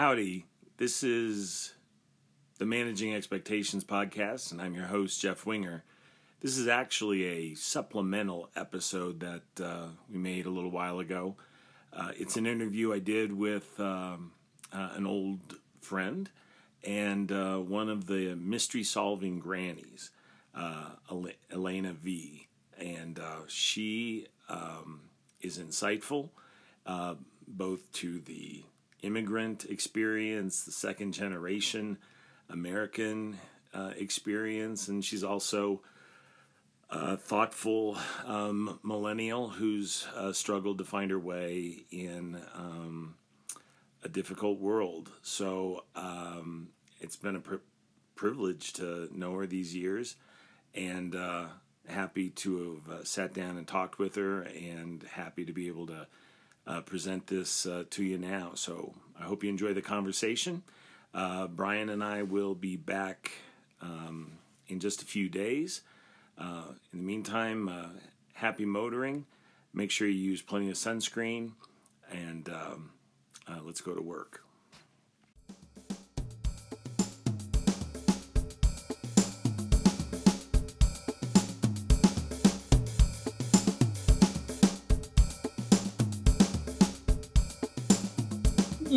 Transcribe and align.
Howdy, 0.00 0.46
this 0.78 1.02
is 1.02 1.74
the 2.56 2.64
Managing 2.64 3.14
Expectations 3.14 3.84
podcast, 3.84 4.50
and 4.50 4.58
I'm 4.58 4.74
your 4.74 4.86
host, 4.86 5.20
Jeff 5.20 5.44
Winger. 5.44 5.84
This 6.40 6.56
is 6.56 6.68
actually 6.68 7.26
a 7.26 7.54
supplemental 7.54 8.48
episode 8.56 9.20
that 9.20 9.62
uh, 9.62 9.88
we 10.10 10.16
made 10.16 10.46
a 10.46 10.50
little 10.50 10.70
while 10.70 11.00
ago. 11.00 11.36
Uh, 11.92 12.12
it's 12.18 12.38
an 12.38 12.46
interview 12.46 12.94
I 12.94 12.98
did 12.98 13.30
with 13.30 13.78
um, 13.78 14.32
uh, 14.72 14.88
an 14.94 15.06
old 15.06 15.56
friend 15.82 16.30
and 16.82 17.30
uh, 17.30 17.58
one 17.58 17.90
of 17.90 18.06
the 18.06 18.34
mystery 18.36 18.84
solving 18.84 19.38
grannies, 19.38 20.12
uh, 20.54 20.92
Elena 21.52 21.92
Vee. 21.92 22.48
And 22.78 23.18
uh, 23.18 23.42
she 23.48 24.28
um, 24.48 25.10
is 25.42 25.58
insightful 25.58 26.30
both 27.46 27.92
to 27.92 28.18
the 28.20 28.64
immigrant 29.02 29.64
experience, 29.64 30.64
the 30.64 30.72
second 30.72 31.12
generation 31.12 31.98
American 32.48 33.38
uh, 33.72 33.92
experience, 33.96 34.88
and 34.88 35.04
she's 35.04 35.24
also 35.24 35.80
a 36.90 37.16
thoughtful 37.16 37.96
um, 38.26 38.80
millennial 38.82 39.48
who's 39.48 40.06
uh, 40.16 40.32
struggled 40.32 40.78
to 40.78 40.84
find 40.84 41.10
her 41.10 41.18
way 41.18 41.84
in 41.92 42.40
um, 42.54 43.14
a 44.02 44.08
difficult 44.08 44.58
world. 44.58 45.10
So 45.22 45.84
um, 45.94 46.68
it's 47.00 47.16
been 47.16 47.36
a 47.36 47.40
pri- 47.40 47.58
privilege 48.16 48.72
to 48.74 49.08
know 49.16 49.34
her 49.34 49.46
these 49.46 49.74
years, 49.74 50.16
and 50.74 51.14
uh, 51.14 51.46
happy 51.86 52.30
to 52.30 52.82
have 52.86 53.00
uh, 53.00 53.04
sat 53.04 53.32
down 53.34 53.56
and 53.56 53.68
talked 53.68 53.98
with 53.98 54.16
her, 54.16 54.42
and 54.42 55.04
happy 55.04 55.44
to 55.44 55.52
be 55.52 55.68
able 55.68 55.86
to 55.86 56.08
uh, 56.66 56.80
present 56.82 57.26
this 57.26 57.66
uh, 57.66 57.84
to 57.90 58.04
you 58.04 58.18
now. 58.18 58.52
So 58.54 58.94
I 59.18 59.24
hope 59.24 59.42
you 59.42 59.50
enjoy 59.50 59.74
the 59.74 59.82
conversation. 59.82 60.62
Uh, 61.12 61.46
Brian 61.48 61.88
and 61.88 62.04
I 62.04 62.22
will 62.22 62.54
be 62.54 62.76
back 62.76 63.32
um, 63.80 64.32
in 64.68 64.80
just 64.80 65.02
a 65.02 65.06
few 65.06 65.28
days. 65.28 65.82
Uh, 66.38 66.64
in 66.92 67.00
the 67.00 67.04
meantime, 67.04 67.68
uh, 67.68 67.88
happy 68.34 68.64
motoring. 68.64 69.26
Make 69.72 69.90
sure 69.90 70.08
you 70.08 70.18
use 70.18 70.42
plenty 70.42 70.68
of 70.68 70.76
sunscreen, 70.76 71.52
and 72.10 72.48
um, 72.48 72.90
uh, 73.46 73.58
let's 73.62 73.80
go 73.80 73.94
to 73.94 74.02
work. 74.02 74.42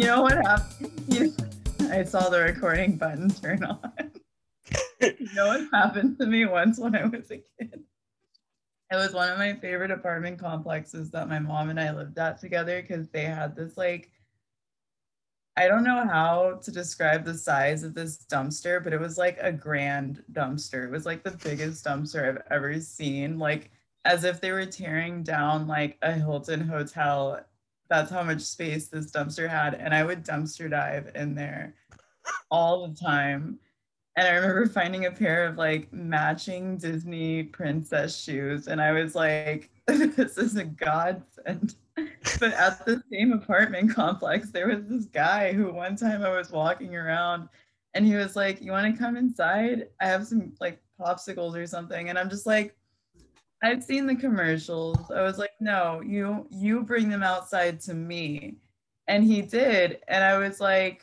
You 0.03 0.09
know 0.09 0.23
what 0.23 0.45
happened? 0.45 0.91
You, 1.07 1.33
I 1.89 2.03
saw 2.03 2.27
the 2.27 2.41
recording 2.41 2.97
button 2.97 3.29
turn 3.29 3.63
on. 3.63 4.11
you 4.99 5.29
know 5.33 5.47
what 5.47 5.61
happened 5.71 6.17
to 6.17 6.25
me 6.25 6.43
once 6.43 6.77
when 6.77 6.93
I 6.93 7.05
was 7.05 7.31
a 7.31 7.37
kid? 7.37 7.85
It 8.91 8.95
was 8.97 9.13
one 9.13 9.29
of 9.29 9.37
my 9.37 9.53
favorite 9.53 9.91
apartment 9.91 10.39
complexes 10.39 11.09
that 11.11 11.29
my 11.29 11.39
mom 11.39 11.69
and 11.69 11.79
I 11.79 11.95
lived 11.95 12.19
at 12.19 12.37
together 12.37 12.81
because 12.81 13.07
they 13.11 13.23
had 13.23 13.55
this 13.55 13.77
like 13.77 14.11
I 15.55 15.69
don't 15.69 15.85
know 15.85 16.05
how 16.05 16.59
to 16.61 16.69
describe 16.69 17.23
the 17.23 17.37
size 17.37 17.83
of 17.83 17.93
this 17.93 18.25
dumpster, 18.29 18.83
but 18.83 18.91
it 18.91 18.99
was 18.99 19.17
like 19.17 19.37
a 19.39 19.53
grand 19.53 20.21
dumpster. 20.33 20.83
It 20.83 20.91
was 20.91 21.05
like 21.05 21.23
the 21.23 21.39
biggest 21.41 21.85
dumpster 21.85 22.27
I've 22.27 22.43
ever 22.51 22.77
seen, 22.81 23.39
like 23.39 23.71
as 24.03 24.25
if 24.25 24.41
they 24.41 24.51
were 24.51 24.65
tearing 24.65 25.23
down 25.23 25.65
like 25.65 25.97
a 26.01 26.11
Hilton 26.11 26.59
hotel 26.59 27.39
that's 27.93 28.09
how 28.09 28.23
much 28.23 28.41
space 28.41 28.87
this 28.87 29.11
dumpster 29.11 29.47
had. 29.47 29.75
And 29.75 29.93
I 29.93 30.03
would 30.03 30.25
dumpster 30.25 30.67
dive 30.67 31.11
in 31.13 31.35
there 31.35 31.75
all 32.49 32.87
the 32.87 32.95
time. 32.95 33.59
And 34.17 34.27
I 34.27 34.31
remember 34.31 34.65
finding 34.65 35.05
a 35.05 35.11
pair 35.11 35.45
of 35.45 35.57
like 35.57 35.93
matching 35.93 36.77
Disney 36.77 37.43
princess 37.43 38.19
shoes. 38.19 38.67
And 38.67 38.81
I 38.81 38.93
was 38.93 39.13
like, 39.13 39.69
this 39.85 40.39
is 40.39 40.55
a 40.55 40.63
godsend. 40.63 41.75
but 42.39 42.53
at 42.53 42.83
the 42.83 43.03
same 43.11 43.31
apartment 43.31 43.93
complex, 43.93 44.49
there 44.49 44.69
was 44.69 44.85
this 44.87 45.05
guy 45.05 45.53
who 45.53 45.71
one 45.71 45.95
time 45.95 46.23
I 46.23 46.35
was 46.35 46.49
walking 46.49 46.95
around 46.95 47.47
and 47.93 48.07
he 48.07 48.15
was 48.15 48.35
like, 48.35 48.59
You 48.59 48.71
want 48.71 48.91
to 48.91 48.99
come 48.99 49.17
inside? 49.17 49.89
I 50.01 50.07
have 50.07 50.25
some 50.25 50.53
like 50.59 50.81
popsicles 50.99 51.55
or 51.55 51.67
something. 51.67 52.09
And 52.09 52.17
I'm 52.17 52.31
just 52.31 52.47
like, 52.47 52.75
I've 53.63 53.81
seen 53.81 54.05
the 54.05 54.15
commercials. 54.15 55.09
I 55.09 55.21
was 55.21 55.37
like, 55.37 55.53
no, 55.61 56.01
you 56.05 56.45
you 56.51 56.83
bring 56.83 57.09
them 57.09 57.23
outside 57.23 57.79
to 57.81 57.93
me. 57.93 58.57
And 59.07 59.23
he 59.23 59.41
did. 59.41 59.99
And 60.09 60.23
I 60.23 60.37
was 60.37 60.59
like, 60.59 61.01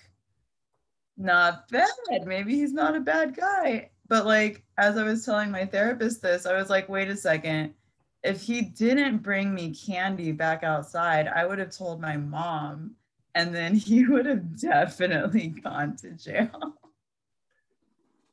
not 1.17 1.69
bad. 1.69 1.89
Maybe 2.27 2.55
he's 2.55 2.73
not 2.73 2.95
a 2.95 3.01
bad 3.01 3.35
guy. 3.35 3.91
But 4.09 4.27
like 4.27 4.63
as 4.77 4.99
I 4.99 5.05
was 5.05 5.25
telling 5.25 5.51
my 5.51 5.65
therapist 5.65 6.21
this, 6.21 6.45
I 6.45 6.55
was 6.55 6.69
like, 6.69 6.89
wait 6.89 7.09
a 7.09 7.17
second. 7.17 7.75
If 8.23 8.43
he 8.43 8.61
didn't 8.61 9.19
bring 9.19 9.55
me 9.55 9.75
candy 9.75 10.31
back 10.31 10.63
outside, 10.63 11.29
I 11.29 11.47
would 11.47 11.59
have 11.59 11.75
told 11.75 12.03
my 12.03 12.19
mom 12.19 12.95
and 13.35 13.55
then 13.55 13.75
he 13.75 14.05
would 14.09 14.27
have 14.27 14.61
definitely 14.61 15.49
gone 15.49 15.97
to 15.97 16.11
jail 16.11 16.75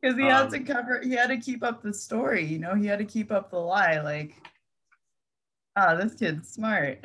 because 0.08 0.20
he 0.20 0.30
um, 0.30 0.52
had 0.52 0.52
to 0.52 0.74
cover 0.74 1.02
he 1.04 1.12
had 1.12 1.28
to 1.28 1.38
keep 1.38 1.64
up 1.64 1.82
the 1.82 1.94
story 1.94 2.46
you 2.46 2.60
know 2.60 2.76
he 2.76 2.86
had 2.86 3.00
to 3.00 3.06
keep 3.06 3.32
up 3.32 3.52
the 3.52 3.58
lie 3.58 4.00
like 4.00 4.36
ah 5.78 5.90
oh, 5.92 5.98
this 5.98 6.16
kid's 6.16 6.50
smart. 6.50 7.04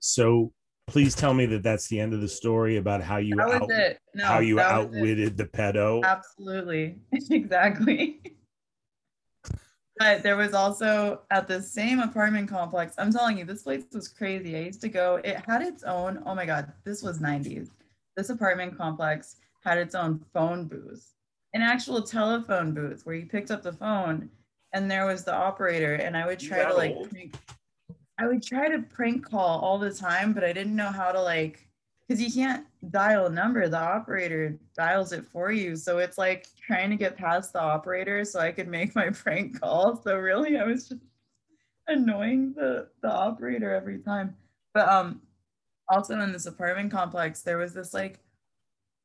So 0.00 0.52
please 0.86 1.14
tell 1.14 1.34
me 1.34 1.44
that 1.46 1.62
that's 1.62 1.88
the 1.88 2.00
end 2.00 2.14
of 2.14 2.20
the 2.20 2.28
story 2.28 2.76
about 2.76 3.02
how 3.02 3.18
you 3.18 3.38
out, 3.40 3.68
no, 4.14 4.24
how 4.24 4.38
you 4.38 4.58
outwitted 4.58 5.36
the 5.36 5.44
pedo. 5.44 6.02
Absolutely. 6.02 6.98
Exactly. 7.30 8.22
But 9.98 10.22
there 10.22 10.36
was 10.36 10.54
also 10.54 11.22
at 11.30 11.48
the 11.48 11.60
same 11.60 11.98
apartment 11.98 12.48
complex 12.48 12.94
i'm 12.98 13.12
telling 13.12 13.36
you 13.36 13.44
this 13.44 13.64
place 13.64 13.82
was 13.92 14.06
crazy. 14.06 14.56
I 14.56 14.60
used 14.60 14.80
to 14.82 14.88
go 14.88 15.16
it 15.16 15.42
had 15.44 15.60
its 15.60 15.82
own 15.82 16.22
oh 16.24 16.36
my 16.36 16.46
god 16.46 16.72
this 16.84 17.02
was 17.02 17.18
90s 17.18 17.70
this 18.16 18.30
apartment 18.30 18.78
complex 18.78 19.36
had 19.68 19.78
its 19.78 19.94
own 19.94 20.24
phone 20.32 20.64
booth, 20.64 21.12
an 21.52 21.60
actual 21.60 22.02
telephone 22.02 22.72
booth 22.72 23.04
where 23.04 23.14
you 23.14 23.26
picked 23.26 23.50
up 23.50 23.62
the 23.62 23.72
phone 23.72 24.30
and 24.72 24.90
there 24.90 25.06
was 25.06 25.24
the 25.24 25.34
operator. 25.34 25.94
And 25.94 26.16
I 26.16 26.26
would 26.26 26.38
try 26.38 26.64
to 26.64 26.74
like, 26.74 26.94
prank, 27.10 27.34
I 28.18 28.26
would 28.26 28.42
try 28.42 28.68
to 28.68 28.80
prank 28.80 29.28
call 29.28 29.60
all 29.60 29.78
the 29.78 29.92
time, 29.92 30.32
but 30.32 30.42
I 30.42 30.54
didn't 30.54 30.74
know 30.74 30.90
how 30.90 31.12
to 31.12 31.20
like, 31.20 31.68
because 32.00 32.22
you 32.22 32.32
can't 32.32 32.66
dial 32.90 33.26
a 33.26 33.30
number, 33.30 33.68
the 33.68 33.78
operator 33.78 34.58
dials 34.74 35.12
it 35.12 35.26
for 35.26 35.52
you. 35.52 35.76
So 35.76 35.98
it's 35.98 36.16
like 36.16 36.46
trying 36.66 36.88
to 36.88 36.96
get 36.96 37.18
past 37.18 37.52
the 37.52 37.60
operator 37.60 38.24
so 38.24 38.40
I 38.40 38.52
could 38.52 38.68
make 38.68 38.94
my 38.94 39.10
prank 39.12 39.60
call. 39.60 40.00
So 40.02 40.16
really, 40.16 40.58
I 40.58 40.64
was 40.64 40.88
just 40.88 41.02
annoying 41.88 42.54
the 42.56 42.88
the 43.02 43.10
operator 43.10 43.74
every 43.74 43.98
time. 43.98 44.34
But 44.72 44.88
um, 44.88 45.20
also 45.90 46.18
in 46.18 46.32
this 46.32 46.46
apartment 46.46 46.90
complex, 46.90 47.42
there 47.42 47.58
was 47.58 47.74
this 47.74 47.92
like 47.92 48.20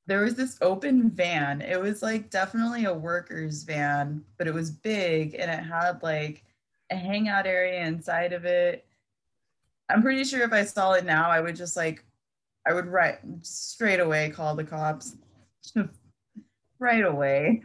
there 0.06 0.22
was 0.22 0.36
this 0.36 0.58
open 0.62 1.10
van. 1.10 1.62
It 1.62 1.80
was 1.80 2.02
like 2.02 2.30
definitely 2.30 2.86
a 2.86 2.94
worker's 2.94 3.64
van, 3.64 4.24
but 4.38 4.48
it 4.48 4.54
was 4.54 4.70
big 4.70 5.36
and 5.36 5.50
it 5.50 5.64
had 5.64 6.04
like 6.04 6.44
a 6.92 6.96
hangout 6.96 7.48
area 7.48 7.86
inside 7.86 8.34
of 8.34 8.46
it. 8.46 8.86
I'm 9.90 10.02
pretty 10.02 10.24
sure 10.24 10.44
if 10.44 10.52
I 10.52 10.66
saw 10.66 10.94
it 10.94 11.06
now, 11.06 11.30
I 11.30 11.40
would 11.40 11.56
just 11.56 11.78
like, 11.78 12.04
I 12.68 12.74
would 12.74 12.88
right 12.88 13.20
straight 13.42 14.00
away 14.00 14.30
call 14.30 14.56
the 14.56 14.64
cops 14.64 15.16
right 16.80 17.06
away. 17.06 17.64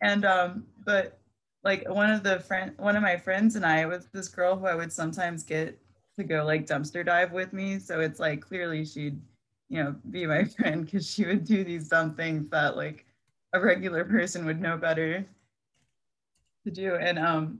And, 0.00 0.24
um, 0.24 0.66
but 0.84 1.18
like 1.64 1.88
one 1.88 2.10
of 2.10 2.22
the 2.22 2.40
friend, 2.40 2.72
one 2.76 2.96
of 2.96 3.02
my 3.02 3.16
friends 3.16 3.56
and 3.56 3.64
I 3.64 3.86
was 3.86 4.06
this 4.12 4.28
girl 4.28 4.56
who 4.56 4.66
I 4.66 4.74
would 4.74 4.92
sometimes 4.92 5.42
get 5.42 5.78
to 6.18 6.24
go 6.24 6.44
like 6.44 6.66
dumpster 6.66 7.04
dive 7.04 7.32
with 7.32 7.52
me. 7.52 7.78
So 7.78 8.00
it's 8.00 8.20
like 8.20 8.40
clearly 8.40 8.84
she'd 8.84 9.20
you 9.72 9.82
know, 9.82 9.96
be 10.10 10.26
my 10.26 10.44
friend 10.58 10.84
because 10.84 11.10
she 11.10 11.24
would 11.24 11.44
do 11.44 11.64
these 11.64 11.88
dumb 11.88 12.14
things 12.14 12.48
that 12.50 12.76
like 12.76 13.06
a 13.54 13.60
regular 13.60 14.04
person 14.04 14.44
would 14.44 14.60
know 14.60 14.76
better 14.76 15.24
to 16.64 16.70
do. 16.70 16.96
And 16.96 17.18
um 17.18 17.58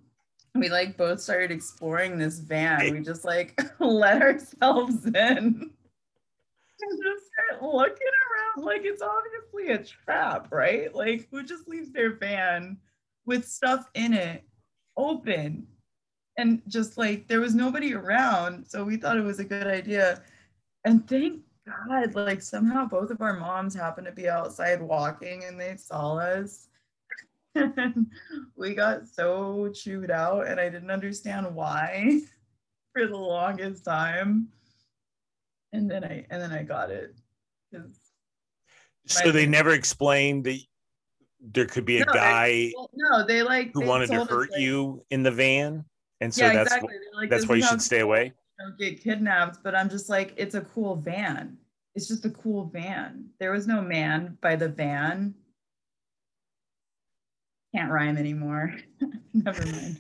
we 0.55 0.69
like 0.69 0.99
both 0.99 1.21
started 1.23 1.51
exploring 1.51 2.19
this 2.19 2.39
van. 2.39 2.93
We 2.93 3.01
just 3.01 3.25
like 3.25 3.59
let 3.81 4.21
ourselves 4.21 5.07
in 5.07 5.15
and 5.15 5.73
just 7.03 7.25
start 7.33 7.63
looking 7.63 7.97
around 7.97 8.67
like 8.67 8.83
it's 8.85 9.03
obviously 9.03 9.73
a 9.73 9.79
trap, 9.83 10.49
right? 10.51 10.95
Like 10.95 11.29
who 11.31 11.43
just 11.43 11.67
leaves 11.67 11.93
their 11.93 12.17
van 12.17 12.77
with 13.25 13.49
stuff 13.49 13.89
in 13.95 14.13
it 14.13 14.45
open 14.99 15.67
and 16.37 16.61
just 16.69 16.99
like 16.99 17.27
there 17.27 17.41
was 17.41 17.55
nobody 17.55 17.95
around. 17.95 18.67
So 18.67 18.85
we 18.85 18.99
thought 18.99 19.17
it 19.17 19.25
was 19.25 19.39
a 19.39 19.45
good 19.45 19.67
idea. 19.67 20.21
And 20.85 21.09
thank 21.09 21.41
God, 21.67 22.15
like 22.15 22.43
somehow 22.43 22.87
both 22.87 23.11
of 23.11 23.21
our 23.21 23.39
moms 23.39 23.75
happened 23.75 24.07
to 24.07 24.13
be 24.13 24.29
outside 24.29 24.83
walking 24.83 25.45
and 25.45 25.61
they 25.61 25.77
saw 25.77 26.17
us. 26.17 26.69
we 28.57 28.75
got 28.75 29.07
so 29.07 29.71
chewed 29.75 30.11
out, 30.11 30.47
and 30.49 30.59
I 30.59 30.69
didn't 30.71 30.91
understand 30.91 31.55
why 31.55 32.21
for 32.93 33.07
the 33.07 33.17
longest 33.17 33.85
time. 33.85 34.49
and 35.73 35.91
then 35.91 36.05
I 36.05 36.27
and 36.31 36.41
then 36.41 36.53
I 36.53 36.63
got 36.63 36.91
it. 36.91 37.15
So 39.07 39.33
they 39.33 39.47
never 39.47 39.71
explained 39.71 40.45
that 40.45 40.61
there 41.41 41.67
could 41.67 41.85
be 41.85 41.99
a 42.01 42.05
No, 42.05 42.13
guy 42.13 42.73
Well, 42.75 42.91
no, 42.95 43.27
they 43.27 43.43
like 43.43 43.73
who 43.75 43.81
they 43.81 43.87
wanted 43.87 44.07
to 44.09 44.17
told 44.17 44.29
us, 44.29 44.35
hurt 44.35 44.51
like- 44.53 44.61
you 44.61 45.05
in 45.11 45.23
the 45.23 45.31
van, 45.31 45.85
and 46.21 46.33
so 46.33 46.47
yeah, 46.47 46.55
that's 46.55 46.69
exactly. 46.69 46.95
Like, 47.15 47.31
that's 47.31 47.49
why 47.49 47.57
you 47.57 47.63
should 47.63 47.83
stay 47.83 48.01
away. 48.01 48.33
Don't 48.63 48.79
get 48.79 49.03
kidnapped, 49.03 49.59
but 49.63 49.75
I'm 49.75 49.91
just 49.91 50.09
like, 50.09 50.35
it's 50.37 50.55
a 50.55 50.61
cool 50.61 50.97
van. 50.97 51.57
It's 51.95 52.09
just 52.09 52.25
a 52.25 52.31
cool 52.31 52.67
van. 52.67 53.27
There 53.39 53.53
was 53.53 53.67
no 53.67 53.83
man 53.83 54.39
by 54.41 54.57
the 54.57 54.69
van. 54.69 55.35
Can't 57.75 57.91
rhyme 57.91 58.17
anymore. 58.17 58.75
Never 59.35 59.67
mind. 59.67 59.99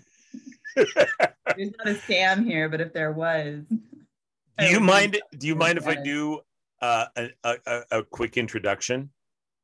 There's 0.76 1.73
not 1.79 1.88
a 1.88 1.94
Sam 1.94 2.44
here, 2.44 2.69
but 2.69 2.81
if 2.81 2.93
there 2.93 3.12
was, 3.12 3.64
Do 3.69 4.67
you 4.67 4.81
mind? 4.81 5.20
Do 5.38 5.47
you 5.47 5.55
mind 5.55 5.76
if 5.79 5.87
I 5.87 5.97
do 5.97 6.41
uh, 6.81 7.06
a, 7.17 7.29
a 7.44 7.56
a- 7.67 7.99
a 7.99 8.03
quick 8.05 8.37
introduction? 8.37 9.11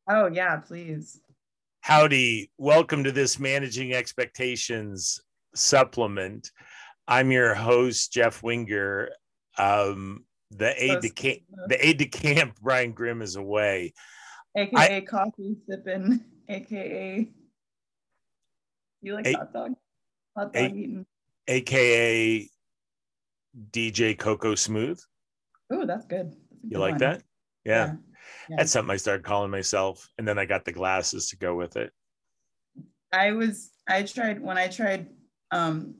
Oh 0.08 0.26
yeah, 0.26 0.56
please. 0.56 1.20
Howdy, 1.80 2.50
welcome 2.58 3.04
to 3.04 3.12
this 3.12 3.38
Managing 3.38 3.94
Expectations 3.94 5.20
supplement. 5.54 6.50
I'm 7.08 7.30
your 7.32 7.54
host, 7.54 8.12
Jeff 8.12 8.42
Winger. 8.42 9.08
Um, 9.56 10.24
the 10.50 10.72
aide 10.82 11.00
de 11.00 11.08
camp, 11.10 11.40
the 11.68 11.84
aide 11.86 11.96
de 11.98 12.06
camp, 12.06 12.58
Brian 12.62 12.92
Grimm 12.92 13.22
is 13.22 13.36
away. 13.36 13.94
AKA 14.56 15.00
coffee 15.02 15.56
sipping, 15.68 16.24
AKA 16.48 17.28
you 19.00 19.14
like 19.14 19.26
A- 19.26 19.32
hot 19.34 19.52
dog? 19.52 19.72
Hot 20.36 20.50
A- 20.54 20.68
dog 20.68 20.76
eating. 20.76 21.06
aka 21.46 22.50
DJ 23.70 24.18
Coco 24.18 24.54
Smooth. 24.54 25.00
Oh, 25.72 25.86
that's 25.86 26.04
good. 26.06 26.30
That's 26.32 26.62
You 26.64 26.70
good 26.70 26.78
like 26.78 26.90
one. 26.92 26.98
that? 27.00 27.22
Yeah. 27.64 27.94
Yeah. 28.48 28.56
That's 28.58 28.72
something 28.72 28.92
I 28.92 28.96
started 28.96 29.24
calling 29.24 29.50
myself. 29.50 30.08
And 30.18 30.26
then 30.26 30.38
I 30.38 30.46
got 30.46 30.64
the 30.64 30.72
glasses 30.72 31.28
to 31.30 31.36
go 31.36 31.54
with 31.54 31.76
it. 31.76 31.92
I 33.12 33.32
was 33.32 33.70
I 33.88 34.02
tried 34.02 34.40
when 34.42 34.58
I 34.58 34.68
tried 34.68 35.08
um 35.50 35.94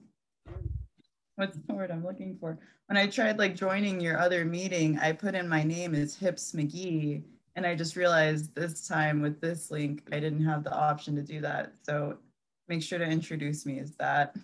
what's 1.38 1.56
the 1.56 1.74
word 1.74 1.92
I'm 1.92 2.04
looking 2.04 2.36
for? 2.40 2.58
When 2.86 2.96
I 2.96 3.06
tried 3.06 3.38
like 3.38 3.54
joining 3.54 4.00
your 4.00 4.18
other 4.18 4.44
meeting, 4.44 4.98
I 4.98 5.12
put 5.12 5.36
in 5.36 5.48
my 5.48 5.62
name 5.62 5.94
as 5.94 6.16
Hips 6.16 6.52
McGee 6.52 7.22
and 7.54 7.64
I 7.64 7.76
just 7.76 7.94
realized 7.94 8.52
this 8.56 8.88
time 8.88 9.22
with 9.22 9.40
this 9.40 9.70
link 9.70 10.02
I 10.10 10.18
didn't 10.18 10.44
have 10.44 10.64
the 10.64 10.74
option 10.74 11.14
to 11.14 11.22
do 11.22 11.40
that. 11.42 11.74
So 11.84 12.18
make 12.66 12.82
sure 12.82 12.98
to 12.98 13.04
introduce 13.04 13.64
me 13.66 13.78
as 13.78 13.94
that. 13.96 14.34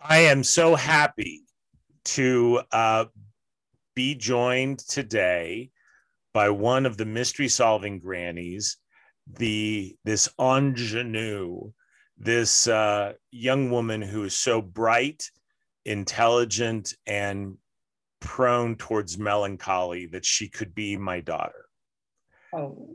I 0.00 0.18
am 0.18 0.42
so 0.42 0.74
happy 0.74 1.42
to 2.06 2.62
uh, 2.72 3.04
be 3.94 4.16
joined 4.16 4.80
today 4.80 5.70
by 6.34 6.50
one 6.50 6.86
of 6.86 6.96
the 6.96 7.04
mystery 7.04 7.48
solving 7.48 8.00
grannies, 8.00 8.78
the 9.38 9.96
this 10.04 10.28
ingenue, 10.40 11.70
this 12.20 12.68
uh, 12.68 13.14
young 13.32 13.70
woman 13.70 14.02
who 14.02 14.24
is 14.24 14.34
so 14.34 14.60
bright, 14.60 15.30
intelligent, 15.86 16.94
and 17.06 17.56
prone 18.20 18.76
towards 18.76 19.18
melancholy 19.18 20.06
that 20.06 20.26
she 20.26 20.48
could 20.48 20.74
be 20.74 20.98
my 20.98 21.20
daughter. 21.20 21.64
Oh. 22.54 22.90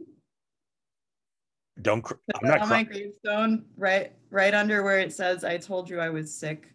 Don't. 1.82 2.04
Cr- 2.04 2.14
I'm 2.36 2.48
not. 2.48 2.62
on 2.62 2.68
Cry- 2.68 2.78
my 2.78 2.84
gravestone, 2.84 3.66
right 3.76 4.14
right 4.30 4.54
under 4.54 4.84
where 4.84 5.00
it 5.00 5.12
says 5.12 5.44
I 5.44 5.58
told 5.58 5.90
you 5.90 6.00
I 6.00 6.10
was 6.10 6.34
sick. 6.34 6.72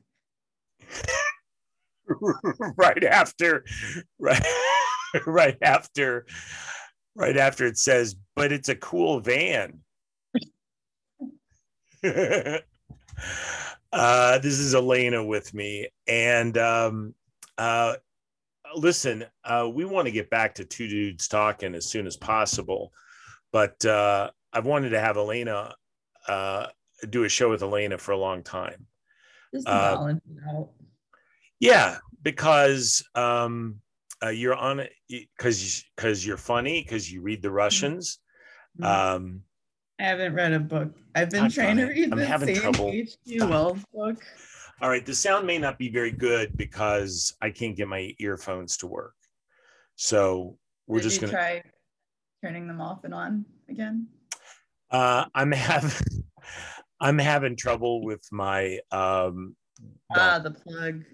right 2.76 3.04
after 3.04 3.64
right, 4.18 4.44
right 5.26 5.56
after 5.62 6.26
right 7.14 7.36
after 7.36 7.66
it 7.66 7.78
says 7.78 8.16
but 8.34 8.50
it's 8.50 8.68
a 8.68 8.74
cool 8.74 9.20
van 9.20 9.78
uh 13.92 14.38
this 14.38 14.58
is 14.58 14.74
elena 14.74 15.22
with 15.24 15.52
me 15.52 15.88
and 16.08 16.56
um 16.56 17.14
uh 17.58 17.94
listen 18.74 19.24
uh 19.44 19.68
we 19.72 19.84
want 19.84 20.06
to 20.06 20.12
get 20.12 20.30
back 20.30 20.54
to 20.54 20.64
two 20.64 20.88
dudes 20.88 21.28
talking 21.28 21.74
as 21.74 21.86
soon 21.86 22.06
as 22.06 22.16
possible 22.16 22.92
but 23.52 23.84
uh 23.84 24.30
i've 24.52 24.64
wanted 24.66 24.90
to 24.90 25.00
have 25.00 25.16
elena 25.16 25.74
uh 26.28 26.66
do 27.10 27.24
a 27.24 27.28
show 27.28 27.50
with 27.50 27.62
elena 27.62 27.98
for 27.98 28.12
a 28.12 28.18
long 28.18 28.42
time 28.42 28.86
Uh, 29.66 29.96
balance 29.96 30.20
it 30.30 30.38
out. 30.48 30.68
Yeah, 31.58 31.98
because 32.22 33.04
um, 33.14 33.80
uh, 34.22 34.28
you're 34.28 34.54
on 34.54 34.80
it 34.80 34.92
because 35.08 35.84
because 35.96 36.24
you're 36.24 36.36
funny 36.38 36.82
because 36.82 37.10
you 37.12 37.20
read 37.20 37.42
the 37.42 37.50
Russians. 37.50 38.18
Mhm. 38.80 38.86
Um, 38.86 39.42
I 40.00 40.04
haven't 40.04 40.32
read 40.34 40.52
a 40.54 40.60
book. 40.60 40.88
I've 41.14 41.28
been 41.30 41.44
I've 41.44 41.54
trying 41.54 41.76
to 41.76 41.84
read 41.84 42.10
I'm 42.10 42.18
the 42.18 42.24
having 42.24 42.54
same 42.54 42.62
trouble. 42.62 42.88
H.G. 42.90 43.38
Wells 43.40 43.84
book. 43.92 44.16
all 44.80 44.88
right, 44.88 45.04
the 45.04 45.14
sound 45.14 45.46
may 45.46 45.58
not 45.58 45.78
be 45.78 45.90
very 45.90 46.10
good 46.10 46.56
because 46.56 47.36
I 47.42 47.50
can't 47.50 47.76
get 47.76 47.86
my 47.86 48.14
earphones 48.18 48.78
to 48.78 48.86
work. 48.86 49.14
So 49.96 50.56
we're 50.86 51.00
Did 51.00 51.04
just 51.04 51.20
gonna. 51.20 51.32
try 51.32 51.62
turning 52.42 52.66
them 52.66 52.80
off 52.80 53.04
and 53.04 53.12
on 53.12 53.44
again. 53.68 54.06
Uh, 54.90 55.26
I'm 55.34 55.52
having 55.52 56.24
I'm 57.00 57.18
having 57.18 57.54
trouble 57.56 58.02
with 58.02 58.26
my 58.32 58.78
um. 58.90 59.54
Ah, 60.16 60.38
the 60.38 60.50
plug. 60.50 61.04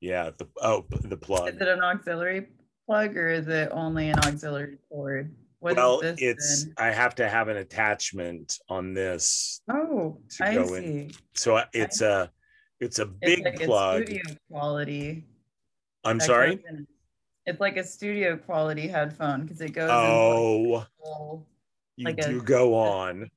yeah, 0.00 0.30
the 0.36 0.46
oh 0.60 0.84
the 0.90 1.16
plug. 1.16 1.48
Is 1.54 1.60
it 1.62 1.68
an 1.68 1.80
auxiliary 1.80 2.48
plug 2.84 3.16
or 3.16 3.30
is 3.30 3.48
it 3.48 3.70
only 3.72 4.10
an 4.10 4.18
auxiliary 4.18 4.76
cord? 4.90 5.34
What 5.64 5.76
well, 5.76 6.02
it's 6.18 6.64
then? 6.64 6.74
I 6.76 6.90
have 6.90 7.14
to 7.14 7.26
have 7.26 7.48
an 7.48 7.56
attachment 7.56 8.58
on 8.68 8.92
this, 8.92 9.62
Oh, 9.70 10.20
I 10.38 10.62
see. 10.66 10.74
in. 10.84 11.10
so 11.32 11.62
it's 11.72 12.02
a 12.02 12.30
it's 12.80 12.98
a 12.98 13.06
big 13.06 13.38
it's 13.38 13.60
like 13.60 13.64
plug. 13.66 14.02
A 14.02 14.04
studio 14.04 14.22
quality. 14.50 15.24
I'm 16.04 16.20
sorry. 16.20 16.62
in- 16.68 16.86
It's 17.46 17.60
like 17.60 17.78
a 17.78 17.84
studio 17.84 18.36
quality 18.36 18.88
headphone 18.88 19.44
because 19.46 19.62
it 19.62 19.70
goes. 19.70 19.88
in 19.88 19.96
Oh, 19.96 20.76
a 20.76 21.38
you 21.96 22.04
like 22.04 22.18
a- 22.18 22.28
do 22.28 22.42
go 22.42 22.74
on. 22.74 23.30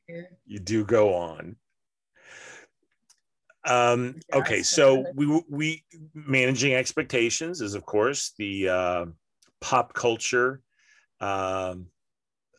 You 0.45 0.59
do 0.59 0.83
go 0.83 1.13
on. 1.13 1.55
Um, 3.65 4.19
Yeah, 4.27 4.39
okay, 4.39 4.63
so- 4.63 5.05
so 5.05 5.11
we 5.15 5.43
we 5.49 5.85
managing 6.13 6.73
expectations 6.73 7.61
is 7.61 7.73
of 7.73 7.85
course 7.85 8.33
the 8.37 8.67
uh, 8.67 9.05
pop 9.61 9.93
culture 9.93 10.61
um, 11.21 11.87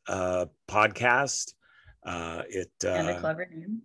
uh, 0.08 0.46
podcast. 0.68 1.54
Uh, 2.04 2.42
it 2.48 2.70
and 2.84 3.08
a 3.08 3.16
uh, 3.16 3.20
clever 3.20 3.46
name. 3.52 3.82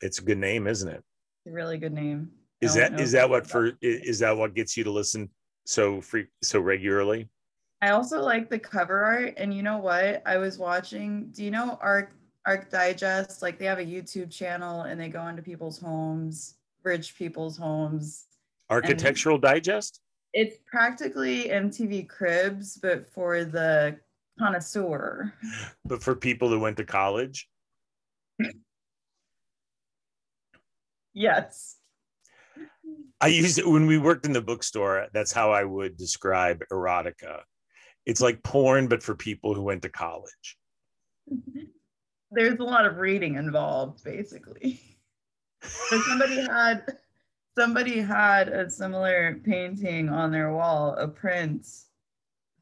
it's 0.00 0.18
a 0.18 0.22
good 0.22 0.38
name, 0.38 0.66
isn't 0.66 0.88
it? 0.88 1.02
It's 1.44 1.52
a 1.52 1.54
really 1.54 1.78
good 1.78 1.92
name. 1.92 2.30
Is 2.60 2.74
that 2.74 2.92
is 2.92 2.92
that 2.92 2.92
know 2.92 3.02
is 3.02 3.08
if 3.08 3.12
that 3.12 3.24
it's 3.24 3.30
what 3.30 3.46
for 3.46 3.72
is 3.82 4.18
that 4.20 4.36
what 4.36 4.54
gets 4.54 4.76
you 4.76 4.84
to 4.84 4.90
listen 4.90 5.28
so 5.64 6.00
free 6.00 6.26
so 6.42 6.60
regularly? 6.60 7.28
I 7.82 7.90
also 7.90 8.22
like 8.22 8.48
the 8.48 8.58
cover 8.58 9.02
art, 9.02 9.34
and 9.36 9.52
you 9.52 9.62
know 9.62 9.78
what? 9.78 10.22
I 10.24 10.36
was 10.36 10.58
watching. 10.58 11.30
Do 11.32 11.44
you 11.44 11.50
know 11.50 11.78
Arc 11.82 12.12
Arc 12.46 12.70
Digest? 12.70 13.42
Like 13.42 13.58
they 13.58 13.64
have 13.64 13.80
a 13.80 13.84
YouTube 13.84 14.30
channel, 14.30 14.82
and 14.82 15.00
they 15.00 15.08
go 15.08 15.26
into 15.26 15.42
people's 15.42 15.78
homes, 15.78 16.54
rich 16.84 17.16
people's 17.16 17.56
homes. 17.56 18.26
Architectural 18.70 19.38
Digest. 19.38 20.00
It's 20.32 20.58
practically 20.66 21.48
MTV 21.48 22.08
Cribs, 22.08 22.78
but 22.80 23.06
for 23.12 23.44
the 23.44 23.98
connoisseur. 24.38 25.32
but 25.84 26.02
for 26.02 26.14
people 26.14 26.48
who 26.48 26.58
went 26.60 26.76
to 26.76 26.84
college 26.84 27.48
Yes. 31.14 31.76
i 33.20 33.26
used 33.26 33.58
it 33.58 33.68
when 33.68 33.86
we 33.86 33.98
worked 33.98 34.24
in 34.26 34.32
the 34.32 34.40
bookstore 34.40 35.06
that's 35.12 35.32
how 35.32 35.52
i 35.52 35.62
would 35.62 35.96
describe 35.96 36.62
erotica 36.72 37.42
it's 38.06 38.20
like 38.20 38.42
porn 38.42 38.88
but 38.88 39.02
for 39.02 39.14
people 39.14 39.54
who 39.54 39.62
went 39.62 39.82
to 39.82 39.88
college 39.88 40.56
There's 42.34 42.58
a 42.58 42.64
lot 42.64 42.86
of 42.86 42.96
reading 42.96 43.34
involved, 43.34 44.02
basically. 44.04 44.80
But 45.60 46.00
somebody 46.00 46.36
had 46.46 46.96
somebody 47.58 48.00
had 48.00 48.48
a 48.48 48.70
similar 48.70 49.38
painting 49.44 50.08
on 50.08 50.32
their 50.32 50.50
wall, 50.50 50.94
a 50.94 51.06
print 51.06 51.66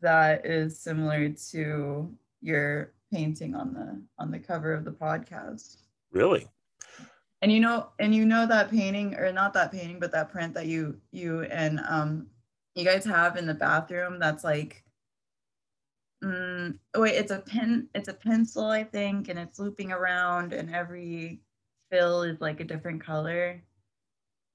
that 0.00 0.46
is 0.46 0.78
similar 0.78 1.28
to 1.50 2.12
your 2.40 2.92
painting 3.12 3.54
on 3.54 3.72
the 3.74 4.02
on 4.18 4.30
the 4.30 4.38
cover 4.38 4.72
of 4.72 4.84
the 4.84 4.92
podcast. 4.92 5.78
really 6.12 6.46
And 7.42 7.50
you 7.52 7.60
know, 7.60 7.88
and 7.98 8.14
you 8.14 8.24
know 8.26 8.46
that 8.46 8.70
painting, 8.70 9.14
or 9.14 9.32
not 9.32 9.54
that 9.54 9.72
painting, 9.72 9.98
but 9.98 10.12
that 10.12 10.30
print 10.30 10.54
that 10.54 10.66
you 10.66 11.00
you 11.12 11.42
and 11.42 11.80
um 11.88 12.26
you 12.74 12.84
guys 12.84 13.04
have 13.04 13.36
in 13.36 13.46
the 13.46 13.54
bathroom 13.54 14.18
that's 14.18 14.44
like 14.44 14.84
mm, 16.22 16.78
oh 16.94 17.00
wait, 17.00 17.14
it's 17.16 17.32
a 17.32 17.40
pen, 17.40 17.88
it's 17.94 18.08
a 18.08 18.14
pencil, 18.14 18.66
I 18.66 18.84
think, 18.84 19.28
and 19.28 19.38
it's 19.38 19.58
looping 19.58 19.92
around, 19.92 20.52
and 20.52 20.74
every 20.74 21.40
fill 21.90 22.22
is 22.22 22.40
like 22.40 22.60
a 22.60 22.64
different 22.64 23.02
color. 23.02 23.62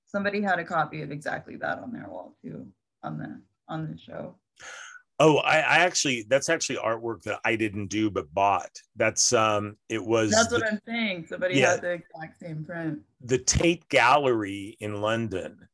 Somebody 0.06 0.42
had 0.42 0.60
a 0.60 0.64
copy 0.64 1.02
of 1.02 1.12
exactly 1.12 1.58
that 1.58 1.80
on 1.80 1.92
their 1.92 2.08
wall 2.10 2.36
too, 2.42 2.68
on 3.04 3.18
the 3.18 3.42
on 3.68 3.92
the 3.92 3.98
show. 3.98 4.36
Oh, 5.20 5.38
I, 5.38 5.60
I, 5.60 5.78
actually 5.80 6.26
that's 6.28 6.50
actually 6.50 6.78
artwork 6.78 7.24
that 7.24 7.40
I 7.46 7.56
didn't 7.56 7.88
do 7.88 8.10
but 8.10 8.34
bought. 8.34 8.72
That's 8.98 9.32
um 9.32 9.78
it 9.88 10.04
was 10.04 10.32
That's 10.32 10.50
the, 10.50 10.56
what 10.56 10.68
I'm 10.68 10.82
saying. 10.86 11.28
Somebody 11.30 11.56
yeah, 11.56 11.72
had 11.72 11.82
the 11.82 11.92
exact 11.92 12.40
same 12.40 12.66
print. 12.66 13.00
The 13.22 13.38
Tate 13.38 13.88
Gallery 13.88 14.76
in 14.80 15.02
London 15.02 15.68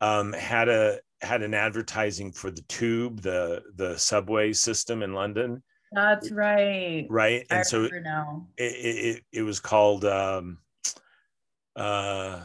um 0.00 0.32
had 0.32 0.68
a 0.68 1.00
had 1.20 1.42
an 1.42 1.54
advertising 1.54 2.30
for 2.30 2.50
the 2.50 2.62
tube, 2.62 3.22
the 3.22 3.62
the 3.74 3.98
subway 3.98 4.52
system 4.52 5.02
in 5.02 5.14
London. 5.14 5.62
That's 5.92 6.30
right. 6.30 7.06
Right. 7.08 7.46
And 7.50 7.60
I 7.60 7.62
so 7.62 7.88
now. 7.88 8.46
It, 8.56 8.62
it 8.62 9.24
it 9.32 9.42
was 9.42 9.58
called 9.58 10.04
um 10.04 10.58
uh 11.74 12.40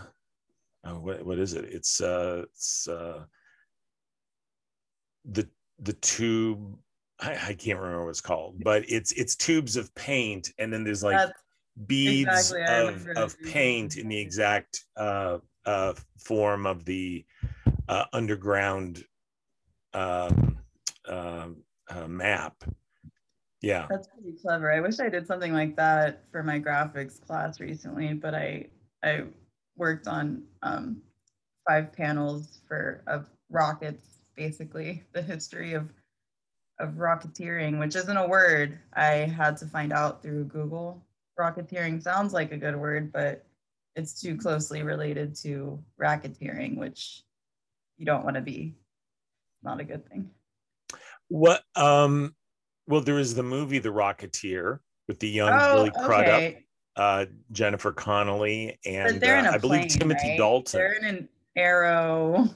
oh, 0.85 0.99
what 0.99 1.23
what 1.23 1.37
is 1.37 1.53
it? 1.53 1.65
It's 1.65 2.01
uh 2.01 2.43
it's 2.51 2.87
uh 2.87 3.25
the 5.25 5.47
the 5.81 5.93
tube 5.93 6.77
I, 7.21 7.37
I, 7.49 7.53
can't 7.53 7.79
remember 7.79 8.03
what 8.03 8.09
it's 8.09 8.21
called, 8.21 8.63
but 8.63 8.83
it's 8.87 9.11
it's 9.11 9.35
tubes 9.35 9.75
of 9.75 9.93
paint, 9.93 10.51
and 10.57 10.73
then 10.73 10.83
there's 10.83 11.03
like 11.03 11.17
That's 11.17 11.39
beads 11.85 12.51
exactly, 12.51 12.63
of, 12.63 13.07
of 13.17 13.39
paint 13.41 13.97
in 13.97 14.07
the 14.07 14.19
exact 14.19 14.85
uh, 14.97 15.37
uh, 15.65 15.93
form 16.17 16.65
of 16.65 16.83
the 16.83 17.23
uh, 17.87 18.05
underground 18.13 19.03
um, 19.93 20.57
um, 21.07 21.57
uh, 21.89 22.07
map. 22.07 22.63
Yeah, 23.61 23.85
that's 23.89 24.07
pretty 24.07 24.37
clever. 24.41 24.71
I 24.71 24.79
wish 24.79 24.99
I 24.99 25.09
did 25.09 25.27
something 25.27 25.53
like 25.53 25.75
that 25.75 26.23
for 26.31 26.41
my 26.41 26.59
graphics 26.59 27.21
class 27.21 27.59
recently, 27.59 28.13
but 28.13 28.33
I 28.33 28.65
I 29.03 29.25
worked 29.77 30.07
on 30.07 30.43
um, 30.63 31.03
five 31.67 31.93
panels 31.93 32.61
for 32.67 33.03
of 33.05 33.27
rockets 33.51 34.20
basically 34.35 35.03
the 35.13 35.21
history 35.21 35.73
of 35.73 35.91
of 36.79 36.95
rocketeering, 36.95 37.79
which 37.79 37.95
isn't 37.95 38.17
a 38.17 38.27
word 38.27 38.79
I 38.93 39.13
had 39.13 39.55
to 39.57 39.65
find 39.67 39.93
out 39.93 40.21
through 40.21 40.45
Google. 40.45 41.05
Rocketeering 41.39 42.01
sounds 42.01 42.33
like 42.33 42.51
a 42.51 42.57
good 42.57 42.75
word, 42.75 43.11
but 43.11 43.45
it's 43.95 44.19
too 44.19 44.35
closely 44.35 44.83
related 44.83 45.35
to 45.35 45.81
racketeering, 46.01 46.77
which 46.77 47.23
you 47.97 48.05
don't 48.05 48.23
want 48.23 48.35
to 48.35 48.41
be. 48.41 48.75
Not 49.63 49.79
a 49.79 49.83
good 49.83 50.07
thing. 50.09 50.29
What 51.27 51.61
um 51.75 52.35
well 52.87 53.01
there 53.01 53.19
is 53.19 53.35
the 53.35 53.43
movie 53.43 53.79
The 53.79 53.89
Rocketeer 53.89 54.79
with 55.07 55.19
the 55.19 55.29
young 55.29 55.53
oh, 55.53 55.75
Billy 55.75 55.91
Crudup, 56.03 56.55
uh 56.95 57.25
Jennifer 57.51 57.91
Connelly 57.91 58.79
and 58.85 59.23
uh, 59.23 59.51
I 59.53 59.57
believe 59.57 59.87
Timothy 59.87 60.29
right? 60.29 60.37
Dalton. 60.37 60.79
They're 60.79 60.93
in 60.93 61.05
an 61.05 61.29
arrow 61.55 62.49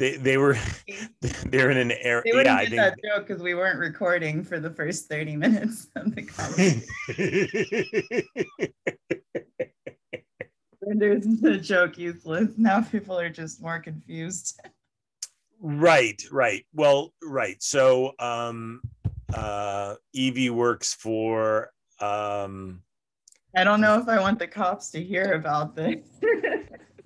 they 0.00 0.16
they 0.16 0.36
were 0.38 0.58
they're 1.46 1.70
in 1.70 1.76
an 1.76 1.92
area. 1.92 2.22
They 2.24 2.32
wouldn't 2.32 2.62
yeah, 2.62 2.64
get 2.64 2.76
that 2.76 2.98
joke 3.04 3.28
because 3.28 3.42
we 3.42 3.54
weren't 3.54 3.78
recording 3.78 4.42
for 4.42 4.58
the 4.58 4.70
first 4.70 5.08
thirty 5.08 5.36
minutes 5.36 5.86
of 5.94 6.12
the 6.14 6.22
conversation. 6.22 6.82
There's 10.82 11.26
the 11.40 11.58
joke 11.58 11.98
useless. 11.98 12.48
Now 12.56 12.80
people 12.80 13.16
are 13.18 13.28
just 13.28 13.62
more 13.62 13.78
confused. 13.78 14.58
Right, 15.60 16.20
right. 16.32 16.64
Well, 16.72 17.12
right. 17.22 17.62
So 17.62 18.14
um 18.18 18.80
uh 19.34 19.96
Evie 20.12 20.50
works 20.50 20.94
for 20.94 21.70
um 22.00 22.82
I 23.54 23.64
don't 23.64 23.80
know 23.80 23.98
if 23.98 24.08
I 24.08 24.18
want 24.20 24.38
the 24.38 24.46
cops 24.46 24.90
to 24.92 25.02
hear 25.02 25.34
about 25.34 25.76
this. 25.76 26.06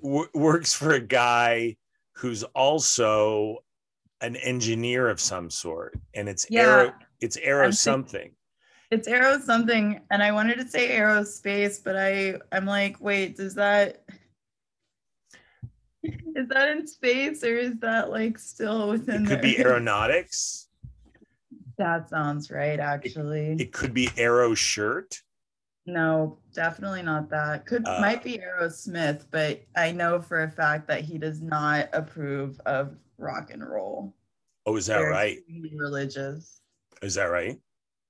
works 0.02 0.74
for 0.74 0.92
a 0.92 1.00
guy 1.00 1.76
who's 2.16 2.42
also 2.54 3.58
an 4.20 4.36
engineer 4.36 5.08
of 5.08 5.20
some 5.20 5.50
sort. 5.50 5.98
And 6.14 6.28
it's 6.28 6.46
yeah, 6.48 6.62
aero 6.62 6.92
it's 7.20 7.36
aero 7.38 7.70
something. 7.70 8.32
It's 8.90 9.08
aero 9.08 9.38
something. 9.40 10.00
And 10.10 10.22
i 10.22 10.32
wanted 10.32 10.58
to 10.58 10.68
say 10.68 10.90
aerospace 10.90 11.82
but 11.82 11.96
i 11.96 12.36
i'm 12.52 12.66
like 12.66 13.00
wait 13.00 13.36
does 13.36 13.54
that 13.54 14.04
is 16.36 16.48
that 16.48 16.68
in 16.68 16.86
space 16.86 17.42
or 17.42 17.56
is 17.56 17.78
that 17.78 18.10
like 18.10 18.38
still 18.38 18.88
within 18.90 19.24
it 19.24 19.28
could 19.28 19.40
be 19.40 19.58
aeronautics. 19.64 20.68
That 21.78 22.08
sounds 22.08 22.50
right 22.50 22.78
actually. 22.78 23.52
it, 23.52 23.60
it 23.62 23.72
could 23.72 23.94
be 23.94 24.08
aero 24.16 24.54
shirt 24.54 25.20
no, 25.86 26.38
definitely 26.54 27.02
not 27.02 27.28
that. 27.30 27.66
Could 27.66 27.86
uh, 27.86 28.00
might 28.00 28.22
be 28.22 28.38
Aerosmith, 28.38 29.26
but 29.30 29.62
I 29.76 29.92
know 29.92 30.20
for 30.20 30.44
a 30.44 30.50
fact 30.50 30.88
that 30.88 31.02
he 31.02 31.18
does 31.18 31.42
not 31.42 31.88
approve 31.92 32.58
of 32.64 32.96
rock 33.18 33.50
and 33.50 33.66
roll. 33.66 34.14
Oh, 34.66 34.76
is 34.76 34.86
that 34.86 34.98
They're 34.98 35.10
right? 35.10 35.38
Religious. 35.76 36.60
Is 37.02 37.14
that 37.14 37.24
right? 37.24 37.58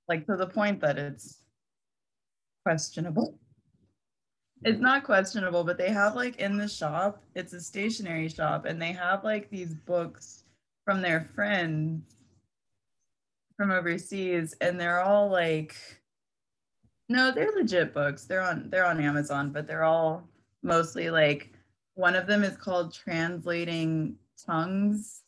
Like 0.08 0.26
to 0.26 0.36
the 0.36 0.46
point 0.46 0.80
that 0.80 0.98
it's 0.98 1.42
questionable. 2.64 3.38
It's 4.62 4.80
not 4.80 5.04
questionable, 5.04 5.64
but 5.64 5.76
they 5.76 5.90
have 5.90 6.14
like 6.14 6.36
in 6.36 6.56
the 6.56 6.68
shop, 6.68 7.22
it's 7.34 7.52
a 7.52 7.60
stationery 7.60 8.28
shop, 8.28 8.66
and 8.66 8.80
they 8.80 8.92
have 8.92 9.24
like 9.24 9.50
these 9.50 9.74
books 9.74 10.44
from 10.84 11.02
their 11.02 11.28
friends 11.34 12.16
from 13.56 13.70
overseas, 13.70 14.54
and 14.60 14.80
they're 14.80 15.00
all 15.00 15.28
like 15.28 15.76
no, 17.08 17.30
they're 17.32 17.52
legit 17.54 17.92
books. 17.92 18.24
They're 18.24 18.42
on 18.42 18.68
they're 18.70 18.86
on 18.86 19.00
Amazon, 19.00 19.50
but 19.50 19.66
they're 19.66 19.84
all 19.84 20.28
mostly 20.62 21.10
like 21.10 21.52
one 21.94 22.16
of 22.16 22.26
them 22.26 22.42
is 22.42 22.56
called 22.56 22.94
Translating 22.94 24.16
Tongues 24.44 25.22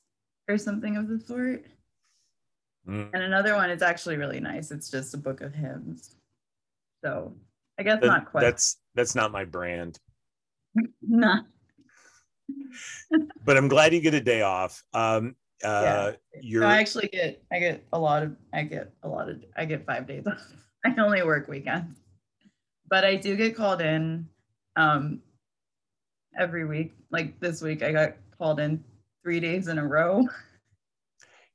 or 0.48 0.58
something 0.58 0.96
of 0.96 1.08
the 1.08 1.20
sort. 1.20 1.64
Mm. 2.88 3.10
And 3.12 3.22
another 3.22 3.54
one 3.54 3.70
is 3.70 3.82
actually 3.82 4.16
really 4.16 4.40
nice. 4.40 4.70
It's 4.70 4.90
just 4.90 5.14
a 5.14 5.18
book 5.18 5.40
of 5.40 5.54
hymns. 5.54 6.16
So 7.04 7.34
I 7.78 7.82
guess 7.82 8.00
that, 8.00 8.06
not 8.06 8.30
quite. 8.30 8.40
That's 8.40 8.78
that's 8.94 9.14
not 9.14 9.32
my 9.32 9.44
brand. 9.44 9.98
nah. 11.02 11.40
but 13.44 13.56
I'm 13.56 13.68
glad 13.68 13.92
you 13.92 14.00
get 14.00 14.14
a 14.14 14.20
day 14.20 14.42
off. 14.42 14.82
Um 14.94 15.36
uh 15.64 16.12
yeah. 16.32 16.40
you're 16.42 16.64
I 16.64 16.78
actually 16.78 17.08
get 17.08 17.42
I 17.52 17.58
get 17.58 17.86
a 17.92 17.98
lot 17.98 18.22
of 18.22 18.36
I 18.52 18.62
get 18.62 18.92
a 19.02 19.08
lot 19.08 19.28
of 19.28 19.42
I 19.56 19.64
get 19.64 19.84
five 19.84 20.06
days 20.06 20.26
off. 20.26 20.40
I 20.86 21.00
only 21.00 21.22
work 21.24 21.48
weekends, 21.48 21.98
but 22.88 23.04
I 23.04 23.16
do 23.16 23.36
get 23.36 23.56
called 23.56 23.80
in 23.80 24.28
um, 24.76 25.20
every 26.38 26.64
week. 26.64 26.92
Like 27.10 27.38
this 27.40 27.60
week, 27.60 27.82
I 27.82 27.92
got 27.92 28.12
called 28.38 28.60
in 28.60 28.82
three 29.22 29.40
days 29.40 29.66
in 29.68 29.78
a 29.78 29.86
row. 29.86 30.24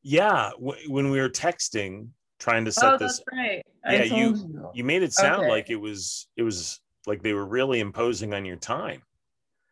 Yeah, 0.03 0.51
w- 0.55 0.91
when 0.91 1.11
we 1.11 1.21
were 1.21 1.29
texting, 1.29 2.09
trying 2.39 2.65
to 2.65 2.71
set 2.71 2.93
oh, 2.93 2.97
this. 2.97 3.21
right. 3.31 3.63
Yeah, 3.85 4.03
you, 4.03 4.35
you, 4.35 4.71
you 4.73 4.83
made 4.83 5.01
it 5.01 5.13
sound 5.13 5.41
okay. 5.43 5.49
like 5.49 5.69
it 5.69 5.77
was 5.77 6.27
it 6.35 6.43
was 6.43 6.81
like 7.05 7.23
they 7.23 7.33
were 7.33 7.45
really 7.45 7.79
imposing 7.79 8.33
on 8.33 8.43
your 8.43 8.57
time. 8.57 9.01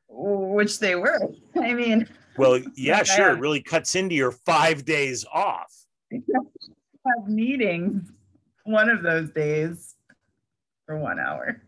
Which 0.07 0.79
they 0.79 0.95
were. 0.95 1.19
I 1.61 1.73
mean. 1.73 2.07
Well, 2.37 2.61
yeah, 2.75 2.99
like 2.99 3.07
sure. 3.07 3.31
It 3.31 3.39
really 3.39 3.61
cuts 3.61 3.95
into 3.95 4.15
your 4.15 4.31
five 4.31 4.85
days 4.85 5.25
off. 5.31 5.73
have 6.11 7.27
meetings 7.27 8.11
one 8.69 8.89
of 8.89 9.01
those 9.01 9.31
days 9.31 9.95
for 10.85 10.97
one 10.97 11.19
hour. 11.19 11.61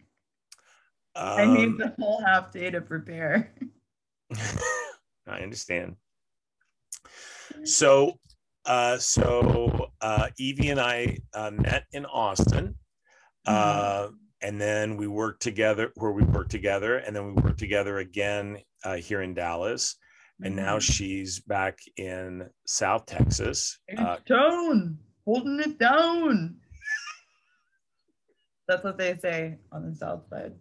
Um, 1.15 1.39
I 1.39 1.45
need 1.45 1.77
the 1.77 1.93
whole 1.99 2.23
half 2.23 2.51
day 2.51 2.69
to 2.69 2.79
prepare. 2.79 3.53
I 5.27 5.39
understand. 5.39 5.95
So, 7.63 8.19
uh, 8.65 8.97
so 8.97 9.89
uh, 9.99 10.27
Evie 10.37 10.69
and 10.69 10.79
I 10.79 11.17
uh, 11.33 11.51
met 11.51 11.85
in 11.91 12.05
Austin, 12.05 12.75
uh, 13.45 14.03
mm-hmm. 14.03 14.13
and 14.41 14.61
then 14.61 14.95
we 14.95 15.07
worked 15.07 15.41
together. 15.41 15.91
Where 15.95 16.11
we 16.11 16.23
worked 16.23 16.51
together, 16.51 16.97
and 16.97 17.15
then 17.15 17.27
we 17.27 17.41
worked 17.41 17.59
together 17.59 17.97
again 17.97 18.59
uh, 18.83 18.95
here 18.95 19.21
in 19.21 19.33
Dallas. 19.33 19.95
And 20.43 20.55
now 20.55 20.77
mm-hmm. 20.77 20.91
she's 20.91 21.39
back 21.39 21.77
in 21.97 22.49
South 22.65 23.05
Texas. 23.05 23.77
Uh, 23.95 24.17
down, 24.25 24.97
holding 25.25 25.59
it 25.59 25.77
down. 25.77 26.60
That's 28.71 28.85
what 28.85 28.97
they 28.97 29.17
say 29.17 29.57
on 29.73 29.89
the 29.89 29.93
south 29.93 30.29
side. 30.29 30.53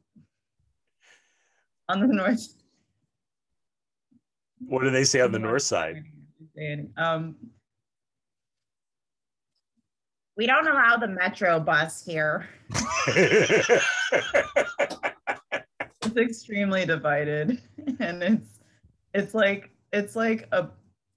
On 1.88 2.00
the 2.00 2.08
north. 2.12 2.44
What 4.66 4.82
do 4.82 4.90
they 4.90 5.04
say 5.04 5.20
on 5.20 5.30
the 5.30 5.38
north 5.38 5.62
side? 5.62 6.02
Um, 6.96 7.36
we 10.36 10.48
don't 10.48 10.66
allow 10.66 10.96
the 10.96 11.06
metro 11.06 11.60
bus 11.60 12.04
here. 12.04 12.48
it's 13.06 13.80
extremely 16.16 16.84
divided, 16.84 17.62
and 18.00 18.24
it's 18.24 18.58
it's 19.14 19.34
like 19.34 19.70
it's 19.92 20.16
like 20.16 20.48
a 20.50 20.70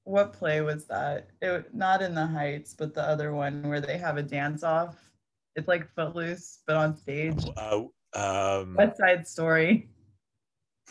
what 0.03 0.31
play 0.31 0.62
was 0.62 0.85
that? 0.85 1.31
It 1.41 1.73
not 1.73 2.03
in 2.03 2.13
the 2.13 2.27
Heights, 2.27 2.75
but 2.75 2.93
the 2.93 3.01
other 3.01 3.33
one 3.33 3.67
where 3.67 3.81
they 3.81 3.97
have 3.97 4.17
a 4.17 4.23
dance 4.23 4.62
off 4.62 5.09
it's 5.55 5.67
like 5.67 5.88
Footloose, 5.95 6.60
but 6.65 6.75
on 6.75 6.98
stage. 6.98 7.43
Uh, 7.57 7.83
um, 8.13 8.75
West 8.75 8.98
Side 8.98 9.27
Story. 9.27 9.89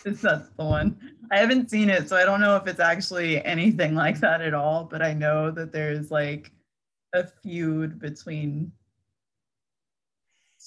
That's 0.04 0.22
the 0.22 0.48
one. 0.56 0.98
I 1.30 1.38
haven't 1.38 1.70
seen 1.70 1.90
it, 1.90 2.08
so 2.08 2.16
I 2.16 2.24
don't 2.24 2.40
know 2.40 2.56
if 2.56 2.66
it's 2.66 2.80
actually 2.80 3.44
anything 3.44 3.94
like 3.94 4.18
that 4.20 4.40
at 4.40 4.54
all. 4.54 4.84
But 4.84 5.02
I 5.02 5.12
know 5.12 5.50
that 5.50 5.72
there's 5.72 6.10
like 6.10 6.50
a 7.12 7.26
feud 7.42 8.00
between. 8.00 8.72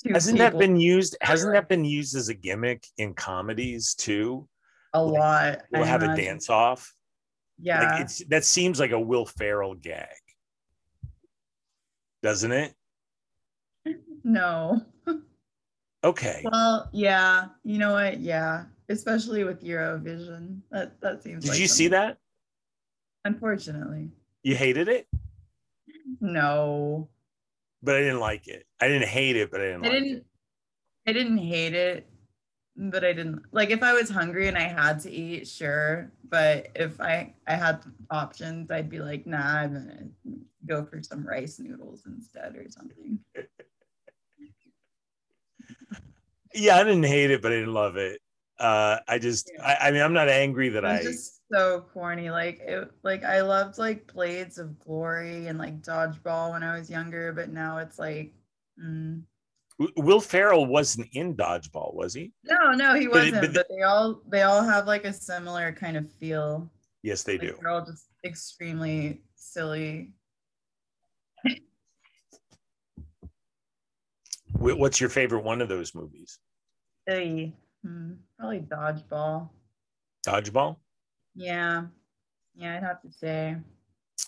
Hasn't 0.10 0.38
that 0.38 0.58
been 0.58 0.80
used? 0.80 1.18
Hasn't 1.22 1.54
that 1.54 1.70
been 1.70 1.86
used 1.86 2.16
as 2.16 2.30
a 2.30 2.34
gimmick 2.34 2.86
in 2.98 3.14
comedies 3.14 3.96
too? 3.96 4.48
A 4.94 5.04
like, 5.04 5.20
lot. 5.20 5.62
We'll 5.72 5.84
I 5.84 5.88
have 5.88 6.04
imagine. 6.04 6.24
a 6.24 6.28
dance 6.28 6.50
off. 6.50 6.94
Yeah, 7.58 7.94
like 7.94 8.02
it's 8.02 8.20
that 8.25 8.44
seems 8.46 8.80
like 8.80 8.92
a 8.92 9.00
Will 9.00 9.25
Ferrell 9.25 9.75
gag, 9.75 10.08
doesn't 12.22 12.52
it? 12.52 12.74
No. 14.25 14.82
Okay. 16.03 16.41
Well, 16.44 16.89
yeah. 16.91 17.48
You 17.63 17.77
know 17.77 17.94
what? 17.94 18.20
Yeah. 18.20 18.65
Especially 18.89 19.44
with 19.44 19.63
Eurovision. 19.63 20.62
That 20.72 21.00
that 21.01 21.24
seems 21.24 21.44
Did 21.44 21.51
like 21.51 21.60
you 21.60 21.67
see 21.67 21.88
that? 21.89 22.17
Unfortunately. 23.24 24.10
You 24.44 24.55
hated 24.55 24.88
it? 24.88 25.08
No. 26.20 27.10
But 27.82 27.96
I 27.96 28.00
didn't 28.00 28.20
like 28.20 28.48
it. 28.48 28.65
I 28.79 28.88
didn't 28.88 29.08
hate 29.08 29.36
it, 29.36 29.51
but 29.51 29.62
I 29.62 29.65
didn't 29.65 29.86
I 29.86 29.89
like 29.89 29.91
didn't, 29.91 30.17
it. 30.17 30.25
I 31.08 31.13
didn't 31.13 31.38
hate 31.38 31.74
it, 31.74 32.10
but 32.75 33.03
I 33.03 33.13
didn't 33.13 33.44
like 33.51 33.70
if 33.70 33.84
I 33.84 33.94
was 33.94 34.10
hungry 34.10 34.48
and 34.48 34.58
I 34.58 34.67
had 34.67 35.00
to 35.01 35.12
eat, 35.12 35.48
sure. 35.48 36.12
But 36.29 36.70
if 36.75 37.00
I 37.00 37.34
I 37.48 37.55
had 37.55 37.84
options, 38.10 38.72
I'd 38.72 38.89
be 38.89 39.00
like, 39.00 39.27
nah, 39.27 39.38
I'm 39.38 39.74
gonna 39.74 40.39
go 40.65 40.84
for 40.84 41.01
some 41.03 41.25
rice 41.25 41.60
noodles 41.60 42.03
instead 42.08 42.55
or 42.55 42.65
something. 42.70 43.20
yeah, 46.56 46.78
I 46.78 46.84
didn't 46.84 47.04
hate 47.04 47.32
it, 47.32 47.42
but 47.42 47.52
I 47.52 47.56
didn't 47.56 47.74
love 47.74 47.98
it. 47.98 48.20
Uh, 48.60 48.98
I 49.08 49.20
just, 49.20 49.52
yeah. 49.54 49.78
I, 49.82 49.88
I, 49.88 49.92
mean, 49.92 50.02
I'm 50.02 50.14
not 50.14 50.30
angry 50.30 50.70
that 50.70 50.86
I. 50.86 51.04
Just 51.04 51.42
so 51.52 51.86
corny. 51.94 52.30
Like 52.30 52.60
it, 52.60 52.90
like 53.04 53.24
I 53.24 53.42
loved 53.42 53.78
like 53.78 54.12
Blades 54.14 54.58
of 54.58 54.80
Glory 54.80 55.48
and 55.48 55.60
like 55.60 55.82
Dodgeball 55.82 56.52
when 56.52 56.64
I 56.64 56.78
was 56.78 56.90
younger, 56.90 57.34
but 57.34 57.50
now 57.50 57.78
it's 57.78 58.00
like. 58.00 58.34
Mm. 58.84 59.24
Will 59.98 60.22
Ferrell 60.22 60.66
wasn't 60.66 61.10
in 61.12 61.36
Dodgeball, 61.36 61.94
was 61.94 62.14
he? 62.14 62.32
No, 62.46 62.72
no, 62.72 62.96
he 62.96 63.10
wasn't. 63.10 63.36
But, 63.36 63.44
it, 63.44 63.54
but, 63.54 63.54
but, 63.54 63.68
they 63.70 63.82
all 63.84 64.22
they 64.30 64.42
all 64.44 64.64
have 64.64 64.88
like 64.88 65.04
a 65.04 65.12
similar 65.12 65.74
kind 65.74 65.98
of 65.98 66.10
feel. 66.14 66.70
Yes, 67.04 67.24
they 67.24 67.34
like 67.34 67.50
do. 67.50 67.58
They're 67.62 67.72
all 67.72 67.86
just 67.86 68.06
extremely 68.24 69.22
silly. 69.36 70.14
What's 74.58 75.02
your 75.02 75.10
favorite 75.10 75.44
one 75.44 75.62
of 75.62 75.68
those 75.68 75.94
movies? 75.94 76.40
Hey, 77.08 77.54
hmm, 77.84 78.14
probably 78.40 78.62
Dodgeball. 78.62 79.50
Dodgeball? 80.26 80.78
Yeah. 81.36 81.84
Yeah, 82.56 82.78
I'd 82.78 82.84
have 82.84 83.02
to 83.04 83.12
say. 83.12 83.58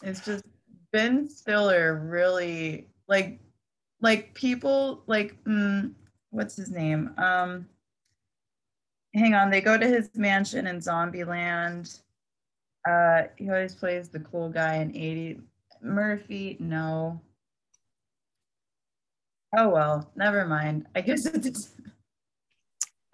It's 0.03 0.24
just 0.24 0.43
Ben 0.91 1.27
Stiller 1.27 1.96
really 1.96 2.88
like 3.07 3.39
like 4.01 4.34
people 4.36 5.01
like 5.07 5.43
mm, 5.46 5.93
what's 6.29 6.55
his 6.55 6.69
name? 6.69 7.13
Um 7.17 7.67
hang 9.15 9.34
on, 9.34 9.50
they 9.50 9.62
go 9.62 9.77
to 9.77 9.88
his 9.88 10.10
mansion 10.15 10.67
in 10.67 10.77
Zombieland. 10.77 12.01
Uh 12.88 13.24
he 13.38 13.50
always 13.50 13.74
plays 13.74 14.10
the 14.10 14.19
cool 14.19 14.50
guy 14.50 14.75
in 14.75 14.89
Eddie 14.91 15.39
Murphy, 15.81 16.57
no. 16.60 17.19
Oh 19.57 19.69
well, 19.69 20.12
never 20.15 20.46
mind. 20.46 20.86
I 20.96 21.01
guess 21.01 21.25
it's 21.25 21.72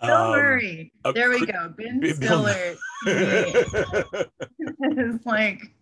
Bill 0.03 0.15
um, 0.15 0.31
Murray. 0.31 0.91
There 1.13 1.29
we 1.29 1.45
go. 1.45 1.73
Ben 1.77 2.13
Stiller 2.13 2.75
is 3.07 3.65
like 5.25 5.73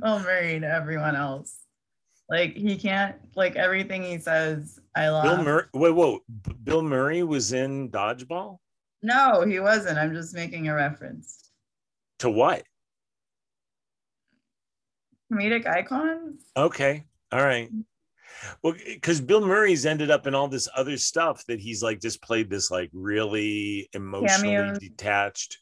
Bill 0.00 0.18
Murray 0.20 0.60
to 0.60 0.66
everyone 0.66 1.16
else. 1.16 1.56
Like 2.28 2.54
he 2.54 2.76
can't 2.76 3.16
like 3.34 3.56
everything 3.56 4.02
he 4.02 4.18
says. 4.18 4.78
I 4.94 5.08
love. 5.08 5.24
Bill 5.24 5.42
Murray. 5.42 5.64
Wait, 5.74 5.90
whoa. 5.90 6.20
Bill 6.62 6.82
Murray 6.82 7.22
was 7.22 7.52
in 7.52 7.90
Dodgeball. 7.90 8.58
No, 9.02 9.42
he 9.42 9.60
wasn't. 9.60 9.98
I'm 9.98 10.14
just 10.14 10.34
making 10.34 10.68
a 10.68 10.74
reference. 10.74 11.50
To 12.18 12.28
what? 12.28 12.62
Comedic 15.32 15.66
icons. 15.66 16.42
Okay. 16.56 17.04
All 17.32 17.42
right. 17.42 17.70
Well, 18.62 18.74
because 18.86 19.20
Bill 19.20 19.44
Murray's 19.44 19.86
ended 19.86 20.10
up 20.10 20.26
in 20.26 20.34
all 20.34 20.48
this 20.48 20.68
other 20.74 20.96
stuff 20.96 21.44
that 21.46 21.60
he's 21.60 21.82
like 21.82 22.00
just 22.00 22.22
played 22.22 22.50
this 22.50 22.70
like 22.70 22.90
really 22.92 23.88
emotionally 23.92 24.56
Cameos. 24.56 24.78
detached, 24.78 25.58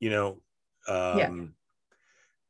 you 0.00 0.10
know, 0.10 0.40
um, 0.88 1.18
yeah. 1.18 1.30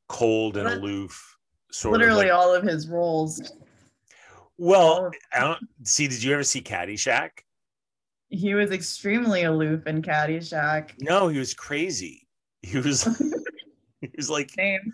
cold 0.09 0.57
and 0.57 0.68
aloof. 0.68 1.37
Sort 1.70 1.98
literally 1.98 2.28
of 2.28 2.37
like, 2.37 2.38
all 2.38 2.54
of 2.54 2.62
his 2.62 2.88
roles. 2.88 3.52
Well, 4.59 5.11
I 5.33 5.40
don't 5.40 5.66
see. 5.83 6.07
Did 6.07 6.22
you 6.22 6.33
ever 6.33 6.44
see 6.44 6.62
Caddyshack? 6.62 7.30
He 8.28 8.54
was 8.54 8.70
extremely 8.70 9.44
aloof 9.44 9.87
in 9.87 10.02
Caddyshack. 10.02 10.92
No, 11.00 11.28
he 11.28 11.38
was 11.38 11.54
crazy. 11.54 12.26
He 12.62 12.78
was. 12.78 13.02
he 14.00 14.11
was 14.16 14.30
like 14.30 14.50
Same. 14.50 14.92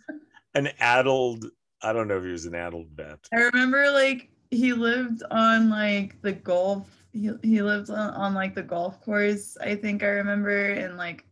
an 0.54 0.70
addled 0.78 1.46
I 1.82 1.92
don't 1.92 2.08
know 2.08 2.18
if 2.18 2.24
he 2.24 2.30
was 2.30 2.46
an 2.46 2.54
adult 2.54 2.88
vet. 2.94 3.18
I 3.32 3.42
remember 3.52 3.90
like 3.90 4.30
he 4.50 4.72
lived 4.72 5.22
on 5.30 5.70
like 5.70 6.20
the 6.22 6.32
golf. 6.32 6.88
He 7.12 7.30
he 7.42 7.62
lived 7.62 7.90
on, 7.90 8.14
on 8.14 8.34
like 8.34 8.54
the 8.54 8.62
golf 8.62 9.00
course. 9.02 9.56
I 9.60 9.74
think 9.76 10.02
I 10.02 10.08
remember 10.08 10.70
in 10.70 10.96
like 10.96 11.24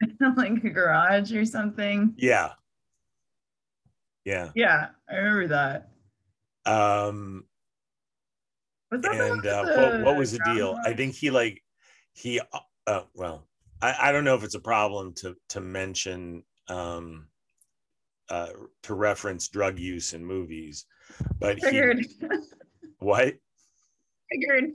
like 0.36 0.64
a 0.64 0.70
garage 0.70 1.32
or 1.32 1.44
something. 1.44 2.14
Yeah. 2.16 2.52
Yeah. 4.24 4.50
Yeah, 4.54 4.88
I 5.08 5.14
remember 5.16 5.48
that. 5.48 5.90
Um. 6.70 7.44
and 8.92 9.46
uh, 9.46 9.64
what 9.64 10.00
what 10.00 10.16
was 10.16 10.32
the 10.32 10.40
deal? 10.44 10.76
I 10.84 10.92
think 10.92 11.14
he 11.14 11.30
like 11.30 11.62
he. 12.12 12.40
Uh, 12.86 13.02
well, 13.14 13.46
I 13.80 13.94
I 14.00 14.12
don't 14.12 14.24
know 14.24 14.34
if 14.34 14.44
it's 14.44 14.54
a 14.54 14.60
problem 14.60 15.14
to 15.14 15.36
to 15.50 15.60
mention 15.60 16.44
um 16.68 17.29
uh, 18.30 18.48
to 18.82 18.94
reference 18.94 19.48
drug 19.48 19.78
use 19.78 20.12
in 20.12 20.24
movies, 20.24 20.86
but 21.38 21.60
Figured. 21.60 21.98
He, 21.98 22.26
what? 22.98 23.34
Figured. 24.30 24.70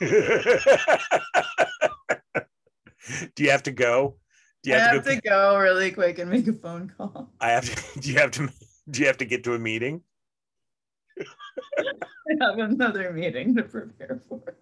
do 3.34 3.42
you 3.42 3.50
have 3.50 3.64
to 3.64 3.72
go? 3.72 4.16
Do 4.62 4.70
you 4.70 4.76
have, 4.76 4.90
I 4.90 4.94
have 4.94 5.04
to, 5.04 5.10
go, 5.10 5.14
to 5.16 5.20
go 5.22 5.58
really 5.58 5.90
quick 5.90 6.18
and 6.18 6.30
make 6.30 6.46
a 6.46 6.52
phone 6.52 6.92
call. 6.96 7.32
I 7.40 7.50
have 7.50 7.64
to. 7.64 8.00
Do 8.00 8.10
you 8.10 8.18
have 8.18 8.30
to? 8.32 8.48
Do 8.90 9.00
you 9.00 9.06
have 9.06 9.18
to 9.18 9.24
get 9.24 9.44
to 9.44 9.54
a 9.54 9.58
meeting? 9.58 10.02
I 11.18 11.24
have 12.40 12.58
another 12.58 13.12
meeting 13.12 13.56
to 13.56 13.62
prepare 13.62 14.22
for. 14.28 14.56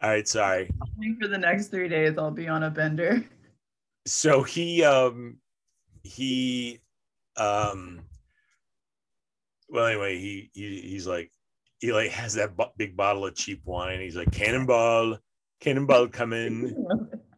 All 0.00 0.10
right, 0.10 0.28
sorry. 0.28 0.70
For 1.20 1.26
the 1.28 1.38
next 1.38 1.68
three 1.68 1.88
days, 1.88 2.16
I'll 2.18 2.30
be 2.30 2.46
on 2.46 2.62
a 2.62 2.70
bender 2.70 3.24
so 4.08 4.42
he 4.42 4.82
um 4.82 5.38
he 6.02 6.80
um 7.36 8.00
well 9.68 9.86
anyway 9.86 10.18
he, 10.18 10.50
he 10.54 10.80
he's 10.80 11.06
like 11.06 11.30
he 11.78 11.92
like 11.92 12.10
has 12.10 12.34
that 12.34 12.56
b- 12.56 12.64
big 12.76 12.96
bottle 12.96 13.26
of 13.26 13.34
cheap 13.34 13.60
wine 13.64 14.00
he's 14.00 14.16
like 14.16 14.30
cannonball 14.32 15.18
cannonball 15.60 16.08
coming 16.08 16.74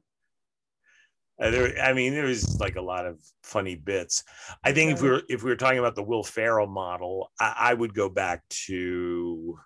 uh, 1.40 1.50
there, 1.50 1.78
I 1.82 1.94
mean, 1.94 2.12
there 2.12 2.26
was 2.26 2.60
like 2.60 2.76
a 2.76 2.82
lot 2.82 3.06
of 3.06 3.18
funny 3.42 3.74
bits. 3.74 4.24
I 4.62 4.72
think 4.72 4.92
if 4.92 5.02
we 5.02 5.08
were 5.08 5.22
if 5.28 5.42
we 5.42 5.50
were 5.50 5.56
talking 5.56 5.78
about 5.78 5.94
the 5.94 6.02
Will 6.02 6.22
Ferrell 6.22 6.66
model, 6.66 7.32
I, 7.40 7.54
I 7.58 7.74
would 7.74 7.94
go 7.94 8.10
back 8.10 8.46
to 8.66 9.58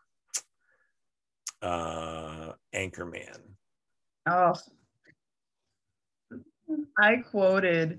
uh, 1.61 2.53
Anchorman. 2.73 3.41
Oh, 4.27 4.55
I 6.99 7.17
quoted, 7.17 7.99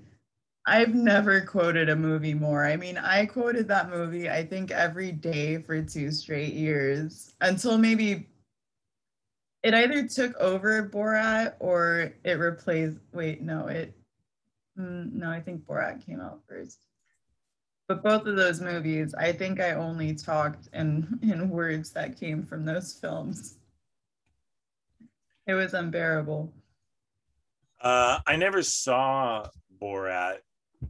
I've 0.66 0.94
never 0.94 1.40
quoted 1.42 1.88
a 1.88 1.96
movie 1.96 2.34
more. 2.34 2.64
I 2.64 2.76
mean, 2.76 2.98
I 2.98 3.26
quoted 3.26 3.68
that 3.68 3.90
movie, 3.90 4.28
I 4.28 4.44
think, 4.44 4.70
every 4.70 5.12
day 5.12 5.58
for 5.58 5.80
two 5.82 6.10
straight 6.10 6.54
years 6.54 7.34
until 7.40 7.78
maybe 7.78 8.26
it 9.62 9.74
either 9.74 10.06
took 10.06 10.36
over 10.36 10.88
Borat 10.88 11.54
or 11.60 12.12
it 12.24 12.38
replaced. 12.38 12.98
Wait, 13.12 13.42
no, 13.42 13.66
it, 13.68 13.94
mm, 14.78 15.12
no, 15.12 15.30
I 15.30 15.40
think 15.40 15.64
Borat 15.66 16.04
came 16.04 16.20
out 16.20 16.40
first. 16.48 16.80
But 17.88 18.02
both 18.02 18.26
of 18.26 18.36
those 18.36 18.60
movies, 18.60 19.14
I 19.14 19.32
think 19.32 19.60
I 19.60 19.72
only 19.72 20.14
talked 20.14 20.68
in, 20.72 21.18
in 21.22 21.50
words 21.50 21.90
that 21.92 22.18
came 22.18 22.44
from 22.44 22.64
those 22.64 22.92
films. 22.92 23.58
It 25.46 25.54
was 25.54 25.74
unbearable. 25.74 26.52
Uh, 27.80 28.20
I 28.26 28.36
never 28.36 28.62
saw 28.62 29.48
Borat. 29.80 30.38
Um, 30.82 30.88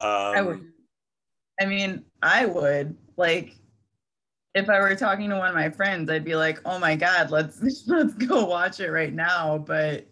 I 0.00 0.42
would. 0.42 0.72
I 1.60 1.66
mean, 1.66 2.04
I 2.22 2.46
would 2.46 2.96
like. 3.16 3.56
if 4.54 4.68
I 4.68 4.80
were 4.80 4.94
talking 4.94 5.30
to 5.30 5.36
one 5.36 5.48
of 5.48 5.54
my 5.54 5.70
friends, 5.70 6.10
I'd 6.10 6.24
be 6.24 6.36
like, 6.36 6.60
"Oh 6.64 6.78
my 6.78 6.94
god, 6.96 7.30
let's 7.30 7.60
let's 7.86 8.14
go 8.14 8.44
watch 8.44 8.80
it 8.80 8.90
right 8.90 9.12
now." 9.12 9.58
But 9.58 10.06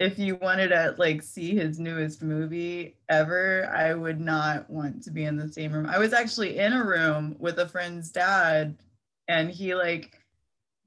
if 0.00 0.18
you 0.18 0.36
wanted 0.36 0.68
to 0.68 0.94
like 0.98 1.22
see 1.22 1.54
his 1.54 1.78
newest 1.78 2.22
movie 2.22 2.96
ever, 3.08 3.70
I 3.72 3.94
would 3.94 4.20
not 4.20 4.68
want 4.70 5.02
to 5.04 5.10
be 5.10 5.24
in 5.24 5.36
the 5.36 5.52
same 5.52 5.72
room. 5.72 5.86
I 5.86 5.98
was 5.98 6.12
actually 6.12 6.58
in 6.58 6.72
a 6.72 6.84
room 6.84 7.36
with 7.38 7.58
a 7.58 7.68
friend's 7.68 8.10
dad, 8.10 8.76
and 9.28 9.50
he 9.50 9.74
like 9.74 10.19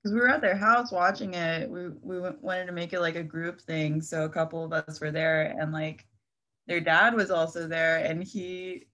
because 0.03 0.13
we 0.13 0.19
were 0.19 0.29
at 0.29 0.41
their 0.41 0.57
house 0.57 0.91
watching 0.91 1.33
it. 1.33 1.69
We 1.69 1.89
we 2.01 2.19
wanted 2.19 2.65
to 2.65 2.73
make 2.73 2.93
it 2.93 2.99
like 2.99 3.15
a 3.15 3.23
group 3.23 3.61
thing, 3.61 4.01
so 4.01 4.25
a 4.25 4.29
couple 4.29 4.63
of 4.63 4.73
us 4.73 4.99
were 4.99 5.11
there, 5.11 5.55
and 5.57 5.71
like 5.71 6.05
their 6.67 6.81
dad 6.81 7.13
was 7.13 7.31
also 7.31 7.67
there, 7.67 7.97
and 7.97 8.23
he 8.23 8.87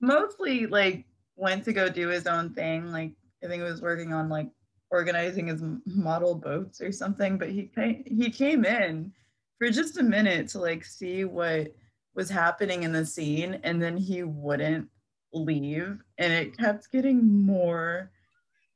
mostly 0.00 0.66
like 0.66 1.06
went 1.36 1.64
to 1.64 1.72
go 1.72 1.88
do 1.88 2.08
his 2.08 2.26
own 2.26 2.52
thing. 2.52 2.92
Like 2.92 3.12
I 3.42 3.46
think 3.46 3.62
he 3.62 3.70
was 3.70 3.80
working 3.80 4.12
on 4.12 4.28
like 4.28 4.50
organizing 4.90 5.46
his 5.46 5.62
model 5.86 6.34
boats 6.34 6.80
or 6.80 6.92
something. 6.92 7.38
But 7.38 7.50
he 7.50 7.70
came, 7.74 8.04
he 8.06 8.30
came 8.30 8.64
in 8.64 9.12
for 9.58 9.70
just 9.70 9.98
a 9.98 10.02
minute 10.02 10.48
to 10.48 10.58
like 10.58 10.84
see 10.84 11.24
what 11.24 11.74
was 12.14 12.28
happening 12.28 12.82
in 12.82 12.92
the 12.92 13.06
scene, 13.06 13.60
and 13.62 13.80
then 13.80 13.96
he 13.96 14.24
wouldn't 14.24 14.88
leave, 15.32 16.02
and 16.18 16.32
it 16.32 16.58
kept 16.58 16.92
getting 16.92 17.26
more 17.26 18.10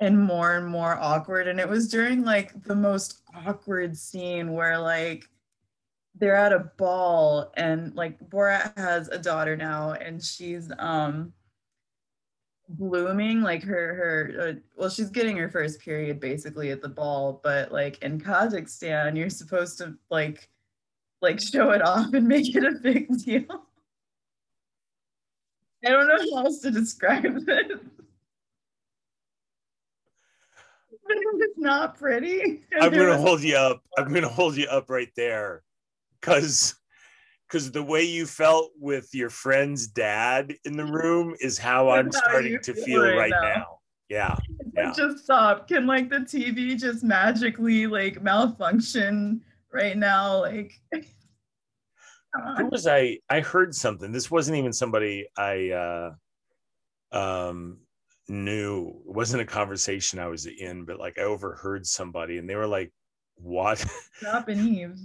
and 0.02 0.20
more 0.20 0.56
and 0.56 0.66
more 0.66 0.98
awkward. 1.00 1.46
And 1.46 1.60
it 1.60 1.68
was 1.68 1.88
during 1.88 2.24
like 2.24 2.60
the 2.64 2.74
most 2.74 3.22
awkward 3.46 3.96
scene 3.96 4.52
where 4.52 4.76
like 4.76 5.28
they're 6.18 6.34
at 6.34 6.52
a 6.52 6.70
ball 6.76 7.52
and 7.56 7.94
like 7.94 8.18
Borat 8.28 8.76
has 8.76 9.06
a 9.08 9.18
daughter 9.18 9.56
now 9.56 9.92
and 9.92 10.20
she's 10.20 10.72
um 10.80 11.32
blooming 12.68 13.42
like 13.42 13.62
her 13.62 13.94
her 13.94 14.40
uh, 14.40 14.52
well 14.76 14.88
she's 14.88 15.10
getting 15.10 15.36
her 15.36 15.48
first 15.48 15.80
period 15.80 16.18
basically 16.18 16.70
at 16.70 16.80
the 16.80 16.88
ball 16.88 17.40
but 17.44 17.70
like 17.70 18.02
in 18.02 18.18
kazakhstan 18.18 19.16
you're 19.16 19.28
supposed 19.28 19.76
to 19.76 19.94
like 20.10 20.48
like 21.20 21.38
show 21.38 21.72
it 21.72 21.82
off 21.82 22.14
and 22.14 22.26
make 22.26 22.56
it 22.56 22.64
a 22.64 22.72
big 22.80 23.06
deal 23.24 23.44
i 25.84 25.90
don't 25.90 26.08
know 26.08 26.16
how 26.34 26.44
else 26.44 26.60
to 26.60 26.70
describe 26.70 27.44
this 27.44 27.78
it's 31.40 31.58
not 31.58 31.96
pretty 31.96 32.62
i'm 32.80 32.92
gonna 32.92 33.16
hold 33.16 33.42
you 33.42 33.56
up 33.56 33.82
i'm 33.98 34.12
gonna 34.12 34.28
hold 34.28 34.56
you 34.56 34.66
up 34.66 34.88
right 34.90 35.10
there 35.16 35.62
because 36.20 36.74
because 37.52 37.70
the 37.70 37.82
way 37.82 38.02
you 38.02 38.24
felt 38.24 38.70
with 38.80 39.14
your 39.14 39.28
friend's 39.28 39.86
dad 39.86 40.54
in 40.64 40.74
the 40.74 40.86
room 40.86 41.34
is 41.38 41.58
how 41.58 41.90
I'm 41.90 42.10
starting 42.10 42.58
to 42.62 42.72
feel 42.72 43.02
right, 43.02 43.18
right 43.18 43.30
now. 43.30 43.40
now. 43.42 43.78
Yeah. 44.08 44.36
yeah. 44.74 44.92
Just 44.96 45.24
stop. 45.24 45.68
Can 45.68 45.86
like 45.86 46.08
the 46.08 46.20
TV 46.20 46.78
just 46.80 47.04
magically 47.04 47.86
like 47.86 48.22
malfunction 48.22 49.42
right 49.70 49.98
now? 49.98 50.40
Like 50.40 50.80
who 52.56 52.66
was 52.70 52.86
I 52.86 53.18
I 53.28 53.40
heard 53.40 53.74
something. 53.74 54.12
This 54.12 54.30
wasn't 54.30 54.56
even 54.56 54.72
somebody 54.72 55.26
I 55.36 55.70
uh 55.70 56.10
um 57.14 57.80
knew. 58.32 58.88
It 59.06 59.14
wasn't 59.14 59.42
a 59.42 59.46
conversation 59.46 60.18
I 60.18 60.26
was 60.26 60.46
in, 60.46 60.84
but 60.84 60.98
like 60.98 61.18
I 61.18 61.22
overheard 61.22 61.86
somebody 61.86 62.38
and 62.38 62.48
they 62.48 62.56
were 62.56 62.66
like, 62.66 62.92
What? 63.36 63.78
Stop 64.18 64.48
and 64.48 64.68
Eve 64.68 64.98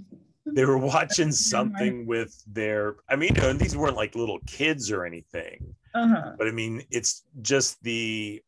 they 0.54 0.64
were 0.64 0.78
watching 0.94 1.32
something 1.32 2.06
with 2.06 2.42
their 2.46 2.96
i 3.08 3.16
mean 3.16 3.34
you 3.34 3.42
know, 3.42 3.52
these 3.52 3.76
weren't 3.76 3.96
like 3.96 4.14
little 4.14 4.38
kids 4.46 4.90
or 4.90 5.04
anything 5.04 5.74
uh-huh. 5.94 6.32
but 6.38 6.48
i 6.48 6.50
mean 6.50 6.82
it's 6.90 7.24
just 7.42 7.82
the 7.82 8.40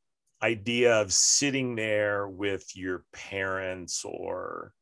idea 0.42 0.94
of 1.00 1.12
sitting 1.12 1.74
there 1.74 2.28
with 2.28 2.64
your 2.74 3.04
parents 3.12 4.04
or 4.04 4.72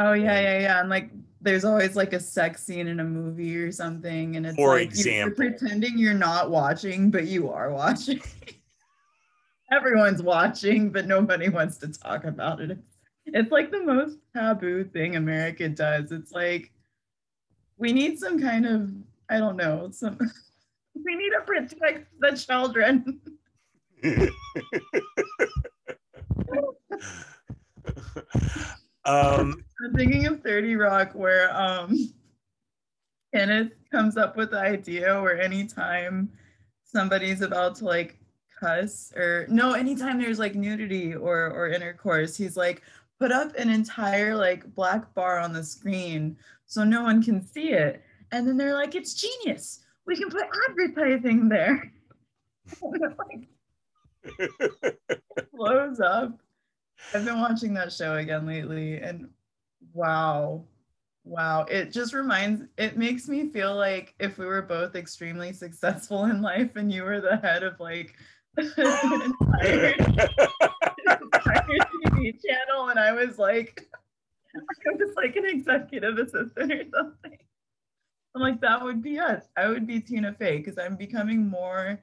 oh 0.00 0.12
yeah 0.12 0.40
yeah 0.40 0.60
yeah 0.60 0.80
and 0.80 0.88
like 0.88 1.10
there's 1.40 1.64
always 1.64 1.94
like 1.94 2.12
a 2.12 2.20
sex 2.20 2.64
scene 2.64 2.88
in 2.88 3.00
a 3.00 3.04
movie 3.04 3.56
or 3.56 3.70
something 3.70 4.36
and 4.36 4.46
it's 4.46 4.56
for 4.56 4.74
like 4.74 4.88
example 4.88 5.44
you're 5.44 5.52
pretending 5.52 5.96
you're 5.96 6.14
not 6.14 6.50
watching 6.50 7.10
but 7.10 7.26
you 7.26 7.50
are 7.50 7.70
watching 7.70 8.20
everyone's 9.70 10.22
watching 10.22 10.90
but 10.90 11.06
nobody 11.06 11.48
wants 11.48 11.76
to 11.78 11.88
talk 11.88 12.24
about 12.24 12.60
it 12.60 12.78
it's 13.34 13.52
like 13.52 13.70
the 13.70 13.82
most 13.82 14.18
taboo 14.34 14.84
thing 14.84 15.16
America 15.16 15.68
does. 15.68 16.12
It's 16.12 16.32
like 16.32 16.72
we 17.76 17.92
need 17.92 18.18
some 18.18 18.40
kind 18.40 18.66
of 18.66 18.90
I 19.28 19.38
don't 19.38 19.56
know 19.56 19.90
some 19.92 20.18
we 21.04 21.14
need 21.14 21.30
to 21.30 21.40
protect 21.46 22.08
the 22.20 22.36
children. 22.36 23.20
um, 29.04 29.64
I'm 29.84 29.94
thinking 29.94 30.26
of 30.26 30.42
30 30.42 30.76
Rock 30.76 31.12
where 31.14 31.54
um 31.56 32.14
Kenneth 33.34 33.72
comes 33.92 34.16
up 34.16 34.36
with 34.36 34.52
the 34.52 34.58
idea 34.58 35.20
where 35.20 35.40
anytime 35.40 36.30
somebody's 36.84 37.42
about 37.42 37.76
to 37.76 37.84
like 37.84 38.18
cuss 38.58 39.12
or 39.16 39.46
no 39.48 39.72
anytime 39.72 40.20
there's 40.20 40.38
like 40.38 40.54
nudity 40.54 41.14
or 41.14 41.50
or 41.50 41.68
intercourse 41.68 42.36
he's 42.36 42.56
like 42.56 42.82
put 43.18 43.32
up 43.32 43.54
an 43.56 43.68
entire 43.68 44.34
like 44.34 44.74
black 44.74 45.12
bar 45.14 45.38
on 45.38 45.52
the 45.52 45.62
screen 45.62 46.36
so 46.66 46.84
no 46.84 47.02
one 47.02 47.22
can 47.22 47.44
see 47.44 47.70
it. 47.70 48.02
And 48.30 48.46
then 48.46 48.56
they're 48.56 48.74
like, 48.74 48.94
it's 48.94 49.14
genius. 49.14 49.80
We 50.06 50.16
can 50.16 50.30
put 50.30 50.44
advertising 50.68 51.48
there. 51.48 51.92
like, 52.82 53.48
blows 55.52 56.00
up. 56.00 56.38
I've 57.14 57.24
been 57.24 57.40
watching 57.40 57.74
that 57.74 57.92
show 57.92 58.16
again 58.16 58.46
lately 58.46 58.98
and 58.98 59.28
wow. 59.92 60.64
Wow. 61.24 61.62
It 61.64 61.90
just 61.90 62.12
reminds 62.12 62.64
it 62.76 62.96
makes 62.96 63.28
me 63.28 63.48
feel 63.48 63.74
like 63.74 64.14
if 64.18 64.38
we 64.38 64.46
were 64.46 64.62
both 64.62 64.94
extremely 64.94 65.52
successful 65.52 66.24
in 66.24 66.42
life 66.42 66.76
and 66.76 66.92
you 66.92 67.02
were 67.02 67.20
the 67.20 67.36
head 67.38 67.62
of 67.62 67.80
like 67.80 68.14
TV 68.58 69.32
channel, 72.44 72.88
and 72.88 72.98
I 72.98 73.12
was 73.12 73.38
like, 73.38 73.88
I 74.56 74.92
was 74.92 75.14
like 75.16 75.36
an 75.36 75.46
executive 75.46 76.18
assistant 76.18 76.72
or 76.72 76.84
something. 76.94 77.38
I'm 78.34 78.42
like, 78.42 78.60
that 78.60 78.82
would 78.82 79.02
be 79.02 79.18
us. 79.18 79.44
I 79.56 79.68
would 79.68 79.86
be 79.86 80.00
Tina 80.00 80.32
Fey 80.32 80.58
because 80.58 80.78
I'm 80.78 80.96
becoming 80.96 81.48
more 81.48 82.00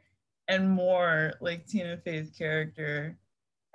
and 0.47 0.69
more 0.69 1.33
like 1.41 1.67
Tina 1.67 1.97
Fey's 1.97 2.31
character 2.31 3.17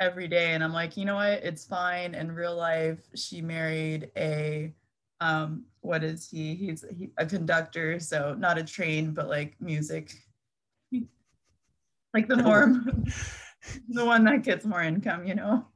every 0.00 0.28
day. 0.28 0.52
And 0.52 0.64
I'm 0.64 0.72
like, 0.72 0.96
you 0.96 1.04
know 1.04 1.16
what? 1.16 1.44
It's 1.44 1.64
fine. 1.64 2.14
In 2.14 2.32
real 2.32 2.56
life, 2.56 2.98
she 3.14 3.40
married 3.40 4.10
a 4.16 4.72
um, 5.20 5.64
what 5.82 6.02
is 6.02 6.30
he? 6.30 6.54
He's 6.54 6.84
he, 6.96 7.10
a 7.18 7.26
conductor, 7.26 8.00
so 8.00 8.34
not 8.38 8.58
a 8.58 8.64
train, 8.64 9.12
but 9.12 9.28
like 9.28 9.54
music. 9.60 10.14
Like 12.14 12.28
the 12.28 12.36
more 12.42 12.80
the 13.88 14.04
one 14.04 14.24
that 14.24 14.42
gets 14.42 14.64
more 14.64 14.82
income, 14.82 15.26
you 15.26 15.34
know. 15.34 15.66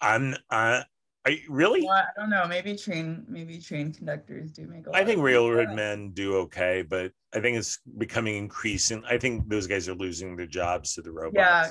I'm 0.00 0.36
uh 0.50 0.82
I 1.26 1.42
really 1.48 1.82
well, 1.84 1.92
I 2.16 2.20
don't 2.20 2.30
know. 2.30 2.46
Maybe 2.46 2.76
train 2.76 3.24
maybe 3.28 3.58
train 3.58 3.92
conductors 3.92 4.52
do 4.52 4.66
make 4.66 4.86
a 4.86 4.90
I 4.94 5.04
think 5.04 5.20
railroad 5.20 5.74
men 5.74 6.10
do 6.10 6.36
okay, 6.36 6.82
but 6.82 7.12
I 7.34 7.40
think 7.40 7.58
it's 7.58 7.80
becoming 7.98 8.36
increasing. 8.36 9.02
I 9.08 9.18
think 9.18 9.48
those 9.48 9.66
guys 9.66 9.88
are 9.88 9.94
losing 9.94 10.36
their 10.36 10.46
jobs 10.46 10.94
to 10.94 11.02
the 11.02 11.10
robots. 11.10 11.34
Yeah. 11.36 11.70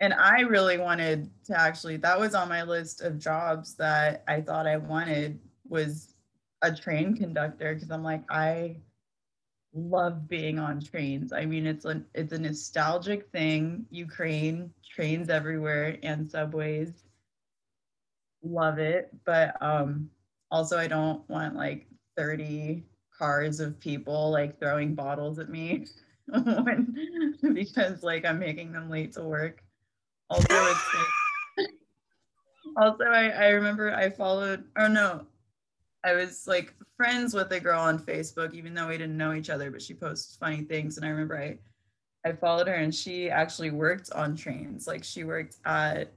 And 0.00 0.12
I 0.14 0.40
really 0.40 0.78
wanted 0.78 1.30
to 1.46 1.60
actually 1.60 1.96
that 1.98 2.18
was 2.18 2.34
on 2.34 2.48
my 2.48 2.62
list 2.62 3.02
of 3.02 3.18
jobs 3.18 3.74
that 3.76 4.24
I 4.28 4.40
thought 4.40 4.66
I 4.66 4.76
wanted 4.76 5.40
was 5.68 6.14
a 6.62 6.74
train 6.74 7.16
conductor 7.16 7.74
because 7.74 7.90
I'm 7.90 8.02
like 8.04 8.22
I 8.30 8.76
love 9.76 10.28
being 10.28 10.58
on 10.58 10.80
trains. 10.80 11.32
I 11.32 11.44
mean, 11.44 11.66
it's 11.66 11.84
a 11.84 12.02
it's 12.14 12.32
a 12.32 12.38
nostalgic 12.38 13.30
thing. 13.30 13.86
Ukraine 13.90 14.72
trains 14.88 15.28
everywhere 15.28 15.98
and 16.02 16.30
subways. 16.30 17.04
Love 18.42 18.78
it, 18.78 19.14
but 19.24 19.60
um, 19.62 20.10
also 20.50 20.78
I 20.78 20.86
don't 20.86 21.28
want 21.28 21.54
like 21.54 21.86
thirty 22.16 22.84
cars 23.16 23.60
of 23.60 23.78
people 23.78 24.30
like 24.30 24.58
throwing 24.58 24.94
bottles 24.94 25.38
at 25.38 25.48
me 25.48 25.86
when, 26.26 27.34
because 27.52 28.02
like 28.02 28.24
I'm 28.24 28.38
making 28.38 28.72
them 28.72 28.88
late 28.88 29.12
to 29.14 29.22
work. 29.22 29.62
Also, 30.30 30.46
it's 30.50 30.94
like, 31.58 31.68
also 32.76 33.04
I 33.04 33.28
I 33.28 33.48
remember 33.48 33.92
I 33.94 34.10
followed. 34.10 34.64
Oh 34.76 34.88
no, 34.88 35.26
I 36.06 36.14
was 36.14 36.46
like 36.46 36.72
friends 36.96 37.34
with 37.34 37.50
a 37.50 37.58
girl 37.58 37.80
on 37.80 37.98
Facebook, 37.98 38.54
even 38.54 38.74
though 38.74 38.86
we 38.86 38.96
didn't 38.96 39.16
know 39.16 39.34
each 39.34 39.50
other, 39.50 39.70
but 39.72 39.82
she 39.82 39.92
posts 39.92 40.36
funny 40.36 40.62
things. 40.62 40.96
And 40.96 41.04
I 41.04 41.08
remember 41.08 41.36
I, 41.36 41.58
I 42.24 42.32
followed 42.32 42.68
her 42.68 42.74
and 42.74 42.94
she 42.94 43.28
actually 43.28 43.70
worked 43.70 44.12
on 44.12 44.36
trains. 44.36 44.86
Like 44.86 45.02
she 45.02 45.24
worked 45.24 45.56
at, 45.64 46.12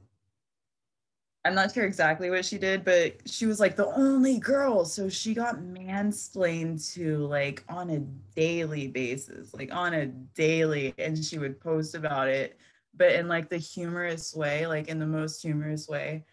I'm 1.44 1.56
not 1.56 1.74
sure 1.74 1.86
exactly 1.86 2.30
what 2.30 2.46
she 2.46 2.60
did, 2.60 2.86
but 2.86 3.16
she 3.26 3.48
was 3.48 3.60
like 3.60 3.76
the 3.76 3.88
only 3.88 4.38
girl. 4.38 4.86
So 4.86 5.10
she 5.10 5.34
got 5.34 5.58
mansplained 5.58 6.94
to 6.94 7.26
like 7.26 7.64
on 7.68 7.90
a 7.90 8.00
daily 8.36 8.88
basis, 8.90 9.56
like 9.56 9.74
on 9.74 9.96
a 9.96 10.06
daily, 10.06 10.94
and 11.00 11.18
she 11.18 11.40
would 11.40 11.60
post 11.60 11.96
about 11.96 12.28
it 12.28 12.60
but 12.96 13.14
in 13.14 13.28
like 13.28 13.50
the 13.50 13.58
humorous 13.58 14.36
way, 14.36 14.68
like 14.68 14.90
in 14.90 15.00
the 15.00 15.08
most 15.08 15.42
humorous 15.42 15.88
way. 15.88 16.26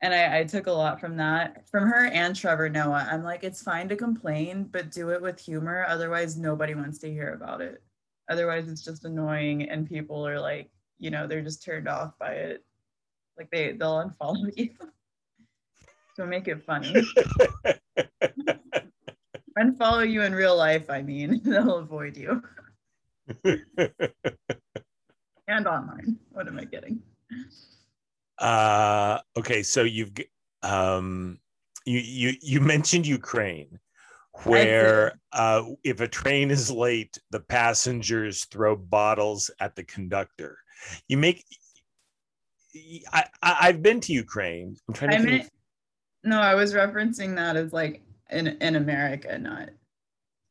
And 0.00 0.14
I, 0.14 0.40
I 0.40 0.44
took 0.44 0.68
a 0.68 0.72
lot 0.72 1.00
from 1.00 1.16
that, 1.16 1.68
from 1.68 1.88
her 1.88 2.06
and 2.06 2.34
Trevor 2.34 2.68
Noah. 2.68 3.08
I'm 3.10 3.24
like, 3.24 3.42
it's 3.42 3.62
fine 3.62 3.88
to 3.88 3.96
complain, 3.96 4.68
but 4.70 4.92
do 4.92 5.10
it 5.10 5.20
with 5.20 5.40
humor. 5.40 5.84
Otherwise, 5.88 6.36
nobody 6.36 6.74
wants 6.74 6.98
to 7.00 7.10
hear 7.10 7.32
about 7.32 7.60
it. 7.60 7.82
Otherwise, 8.30 8.68
it's 8.68 8.84
just 8.84 9.04
annoying, 9.04 9.68
and 9.68 9.88
people 9.88 10.26
are 10.26 10.38
like, 10.38 10.70
you 10.98 11.10
know, 11.10 11.26
they're 11.26 11.42
just 11.42 11.64
turned 11.64 11.88
off 11.88 12.12
by 12.18 12.34
it. 12.34 12.64
Like 13.36 13.50
they 13.50 13.72
they'll 13.72 14.04
unfollow 14.04 14.52
you. 14.56 14.70
so 16.16 16.26
make 16.26 16.46
it 16.46 16.62
funny. 16.62 16.92
unfollow 19.58 20.08
you 20.08 20.22
in 20.22 20.34
real 20.34 20.56
life. 20.56 20.88
I 20.90 21.02
mean, 21.02 21.40
they'll 21.44 21.78
avoid 21.78 22.16
you. 22.16 22.42
and 23.44 23.64
online. 25.66 26.18
What 26.30 26.46
am 26.46 26.58
I 26.58 26.64
getting? 26.64 27.00
Uh, 28.38 29.18
okay, 29.36 29.62
so 29.62 29.82
you've 29.82 30.12
um, 30.62 31.38
you 31.84 31.98
you 31.98 32.32
you 32.40 32.60
mentioned 32.60 33.06
Ukraine, 33.06 33.78
where 34.44 35.18
uh, 35.32 35.64
if 35.84 36.00
a 36.00 36.08
train 36.08 36.50
is 36.50 36.70
late, 36.70 37.18
the 37.30 37.40
passengers 37.40 38.44
throw 38.44 38.76
bottles 38.76 39.50
at 39.60 39.74
the 39.74 39.84
conductor. 39.84 40.58
You 41.08 41.18
make. 41.18 41.44
I, 43.12 43.24
I 43.42 43.66
have 43.66 43.82
been 43.82 44.00
to 44.00 44.12
Ukraine. 44.12 44.76
I'm 44.86 44.94
trying 44.94 45.10
to. 45.10 45.16
I 45.16 45.20
meant, 45.20 45.50
no, 46.22 46.40
I 46.40 46.54
was 46.54 46.74
referencing 46.74 47.34
that 47.36 47.56
as 47.56 47.72
like 47.72 48.02
in 48.30 48.46
in 48.46 48.76
America, 48.76 49.36
not. 49.38 49.70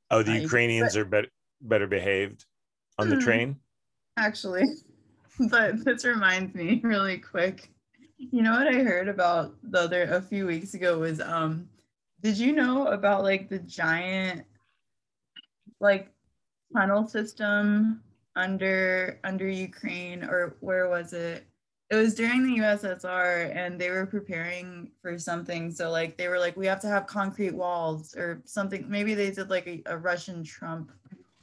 Oh, 0.10 0.24
the 0.24 0.40
Ukrainians 0.40 0.94
but, 0.94 1.02
are 1.02 1.06
better 1.06 1.28
better 1.62 1.88
behaved 1.88 2.46
on 2.98 3.10
the 3.10 3.16
hmm. 3.16 3.22
train. 3.22 3.56
Actually, 4.18 4.66
but 5.50 5.86
this 5.86 6.04
reminds 6.04 6.54
me 6.54 6.82
really 6.84 7.20
quick 7.20 7.70
you 8.18 8.42
know 8.42 8.52
what 8.52 8.68
I 8.68 8.84
heard 8.84 9.08
about 9.08 9.56
the 9.64 9.80
other 9.82 10.04
a 10.04 10.22
few 10.22 10.48
weeks 10.48 10.74
ago 10.74 11.00
was 11.00 11.22
um 11.22 11.70
did 12.22 12.38
you 12.38 12.52
know 12.52 12.88
about 12.88 13.24
like 13.24 13.50
the 13.50 13.60
giant 13.60 14.44
like 15.80 16.12
tunnel 16.76 17.08
system 17.08 18.02
under 18.36 19.20
under 19.24 19.48
Ukraine 19.48 20.24
or 20.24 20.58
where 20.62 20.90
was 20.90 21.14
it? 21.14 21.46
It 21.90 21.96
was 21.96 22.16
during 22.16 22.44
the 22.44 22.62
USSR 22.62 23.56
and 23.56 23.80
they 23.80 23.90
were 23.90 24.06
preparing 24.06 24.92
for 25.02 25.18
something. 25.18 25.72
So 25.72 25.90
like 25.90 26.18
they 26.18 26.28
were 26.28 26.40
like, 26.40 26.58
we 26.58 26.66
have 26.68 26.82
to 26.82 26.88
have 26.88 27.08
concrete 27.08 27.54
walls 27.54 28.14
or 28.16 28.42
something. 28.46 28.86
Maybe 28.90 29.14
they 29.14 29.32
did 29.32 29.50
like 29.50 29.68
a, 29.68 29.82
a 29.86 29.98
Russian 29.98 30.44
Trump 30.44 30.92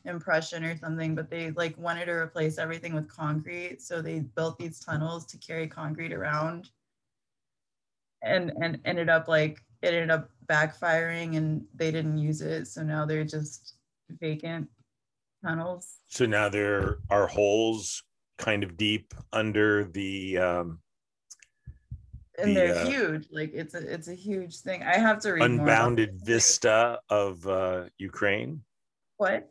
impression 0.04 0.64
or 0.64 0.76
something, 0.76 1.14
but 1.14 1.30
they 1.30 1.50
like 1.52 1.76
wanted 1.78 2.06
to 2.06 2.12
replace 2.12 2.58
everything 2.58 2.94
with 2.94 3.08
concrete. 3.08 3.80
So 3.80 4.02
they 4.02 4.20
built 4.20 4.58
these 4.58 4.80
tunnels 4.80 5.24
to 5.26 5.38
carry 5.38 5.66
concrete 5.66 6.12
around 6.12 6.70
and 8.22 8.52
and 8.60 8.80
ended 8.84 9.08
up 9.08 9.28
like 9.28 9.62
it 9.82 9.94
ended 9.94 10.10
up 10.10 10.30
backfiring 10.46 11.36
and 11.36 11.64
they 11.74 11.90
didn't 11.90 12.18
use 12.18 12.40
it. 12.40 12.66
So 12.66 12.82
now 12.82 13.04
they're 13.04 13.24
just 13.24 13.74
vacant 14.20 14.68
tunnels. 15.44 15.98
So 16.08 16.26
now 16.26 16.48
there 16.48 16.98
are 17.10 17.26
holes 17.26 18.02
kind 18.38 18.64
of 18.64 18.76
deep 18.76 19.14
under 19.32 19.84
the 19.84 20.38
um 20.38 20.80
and 22.38 22.50
the, 22.50 22.54
they're 22.54 22.74
uh, 22.74 22.86
huge 22.86 23.28
like 23.30 23.52
it's 23.54 23.74
a 23.74 23.92
it's 23.92 24.08
a 24.08 24.14
huge 24.14 24.58
thing 24.58 24.82
i 24.82 24.98
have 24.98 25.20
to 25.20 25.32
read 25.32 25.42
unbounded 25.42 26.18
vista 26.24 26.98
of 27.08 27.46
uh 27.46 27.84
ukraine 27.98 28.60
what 29.18 29.48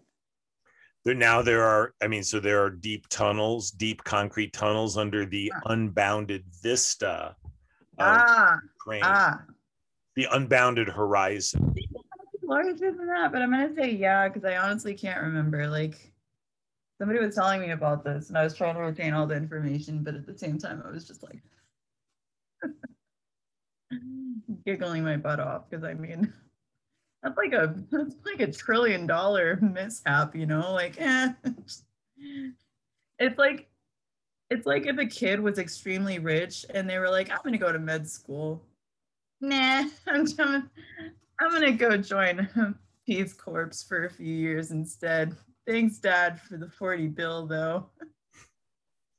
there 1.04 1.13
now 1.13 1.42
there 1.42 1.63
are 1.63 1.94
i 2.02 2.08
mean 2.08 2.24
so 2.24 2.39
there 2.39 2.63
are 2.63 2.70
deep 2.70 3.08
tunnels 3.10 3.72
deep 3.72 4.04
concrete 4.04 4.54
tunnels 4.54 4.98
under 4.98 5.26
the 5.26 5.52
unbounded 5.66 6.44
vista 6.62 7.36
ah, 8.00 8.58
ukraine. 8.76 9.02
ah. 9.04 9.42
the 10.16 10.28
unbounded 10.32 10.89
horizon. 10.89 11.74
Larger 12.44 12.92
than 12.92 13.08
that 13.08 13.32
but 13.32 13.42
i'm 13.42 13.52
gonna 13.52 13.74
say 13.76 13.92
yeah 13.92 14.28
because 14.28 14.46
i 14.46 14.58
honestly 14.58 14.94
can't 14.94 15.22
remember 15.22 15.68
like 15.68 16.13
somebody 17.00 17.20
was 17.20 17.36
telling 17.36 17.62
me 17.62 17.72
about 17.72 18.04
this 18.04 18.30
and 18.30 18.38
i 18.38 18.44
was 18.44 18.56
trying 18.56 18.76
to 18.76 18.82
retain 18.82 19.13
all 19.13 19.26
the 19.26 19.36
information 19.36 20.04
but 20.04 20.16
at 20.16 20.26
the 20.26 20.38
same 20.38 20.58
time 20.58 20.84
i 20.86 20.92
was 20.92 21.06
just 21.06 21.24
like 21.24 21.42
giggling 24.66 25.04
my 25.04 25.18
butt 25.18 25.39
off 25.39 25.70
because 25.70 25.84
i 25.84 25.94
mean 25.94 26.32
that's 27.24 27.38
like 27.38 27.54
a 27.54 27.74
that's 27.90 28.16
like 28.26 28.42
a 28.42 28.52
trillion 28.52 29.08
dollar 29.08 29.58
mishap, 29.62 30.36
you 30.36 30.46
know? 30.46 30.74
Like, 30.74 31.00
eh. 31.00 31.30
It's 33.20 33.38
like 33.38 33.70
it's 34.50 34.66
like 34.66 34.86
if 34.86 34.98
a 34.98 35.06
kid 35.06 35.40
was 35.40 35.58
extremely 35.58 36.20
rich 36.20 36.66
and 36.74 36.90
they 36.90 37.00
were 37.00 37.10
like, 37.10 37.32
I'm 37.32 37.40
gonna 37.44 37.58
go 37.58 37.72
to 37.72 37.80
med 37.80 38.08
school. 38.08 38.62
Nah, 39.42 39.86
I'm 40.08 40.26
gonna, 40.26 40.70
I'm 41.40 41.52
gonna 41.52 41.72
go 41.72 41.98
join 41.98 42.48
Peace 43.06 43.34
Corps 43.34 43.84
for 43.88 44.06
a 44.06 44.10
few 44.10 44.34
years 44.34 44.72
instead. 44.72 45.36
Thanks, 45.66 45.98
Dad, 46.00 46.42
for 46.42 46.58
the 46.58 46.70
40 46.70 47.08
bill 47.08 47.48
though. 47.48 47.90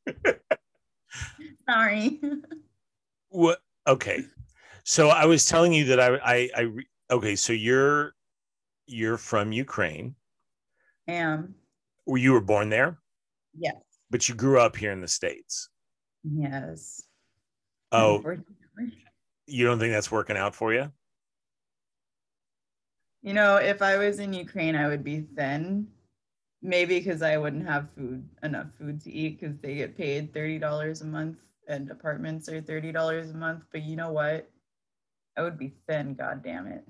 Sorry. 1.68 2.20
What 3.30 3.62
okay. 3.86 4.24
So 4.84 5.08
I 5.08 5.24
was 5.24 5.46
telling 5.46 5.72
you 5.72 5.86
that 5.86 6.00
I 6.00 6.16
I, 6.16 6.50
I 6.54 6.68
okay, 7.14 7.36
so 7.36 7.52
you're 7.52 8.14
you're 8.86 9.16
from 9.16 9.52
Ukraine. 9.52 10.14
Am. 11.08 11.54
Were 12.06 12.18
you 12.18 12.32
were 12.32 12.40
born 12.40 12.68
there? 12.68 12.98
Yes. 13.56 13.76
But 14.10 14.28
you 14.28 14.34
grew 14.34 14.60
up 14.60 14.76
here 14.76 14.92
in 14.92 15.00
the 15.00 15.08
States. 15.08 15.70
Yes. 16.22 17.02
Oh. 17.92 18.22
You 19.46 19.66
don't 19.66 19.78
think 19.78 19.92
that's 19.92 20.10
working 20.10 20.36
out 20.36 20.54
for 20.54 20.72
you? 20.72 20.90
You 23.22 23.34
know, 23.34 23.56
if 23.56 23.82
I 23.82 23.96
was 23.96 24.18
in 24.18 24.32
Ukraine, 24.32 24.76
I 24.76 24.88
would 24.88 25.04
be 25.04 25.26
thin. 25.36 25.86
Maybe 26.62 26.98
because 26.98 27.20
I 27.20 27.36
wouldn't 27.36 27.66
have 27.66 27.88
food, 27.94 28.26
enough 28.42 28.68
food 28.78 29.02
to 29.02 29.12
eat 29.12 29.40
because 29.40 29.56
they 29.58 29.74
get 29.74 29.96
paid 29.96 30.32
$30 30.32 31.02
a 31.02 31.04
month 31.04 31.36
and 31.68 31.90
apartments 31.90 32.48
are 32.48 32.60
$30 32.60 33.30
a 33.30 33.36
month. 33.36 33.64
But 33.70 33.82
you 33.82 33.96
know 33.96 34.12
what? 34.12 34.48
I 35.36 35.42
would 35.42 35.58
be 35.58 35.74
thin, 35.86 36.14
god 36.14 36.42
damn 36.42 36.66
it. 36.66 36.84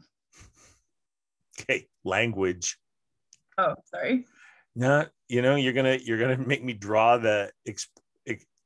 Okay, 1.60 1.86
language. 2.04 2.78
Oh, 3.58 3.74
sorry. 3.86 4.26
No, 4.74 5.06
you 5.28 5.42
know 5.42 5.54
you're 5.54 5.72
gonna 5.72 5.98
you're 6.02 6.18
gonna 6.18 6.38
make 6.38 6.64
me 6.64 6.72
draw 6.72 7.18
the 7.18 7.50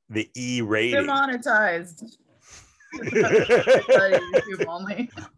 the 0.08 0.30
E 0.36 0.62
rating. 0.62 0.94
Demonetized. 0.94 2.04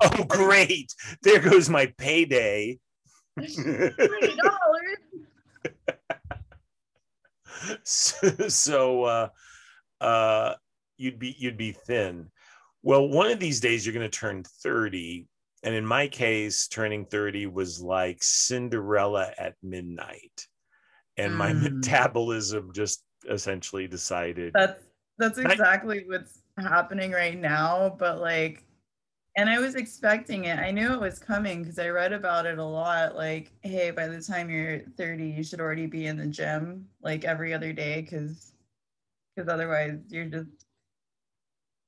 oh, 0.00 0.24
great! 0.28 0.94
There 1.22 1.40
goes 1.40 1.68
my 1.68 1.92
payday. 1.98 2.78
so, 7.82 8.28
so 8.48 9.04
uh, 9.04 9.28
uh, 10.00 10.54
you'd 10.96 11.18
be 11.18 11.34
you'd 11.38 11.56
be 11.56 11.72
thin. 11.72 12.30
Well, 12.82 13.08
one 13.08 13.30
of 13.30 13.40
these 13.40 13.60
days 13.60 13.84
you're 13.84 13.94
going 13.94 14.08
to 14.08 14.18
turn 14.18 14.42
30, 14.62 15.26
and 15.62 15.75
in 15.75 15.85
my 15.85 16.09
case, 16.09 16.68
turning 16.68 17.05
30 17.05 17.46
was 17.46 17.81
like 17.81 18.23
Cinderella 18.23 19.33
at 19.38 19.57
midnight. 19.62 20.46
And 21.16 21.37
my 21.37 21.53
mm. 21.53 21.62
metabolism 21.62 22.73
just 22.73 23.05
essentially 23.29 23.87
decided. 23.87 24.53
That's 24.55 24.83
that's 25.18 25.38
exactly 25.38 25.99
I, 25.99 26.05
what's 26.07 26.40
happening 26.57 27.12
right 27.12 27.38
now. 27.38 27.94
But 27.99 28.20
like, 28.20 28.64
and 29.37 29.51
I 29.51 29.59
was 29.59 29.75
expecting 29.75 30.46
it. 30.46 30.59
I 30.59 30.70
knew 30.70 30.92
it 30.92 31.01
was 31.01 31.18
coming 31.18 31.62
because 31.62 31.79
I 31.79 31.88
read 31.88 32.14
about 32.14 32.46
it 32.46 32.59
a 32.59 32.64
lot. 32.64 33.14
Like, 33.14 33.53
hey, 33.62 33.90
by 33.90 34.09
the 34.09 34.23
time 34.23 34.49
you're 34.49 34.81
30, 34.96 35.27
you 35.27 35.44
should 35.44 35.61
already 35.61 35.87
be 35.87 36.07
in 36.07 36.16
the 36.16 36.27
gym 36.27 36.87
like 37.03 37.25
every 37.25 37.53
other 37.53 37.73
day 37.75 38.01
because 38.01 38.53
because 39.37 39.53
otherwise 39.53 39.99
you're 40.09 40.25
just 40.25 40.49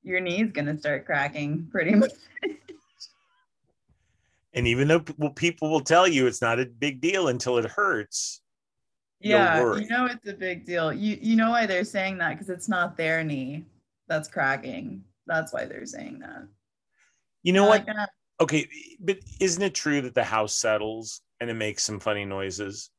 your 0.03 0.19
knee's 0.19 0.51
gonna 0.51 0.77
start 0.77 1.05
cracking 1.05 1.67
pretty 1.71 1.95
much. 1.95 2.11
And 4.53 4.67
even 4.67 4.87
though 4.87 4.99
people 5.31 5.71
will 5.71 5.81
tell 5.81 6.07
you 6.07 6.27
it's 6.27 6.41
not 6.41 6.59
a 6.59 6.65
big 6.65 7.01
deal 7.01 7.27
until 7.27 7.57
it 7.57 7.65
hurts. 7.65 8.41
Yeah, 9.19 9.75
you 9.75 9.87
know 9.87 10.05
it's 10.05 10.27
a 10.27 10.33
big 10.33 10.65
deal. 10.65 10.91
You 10.91 11.17
you 11.21 11.35
know 11.35 11.49
why 11.49 11.65
they're 11.65 11.85
saying 11.85 12.17
that 12.17 12.31
because 12.31 12.49
it's 12.49 12.67
not 12.67 12.97
their 12.97 13.23
knee 13.23 13.65
that's 14.07 14.27
cracking. 14.27 15.03
That's 15.25 15.53
why 15.53 15.65
they're 15.65 15.85
saying 15.85 16.19
that. 16.19 16.47
You 17.41 17.53
know 17.53 17.65
what? 17.65 17.87
Like 17.87 17.97
okay, 18.41 18.67
but 18.99 19.17
isn't 19.39 19.63
it 19.63 19.73
true 19.73 20.01
that 20.01 20.13
the 20.13 20.25
house 20.25 20.53
settles 20.53 21.21
and 21.39 21.49
it 21.49 21.53
makes 21.53 21.83
some 21.83 21.99
funny 21.99 22.25
noises? 22.25 22.89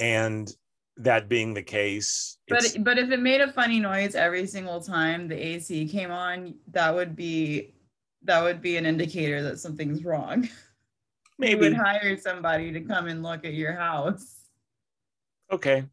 And 0.00 0.52
that 0.96 1.28
being 1.28 1.54
the 1.54 1.62
case, 1.62 2.38
but 2.48 2.76
but 2.80 2.98
if 2.98 3.10
it 3.10 3.20
made 3.20 3.40
a 3.40 3.52
funny 3.52 3.78
noise 3.78 4.16
every 4.16 4.46
single 4.46 4.80
time 4.80 5.28
the 5.28 5.36
AC 5.36 5.88
came 5.88 6.10
on, 6.10 6.56
that 6.72 6.92
would 6.92 7.14
be 7.14 7.72
that 8.24 8.42
would 8.42 8.62
be 8.62 8.76
an 8.76 8.86
indicator 8.86 9.42
that 9.42 9.58
something's 9.58 10.04
wrong. 10.04 10.48
Maybe 11.38 11.52
you 11.66 11.70
would 11.70 11.74
hire 11.74 12.16
somebody 12.16 12.72
to 12.72 12.80
come 12.80 13.08
and 13.08 13.22
look 13.22 13.44
at 13.44 13.54
your 13.54 13.72
house. 13.72 14.48
Okay. 15.50 15.84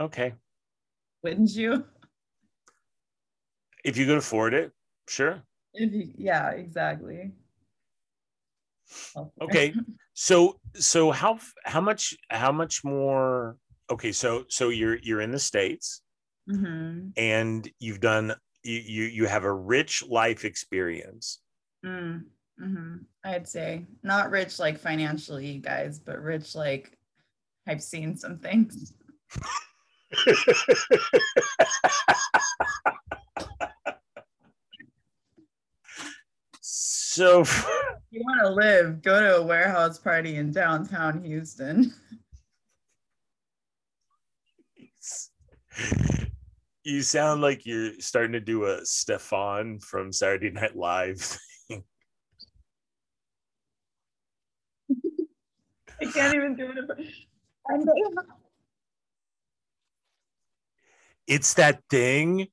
Okay. 0.00 0.34
Wouldn't 1.22 1.54
you? 1.54 1.84
If 3.84 3.96
you 3.96 4.06
could 4.06 4.18
afford 4.18 4.54
it, 4.54 4.72
sure. 5.08 5.42
If 5.74 5.92
you, 5.92 6.12
yeah, 6.16 6.50
exactly. 6.50 7.32
Okay. 9.40 9.74
So 10.16 10.60
so 10.76 11.10
how 11.10 11.40
how 11.64 11.80
much 11.80 12.16
how 12.30 12.52
much 12.52 12.84
more 12.84 13.56
okay, 13.90 14.12
so 14.12 14.44
so 14.48 14.68
you're 14.68 14.96
you're 14.98 15.20
in 15.20 15.32
the 15.32 15.40
States 15.40 16.02
hmm 16.48 17.08
and 17.16 17.68
you've 17.80 17.98
done 17.98 18.32
you 18.64 18.80
you, 18.80 19.04
you 19.04 19.26
have 19.26 19.44
a 19.44 19.52
rich 19.52 20.02
life 20.08 20.44
experience. 20.44 21.38
Mm, 21.84 22.24
hmm 22.58 22.96
I'd 23.24 23.46
say 23.46 23.84
not 24.02 24.30
rich 24.30 24.58
like 24.58 24.78
financially, 24.78 25.46
you 25.46 25.60
guys, 25.60 25.98
but 25.98 26.22
rich 26.22 26.54
like 26.54 26.98
I've 27.66 27.82
seen 27.82 28.16
some 28.16 28.38
things. 28.38 28.94
so 36.60 37.40
If 37.42 37.66
you 38.10 38.22
want 38.22 38.40
to 38.42 38.50
live, 38.50 39.02
go 39.02 39.20
to 39.20 39.36
a 39.36 39.42
warehouse 39.42 39.98
party 39.98 40.36
in 40.36 40.52
downtown 40.52 41.22
Houston. 41.24 41.92
you 46.84 47.02
sound 47.02 47.40
like 47.40 47.64
you're 47.64 47.98
starting 47.98 48.32
to 48.32 48.40
do 48.40 48.64
a 48.64 48.84
Stefan 48.84 49.78
from 49.80 50.12
Saturday 50.12 50.50
Night 50.50 50.76
Live. 50.76 51.18
Thing. 51.68 51.82
I 56.00 56.04
can't 56.12 56.34
even 56.34 56.54
do 56.56 56.70
it. 56.70 57.06
It's 61.26 61.54
that 61.54 61.80
thing 61.88 62.48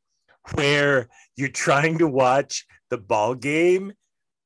where 0.54 1.10
you're 1.36 1.50
trying 1.50 1.98
to 1.98 2.08
watch 2.08 2.65
the 2.89 2.98
ball 2.98 3.36
game, 3.36 3.91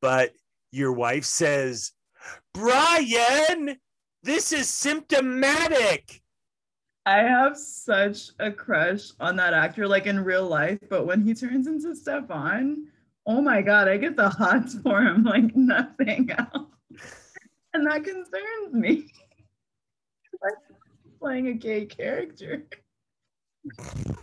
but 0.02 0.34
your 0.72 0.94
wife 0.94 1.26
says, 1.26 1.92
Brian, 2.56 3.78
this 4.24 4.52
is 4.52 4.68
symptomatic. 4.68 6.24
I 7.06 7.18
have 7.18 7.56
such 7.58 8.32
a 8.40 8.52
crush 8.52 9.12
on 9.20 9.36
that 9.36 9.54
actor, 9.54 9.88
like 9.88 10.08
in 10.08 10.24
real 10.24 10.48
life, 10.48 10.80
but 10.90 11.06
when 11.06 11.22
he 11.22 11.36
turns 11.36 11.68
into 11.68 11.96
Stefan, 11.96 12.88
oh 13.28 13.42
my 13.42 13.62
god, 13.62 13.88
I 13.88 13.98
get 13.98 14.16
the 14.16 14.30
hots 14.30 14.78
for 14.82 15.02
him 15.02 15.24
like 15.24 15.56
nothing 15.56 16.32
else. 16.32 16.70
And 17.74 17.86
that 17.88 18.06
concerns 18.06 18.74
me. 18.74 19.12
Like 20.42 20.54
playing 21.20 21.48
a 21.48 21.54
gay 21.54 21.86
character. 21.86 22.66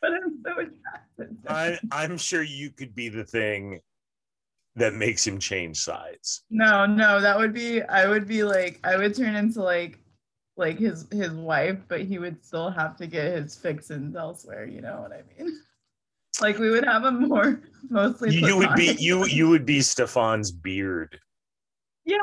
But 0.00 0.12
I'm 0.12 0.40
so 0.44 0.52
attracted. 0.52 1.42
to 1.44 1.52
I. 1.52 1.78
I'm 1.90 2.16
sure 2.18 2.42
you 2.42 2.70
could 2.70 2.94
be 2.94 3.08
the 3.08 3.24
thing 3.24 3.80
that 4.76 4.94
makes 4.94 5.26
him 5.26 5.40
change 5.40 5.78
sides. 5.78 6.44
No, 6.50 6.86
no, 6.86 7.20
that 7.20 7.36
would 7.36 7.52
be 7.52 7.82
I 7.82 8.08
would 8.08 8.28
be 8.28 8.44
like 8.44 8.78
I 8.84 8.96
would 8.96 9.14
turn 9.16 9.34
into 9.34 9.60
like 9.62 9.98
like 10.58 10.78
his 10.78 11.06
his 11.12 11.30
wife, 11.30 11.78
but 11.88 12.02
he 12.02 12.18
would 12.18 12.44
still 12.44 12.68
have 12.68 12.96
to 12.96 13.06
get 13.06 13.36
his 13.36 13.56
fixins 13.56 14.16
elsewhere, 14.16 14.66
you 14.66 14.80
know 14.80 15.00
what 15.00 15.12
I 15.12 15.22
mean? 15.38 15.60
Like 16.40 16.58
we 16.58 16.70
would 16.70 16.84
have 16.84 17.02
a 17.02 17.10
more 17.10 17.60
mostly 17.90 18.32
You, 18.32 18.46
you 18.46 18.56
would 18.58 18.76
be 18.76 18.96
you 19.00 19.26
you 19.26 19.48
would 19.48 19.66
be 19.66 19.80
Stefan's 19.80 20.52
beard. 20.52 21.18
Yeah. 22.04 22.18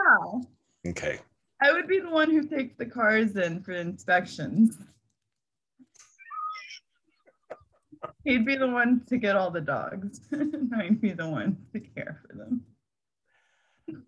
Okay. 0.88 1.20
I 1.62 1.74
would 1.74 1.86
be 1.88 2.00
the 2.00 2.10
one 2.10 2.32
who 2.32 2.48
takes 2.48 2.78
the 2.78 2.86
cars 2.86 3.36
in 3.36 3.62
for 3.62 3.74
inspections. 3.74 4.78
He'd 8.24 8.46
be 8.46 8.56
the 8.56 8.70
one 8.70 9.02
to 9.10 9.18
get 9.18 9.36
all 9.36 9.52
the 9.52 9.60
dogs. 9.60 10.22
and 10.32 10.74
I'd 10.76 11.02
be 11.02 11.12
the 11.12 11.28
one 11.28 11.58
to 11.74 11.82
care 11.82 12.22
for 12.26 12.38
them. 12.38 12.62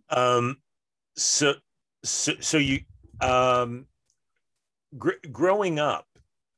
Um, 0.10 0.58
so, 1.18 1.56
so, 2.06 2.32
so 2.40 2.60
you, 2.60 2.80
um, 3.20 3.88
gr- 4.98 5.22
growing 5.32 5.80
up, 5.80 6.06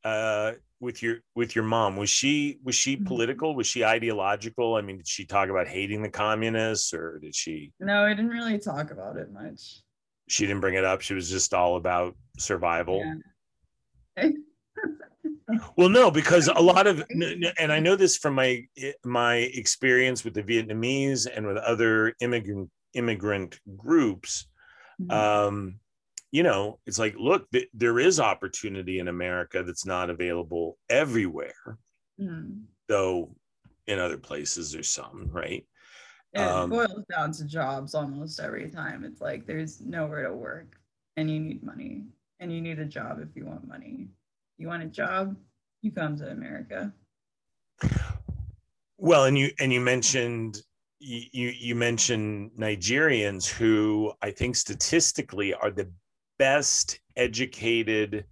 uh, 0.04 0.54
with 0.82 1.04
your 1.04 1.18
with 1.36 1.56
your 1.56 1.66
mom, 1.66 1.98
was 1.98 2.10
she 2.10 2.58
was 2.64 2.74
she 2.76 2.96
Mhm. 2.98 3.06
political? 3.06 3.54
Was 3.56 3.68
she 3.68 3.84
ideological? 3.84 4.76
I 4.76 4.82
mean, 4.82 4.98
did 4.98 5.08
she 5.08 5.26
talk 5.26 5.50
about 5.50 5.68
hating 5.68 6.02
the 6.02 6.10
communists, 6.10 6.94
or 6.94 7.20
did 7.20 7.36
she? 7.36 7.74
No, 7.82 8.06
I 8.06 8.10
didn't 8.14 8.32
really 8.32 8.58
talk 8.60 8.92
about 8.92 9.18
it 9.18 9.30
much. 9.32 9.82
She 10.30 10.46
didn't 10.46 10.62
bring 10.62 10.76
it 10.76 10.86
up. 10.86 11.02
She 11.02 11.14
was 11.14 11.30
just 11.30 11.54
all 11.54 11.76
about 11.76 12.16
survival. 12.38 13.04
Yeah. 14.16 14.30
Well, 15.76 15.90
no, 15.90 16.12
because 16.12 16.48
a 16.48 16.62
lot 16.62 16.86
of, 16.86 17.04
and 17.10 17.72
I 17.72 17.80
know 17.80 17.96
this 17.96 18.18
from 18.18 18.36
my 18.36 18.68
my 19.04 19.38
experience 19.38 20.24
with 20.24 20.36
the 20.36 20.44
Vietnamese 20.44 21.28
and 21.34 21.48
with 21.48 21.58
other 21.58 22.14
immigrant 22.22 22.70
immigrant 22.94 23.60
groups. 23.76 24.48
Mhm. 25.02 25.12
Um, 25.12 25.80
you 26.32 26.44
know, 26.44 26.80
it's 26.86 27.00
like, 27.00 27.16
look, 27.18 27.50
th- 27.52 27.70
there 27.74 28.00
is 28.00 28.20
opportunity 28.20 29.00
in 29.00 29.08
America 29.08 29.64
that's 29.64 29.86
not 29.86 30.10
available 30.10 30.78
everywhere, 30.90 31.78
Mhm. 32.20 32.66
though. 32.88 33.36
In 33.88 33.98
other 33.98 34.18
places, 34.20 34.72
there's 34.72 34.90
some, 34.90 35.30
right? 35.32 35.68
It 36.34 36.40
Um, 36.40 36.70
boils 36.70 37.06
down 37.10 37.32
to 37.32 37.46
jobs 37.46 37.96
almost 37.96 38.40
every 38.40 38.70
time. 38.70 39.04
It's 39.04 39.20
like 39.20 39.48
there's 39.48 39.82
nowhere 39.82 40.28
to 40.28 40.34
work 40.34 40.80
and 41.18 41.30
you 41.30 41.40
need 41.40 41.64
money 41.64 42.06
and 42.40 42.54
you 42.54 42.62
need 42.62 42.78
a 42.78 42.86
job 42.86 43.20
if 43.20 43.36
you 43.36 43.46
want 43.46 43.68
money. 43.68 44.10
You 44.58 44.68
want 44.68 44.84
a 44.84 44.88
job, 44.88 45.36
you 45.82 45.92
come 45.92 46.16
to 46.18 46.30
America. 46.30 46.94
Well, 48.98 49.26
and 49.26 49.38
you 49.38 49.50
and 49.60 49.74
you 49.74 49.80
mentioned 49.80 50.62
you 51.00 51.50
you 51.50 51.74
mentioned 51.74 52.52
Nigerians 52.52 53.48
who 53.48 54.14
I 54.22 54.32
think 54.32 54.56
statistically 54.56 55.54
are 55.54 55.72
the 55.72 55.90
best 56.40 57.00
educated 57.16 58.26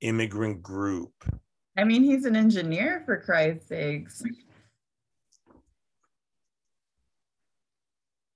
immigrant 0.00 0.62
group. 0.62 1.12
I 1.78 1.84
mean, 1.84 2.02
he's 2.02 2.24
an 2.24 2.34
engineer 2.34 3.02
for 3.04 3.20
Christ's 3.20 3.68
sakes. 3.68 4.24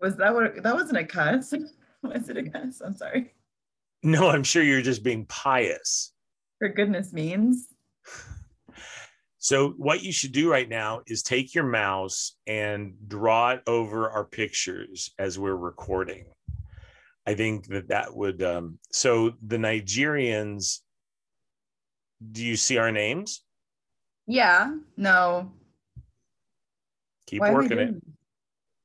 Was 0.00 0.16
that 0.16 0.32
what 0.32 0.62
that 0.62 0.74
wasn't 0.74 0.98
a 0.98 1.04
cuss? 1.04 1.52
Was 2.02 2.28
it 2.28 2.36
a 2.36 2.48
cuss? 2.48 2.80
I'm 2.80 2.96
sorry. 2.96 3.34
No, 4.02 4.30
I'm 4.30 4.44
sure 4.44 4.62
you're 4.62 4.80
just 4.80 5.02
being 5.02 5.26
pious. 5.26 6.12
For 6.58 6.68
goodness 6.68 7.12
means. 7.12 7.68
So 9.42 9.70
what 9.70 10.02
you 10.02 10.12
should 10.12 10.32
do 10.32 10.50
right 10.50 10.68
now 10.68 11.00
is 11.06 11.22
take 11.22 11.54
your 11.54 11.64
mouse 11.64 12.36
and 12.46 12.92
draw 13.08 13.52
it 13.52 13.62
over 13.66 14.10
our 14.10 14.24
pictures 14.24 15.12
as 15.18 15.38
we're 15.38 15.56
recording. 15.56 16.26
I 17.30 17.34
think 17.34 17.68
that 17.68 17.86
that 17.88 18.12
would. 18.16 18.42
Um, 18.42 18.78
so 18.90 19.32
the 19.46 19.56
Nigerians. 19.56 20.80
Do 22.32 22.44
you 22.44 22.56
see 22.56 22.76
our 22.76 22.90
names? 22.90 23.44
Yeah. 24.26 24.74
No. 24.96 25.52
Keep 27.28 27.40
Why 27.42 27.52
working 27.52 27.78
it. 27.78 27.94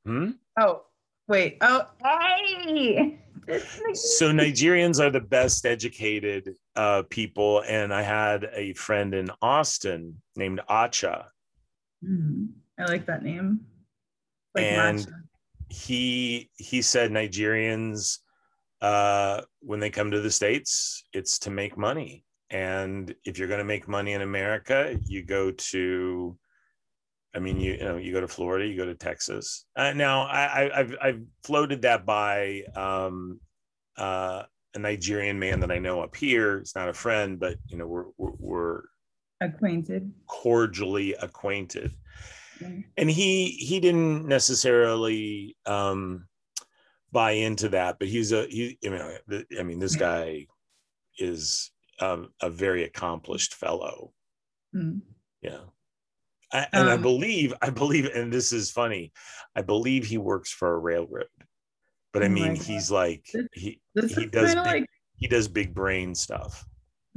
Hmm? 0.05 0.29
Oh, 0.59 0.83
wait. 1.27 1.57
Oh, 1.61 1.85
hey. 2.03 3.19
So 3.93 4.31
Nigerians 4.31 4.99
are 5.03 5.09
the 5.09 5.19
best 5.19 5.65
educated 5.65 6.55
uh, 6.75 7.01
people, 7.09 7.63
and 7.67 7.91
I 7.93 8.03
had 8.03 8.47
a 8.53 8.73
friend 8.73 9.13
in 9.15 9.29
Austin 9.41 10.21
named 10.35 10.61
Acha. 10.69 11.25
Hmm, 12.03 12.45
I 12.79 12.85
like 12.85 13.07
that 13.07 13.23
name. 13.23 13.61
Like 14.53 14.65
And- 14.65 14.99
matcha. 14.99 15.21
He 15.67 16.51
he 16.57 16.83
said 16.83 17.09
Nigerians, 17.09 18.19
uh, 18.81 19.41
when 19.61 19.79
they 19.79 19.89
come 19.89 20.11
to 20.11 20.21
the 20.21 20.31
states, 20.31 21.05
it's 21.13 21.39
to 21.39 21.49
make 21.49 21.77
money, 21.77 22.25
and 22.49 23.13
if 23.25 23.37
you're 23.37 23.47
going 23.47 23.59
to 23.59 23.63
make 23.65 23.87
money 23.87 24.13
in 24.13 24.21
America, 24.21 24.97
you 25.05 25.23
go 25.23 25.51
to. 25.51 26.37
I 27.35 27.39
mean, 27.39 27.59
you, 27.59 27.73
you 27.73 27.79
know, 27.83 27.97
you 27.97 28.13
go 28.13 28.21
to 28.21 28.29
Florida, 28.29 28.65
you 28.65 28.77
go 28.77 28.85
to 28.85 28.95
Texas. 28.95 29.65
Uh, 29.75 29.91
now, 29.91 30.21
I, 30.21 30.45
I, 30.45 30.79
I've 30.79 30.95
I've 31.01 31.21
floated 31.43 31.81
that 31.81 32.05
by 32.05 32.63
um, 32.75 33.41
uh, 33.97 34.43
a 34.73 34.79
Nigerian 34.79 35.37
man 35.37 35.59
that 35.59 35.71
I 35.71 35.79
know 35.79 36.01
up 36.01 36.15
here. 36.15 36.59
He's 36.59 36.75
not 36.75 36.87
a 36.87 36.93
friend, 36.93 37.37
but 37.39 37.57
you 37.67 37.77
know, 37.77 37.87
we're 37.87 38.05
we're, 38.17 38.31
we're 38.39 38.81
Acquainted. 39.41 40.11
cordially 40.27 41.13
acquainted 41.15 41.91
Mm. 42.63 42.85
and 42.95 43.11
he 43.11 43.49
he 43.49 43.81
didn't 43.81 44.25
necessarily 44.29 45.57
um 45.65 46.25
buy 47.15 47.31
into 47.31 47.67
that 47.69 47.97
but 47.99 48.07
he's 48.07 48.31
a 48.33 48.41
he 48.47 48.77
you 48.81 48.91
know 48.91 49.07
i 49.59 49.63
mean 49.63 49.79
this 49.79 49.95
guy 49.95 50.45
is 51.17 51.71
a, 52.01 52.23
a 52.41 52.49
very 52.49 52.83
accomplished 52.83 53.53
fellow. 53.53 54.11
Hmm. 54.73 54.97
yeah. 55.41 55.61
I, 56.51 56.67
and 56.73 56.89
i 56.89 56.93
Um, 56.95 57.01
believe 57.01 57.53
i 57.61 57.69
believe 57.81 58.05
and 58.13 58.31
this 58.31 58.51
is 58.51 58.69
funny 58.69 59.11
i 59.55 59.61
believe 59.61 60.03
he 60.05 60.17
works 60.31 60.51
for 60.51 60.69
a 60.73 60.77
railroad 60.89 61.31
but 62.13 62.21
i 62.21 62.27
Oh 62.27 62.29
mean 62.37 62.53
he's 62.55 62.91
like 62.91 63.23
This- 63.33 63.47
he 63.53 63.69
This 63.95 64.13
He 64.15 64.25
does 64.25 64.53
big- 64.53 64.65
like 64.73 64.85
he 65.17 65.27
does 65.27 65.47
big 65.47 65.73
brain 65.73 66.13
stuff. 66.13 66.53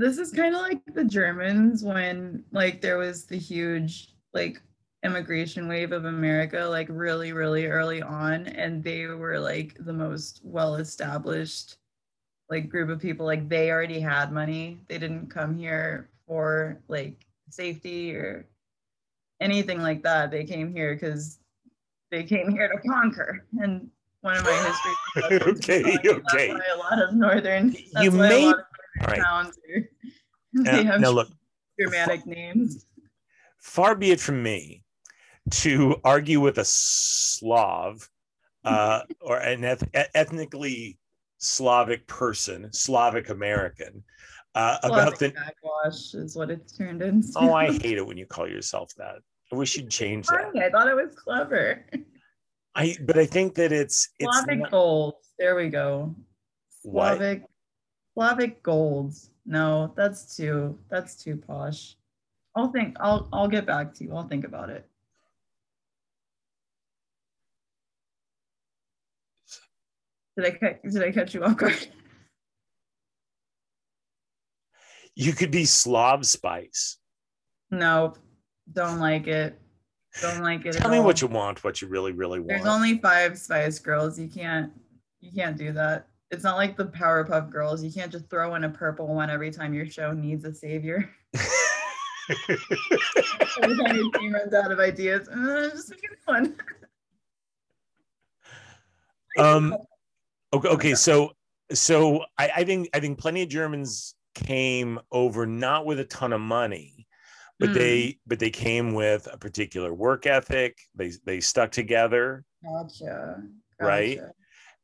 This 0.04 0.16
is 0.18 0.30
kind 0.32 0.54
of 0.54 0.60
like 0.68 0.80
the 0.98 1.04
Germans 1.04 1.82
when 1.82 2.44
like 2.52 2.80
there 2.80 2.98
was 2.98 3.26
the 3.26 3.36
huge 3.50 4.14
like 4.32 4.62
immigration 5.04 5.68
wave 5.68 5.92
of 5.92 6.06
America 6.06 6.64
like 6.64 6.88
really 6.90 7.32
really 7.32 7.66
early 7.66 8.02
on 8.02 8.48
and 8.48 8.82
they 8.82 9.06
were 9.06 9.38
like 9.38 9.76
the 9.78 9.92
most 9.92 10.40
well 10.42 10.74
established 10.74 11.76
like 12.50 12.68
group 12.68 12.88
of 12.88 13.00
people. 13.00 13.26
Like 13.26 13.48
they 13.48 13.70
already 13.70 14.00
had 14.00 14.32
money. 14.32 14.78
They 14.88 14.98
didn't 14.98 15.28
come 15.30 15.56
here 15.56 16.08
for 16.26 16.80
like 16.88 17.26
safety 17.50 18.14
or 18.14 18.46
anything 19.40 19.82
like 19.82 20.02
that. 20.02 20.30
They 20.30 20.44
came 20.44 20.72
here 20.72 20.94
because 20.94 21.38
they 22.10 22.24
came 22.24 22.50
here 22.50 22.68
to 22.68 22.88
conquer. 22.88 23.46
And 23.60 23.88
one 24.20 24.36
of 24.36 24.44
my 24.44 24.50
history 25.16 25.50
okay 25.52 25.98
okay. 26.04 26.50
a 26.50 26.76
lot 26.76 27.00
of 27.00 27.14
northern 27.14 27.72
you 28.00 28.10
may 28.10 28.52
right. 29.06 29.20
towns 29.20 29.56
are, 29.72 29.88
now, 30.52 30.82
have 30.82 31.00
now 31.00 31.10
look. 31.10 31.28
Dramatic 31.78 32.26
names. 32.26 32.86
Far 33.58 33.94
be 33.94 34.10
it 34.10 34.18
from 34.18 34.42
me 34.42 34.82
to 35.50 35.96
argue 36.04 36.40
with 36.40 36.58
a 36.58 36.64
slav 36.64 38.08
uh, 38.64 39.02
or 39.20 39.38
an 39.38 39.64
eth- 39.64 39.88
ethnically 40.14 40.98
Slavic 41.38 42.06
person, 42.06 42.72
Slavic 42.72 43.28
American, 43.28 44.02
uh, 44.54 44.78
about 44.82 45.18
the 45.18 45.30
backwash 45.30 46.14
is 46.14 46.36
what 46.36 46.50
it's 46.50 46.76
turned 46.76 47.02
into. 47.02 47.28
oh, 47.36 47.52
I 47.52 47.66
hate 47.82 47.98
it 47.98 48.06
when 48.06 48.16
you 48.16 48.26
call 48.26 48.48
yourself 48.48 48.92
that. 48.96 49.16
I 49.52 49.56
wish 49.56 49.76
you'd 49.76 49.90
change 49.90 50.26
that. 50.26 50.50
I 50.56 50.70
thought 50.70 50.88
it 50.88 50.96
was 50.96 51.14
clever. 51.14 51.86
I 52.74 52.96
but 53.02 53.16
I 53.16 53.24
think 53.24 53.54
that 53.54 53.72
it's 53.72 54.08
it's 54.18 54.36
Slavic 54.36 54.60
not... 54.60 54.70
gold. 54.70 55.14
There 55.38 55.54
we 55.54 55.68
go. 55.68 56.14
Slavic 56.82 57.42
what? 58.14 58.30
Slavic 58.30 58.62
golds. 58.62 59.30
No, 59.46 59.92
that's 59.96 60.36
too 60.36 60.78
that's 60.90 61.22
too 61.22 61.36
posh. 61.36 61.96
I'll 62.56 62.72
think 62.72 62.96
I'll 63.00 63.28
I'll 63.32 63.48
get 63.48 63.64
back 63.64 63.94
to 63.94 64.04
you. 64.04 64.14
I'll 64.14 64.26
think 64.26 64.44
about 64.44 64.70
it. 64.70 64.87
Did 70.38 70.46
I 70.46 70.50
catch, 70.52 70.82
did 70.84 71.02
I 71.02 71.10
catch 71.10 71.34
you 71.34 71.42
off 71.42 71.56
guard? 71.56 71.88
You 75.16 75.32
could 75.32 75.50
be 75.50 75.64
Slav 75.64 76.24
Spice. 76.24 76.98
Nope. 77.72 78.18
Don't 78.72 79.00
like 79.00 79.26
it. 79.26 79.58
Don't 80.22 80.44
like 80.44 80.64
it. 80.64 80.74
Tell 80.74 80.92
me 80.92 80.98
all. 80.98 81.04
what 81.04 81.20
you 81.20 81.26
want, 81.26 81.64
what 81.64 81.82
you 81.82 81.88
really, 81.88 82.12
really 82.12 82.38
want. 82.38 82.50
There's 82.50 82.66
only 82.66 82.98
five 82.98 83.36
Spice 83.36 83.80
Girls. 83.80 84.16
You 84.16 84.28
can't 84.28 84.70
you 85.18 85.32
can't 85.32 85.58
do 85.58 85.72
that. 85.72 86.06
It's 86.30 86.44
not 86.44 86.56
like 86.56 86.76
the 86.76 86.86
Powerpuff 86.86 87.50
Girls. 87.50 87.82
You 87.82 87.90
can't 87.90 88.12
just 88.12 88.30
throw 88.30 88.54
in 88.54 88.62
a 88.62 88.70
purple 88.70 89.12
one 89.12 89.30
every 89.30 89.50
time 89.50 89.74
your 89.74 89.86
show 89.86 90.12
needs 90.12 90.44
a 90.44 90.54
savior. 90.54 91.10
every 92.38 93.76
time 93.76 93.96
your 93.96 94.12
team 94.12 94.34
runs 94.34 94.54
out 94.54 94.70
of 94.70 94.78
ideas, 94.78 95.28
uh, 95.28 95.70
just 95.72 95.90
make 95.90 96.00
a 96.04 96.30
one. 96.30 96.56
um 99.36 99.76
Okay, 100.52 100.68
okay, 100.68 100.94
so 100.94 101.32
so 101.72 102.24
I, 102.38 102.50
I 102.56 102.64
think 102.64 102.88
I 102.94 103.00
think 103.00 103.18
plenty 103.18 103.42
of 103.42 103.48
Germans 103.48 104.14
came 104.34 104.98
over 105.10 105.46
not 105.46 105.84
with 105.84 106.00
a 106.00 106.04
ton 106.04 106.32
of 106.32 106.40
money, 106.40 107.06
but 107.58 107.70
mm. 107.70 107.74
they 107.74 108.18
but 108.26 108.38
they 108.38 108.50
came 108.50 108.94
with 108.94 109.28
a 109.30 109.36
particular 109.38 109.92
work 109.92 110.26
ethic. 110.26 110.78
They 110.94 111.12
they 111.24 111.40
stuck 111.40 111.70
together. 111.70 112.44
Gotcha. 112.64 113.42
gotcha. 113.78 113.88
Right. 113.88 114.20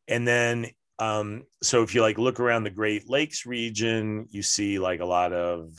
And 0.08 0.28
then 0.28 0.66
um, 0.98 1.44
so 1.62 1.82
if 1.82 1.94
you 1.94 2.02
like 2.02 2.18
look 2.18 2.40
around 2.40 2.64
the 2.64 2.70
Great 2.70 3.08
Lakes 3.08 3.46
region, 3.46 4.26
you 4.30 4.42
see 4.42 4.78
like 4.78 5.00
a 5.00 5.06
lot 5.06 5.32
of 5.32 5.72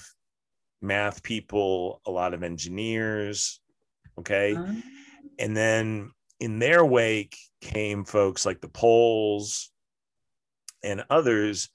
math 0.82 1.24
people, 1.24 2.02
a 2.06 2.12
lot 2.12 2.34
of 2.34 2.44
engineers. 2.44 3.60
Okay. 4.20 4.56
Uh-huh. 4.56 4.74
And 5.40 5.56
then 5.56 6.12
in 6.40 6.60
their 6.60 6.86
wake 6.86 7.38
came 7.62 8.06
folks 8.06 8.46
like 8.46 8.62
the 8.62 8.70
Poles, 8.70 9.72
and 10.86 11.04
others 11.10 11.70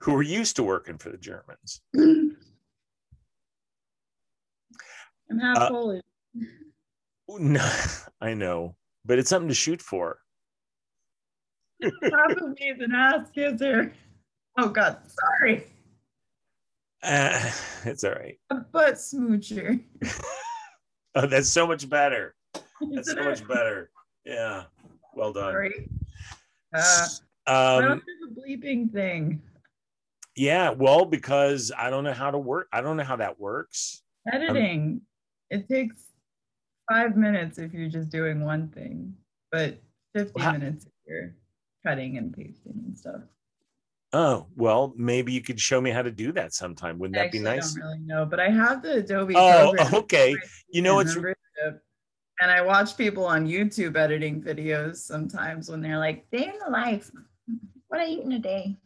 who 0.00 0.12
were 0.12 0.22
used 0.22 0.56
to 0.56 0.62
working 0.62 0.98
for 0.98 1.10
the 1.10 1.16
Germans. 1.16 1.80
I'm 5.30 5.38
half 5.40 5.56
uh, 5.58 5.68
Polish. 5.70 6.02
No, 7.28 7.72
I 8.20 8.34
know, 8.34 8.76
but 9.04 9.18
it's 9.18 9.30
something 9.30 9.48
to 9.48 9.54
shoot 9.54 9.80
for. 9.80 10.18
half 11.82 11.92
of 11.92 12.48
me 12.58 12.66
is 12.68 12.80
an 12.80 12.94
ass 12.94 13.30
kisser. 13.34 13.92
Oh 14.58 14.68
God, 14.68 14.98
sorry. 15.08 15.66
Uh, 17.02 17.52
it's 17.84 18.02
all 18.02 18.12
right. 18.12 18.36
A 18.50 18.56
butt 18.56 18.94
smoocher. 18.94 19.80
oh, 21.14 21.26
that's 21.26 21.48
so 21.48 21.64
much 21.64 21.88
better. 21.88 22.34
That's 22.90 23.12
so 23.12 23.22
much 23.22 23.46
better. 23.46 23.90
Yeah. 24.24 24.64
Well 25.14 25.32
done. 25.32 25.52
Sorry. 25.52 25.88
Uh, 26.74 27.06
um, 27.46 27.84
I 27.84 27.92
a 27.92 28.40
bleeping 28.40 28.92
thing. 28.92 29.42
Yeah, 30.36 30.70
well, 30.70 31.06
because 31.06 31.72
I 31.76 31.88
don't 31.88 32.04
know 32.04 32.12
how 32.12 32.30
to 32.30 32.38
work. 32.38 32.68
I 32.72 32.82
don't 32.82 32.96
know 32.96 33.04
how 33.04 33.16
that 33.16 33.40
works. 33.40 34.02
Editing. 34.30 34.82
Um, 34.82 35.00
it 35.50 35.68
takes 35.68 35.96
five 36.90 37.16
minutes 37.16 37.58
if 37.58 37.72
you're 37.72 37.88
just 37.88 38.10
doing 38.10 38.44
one 38.44 38.68
thing, 38.68 39.14
but 39.50 39.80
50 40.14 40.40
how, 40.40 40.52
minutes 40.52 40.84
if 40.84 40.92
you're 41.06 41.34
cutting 41.86 42.18
and 42.18 42.36
pasting 42.36 42.82
and 42.86 42.98
stuff. 42.98 43.22
Oh, 44.12 44.46
well, 44.56 44.92
maybe 44.96 45.32
you 45.32 45.40
could 45.40 45.60
show 45.60 45.80
me 45.80 45.90
how 45.90 46.02
to 46.02 46.10
do 46.10 46.32
that 46.32 46.52
sometime. 46.52 46.98
Wouldn't 46.98 47.16
that 47.16 47.32
be 47.32 47.38
nice? 47.38 47.76
I 47.76 47.80
don't 47.80 47.88
really 47.88 48.04
know, 48.04 48.26
but 48.26 48.38
I 48.40 48.50
have 48.50 48.82
the 48.82 48.96
Adobe. 48.96 49.34
Oh, 49.36 49.74
okay. 49.92 50.36
You 50.68 50.82
know 50.82 50.98
it's. 51.00 51.16
and 51.16 52.50
I 52.50 52.60
watch 52.60 52.96
people 52.96 53.24
on 53.24 53.46
YouTube 53.46 53.96
editing 53.96 54.42
videos 54.42 54.96
sometimes 54.96 55.70
when 55.70 55.80
they're 55.80 55.98
like, 55.98 56.28
day 56.30 56.44
in 56.44 56.58
the 56.64 56.70
life 56.70 57.10
what 57.88 58.00
I 58.00 58.06
eat 58.06 58.24
in 58.24 58.32
a 58.32 58.38
day. 58.38 58.76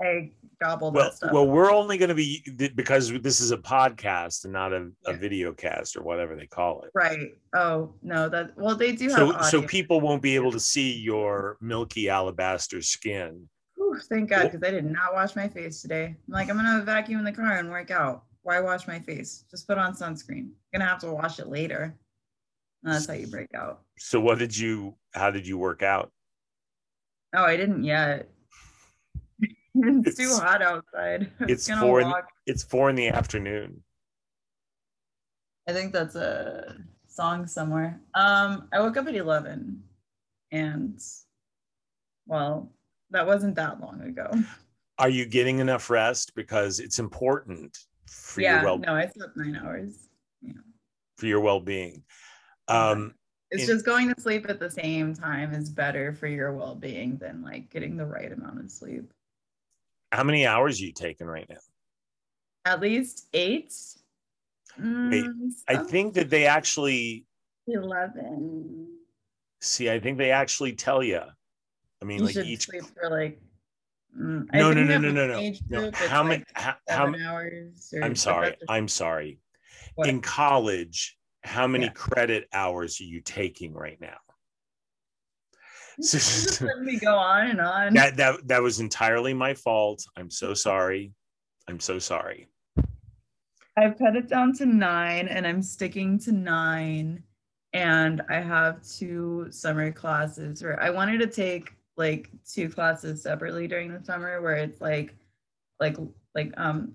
I 0.00 0.30
gobble 0.62 0.92
well, 0.92 1.04
that 1.04 1.14
stuff. 1.14 1.32
Well, 1.32 1.46
we're 1.46 1.72
only 1.72 1.98
going 1.98 2.08
to 2.08 2.14
be 2.14 2.44
because 2.74 3.12
this 3.20 3.40
is 3.40 3.50
a 3.50 3.56
podcast 3.56 4.44
and 4.44 4.52
not 4.52 4.72
a, 4.72 4.90
yeah. 5.06 5.14
a 5.14 5.16
video 5.16 5.52
cast 5.52 5.96
or 5.96 6.02
whatever 6.02 6.36
they 6.36 6.46
call 6.46 6.82
it. 6.82 6.90
Right. 6.94 7.34
Oh 7.54 7.94
no, 8.02 8.28
that 8.28 8.56
well 8.56 8.76
they 8.76 8.92
do 8.92 9.10
so, 9.10 9.38
So 9.42 9.62
people 9.62 10.00
won't 10.00 10.22
be 10.22 10.34
able 10.34 10.52
to 10.52 10.60
see 10.60 10.92
your 10.98 11.56
milky 11.60 12.08
alabaster 12.08 12.82
skin. 12.82 13.48
Whew, 13.76 13.98
thank 14.08 14.30
God, 14.30 14.44
because 14.44 14.62
I 14.62 14.70
did 14.70 14.84
not 14.84 15.12
wash 15.12 15.36
my 15.36 15.48
face 15.48 15.82
today. 15.82 16.06
I'm 16.06 16.32
like, 16.32 16.48
I'm 16.48 16.56
gonna 16.56 16.82
vacuum 16.84 17.18
in 17.18 17.24
the 17.24 17.32
car 17.32 17.58
and 17.58 17.70
work 17.70 17.90
out. 17.90 18.24
Why 18.42 18.60
wash 18.60 18.88
my 18.88 18.98
face? 18.98 19.44
Just 19.50 19.68
put 19.68 19.78
on 19.78 19.94
sunscreen. 19.94 20.48
I'm 20.48 20.80
gonna 20.80 20.86
have 20.86 21.00
to 21.00 21.12
wash 21.12 21.38
it 21.38 21.48
later. 21.48 21.94
And 22.84 22.94
that's 22.94 23.06
how 23.06 23.14
you 23.14 23.28
break 23.28 23.54
out. 23.54 23.82
So 23.98 24.20
what 24.20 24.38
did 24.38 24.56
you 24.56 24.96
how 25.12 25.30
did 25.30 25.46
you 25.46 25.58
work 25.58 25.82
out? 25.82 26.10
Oh, 27.34 27.44
I 27.44 27.56
didn't 27.56 27.84
yet. 27.84 28.28
it's, 29.40 29.54
it's, 29.74 30.16
too 30.16 30.34
hot 30.34 30.62
outside. 30.62 31.30
It's 31.40 31.68
four. 31.68 32.00
In, 32.00 32.12
it's 32.46 32.62
four 32.62 32.90
in 32.90 32.96
the 32.96 33.08
afternoon. 33.08 33.82
I 35.68 35.72
think 35.72 35.92
that's 35.92 36.16
a 36.16 36.76
song 37.08 37.46
somewhere. 37.46 38.00
Um, 38.14 38.68
I 38.72 38.80
woke 38.80 38.96
up 38.96 39.06
at 39.06 39.14
eleven, 39.14 39.82
and 40.50 41.00
well, 42.26 42.72
that 43.10 43.26
wasn't 43.26 43.54
that 43.56 43.80
long 43.80 44.02
ago. 44.02 44.30
Are 44.98 45.08
you 45.08 45.24
getting 45.24 45.58
enough 45.58 45.88
rest? 45.90 46.34
Because 46.34 46.80
it's 46.80 46.98
important 46.98 47.78
for 48.08 48.40
yeah, 48.40 48.56
your 48.56 48.64
well. 48.64 48.78
Being. 48.78 48.86
No, 48.86 48.94
I 48.94 49.06
slept 49.06 49.36
nine 49.36 49.56
hours. 49.56 50.08
Yeah. 50.42 50.52
For 51.16 51.26
your 51.26 51.40
well-being. 51.40 52.02
Um, 52.68 53.14
it's 53.52 53.66
just 53.66 53.84
going 53.84 54.12
to 54.12 54.20
sleep 54.20 54.46
at 54.48 54.58
the 54.58 54.70
same 54.70 55.14
time 55.14 55.52
is 55.52 55.68
better 55.68 56.12
for 56.12 56.26
your 56.26 56.52
well-being 56.52 57.16
than 57.18 57.42
like 57.42 57.70
getting 57.70 57.96
the 57.96 58.04
right 58.04 58.32
amount 58.32 58.58
of 58.58 58.70
sleep 58.70 59.12
how 60.10 60.22
many 60.22 60.46
hours 60.46 60.80
are 60.80 60.84
you 60.84 60.92
taking 60.92 61.26
right 61.26 61.46
now 61.48 61.56
at 62.64 62.80
least 62.80 63.28
eight 63.34 63.72
mm, 64.80 65.28
i 65.68 65.76
think 65.76 66.14
that 66.14 66.30
they 66.30 66.46
actually 66.46 67.26
11 67.68 68.88
see 69.60 69.90
i 69.90 70.00
think 70.00 70.18
they 70.18 70.30
actually 70.30 70.72
tell 70.72 71.02
you 71.02 71.20
i 72.00 72.04
mean 72.04 72.18
you 72.18 72.24
like 72.24 72.36
each 72.36 72.66
sleep 72.66 72.84
for 73.00 73.10
like 73.10 73.38
mm, 74.18 74.46
no, 74.54 74.72
no, 74.72 74.82
no, 74.82 74.98
no, 74.98 75.10
no, 75.10 75.26
no, 75.26 75.50
no. 75.68 75.90
How 75.92 76.22
many? 76.22 76.44
Like 76.56 76.76
how, 76.88 77.06
many 77.06 77.24
hours? 77.24 77.94
I'm 78.02 78.14
sorry. 78.14 78.56
I'm 78.68 78.86
sorry. 78.86 79.38
What? 79.94 80.08
In 80.08 80.20
college, 80.20 81.16
how 81.44 81.66
many 81.66 81.86
yeah. 81.86 81.92
credit 81.92 82.48
hours 82.52 83.00
are 83.00 83.04
you 83.04 83.20
taking 83.20 83.72
right 83.74 84.00
now? 84.00 84.16
So, 86.00 86.64
let 86.64 86.80
me 86.80 86.98
go 86.98 87.14
on 87.14 87.48
and 87.48 87.60
on. 87.60 87.94
That, 87.94 88.16
that 88.16 88.48
that 88.48 88.62
was 88.62 88.80
entirely 88.80 89.34
my 89.34 89.54
fault. 89.54 90.04
I'm 90.16 90.30
so 90.30 90.54
sorry. 90.54 91.12
I'm 91.68 91.80
so 91.80 91.98
sorry. 91.98 92.48
I've 93.76 93.98
cut 93.98 94.16
it 94.16 94.28
down 94.28 94.52
to 94.54 94.66
nine 94.66 95.28
and 95.28 95.46
I'm 95.46 95.62
sticking 95.62 96.18
to 96.20 96.32
nine. 96.32 97.22
And 97.74 98.20
I 98.28 98.40
have 98.40 98.86
two 98.86 99.46
summer 99.50 99.90
classes 99.92 100.62
where 100.62 100.82
I 100.82 100.90
wanted 100.90 101.20
to 101.20 101.26
take 101.26 101.74
like 101.96 102.30
two 102.50 102.68
classes 102.68 103.22
separately 103.22 103.66
during 103.66 103.92
the 103.92 104.04
summer 104.04 104.42
where 104.42 104.56
it's 104.56 104.80
like 104.80 105.14
like 105.80 105.96
like 106.34 106.52
um 106.56 106.92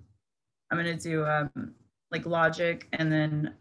I'm 0.70 0.84
to 0.84 0.96
do 0.96 1.26
um, 1.26 1.74
like 2.12 2.26
logic 2.26 2.88
and 2.94 3.12
then 3.12 3.54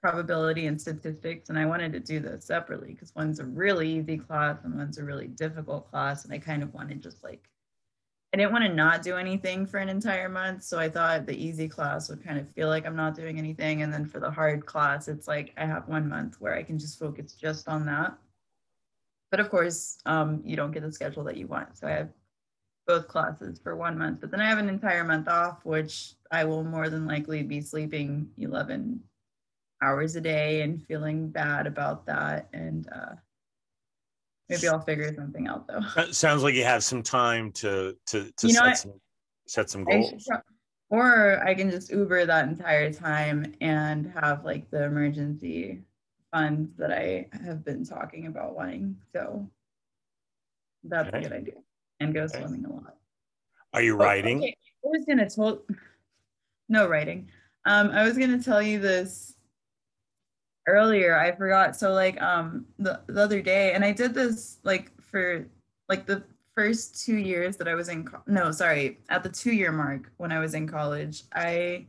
probability 0.00 0.66
and 0.66 0.80
statistics. 0.80 1.48
And 1.48 1.58
I 1.58 1.66
wanted 1.66 1.92
to 1.92 2.00
do 2.00 2.20
those 2.20 2.44
separately 2.44 2.94
because 2.94 3.14
one's 3.14 3.38
a 3.38 3.44
really 3.44 3.88
easy 3.88 4.16
class 4.18 4.58
and 4.64 4.76
one's 4.76 4.98
a 4.98 5.04
really 5.04 5.28
difficult 5.28 5.90
class. 5.90 6.24
And 6.24 6.32
I 6.32 6.38
kind 6.38 6.62
of 6.62 6.72
wanted 6.72 7.02
just 7.02 7.22
like, 7.22 7.48
I 8.32 8.36
didn't 8.36 8.52
want 8.52 8.64
to 8.64 8.72
not 8.72 9.02
do 9.02 9.16
anything 9.16 9.66
for 9.66 9.78
an 9.78 9.88
entire 9.88 10.28
month. 10.28 10.62
So 10.62 10.78
I 10.78 10.88
thought 10.88 11.26
the 11.26 11.36
easy 11.36 11.68
class 11.68 12.08
would 12.08 12.24
kind 12.24 12.38
of 12.38 12.48
feel 12.52 12.68
like 12.68 12.86
I'm 12.86 12.96
not 12.96 13.16
doing 13.16 13.38
anything. 13.38 13.82
And 13.82 13.92
then 13.92 14.06
for 14.06 14.20
the 14.20 14.30
hard 14.30 14.64
class, 14.66 15.08
it's 15.08 15.26
like 15.26 15.52
I 15.56 15.66
have 15.66 15.88
one 15.88 16.08
month 16.08 16.40
where 16.40 16.54
I 16.54 16.62
can 16.62 16.78
just 16.78 16.98
focus 16.98 17.32
just 17.34 17.68
on 17.68 17.84
that. 17.86 18.16
But 19.30 19.40
of 19.40 19.50
course, 19.50 19.98
um, 20.06 20.42
you 20.44 20.56
don't 20.56 20.70
get 20.70 20.82
the 20.82 20.92
schedule 20.92 21.24
that 21.24 21.36
you 21.36 21.46
want. 21.46 21.76
So 21.76 21.86
I 21.86 21.92
have 21.92 22.10
both 22.86 23.08
classes 23.08 23.60
for 23.62 23.76
one 23.76 23.98
month, 23.98 24.20
but 24.20 24.30
then 24.30 24.40
I 24.40 24.48
have 24.48 24.58
an 24.58 24.68
entire 24.68 25.04
month 25.04 25.28
off, 25.28 25.64
which 25.64 26.14
I 26.30 26.44
will 26.44 26.64
more 26.64 26.88
than 26.88 27.06
likely 27.06 27.42
be 27.42 27.60
sleeping 27.60 28.28
11 28.38 29.00
hours 29.82 30.16
a 30.16 30.20
day 30.20 30.62
and 30.62 30.84
feeling 30.86 31.28
bad 31.28 31.66
about 31.66 32.06
that. 32.06 32.48
And 32.52 32.88
uh, 32.92 33.14
maybe 34.48 34.68
I'll 34.68 34.80
figure 34.80 35.14
something 35.14 35.48
out 35.48 35.66
though. 35.66 35.80
sounds 36.12 36.42
like 36.42 36.54
you 36.54 36.64
have 36.64 36.84
some 36.84 37.02
time 37.02 37.52
to 37.52 37.96
to 38.06 38.30
to 38.36 38.46
you 38.46 38.54
know 38.54 38.60
set, 38.66 38.78
some, 38.78 39.00
set 39.46 39.70
some 39.70 39.84
goals. 39.84 40.28
I 40.30 40.38
or 40.90 41.40
I 41.46 41.54
can 41.54 41.70
just 41.70 41.90
Uber 41.90 42.26
that 42.26 42.48
entire 42.48 42.92
time 42.92 43.54
and 43.60 44.12
have 44.20 44.44
like 44.44 44.70
the 44.70 44.84
emergency 44.84 45.82
funds 46.32 46.76
that 46.76 46.92
I 46.92 47.28
have 47.44 47.64
been 47.64 47.84
talking 47.84 48.26
about 48.26 48.56
wanting. 48.56 48.96
So 49.12 49.48
that's 50.84 51.08
okay. 51.08 51.18
a 51.18 51.22
good 51.22 51.32
idea. 51.32 51.54
And 52.00 52.12
go 52.12 52.22
okay. 52.22 52.40
swimming 52.40 52.64
a 52.64 52.72
lot. 52.72 52.96
Are 53.72 53.82
you 53.82 53.94
writing? 53.94 54.38
Okay. 54.38 54.56
I 54.84 54.88
was 54.88 55.04
gonna 55.06 55.30
tell 55.30 55.62
no 56.68 56.88
writing. 56.88 57.28
Um, 57.66 57.90
I 57.90 58.04
was 58.04 58.18
gonna 58.18 58.42
tell 58.42 58.62
you 58.62 58.80
this 58.80 59.36
earlier. 60.70 61.18
I 61.18 61.32
forgot. 61.32 61.76
So 61.76 61.92
like 61.92 62.20
um 62.22 62.66
the, 62.78 63.00
the 63.06 63.22
other 63.22 63.42
day, 63.42 63.72
and 63.72 63.84
I 63.84 63.92
did 63.92 64.14
this 64.14 64.58
like 64.62 64.92
for 65.00 65.46
like 65.88 66.06
the 66.06 66.22
first 66.54 67.04
two 67.04 67.16
years 67.16 67.56
that 67.56 67.68
I 67.68 67.74
was 67.74 67.88
in 67.88 68.04
co- 68.04 68.22
no, 68.26 68.52
sorry, 68.52 68.98
at 69.08 69.22
the 69.22 69.28
two 69.28 69.52
year 69.52 69.72
mark 69.72 70.12
when 70.18 70.32
I 70.32 70.38
was 70.38 70.54
in 70.54 70.68
college, 70.68 71.22
I 71.34 71.86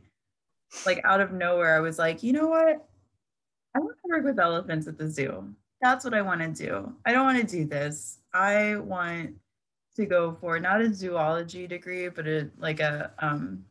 like 0.86 1.00
out 1.04 1.20
of 1.20 1.32
nowhere, 1.32 1.76
I 1.76 1.80
was 1.80 1.98
like, 1.98 2.22
you 2.22 2.32
know 2.32 2.48
what? 2.48 2.86
I 3.74 3.78
want 3.78 3.96
to 3.96 4.08
work 4.08 4.24
with 4.24 4.38
elephants 4.38 4.86
at 4.86 4.98
the 4.98 5.08
zoo. 5.08 5.54
That's 5.80 6.04
what 6.04 6.14
I 6.14 6.22
want 6.22 6.40
to 6.40 6.48
do. 6.48 6.92
I 7.04 7.12
don't 7.12 7.24
want 7.24 7.38
to 7.38 7.56
do 7.56 7.64
this. 7.64 8.18
I 8.32 8.76
want 8.76 9.34
to 9.96 10.06
go 10.06 10.36
for 10.40 10.58
not 10.58 10.80
a 10.80 10.92
zoology 10.92 11.66
degree, 11.66 12.08
but 12.08 12.26
a 12.26 12.50
like 12.58 12.80
a 12.80 13.12
um 13.18 13.64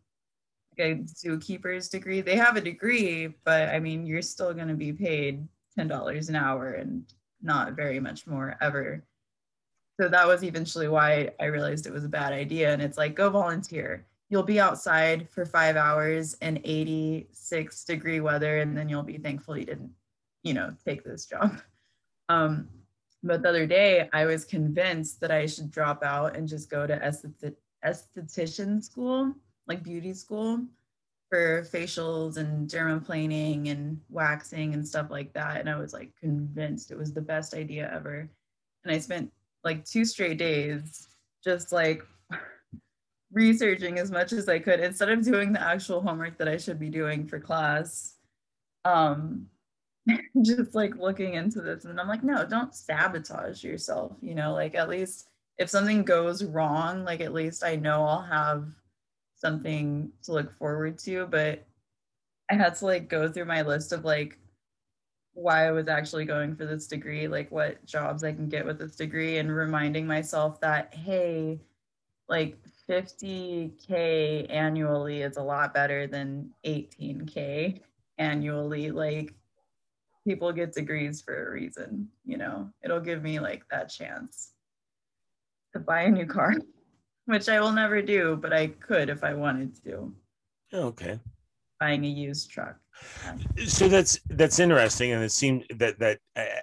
a 0.82 0.96
zookeeper's 0.96 1.90
degree. 1.90 2.22
They 2.22 2.36
have 2.36 2.58
a 2.58 2.62
degree, 2.62 3.28
but 3.46 3.70
I 3.70 3.80
mean, 3.80 4.06
you're 4.06 4.22
still 4.22 4.54
going 4.54 4.68
to 4.68 4.74
be 4.74 4.92
paid 4.92 5.48
ten 5.76 5.88
dollars 5.88 6.30
an 6.30 6.36
hour 6.36 6.74
and 6.74 7.06
not 7.42 7.74
very 7.74 8.00
much 8.00 8.28
more 8.28 8.58
ever. 8.62 9.04
So 10.00 10.08
that 10.08 10.28
was 10.28 10.44
eventually 10.44 10.88
why 10.88 11.32
I 11.40 11.46
realized 11.46 11.86
it 11.86 11.94
was 11.94 12.06
a 12.06 12.10
bad 12.10 12.34
idea. 12.34 12.74
And 12.74 12.82
it's 12.82 12.98
like, 12.98 13.16
go 13.16 13.30
volunteer. 13.30 14.06
You'll 14.30 14.44
be 14.44 14.60
outside 14.60 15.30
for 15.30 15.46
five 15.46 15.76
hours 15.76 16.36
in 16.42 16.60
86 16.64 17.84
degree 17.84 18.20
weather, 18.20 18.60
and 18.60 18.78
then 18.78 18.90
you'll 18.90 19.04
be 19.04 19.18
thankful 19.18 19.58
you 19.58 19.66
didn't, 19.66 19.92
you 20.44 20.54
know, 20.54 20.72
take 20.86 21.04
this 21.04 21.26
job. 21.26 21.62
Um, 22.30 22.70
but 23.24 23.42
the 23.42 23.50
other 23.50 23.68
day, 23.68 24.08
I 24.14 24.26
was 24.26 24.46
convinced 24.46 25.20
that 25.20 25.32
I 25.32 25.48
should 25.48 25.70
drop 25.70 26.02
out 26.02 26.38
and 26.38 26.48
just 26.48 26.70
go 26.70 26.88
to 26.88 26.98
esthetician 27.84 28.82
school 28.82 29.36
like 29.72 29.84
beauty 29.84 30.14
school 30.14 30.60
for 31.30 31.64
facials 31.72 32.36
and 32.36 32.70
dermaplaning 32.70 33.72
and 33.72 33.98
waxing 34.10 34.74
and 34.74 34.86
stuff 34.86 35.10
like 35.10 35.32
that. 35.32 35.62
And 35.62 35.70
I 35.70 35.80
was 35.80 35.94
like 35.94 36.12
convinced 36.20 36.92
it 36.92 36.98
was 36.98 37.14
the 37.14 37.22
best 37.22 37.54
idea 37.54 37.90
ever. 37.96 38.30
And 38.84 38.94
I 38.94 39.00
spent 39.00 39.32
like 39.64 39.86
two 39.86 40.04
straight 40.04 40.38
days 40.38 41.08
just 41.42 41.72
like 41.72 42.04
researching 43.32 43.98
as 43.98 44.12
much 44.12 44.34
as 44.34 44.50
I 44.50 44.60
could 44.60 44.82
instead 44.82 45.08
of 45.08 45.24
doing 45.24 45.54
the 45.54 45.62
actual 45.62 46.02
homework 46.02 46.38
that 46.38 46.50
I 46.50 46.58
should 46.58 46.78
be 46.78 46.90
doing 46.90 47.26
for 47.26 47.40
class. 47.40 48.16
Um, 48.84 49.48
just 50.42 50.76
like 50.76 50.98
looking 50.98 51.36
into 51.36 51.62
this 51.62 51.86
and 51.86 51.98
I'm 51.98 52.10
like, 52.10 52.26
no, 52.26 52.46
don't 52.46 52.76
sabotage 52.76 53.64
yourself, 53.64 54.18
you 54.22 54.36
know, 54.36 54.52
like 54.52 54.76
at 54.76 54.90
least 54.90 55.30
if 55.58 55.70
something 55.70 56.04
goes 56.04 56.44
wrong, 56.44 57.06
like 57.06 57.22
at 57.22 57.34
least 57.34 57.64
I 57.64 57.78
know 57.78 58.04
I'll 58.04 58.22
have 58.22 58.68
something 59.42 60.12
to 60.24 60.34
look 60.34 60.56
forward 60.58 61.00
to, 61.00 61.26
but 61.26 61.66
I 62.50 62.56
had 62.56 62.76
to 62.76 62.86
like 62.86 63.10
go 63.10 63.30
through 63.30 63.46
my 63.46 63.64
list 63.64 63.92
of 63.92 64.06
like 64.06 64.38
why 65.34 65.68
I 65.68 65.72
was 65.72 65.88
actually 65.88 66.26
going 66.26 66.56
for 66.56 66.66
this 66.66 66.88
degree, 66.88 67.28
like 67.28 67.50
what 67.52 67.84
jobs 67.86 68.24
I 68.24 68.34
can 68.34 68.50
get 68.50 68.66
with 68.66 68.78
this 68.78 68.96
degree, 68.96 69.40
and 69.40 69.54
reminding 69.54 70.06
myself 70.06 70.60
that, 70.62 70.94
hey, 70.94 71.60
like 72.30 72.58
50K 72.90 74.48
annually 74.50 75.22
is 75.22 75.38
a 75.38 75.44
lot 75.44 75.74
better 75.74 76.08
than 76.08 76.52
18K 76.66 77.82
annually. 78.18 78.92
Like 78.92 79.34
people 80.28 80.52
get 80.52 80.74
degrees 80.74 81.22
for 81.22 81.48
a 81.48 81.52
reason, 81.52 82.10
you 82.26 82.38
know, 82.38 82.70
it'll 82.84 83.00
give 83.00 83.24
me 83.24 83.40
like 83.40 83.64
that 83.72 83.90
chance 83.90 84.52
to 85.74 85.80
buy 85.80 86.02
a 86.02 86.12
new 86.12 86.26
car 86.26 86.56
which 87.32 87.50
I 87.50 87.60
will 87.60 87.72
never 87.72 88.02
do, 88.02 88.38
but 88.42 88.54
I 88.54 88.68
could 88.68 89.10
if 89.10 89.24
I 89.24 89.34
wanted 89.34 89.84
to. 89.86 90.14
Okay. 90.74 91.20
Buying 91.80 92.06
a 92.06 92.08
used 92.08 92.52
truck. 92.52 92.78
So 93.66 93.88
that's 93.88 94.20
that's 94.30 94.60
interesting, 94.60 95.14
and 95.14 95.24
it 95.24 95.32
seemed 95.32 95.66
that 95.78 95.98
that 96.00 96.20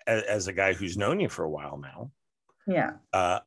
as 0.07 0.47
a 0.47 0.53
guy 0.53 0.73
who's 0.75 0.97
known 0.97 1.19
you 1.19 1.29
for 1.29 1.45
a 1.45 1.51
while 1.51 1.79
now. 1.79 2.13
Yeah. 2.67 2.93
Uh, 3.13 3.41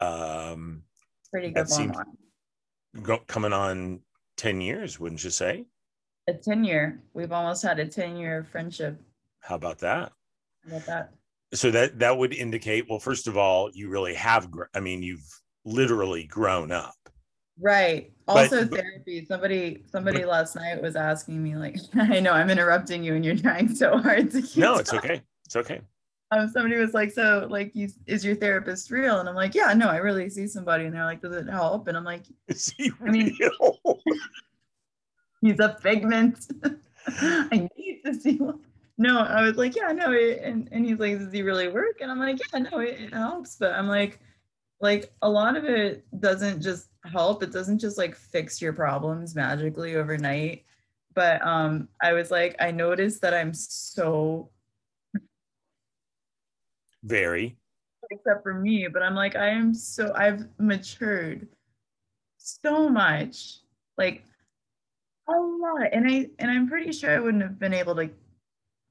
um, 0.00 0.82
pretty 1.30 1.50
good 1.50 1.66
go, 3.02 3.18
coming 3.26 3.52
on 3.52 4.00
10 4.36 4.60
years 4.60 5.00
wouldn't 5.00 5.22
you 5.22 5.30
say 5.30 5.64
a 6.28 6.32
10 6.32 6.64
year 6.64 7.02
we've 7.14 7.32
almost 7.32 7.62
had 7.62 7.78
a 7.78 7.86
10 7.86 8.16
year 8.16 8.44
friendship 8.44 9.00
how 9.40 9.54
about 9.54 9.78
that 9.78 10.12
how 10.64 10.76
about 10.76 10.86
that 10.86 11.12
so 11.54 11.70
that 11.70 11.98
that 11.98 12.16
would 12.16 12.32
indicate 12.32 12.86
well 12.88 12.98
first 12.98 13.26
of 13.26 13.36
all 13.36 13.70
you 13.72 13.88
really 13.88 14.14
have 14.14 14.48
i 14.74 14.80
mean 14.80 15.02
you've 15.02 15.42
literally 15.66 16.24
grown 16.24 16.72
up. 16.72 16.94
Right. 17.60 18.12
Also 18.28 18.64
but, 18.64 18.80
therapy. 18.80 19.26
Somebody 19.26 19.84
somebody 19.90 20.20
but, 20.20 20.28
last 20.28 20.56
night 20.56 20.80
was 20.80 20.96
asking 20.96 21.42
me 21.42 21.56
like 21.56 21.76
I 21.94 22.20
know 22.20 22.32
I'm 22.32 22.50
interrupting 22.50 23.04
you 23.04 23.14
and 23.14 23.24
you're 23.24 23.36
trying 23.36 23.74
so 23.74 23.98
hard 23.98 24.30
to 24.30 24.42
keep 24.42 24.56
No, 24.56 24.76
it's 24.76 24.94
okay. 24.94 25.22
It's 25.44 25.56
okay. 25.56 25.80
Um, 26.32 26.48
somebody 26.48 26.76
was 26.76 26.92
like, 26.92 27.12
so 27.12 27.46
like 27.48 27.74
you 27.74 27.88
is 28.06 28.24
your 28.24 28.34
therapist 28.34 28.90
real? 28.90 29.20
And 29.20 29.28
I'm 29.28 29.34
like, 29.34 29.54
yeah, 29.54 29.72
no, 29.74 29.88
I 29.88 29.96
really 29.98 30.28
see 30.28 30.46
somebody 30.46 30.84
and 30.84 30.94
they're 30.94 31.04
like, 31.04 31.22
does 31.22 31.36
it 31.36 31.48
help? 31.48 31.88
And 31.88 31.96
I'm 31.96 32.04
like, 32.04 32.22
is 32.48 32.72
he 32.76 32.90
I 33.00 33.10
mean, 33.10 33.36
real? 33.40 34.00
he's 35.40 35.60
a 35.60 35.76
figment. 35.80 36.46
I 37.06 37.68
need 37.78 38.02
to 38.04 38.14
see 38.14 38.36
one. 38.36 38.60
No, 38.98 39.20
I 39.20 39.42
was 39.42 39.56
like, 39.56 39.76
yeah, 39.76 39.92
no, 39.92 40.12
it, 40.12 40.40
and, 40.42 40.68
and 40.72 40.84
he's 40.84 40.98
like, 40.98 41.18
does 41.18 41.32
he 41.32 41.42
really 41.42 41.68
work? 41.68 42.00
And 42.00 42.10
I'm 42.10 42.18
like, 42.18 42.38
yeah, 42.52 42.60
no, 42.60 42.78
it, 42.78 42.98
it 42.98 43.12
helps. 43.12 43.56
But 43.56 43.74
I'm 43.74 43.88
like, 43.88 44.18
like 44.80 45.12
a 45.22 45.28
lot 45.28 45.56
of 45.56 45.64
it 45.64 46.04
doesn't 46.20 46.60
just 46.60 46.88
help. 47.04 47.42
It 47.42 47.52
doesn't 47.52 47.78
just 47.78 47.98
like 47.98 48.14
fix 48.14 48.60
your 48.60 48.72
problems 48.72 49.34
magically 49.34 49.96
overnight. 49.96 50.64
But 51.14 51.40
um 51.46 51.88
i 52.02 52.12
was 52.12 52.30
like 52.30 52.56
i 52.60 52.70
noticed 52.70 53.22
that 53.22 53.32
i'm 53.32 53.54
so 53.54 54.50
very. 57.02 57.56
Except 58.10 58.42
for 58.42 58.54
me 58.54 58.86
but 58.92 59.02
i'm 59.02 59.14
like 59.14 59.34
i 59.34 59.48
am 59.48 59.72
so 59.72 60.12
i've 60.14 60.46
matured 60.58 61.48
so 62.36 62.88
much 62.88 63.60
like 63.96 64.22
a 65.28 65.32
lot. 65.32 65.88
And 65.92 66.06
i 66.06 66.28
and 66.38 66.50
i'm 66.50 66.68
pretty 66.68 66.92
sure 66.92 67.10
i 67.10 67.18
wouldn't 67.18 67.42
have 67.42 67.58
been 67.58 67.72
able 67.74 67.94
to 67.96 68.10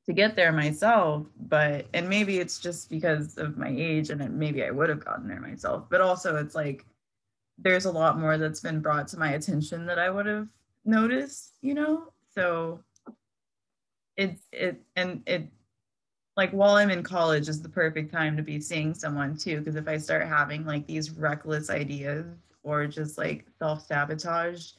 to 0.06 0.14
get 0.14 0.36
there 0.36 0.51
myself 0.51 1.26
but 1.47 1.88
and 1.93 2.08
maybe 2.08 2.39
it's 2.39 2.60
just 2.60 2.89
because 2.89 3.38
of 3.38 3.58
my 3.58 3.70
age 3.70 4.10
and 4.10 4.38
maybe 4.38 4.64
i 4.64 4.70
would 4.72 4.89
have 4.89 5.03
gotten 5.03 5.28
there 5.28 5.41
myself 5.41 5.86
but 5.89 6.01
also 6.01 6.36
it's 6.36 6.56
like 6.56 6.86
there's 7.58 7.86
a 7.86 7.91
lot 7.91 8.20
more 8.20 8.38
that's 8.38 8.60
been 8.60 8.82
brought 8.82 9.08
to 9.08 9.18
my 9.18 9.32
attention 9.32 9.86
that 9.86 9.99
i 9.99 10.10
would 10.10 10.26
have 10.26 10.47
noticed 10.86 11.53
you 11.62 11.74
know? 11.74 12.12
So 12.36 12.84
it's 14.18 14.43
it 14.51 14.82
and 14.95 15.22
it 15.26 15.47
like 16.38 16.51
while 16.51 16.76
i'm 16.76 16.89
in 16.89 17.03
college 17.03 17.49
is 17.49 17.62
the 17.62 17.70
perfect 17.70 18.12
time 18.12 18.38
to 18.38 18.43
be 18.43 18.60
seeing 18.62 18.93
someone 18.93 19.36
too 19.36 19.60
because 19.60 19.76
if 19.76 19.88
i 19.88 19.97
start 19.97 20.28
having 20.28 20.66
like 20.66 20.86
these 20.88 21.12
reckless 21.12 21.70
ideas 21.70 22.26
or 22.64 22.88
just 22.88 23.18
like 23.18 23.45
self-sabotage 23.60 24.72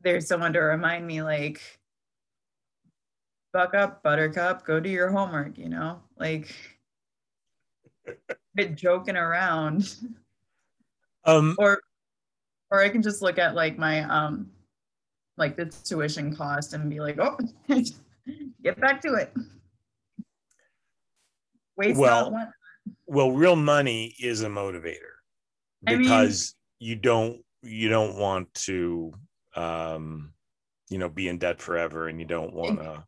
there's 0.00 0.26
someone 0.26 0.52
to 0.52 0.60
remind 0.60 1.06
me 1.06 1.22
like 1.22 1.60
buck 3.56 3.74
up, 3.74 4.02
buttercup, 4.02 4.66
go 4.66 4.78
do 4.78 4.90
your 4.90 5.08
homework, 5.08 5.56
you 5.56 5.70
know? 5.70 6.02
Like 6.18 6.54
bit 8.54 8.74
joking 8.76 9.16
around. 9.16 9.94
Um 11.28 11.56
or 11.58 11.80
or 12.70 12.80
I 12.80 12.88
can 12.88 13.02
just 13.02 13.20
look 13.20 13.36
at 13.36 13.56
like 13.56 13.76
my 13.76 14.04
um 14.04 14.48
like 15.36 15.56
the 15.56 15.64
tuition 15.64 16.36
cost 16.36 16.72
and 16.72 16.88
be 16.88 17.00
like, 17.00 17.18
oh, 17.18 17.36
get 18.62 18.80
back 18.80 19.00
to 19.00 19.14
it. 19.14 19.34
Waste 21.76 21.98
well, 21.98 22.52
well, 23.08 23.32
real 23.32 23.56
money 23.56 24.14
is 24.20 24.42
a 24.42 24.46
motivator 24.46 25.16
because 25.84 26.54
I 26.54 26.84
mean, 26.84 26.90
you 26.90 26.94
don't 26.94 27.40
you 27.64 27.88
don't 27.88 28.16
want 28.16 28.54
to 28.54 29.12
um 29.56 30.32
you 30.90 30.98
know 30.98 31.08
be 31.08 31.26
in 31.26 31.38
debt 31.38 31.60
forever 31.60 32.06
and 32.06 32.20
you 32.20 32.26
don't 32.26 32.54
want 32.54 32.78
to 32.78 33.04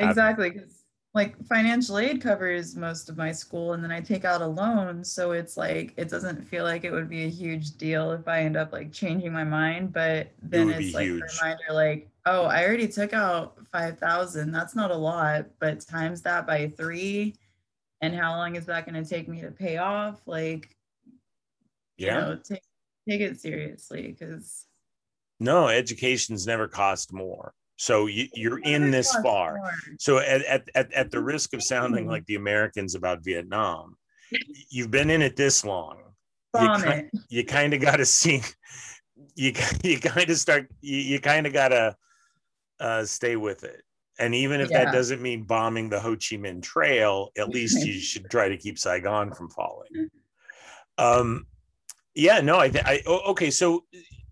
exactly 0.00 0.50
because 0.50 0.80
like 1.12 1.36
financial 1.46 1.98
aid 1.98 2.22
covers 2.22 2.76
most 2.76 3.08
of 3.08 3.16
my 3.16 3.32
school 3.32 3.72
and 3.72 3.82
then 3.82 3.90
I 3.90 4.00
take 4.00 4.24
out 4.24 4.42
a 4.42 4.46
loan. 4.46 5.02
So 5.04 5.32
it's 5.32 5.56
like 5.56 5.92
it 5.96 6.08
doesn't 6.08 6.44
feel 6.44 6.64
like 6.64 6.84
it 6.84 6.92
would 6.92 7.08
be 7.08 7.24
a 7.24 7.28
huge 7.28 7.76
deal 7.76 8.12
if 8.12 8.28
I 8.28 8.42
end 8.42 8.56
up 8.56 8.72
like 8.72 8.92
changing 8.92 9.32
my 9.32 9.44
mind. 9.44 9.92
But 9.92 10.30
then 10.40 10.70
it 10.70 10.80
it's 10.80 10.94
like 10.94 11.06
huge. 11.06 11.22
a 11.22 11.44
reminder 11.44 11.64
like, 11.72 12.08
oh, 12.26 12.44
I 12.44 12.64
already 12.64 12.86
took 12.86 13.12
out 13.12 13.56
five 13.72 13.98
thousand. 13.98 14.52
That's 14.52 14.76
not 14.76 14.90
a 14.90 14.96
lot, 14.96 15.46
but 15.58 15.80
times 15.80 16.22
that 16.22 16.46
by 16.46 16.68
three. 16.68 17.34
And 18.02 18.14
how 18.14 18.36
long 18.36 18.54
is 18.54 18.66
that 18.66 18.86
going 18.86 19.02
to 19.02 19.08
take 19.08 19.28
me 19.28 19.40
to 19.42 19.50
pay 19.50 19.76
off? 19.76 20.20
Like, 20.26 20.74
yeah, 21.98 22.14
you 22.14 22.20
know, 22.20 22.36
take 22.36 22.62
take 23.08 23.20
it 23.20 23.40
seriously 23.40 24.14
because 24.18 24.66
no, 25.40 25.68
education's 25.68 26.46
never 26.46 26.68
cost 26.68 27.12
more. 27.12 27.52
So 27.80 28.08
you, 28.08 28.28
you're 28.34 28.58
in 28.58 28.90
this 28.90 29.10
far. 29.22 29.58
So 29.98 30.18
at, 30.18 30.42
at, 30.42 30.68
at, 30.74 30.92
at 30.92 31.10
the 31.10 31.22
risk 31.22 31.54
of 31.54 31.62
sounding 31.62 32.06
like 32.06 32.26
the 32.26 32.34
Americans 32.34 32.94
about 32.94 33.24
Vietnam, 33.24 33.96
you've 34.70 34.90
been 34.90 35.08
in 35.08 35.22
it 35.22 35.34
this 35.34 35.64
long. 35.64 35.96
You, 36.60 37.08
you 37.30 37.44
kind 37.46 37.72
of 37.72 37.80
got 37.80 37.96
to 37.96 38.04
see, 38.04 38.42
you, 39.34 39.54
you 39.82 39.98
kind 39.98 40.28
of 40.28 40.36
start, 40.36 40.68
you, 40.82 40.98
you 40.98 41.20
kind 41.20 41.46
of 41.46 41.54
got 41.54 41.68
to 41.68 41.96
uh, 42.80 43.06
stay 43.06 43.36
with 43.36 43.64
it. 43.64 43.82
And 44.18 44.34
even 44.34 44.60
if 44.60 44.70
yeah. 44.70 44.84
that 44.84 44.92
doesn't 44.92 45.22
mean 45.22 45.44
bombing 45.44 45.88
the 45.88 46.00
Ho 46.00 46.10
Chi 46.10 46.36
Minh 46.36 46.62
Trail, 46.62 47.30
at 47.38 47.48
least 47.48 47.86
you 47.86 47.94
should 47.94 48.28
try 48.28 48.50
to 48.50 48.58
keep 48.58 48.78
Saigon 48.78 49.32
from 49.32 49.48
falling. 49.48 50.10
Um, 50.98 51.46
yeah, 52.14 52.42
no, 52.42 52.58
I, 52.58 52.68
th- 52.68 52.84
I 52.84 53.00
okay. 53.06 53.50
So 53.50 53.84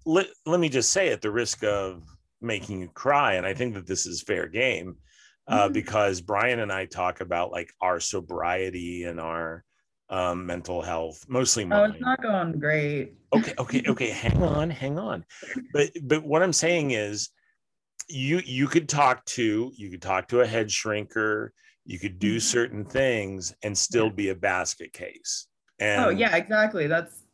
let, 0.04 0.26
let 0.44 0.60
me 0.60 0.68
just 0.68 0.90
say, 0.90 1.08
at 1.08 1.22
the 1.22 1.30
risk 1.30 1.64
of 1.64 2.02
making 2.40 2.80
you 2.80 2.88
cry 2.88 3.34
and 3.34 3.46
i 3.46 3.54
think 3.54 3.74
that 3.74 3.86
this 3.86 4.06
is 4.06 4.22
fair 4.22 4.46
game 4.46 4.96
uh, 5.48 5.64
mm-hmm. 5.64 5.72
because 5.72 6.20
brian 6.20 6.60
and 6.60 6.72
i 6.72 6.84
talk 6.84 7.20
about 7.20 7.52
like 7.52 7.72
our 7.80 8.00
sobriety 8.00 9.04
and 9.04 9.20
our 9.20 9.64
um, 10.10 10.46
mental 10.46 10.80
health 10.80 11.24
mostly 11.28 11.66
mine. 11.66 11.80
oh 11.80 11.92
it's 11.92 12.00
not 12.00 12.22
going 12.22 12.58
great 12.58 13.12
okay 13.34 13.52
okay 13.58 13.82
okay 13.88 14.10
hang 14.10 14.42
on 14.42 14.70
hang 14.70 14.98
on 14.98 15.24
but 15.72 15.90
but 16.04 16.24
what 16.24 16.42
i'm 16.42 16.52
saying 16.52 16.92
is 16.92 17.28
you 18.08 18.40
you 18.46 18.66
could 18.66 18.88
talk 18.88 19.24
to 19.26 19.70
you 19.76 19.90
could 19.90 20.00
talk 20.00 20.28
to 20.28 20.40
a 20.40 20.46
head 20.46 20.68
shrinker 20.68 21.50
you 21.84 21.98
could 21.98 22.18
do 22.18 22.36
mm-hmm. 22.36 22.40
certain 22.40 22.84
things 22.84 23.54
and 23.62 23.76
still 23.76 24.08
be 24.08 24.30
a 24.30 24.34
basket 24.34 24.92
case 24.92 25.46
oh, 25.80 25.84
and 25.84 26.04
oh 26.06 26.08
yeah 26.08 26.34
exactly 26.36 26.86
that's 26.86 27.24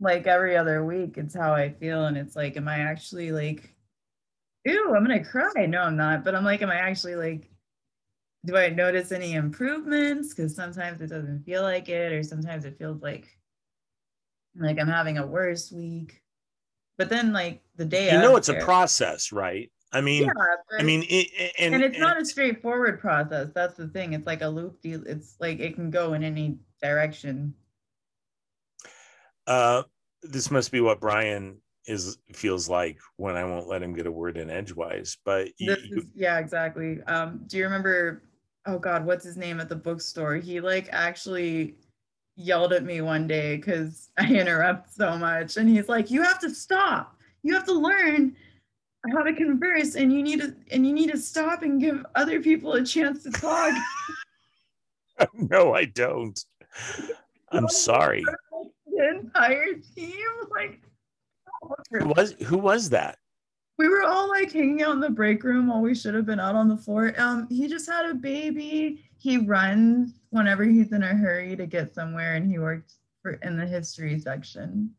like 0.00 0.26
every 0.26 0.56
other 0.56 0.84
week 0.84 1.16
it's 1.16 1.34
how 1.34 1.52
i 1.52 1.70
feel 1.70 2.06
and 2.06 2.16
it's 2.16 2.36
like 2.36 2.56
am 2.56 2.68
i 2.68 2.78
actually 2.78 3.32
like 3.32 3.73
ew, 4.64 4.94
I'm 4.94 5.04
gonna 5.04 5.24
cry. 5.24 5.66
No, 5.66 5.82
I'm 5.82 5.96
not. 5.96 6.24
But 6.24 6.34
I'm 6.34 6.44
like, 6.44 6.62
am 6.62 6.70
I 6.70 6.76
actually 6.76 7.16
like, 7.16 7.50
do 8.44 8.56
I 8.56 8.68
notice 8.68 9.12
any 9.12 9.34
improvements? 9.34 10.34
Because 10.34 10.54
sometimes 10.54 11.00
it 11.00 11.08
doesn't 11.08 11.44
feel 11.44 11.62
like 11.62 11.88
it, 11.88 12.12
or 12.12 12.22
sometimes 12.22 12.64
it 12.64 12.78
feels 12.78 13.02
like 13.02 13.28
like 14.56 14.78
I'm 14.78 14.88
having 14.88 15.18
a 15.18 15.26
worse 15.26 15.72
week. 15.72 16.20
But 16.96 17.08
then 17.08 17.32
like 17.32 17.62
the 17.76 17.84
day 17.84 18.12
you 18.12 18.18
know 18.18 18.36
it's 18.36 18.48
a 18.48 18.54
process, 18.54 19.32
right? 19.32 19.70
I 19.92 20.00
mean, 20.00 20.24
yeah, 20.24 20.32
I 20.76 20.82
mean, 20.82 21.04
it, 21.08 21.52
and, 21.56 21.74
and 21.74 21.84
it's 21.84 21.94
and, 21.94 22.02
not 22.02 22.20
a 22.20 22.24
straightforward 22.24 23.00
process. 23.00 23.50
That's 23.54 23.76
the 23.76 23.86
thing. 23.86 24.12
It's 24.12 24.26
like 24.26 24.42
a 24.42 24.48
loop. 24.48 24.78
It's 24.82 25.36
like 25.38 25.60
it 25.60 25.76
can 25.76 25.90
go 25.90 26.14
in 26.14 26.24
any 26.24 26.58
direction. 26.82 27.54
Uh, 29.46 29.84
this 30.22 30.50
must 30.50 30.72
be 30.72 30.80
what 30.80 31.00
Brian 31.00 31.58
is 31.86 32.18
feels 32.32 32.68
like 32.68 32.98
when 33.16 33.36
I 33.36 33.44
won't 33.44 33.68
let 33.68 33.82
him 33.82 33.94
get 33.94 34.06
a 34.06 34.12
word 34.12 34.36
in 34.36 34.50
edgewise. 34.50 35.16
But 35.24 35.48
you, 35.58 35.72
is, 35.72 36.06
yeah, 36.14 36.38
exactly. 36.38 37.02
Um, 37.02 37.42
do 37.46 37.56
you 37.56 37.64
remember? 37.64 38.22
Oh 38.66 38.78
God, 38.78 39.04
what's 39.04 39.24
his 39.24 39.36
name 39.36 39.60
at 39.60 39.68
the 39.68 39.76
bookstore? 39.76 40.36
He 40.36 40.60
like 40.60 40.88
actually 40.90 41.76
yelled 42.36 42.72
at 42.72 42.84
me 42.84 43.00
one 43.00 43.26
day 43.26 43.56
because 43.56 44.10
I 44.18 44.32
interrupt 44.32 44.92
so 44.92 45.16
much, 45.18 45.56
and 45.56 45.68
he's 45.68 45.88
like, 45.88 46.10
"You 46.10 46.22
have 46.22 46.40
to 46.40 46.50
stop. 46.50 47.18
You 47.42 47.54
have 47.54 47.66
to 47.66 47.74
learn." 47.74 48.36
how 49.12 49.22
to 49.22 49.34
converse 49.34 49.96
and 49.96 50.12
you 50.12 50.22
need 50.22 50.40
to 50.40 50.54
and 50.70 50.86
you 50.86 50.92
need 50.92 51.10
to 51.10 51.18
stop 51.18 51.62
and 51.62 51.80
give 51.80 52.04
other 52.14 52.40
people 52.40 52.72
a 52.72 52.82
chance 52.82 53.22
to 53.22 53.30
talk 53.30 53.74
no 55.34 55.74
i 55.74 55.84
don't 55.84 56.46
i'm 57.52 57.68
sorry 57.68 58.24
the 58.86 59.10
entire 59.10 59.74
team 59.94 60.14
like 60.50 60.80
who 61.90 62.08
was 62.08 62.32
who 62.44 62.58
was 62.58 62.90
that? 62.90 63.18
We 63.76 63.88
were 63.88 64.02
all 64.02 64.28
like 64.28 64.52
hanging 64.52 64.82
out 64.82 64.92
in 64.92 65.00
the 65.00 65.10
break 65.10 65.42
room 65.42 65.66
while 65.66 65.80
we 65.80 65.94
should 65.94 66.14
have 66.14 66.26
been 66.26 66.40
out 66.40 66.54
on 66.54 66.68
the 66.68 66.76
floor. 66.76 67.12
Um, 67.18 67.48
he 67.48 67.66
just 67.66 67.90
had 67.90 68.06
a 68.06 68.14
baby. 68.14 69.04
He 69.18 69.38
runs 69.38 70.20
whenever 70.30 70.64
he's 70.64 70.92
in 70.92 71.02
a 71.02 71.14
hurry 71.14 71.56
to 71.56 71.66
get 71.66 71.94
somewhere, 71.94 72.34
and 72.36 72.48
he 72.48 72.58
worked 72.58 72.92
for 73.22 73.32
in 73.32 73.56
the 73.56 73.66
history 73.66 74.18
section. 74.20 74.94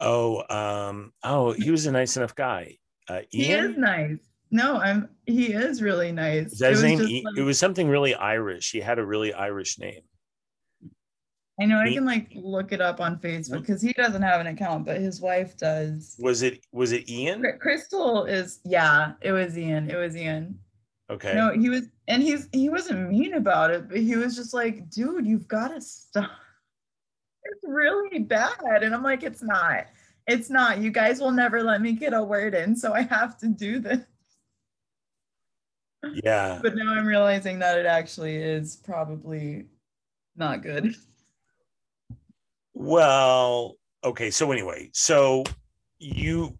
Oh, 0.00 0.42
um, 0.50 1.12
oh, 1.22 1.52
he 1.52 1.70
was 1.70 1.86
a 1.86 1.92
nice 1.92 2.16
enough 2.16 2.34
guy. 2.34 2.78
Uh, 3.08 3.20
He 3.30 3.52
is 3.52 3.76
nice. 3.76 4.18
No, 4.50 4.78
I'm. 4.78 5.08
He 5.26 5.52
is 5.52 5.80
really 5.82 6.10
nice. 6.10 6.52
Is 6.52 6.58
that 6.58 6.72
his 6.72 6.82
name? 6.82 6.98
Like, 6.98 7.36
it 7.36 7.42
was 7.42 7.58
something 7.58 7.88
really 7.88 8.14
Irish. 8.14 8.72
He 8.72 8.80
had 8.80 8.98
a 8.98 9.04
really 9.04 9.32
Irish 9.32 9.78
name. 9.78 10.02
I 11.60 11.66
know 11.66 11.78
I 11.78 11.92
can 11.92 12.06
like 12.06 12.32
look 12.34 12.72
it 12.72 12.80
up 12.80 13.00
on 13.00 13.18
Facebook 13.18 13.60
because 13.60 13.82
he 13.82 13.92
doesn't 13.92 14.22
have 14.22 14.40
an 14.40 14.46
account, 14.46 14.86
but 14.86 14.96
his 14.96 15.20
wife 15.20 15.58
does. 15.58 16.16
Was 16.18 16.40
it 16.40 16.64
was 16.72 16.92
it 16.92 17.10
Ian? 17.10 17.44
Crystal 17.60 18.24
is 18.24 18.60
yeah, 18.64 19.12
it 19.20 19.32
was 19.32 19.58
Ian. 19.58 19.90
It 19.90 19.96
was 19.96 20.16
Ian. 20.16 20.58
Okay. 21.10 21.34
No, 21.34 21.52
he 21.52 21.68
was 21.68 21.82
and 22.08 22.22
he's 22.22 22.48
he 22.52 22.70
wasn't 22.70 23.10
mean 23.10 23.34
about 23.34 23.70
it, 23.70 23.88
but 23.90 23.98
he 23.98 24.16
was 24.16 24.36
just 24.36 24.54
like, 24.54 24.88
dude, 24.88 25.26
you've 25.26 25.48
got 25.48 25.68
to 25.68 25.80
stop. 25.82 26.30
It's 27.42 27.64
really 27.64 28.20
bad. 28.20 28.82
And 28.82 28.94
I'm 28.94 29.02
like, 29.02 29.22
it's 29.22 29.42
not. 29.42 29.86
It's 30.26 30.48
not. 30.48 30.78
You 30.78 30.90
guys 30.90 31.20
will 31.20 31.32
never 31.32 31.62
let 31.62 31.82
me 31.82 31.92
get 31.92 32.14
a 32.14 32.22
word 32.22 32.54
in, 32.54 32.74
so 32.74 32.94
I 32.94 33.02
have 33.02 33.36
to 33.38 33.48
do 33.48 33.80
this. 33.80 34.00
Yeah. 36.24 36.58
but 36.62 36.74
now 36.74 36.94
I'm 36.94 37.06
realizing 37.06 37.58
that 37.58 37.78
it 37.78 37.86
actually 37.86 38.36
is 38.36 38.76
probably 38.76 39.66
not 40.36 40.62
good. 40.62 40.94
Well, 42.80 43.76
okay. 44.02 44.30
So 44.30 44.50
anyway, 44.52 44.90
so 44.94 45.44
you, 45.98 46.58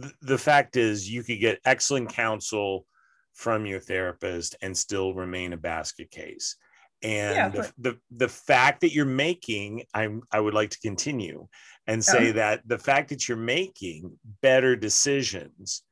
th- 0.00 0.14
the 0.20 0.38
fact 0.38 0.76
is, 0.76 1.08
you 1.08 1.22
could 1.22 1.38
get 1.38 1.60
excellent 1.64 2.08
counsel 2.10 2.86
from 3.34 3.64
your 3.64 3.80
therapist 3.80 4.56
and 4.62 4.76
still 4.76 5.14
remain 5.14 5.52
a 5.52 5.56
basket 5.56 6.10
case. 6.10 6.56
And 7.02 7.36
yeah, 7.36 7.48
but- 7.50 7.72
the, 7.78 7.90
the 7.90 7.98
the 8.16 8.28
fact 8.28 8.80
that 8.80 8.92
you're 8.92 9.04
making, 9.04 9.84
I'm 9.94 10.22
I 10.32 10.40
would 10.40 10.54
like 10.54 10.70
to 10.70 10.80
continue 10.80 11.46
and 11.86 12.02
say 12.02 12.32
that 12.32 12.62
the 12.66 12.78
fact 12.78 13.10
that 13.10 13.28
you're 13.28 13.36
making 13.36 14.18
better 14.42 14.74
decisions, 14.74 15.82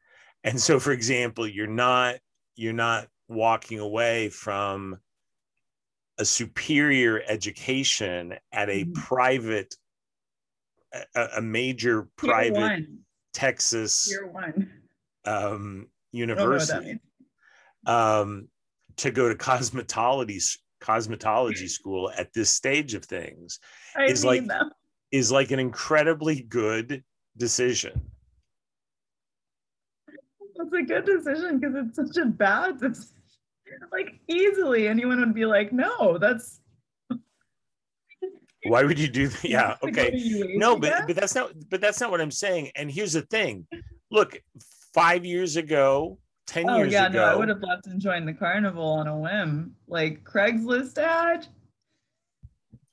and 0.42 0.60
so 0.60 0.80
for 0.80 0.92
example, 0.92 1.46
you're 1.46 1.66
not 1.66 2.16
you're 2.56 2.72
not 2.72 3.08
walking 3.28 3.78
away 3.78 4.28
from 4.30 4.98
a 6.22 6.24
superior 6.24 7.20
education 7.26 8.34
at 8.52 8.70
a 8.70 8.84
mm-hmm. 8.84 8.92
private 8.92 9.74
a, 11.16 11.26
a 11.38 11.42
major 11.42 12.08
private 12.16 12.86
texas 13.34 14.16
um, 15.24 15.88
university 16.12 17.00
um, 17.86 18.46
to 18.96 19.10
go 19.10 19.28
to 19.28 19.34
cosmetology 19.34 20.58
cosmetology 20.80 21.68
school 21.78 22.12
at 22.16 22.32
this 22.32 22.50
stage 22.50 22.94
of 22.94 23.04
things 23.04 23.58
I 23.96 24.04
is 24.04 24.24
like 24.24 24.44
is 25.10 25.32
like 25.32 25.50
an 25.50 25.58
incredibly 25.58 26.42
good 26.42 27.02
decision. 27.36 28.00
That's 30.56 30.72
a 30.72 30.82
good 30.82 31.04
decision 31.04 31.58
because 31.58 31.74
it's 31.74 31.96
such 31.96 32.16
a 32.22 32.26
bad 32.26 32.78
decision 32.78 33.21
like 33.92 34.20
easily 34.28 34.88
anyone 34.88 35.20
would 35.20 35.34
be 35.34 35.44
like, 35.44 35.72
no, 35.72 36.18
that's 36.18 36.60
why 38.66 38.82
would 38.84 38.98
you 38.98 39.08
do 39.08 39.28
that? 39.28 39.44
Yeah, 39.44 39.76
okay. 39.82 40.10
No, 40.56 40.76
but 40.76 41.06
but 41.06 41.16
that's 41.16 41.34
not 41.34 41.52
but 41.70 41.80
that's 41.80 42.00
not 42.00 42.10
what 42.10 42.20
I'm 42.20 42.30
saying. 42.30 42.70
And 42.76 42.90
here's 42.90 43.12
the 43.12 43.22
thing. 43.22 43.66
Look, 44.10 44.40
five 44.94 45.24
years 45.24 45.56
ago, 45.56 46.18
10 46.46 46.68
oh, 46.68 46.78
years 46.78 46.92
yeah, 46.92 47.06
ago. 47.06 47.18
no, 47.18 47.24
I 47.24 47.34
would 47.34 47.48
have 47.48 47.62
left 47.62 47.86
and 47.86 48.00
joined 48.00 48.28
the 48.28 48.32
carnival 48.32 48.86
on 48.86 49.06
a 49.06 49.18
whim. 49.18 49.74
Like 49.88 50.24
Craigslist 50.24 50.98
ad. 50.98 51.46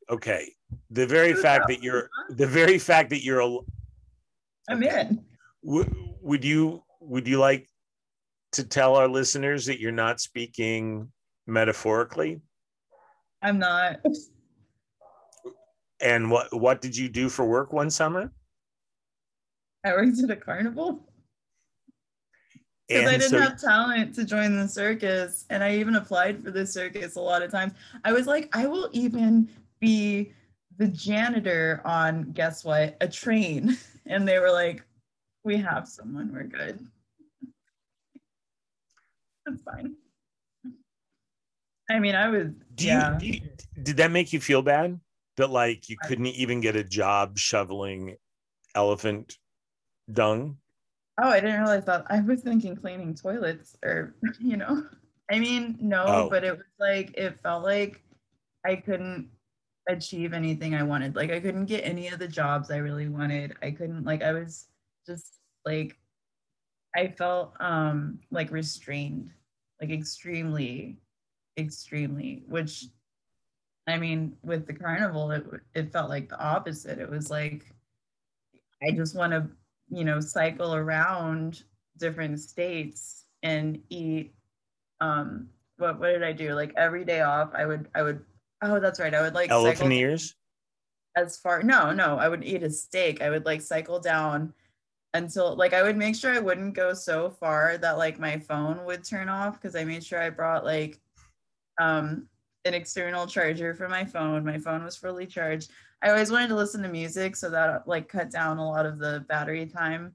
Okay. 0.10 0.54
The 0.92 1.06
very 1.06 1.34
fact 1.34 1.68
that 1.68 1.84
you're 1.84 2.10
the 2.30 2.48
very 2.48 2.80
fact 2.80 3.10
that 3.10 3.24
you're 3.24 3.42
a 3.42 3.58
I'm 4.70 4.84
in. 4.84 5.24
would 5.64 6.44
you 6.46 6.84
would 7.02 7.28
you 7.28 7.40
like 7.40 7.69
to 8.54 8.64
tell 8.64 8.96
our 8.96 9.08
listeners 9.08 9.66
that 9.66 9.80
you're 9.80 9.92
not 9.92 10.20
speaking 10.20 11.12
metaphorically? 11.48 12.42
I'm 13.42 13.60
not. 13.60 13.98
And 16.02 16.32
what 16.32 16.54
what 16.58 16.82
did 16.82 16.96
you 16.96 17.10
do 17.10 17.30
for 17.30 17.46
work 17.46 17.74
one 17.74 17.90
summer? 17.90 18.32
I 19.86 19.92
worked 19.94 20.20
at 20.24 20.30
a 20.30 20.36
carnival. 20.36 21.06
Because 22.88 23.08
I 23.08 23.18
didn't 23.18 23.30
so, 23.30 23.40
have 23.40 23.62
talent 23.62 24.16
to 24.16 24.26
join 24.26 24.58
the 24.58 24.68
circus. 24.68 25.46
And 25.52 25.64
I 25.64 25.76
even 25.76 25.96
applied 25.96 26.44
for 26.44 26.50
the 26.50 26.66
circus 26.66 27.18
a 27.18 27.22
lot 27.22 27.44
of 27.44 27.52
times. 27.52 27.74
I 28.04 28.12
was 28.14 28.26
like, 28.26 28.50
I 28.56 28.66
will 28.66 28.90
even 28.94 29.48
be 29.80 30.34
the 30.78 30.88
janitor 30.88 31.82
on 31.86 32.32
guess 32.32 32.64
what? 32.64 32.98
A 33.02 33.08
train. 33.08 33.78
And 34.06 34.28
they 34.28 34.40
were 34.40 34.50
like, 34.50 34.84
We 35.44 35.58
have 35.58 35.88
someone, 35.88 36.34
we're 36.34 36.46
good. 36.46 36.84
That's 39.50 39.64
fine. 39.64 39.96
I 41.90 42.00
mean, 42.00 42.16
I 42.16 42.30
was. 42.30 42.48
Do 42.76 42.86
yeah. 42.86 43.20
You, 43.20 43.42
did 43.82 43.98
that 43.98 44.12
make 44.12 44.32
you 44.32 44.40
feel 44.40 44.62
bad 44.62 45.00
that 45.38 45.50
like 45.50 45.90
you 45.90 45.98
couldn't 46.04 46.28
even 46.28 46.62
get 46.62 46.76
a 46.76 46.84
job 46.84 47.38
shoveling 47.38 48.16
elephant 48.76 49.38
dung? 50.12 50.58
Oh, 51.22 51.30
I 51.30 51.40
didn't 51.40 51.60
realize 51.60 51.86
that. 51.86 52.06
I 52.10 52.22
was 52.22 52.42
thinking 52.42 52.76
cleaning 52.76 53.16
toilets 53.16 53.76
or, 53.84 54.16
you 54.40 54.56
know, 54.56 54.86
I 55.32 55.40
mean, 55.40 55.78
no, 55.82 56.06
oh. 56.08 56.30
but 56.30 56.44
it 56.44 56.52
was 56.52 56.68
like, 56.80 57.14
it 57.18 57.40
felt 57.42 57.64
like 57.64 58.02
I 58.66 58.76
couldn't 58.76 59.30
achieve 59.90 60.34
anything 60.34 60.76
I 60.76 60.84
wanted. 60.84 61.16
Like, 61.16 61.32
I 61.32 61.40
couldn't 61.40 61.66
get 61.66 61.86
any 61.86 62.08
of 62.08 62.20
the 62.20 62.28
jobs 62.28 62.72
I 62.72 62.78
really 62.78 63.10
wanted. 63.10 63.56
I 63.62 63.72
couldn't, 63.72 64.06
like, 64.06 64.22
I 64.22 64.32
was 64.32 64.68
just 65.06 65.40
like, 65.66 65.98
I 66.96 67.08
felt 67.08 67.54
um 67.60 68.20
like 68.32 68.52
restrained, 68.52 69.32
like 69.82 69.92
extremely, 69.92 70.98
extremely, 71.58 72.44
which 72.48 72.86
I 73.88 73.98
mean, 73.98 74.38
with 74.44 74.68
the 74.68 74.74
carnival, 74.74 75.32
it, 75.32 75.46
it 75.74 75.92
felt 75.92 76.10
like 76.10 76.30
the 76.30 76.40
opposite. 76.40 77.00
It 77.00 77.10
was 77.10 77.32
like, 77.32 77.66
I 78.84 78.92
just 78.92 79.16
want 79.16 79.34
to 79.34 79.50
you 79.90 80.06
know, 80.06 80.20
cycle 80.20 80.76
around 80.76 81.64
different 81.98 82.40
states 82.40 83.26
and 83.44 83.80
eat 83.90 84.34
um 85.02 85.48
what 85.78 86.00
what 86.00 86.08
did 86.08 86.24
I 86.24 86.32
do? 86.32 86.54
Like 86.54 86.74
every 86.78 87.04
day 87.06 87.22
off, 87.22 87.50
I 87.54 87.66
would 87.66 87.88
I 87.96 88.04
would 88.04 88.22
oh 88.62 88.80
that's 88.80 89.00
right. 89.00 89.14
I 89.14 89.22
would 89.22 89.34
like 89.34 89.50
elephant 89.50 89.94
ears. 89.94 90.36
As 91.16 91.38
far 91.38 91.64
no, 91.64 91.92
no, 91.92 92.18
I 92.18 92.30
would 92.30 92.44
eat 92.44 92.64
a 92.64 92.70
steak. 92.70 93.22
I 93.22 93.30
would 93.30 93.46
like 93.46 93.62
cycle 93.62 94.00
down 94.00 94.54
until 95.14 95.56
like 95.56 95.74
I 95.74 95.84
would 95.84 95.98
make 95.98 96.16
sure 96.16 96.34
I 96.34 96.40
wouldn't 96.40 96.76
go 96.76 96.94
so 96.94 97.30
far 97.30 97.78
that 97.78 97.98
like 97.98 98.20
my 98.20 98.38
phone 98.38 98.86
would 98.86 99.04
turn 99.04 99.30
off 99.30 99.60
because 99.60 99.76
I 99.76 99.84
made 99.84 100.04
sure 100.04 100.22
I 100.22 100.30
brought 100.30 100.66
like 100.66 101.00
um 101.80 102.28
an 102.66 102.74
external 102.74 103.26
charger 103.26 103.74
for 103.74 103.88
my 103.88 104.04
phone. 104.06 104.46
My 104.46 104.58
phone 104.58 104.84
was 104.84 104.98
fully 104.98 105.26
charged. 105.26 105.72
I 106.02 106.10
always 106.10 106.32
wanted 106.32 106.50
to 106.50 106.56
listen 106.56 106.84
to 106.84 106.90
music 106.90 107.36
so 107.36 107.50
that 107.50 107.88
like 107.88 108.08
cut 108.08 108.32
down 108.32 108.58
a 108.58 108.70
lot 108.70 108.86
of 108.86 109.00
the 109.00 109.26
battery 109.28 109.66
time. 109.66 110.14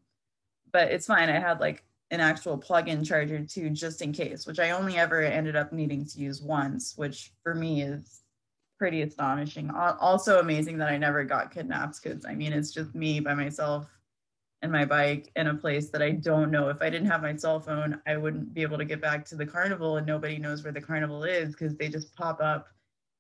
But 0.73 0.91
it's 0.91 1.07
fine. 1.07 1.29
I 1.29 1.39
had 1.39 1.61
like 1.61 1.85
an 2.11 2.21
actual 2.21 2.59
plug-in 2.59 3.03
charger 3.03 3.45
too, 3.45 3.71
just 3.71 4.03
in 4.03 4.13
case, 4.13 4.47
which 4.47 4.59
I 4.59 4.71
only 4.71 4.97
ever 4.97 5.23
ended 5.23 5.57
up 5.57 5.73
needing 5.73 6.05
to 6.07 6.19
use 6.19 6.43
once, 6.43 6.95
which 6.97 7.33
for 7.43 7.55
me 7.55 7.83
is 7.83 8.21
pretty 8.79 9.03
astonishing. 9.03 9.71
Also 9.71 10.41
amazing 10.41 10.79
that 10.79 10.89
I 10.89 10.99
never 10.99 11.25
got 11.25 11.53
kidnapped 11.53 12.03
because 12.03 12.25
I 12.25 12.35
mean 12.35 12.53
it's 12.53 12.73
just 12.73 12.95
me 12.95 13.21
by 13.21 13.35
myself 13.35 13.89
and 14.65 14.73
my 14.73 14.87
bike 14.87 15.31
in 15.37 15.49
a 15.49 15.55
place 15.55 15.91
that 15.91 16.01
I 16.01 16.13
don't 16.13 16.51
know. 16.51 16.71
If 16.71 16.81
I 16.81 16.89
didn't 16.89 17.09
have 17.09 17.21
my 17.21 17.37
cell 17.37 17.61
phone, 17.61 18.01
I 18.07 18.17
wouldn't 18.17 18.55
be 18.55 18.63
able 18.63 18.79
to 18.79 18.87
get 18.87 18.99
back 18.99 19.27
to 19.27 19.37
the 19.37 19.45
carnival 19.45 19.99
and 19.99 20.07
nobody 20.07 20.39
knows 20.39 20.65
where 20.65 20.73
the 20.73 20.81
carnival 20.81 21.23
is 21.23 21.51
because 21.51 21.77
they 21.77 21.91
just 21.91 22.17
pop 22.17 22.41
up 22.41 22.69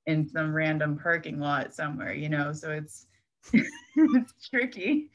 in 0.06 0.26
some 0.26 0.54
random 0.54 0.98
parking 0.98 1.38
lot 1.38 1.74
somewhere, 1.74 2.14
you 2.14 2.30
know. 2.30 2.54
So 2.54 2.70
it's 2.70 3.08
it's 3.52 4.48
tricky. 4.48 5.10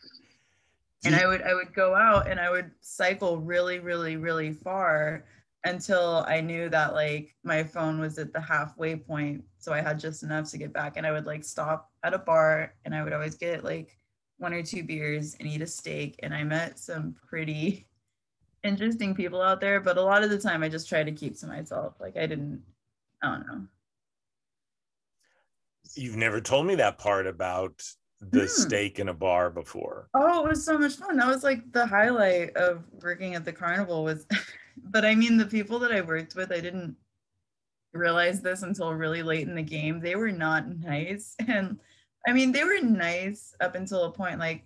And 1.03 1.15
I 1.15 1.25
would 1.25 1.41
I 1.41 1.55
would 1.55 1.73
go 1.73 1.95
out 1.95 2.29
and 2.29 2.39
I 2.39 2.51
would 2.51 2.69
cycle 2.79 3.39
really, 3.39 3.79
really, 3.79 4.15
really 4.15 4.53
far 4.53 5.25
until 5.63 6.23
I 6.27 6.41
knew 6.41 6.69
that 6.69 6.93
like 6.93 7.33
my 7.43 7.63
phone 7.63 7.99
was 7.99 8.19
at 8.19 8.33
the 8.33 8.41
halfway 8.41 8.97
point. 8.97 9.43
So 9.57 9.73
I 9.73 9.81
had 9.81 9.99
just 9.99 10.21
enough 10.21 10.51
to 10.51 10.59
get 10.59 10.73
back. 10.73 10.95
And 10.95 11.07
I 11.07 11.11
would 11.11 11.25
like 11.25 11.43
stop 11.43 11.89
at 12.03 12.13
a 12.13 12.19
bar 12.19 12.75
and 12.85 12.93
I 12.93 13.03
would 13.03 13.13
always 13.13 13.33
get 13.33 13.63
like 13.63 13.98
one 14.39 14.53
or 14.53 14.63
two 14.63 14.83
beers 14.83 15.35
and 15.39 15.47
eat 15.47 15.61
a 15.61 15.67
steak. 15.67 16.19
And 16.23 16.33
I 16.33 16.43
met 16.43 16.79
some 16.79 17.15
pretty 17.27 17.87
interesting 18.63 19.13
people 19.13 19.41
out 19.41 19.61
there, 19.61 19.79
but 19.79 19.97
a 19.97 20.01
lot 20.01 20.23
of 20.23 20.29
the 20.29 20.39
time 20.39 20.63
I 20.63 20.69
just 20.69 20.89
tried 20.89 21.05
to 21.05 21.11
keep 21.11 21.37
to 21.39 21.47
myself. 21.47 21.93
Like 21.99 22.17
I 22.17 22.25
didn't, 22.25 22.63
I 23.21 23.27
don't 23.27 23.47
know 23.47 23.61
you've 25.95 26.17
never 26.17 26.41
told 26.41 26.65
me 26.65 26.75
that 26.75 26.97
part 26.97 27.27
about 27.27 27.83
the 28.21 28.41
mm. 28.41 28.49
steak 28.49 28.99
in 28.99 29.09
a 29.09 29.13
bar 29.13 29.49
before. 29.49 30.09
Oh, 30.13 30.45
it 30.45 30.49
was 30.49 30.65
so 30.65 30.77
much 30.77 30.95
fun. 30.95 31.17
That 31.17 31.27
was 31.27 31.43
like 31.43 31.71
the 31.71 31.85
highlight 31.85 32.55
of 32.55 32.83
working 33.01 33.35
at 33.35 33.45
the 33.45 33.53
carnival 33.53 34.03
was 34.03 34.25
but 34.83 35.05
I 35.05 35.15
mean 35.15 35.37
the 35.37 35.45
people 35.45 35.79
that 35.79 35.91
I 35.91 36.01
worked 36.01 36.35
with, 36.35 36.51
I 36.51 36.59
didn't 36.59 36.95
realize 37.93 38.41
this 38.41 38.63
until 38.63 38.93
really 38.93 39.23
late 39.23 39.47
in 39.47 39.55
the 39.55 39.63
game. 39.63 39.99
They 39.99 40.15
were 40.15 40.31
not 40.31 40.67
nice. 40.83 41.35
And 41.47 41.79
I 42.27 42.33
mean 42.33 42.51
they 42.51 42.63
were 42.63 42.81
nice 42.81 43.55
up 43.59 43.75
until 43.75 44.03
a 44.03 44.11
point 44.11 44.39
like 44.39 44.65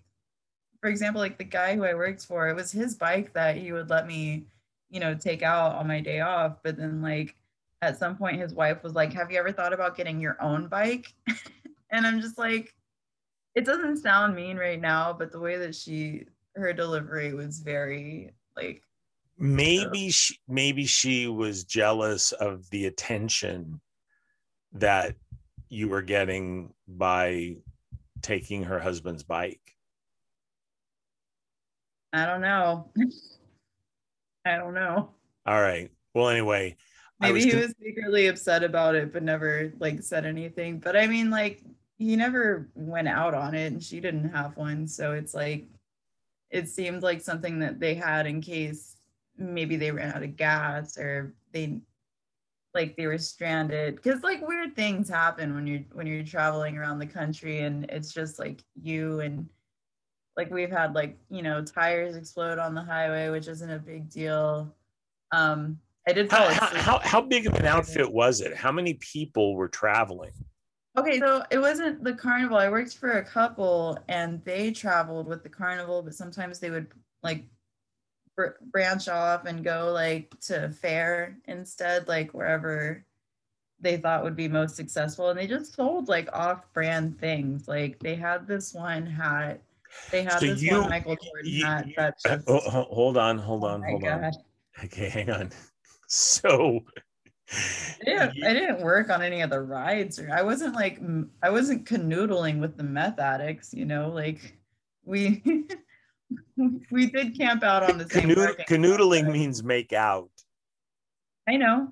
for 0.83 0.89
example, 0.89 1.21
like 1.21 1.37
the 1.37 1.45
guy 1.45 1.77
who 1.77 1.85
I 1.85 1.93
worked 1.93 2.25
for, 2.25 2.49
it 2.49 2.57
was 2.57 2.69
his 2.69 2.93
bike 2.93 3.31
that 3.31 3.55
he 3.55 3.71
would 3.71 3.89
let 3.89 4.05
me, 4.05 4.47
you 4.89 4.99
know, 4.99 5.15
take 5.15 5.41
out 5.41 5.75
on 5.75 5.87
my 5.87 6.01
day 6.01 6.19
off. 6.19 6.57
But 6.61 6.75
then 6.75 7.01
like 7.01 7.37
at 7.81 7.97
some 7.97 8.17
point 8.17 8.41
his 8.41 8.53
wife 8.53 8.83
was 8.83 8.93
like, 8.93 9.13
Have 9.13 9.31
you 9.31 9.39
ever 9.39 9.53
thought 9.53 9.71
about 9.71 9.95
getting 9.95 10.19
your 10.19 10.35
own 10.41 10.67
bike? 10.67 11.13
and 11.89 12.05
I'm 12.05 12.19
just 12.19 12.37
like, 12.37 12.75
it 13.55 13.63
doesn't 13.63 13.99
sound 13.99 14.35
mean 14.35 14.57
right 14.57 14.81
now, 14.81 15.13
but 15.13 15.31
the 15.31 15.39
way 15.39 15.55
that 15.55 15.73
she 15.73 16.25
her 16.57 16.73
delivery 16.73 17.33
was 17.33 17.59
very 17.59 18.33
like 18.57 18.83
maybe 19.37 20.11
she 20.11 20.37
maybe 20.49 20.85
she 20.85 21.27
was 21.27 21.63
jealous 21.63 22.33
of 22.33 22.69
the 22.71 22.87
attention 22.87 23.79
that 24.73 25.15
you 25.69 25.87
were 25.87 26.01
getting 26.01 26.73
by 26.97 27.57
taking 28.21 28.63
her 28.63 28.79
husband's 28.79 29.23
bike. 29.23 29.61
I 32.11 32.25
don't 32.25 32.41
know. 32.41 32.91
I 34.45 34.57
don't 34.57 34.73
know. 34.73 35.09
All 35.45 35.61
right. 35.61 35.89
Well, 36.13 36.29
anyway, 36.29 36.77
Maybe 37.19 37.33
was 37.33 37.43
he 37.45 37.55
was 37.55 37.73
secretly 37.81 38.27
upset 38.27 38.63
about 38.63 38.95
it, 38.95 39.13
but 39.13 39.23
never 39.23 39.71
like 39.79 40.01
said 40.01 40.25
anything. 40.25 40.79
But 40.79 40.97
I 40.97 41.07
mean, 41.07 41.29
like 41.29 41.63
he 41.97 42.15
never 42.15 42.69
went 42.75 43.07
out 43.07 43.33
on 43.33 43.55
it, 43.55 43.71
and 43.71 43.81
she 43.81 43.99
didn't 43.99 44.29
have 44.29 44.57
one, 44.57 44.87
so 44.87 45.13
it's 45.13 45.33
like 45.33 45.65
it 46.49 46.67
seemed 46.67 47.01
like 47.01 47.21
something 47.21 47.59
that 47.59 47.79
they 47.79 47.95
had 47.95 48.27
in 48.27 48.41
case 48.41 48.97
maybe 49.37 49.75
they 49.75 49.91
ran 49.91 50.13
out 50.13 50.23
of 50.23 50.35
gas 50.35 50.97
or 50.97 51.33
they 51.51 51.81
like 52.73 52.95
they 52.95 53.07
were 53.07 53.17
stranded 53.17 53.95
because 53.95 54.23
like 54.23 54.45
weird 54.47 54.75
things 54.75 55.09
happen 55.09 55.53
when 55.53 55.67
you're 55.67 55.83
when 55.91 56.07
you're 56.07 56.23
traveling 56.23 56.77
around 56.77 56.99
the 56.99 57.05
country 57.05 57.59
and 57.59 57.85
it's 57.89 58.13
just 58.13 58.39
like 58.39 58.63
you 58.81 59.19
and 59.19 59.47
like 60.35 60.49
we've 60.51 60.71
had 60.71 60.95
like 60.95 61.17
you 61.29 61.41
know 61.41 61.63
tires 61.63 62.15
explode 62.15 62.57
on 62.57 62.73
the 62.73 62.81
highway 62.81 63.29
which 63.29 63.47
isn't 63.47 63.69
a 63.69 63.79
big 63.79 64.09
deal 64.09 64.73
um 65.31 65.77
I 66.07 66.13
did. 66.13 66.29
How, 66.31 66.49
how, 66.49 66.99
how 66.99 67.21
big 67.21 67.47
of 67.47 67.53
an 67.53 67.65
outfit 67.65 68.11
was 68.11 68.41
it? 68.41 68.55
How 68.55 68.71
many 68.71 68.95
people 68.95 69.55
were 69.55 69.69
traveling? 69.69 70.33
Okay, 70.97 71.19
so 71.19 71.43
it 71.49 71.57
wasn't 71.57 72.03
the 72.03 72.13
carnival. 72.13 72.57
I 72.57 72.69
worked 72.69 72.97
for 72.97 73.13
a 73.13 73.25
couple 73.25 73.97
and 74.09 74.43
they 74.43 74.71
traveled 74.71 75.27
with 75.27 75.43
the 75.43 75.49
carnival, 75.49 76.03
but 76.03 76.13
sometimes 76.13 76.59
they 76.59 76.69
would 76.69 76.87
like 77.23 77.45
br- 78.35 78.59
branch 78.71 79.07
off 79.07 79.45
and 79.45 79.63
go 79.63 79.91
like 79.93 80.33
to 80.41 80.69
fair 80.69 81.37
instead, 81.45 82.07
like 82.07 82.33
wherever 82.33 83.05
they 83.79 83.97
thought 83.97 84.23
would 84.23 84.35
be 84.35 84.47
most 84.47 84.75
successful. 84.75 85.29
And 85.29 85.37
they 85.37 85.47
just 85.47 85.75
sold 85.75 86.07
like 86.07 86.29
off 86.33 86.71
brand 86.73 87.19
things. 87.19 87.67
Like 87.67 87.99
they 87.99 88.15
had 88.15 88.47
this 88.47 88.73
one 88.73 89.05
hat. 89.05 89.61
They 90.11 90.23
had 90.23 90.39
so 90.39 90.47
this 90.47 90.61
you, 90.61 90.79
one 90.79 90.89
Michael 90.89 91.17
Jordan 91.21 91.51
you, 91.51 91.65
hat. 91.65 91.87
That 91.95 92.15
uh, 92.25 92.29
just, 92.37 92.49
oh, 92.49 92.83
hold 92.83 93.17
on, 93.17 93.37
hold 93.37 93.63
on, 93.63 93.83
oh 93.83 93.89
hold 93.89 94.03
God. 94.03 94.23
on. 94.23 94.33
Okay, 94.85 95.09
hang 95.09 95.29
on. 95.29 95.51
So 96.15 96.83
I 97.51 98.05
didn't, 98.05 98.43
I 98.43 98.53
didn't 98.53 98.83
work 98.83 99.09
on 99.09 99.23
any 99.23 99.41
of 99.41 99.49
the 99.49 99.59
rides 99.59 100.19
or 100.19 100.31
I 100.31 100.43
wasn't 100.43 100.75
like 100.75 100.99
I 101.41 101.49
wasn't 101.49 101.85
canoodling 101.85 102.59
with 102.59 102.77
the 102.77 102.83
meth 102.83 103.19
addicts, 103.19 103.73
you 103.73 103.85
know, 103.85 104.09
like 104.09 104.57
we 105.05 105.41
we 106.91 107.07
did 107.07 107.37
camp 107.37 107.63
out 107.63 107.83
on 107.89 107.97
the 107.97 108.09
same 108.09 108.29
Canood- 108.29 108.65
canoodling 108.67 109.31
means 109.31 109.63
make 109.63 109.93
out. 109.93 110.29
I 111.47 111.57
know. 111.57 111.89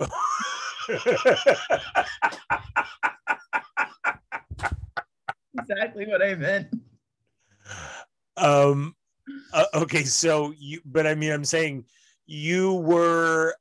exactly 5.58 6.06
what 6.06 6.22
I 6.22 6.34
meant. 6.34 6.68
Um 8.36 8.96
uh, 9.52 9.64
okay, 9.74 10.04
so 10.04 10.52
you, 10.58 10.80
but 10.84 11.06
I 11.06 11.14
mean, 11.14 11.32
I'm 11.32 11.44
saying 11.44 11.84
you 12.26 12.74
were 12.74 13.54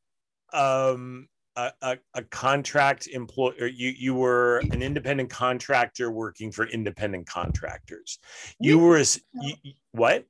um 0.53 1.27
a, 1.55 1.71
a, 1.81 1.97
a 2.13 2.23
contract 2.23 3.07
employee 3.07 3.73
you 3.75 3.93
you 3.97 4.15
were 4.15 4.59
an 4.71 4.81
independent 4.81 5.29
contractor 5.29 6.11
working 6.11 6.51
for 6.51 6.65
independent 6.65 7.27
contractors. 7.27 8.19
You 8.59 8.79
were 8.79 8.97
a, 8.97 9.05
you, 9.33 9.53
what? 9.91 10.25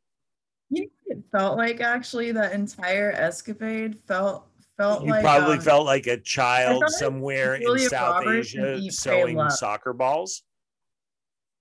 You 0.70 0.84
know, 0.84 0.90
it 1.08 1.24
felt 1.32 1.58
like 1.58 1.82
actually? 1.82 2.32
That 2.32 2.54
entire 2.54 3.12
escapade 3.12 4.00
felt 4.08 4.48
felt 4.78 5.04
you 5.04 5.12
like 5.12 5.22
probably 5.22 5.58
um, 5.58 5.62
felt 5.62 5.86
like 5.86 6.08
a 6.08 6.18
child 6.18 6.84
somewhere 6.88 7.56
in 7.56 7.80
south 7.80 8.26
Roberts 8.26 8.56
asia 8.56 8.92
sewing 8.92 9.38
Love. 9.38 9.52
soccer 9.52 9.94
balls? 9.94 10.44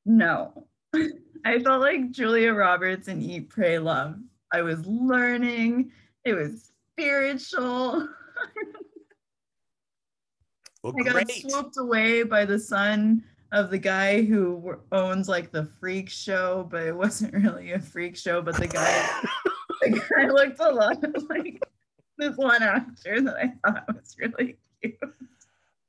No. 0.07 0.67
I 1.45 1.59
felt 1.59 1.81
like 1.81 2.11
julia 2.11 2.53
roberts 2.53 3.09
and 3.09 3.23
eat 3.23 3.49
pray 3.49 3.79
love. 3.79 4.17
I 4.53 4.63
was 4.63 4.85
learning. 4.87 5.93
It 6.25 6.35
was 6.35 6.73
spiritual 6.93 8.09
well 10.83 10.95
I 10.99 11.03
got 11.03 11.31
swooped 11.31 11.77
away 11.79 12.23
by 12.23 12.45
the 12.45 12.59
son 12.59 13.23
of 13.53 13.71
the 13.71 13.79
guy 13.79 14.23
who 14.23 14.77
owns 14.93 15.29
like 15.29 15.51
the 15.51 15.65
freak 15.81 16.09
show, 16.09 16.67
but 16.71 16.85
it 16.85 16.97
wasn't 17.05 17.35
really 17.35 17.73
a 17.73 17.81
freak 17.81 18.17
show. 18.17 18.41
But 18.41 18.57
the 18.57 18.69
guy, 18.69 19.11
the 19.83 19.91
guy 19.91 20.29
looked 20.29 20.61
a 20.61 20.71
lot 20.71 20.99
like 21.31 21.63
this 22.19 22.37
one 22.37 22.63
actor 22.63 23.21
that 23.23 23.37
I 23.37 23.53
thought 23.65 23.85
was 23.89 24.15
really 24.19 24.57
cute. 24.83 24.95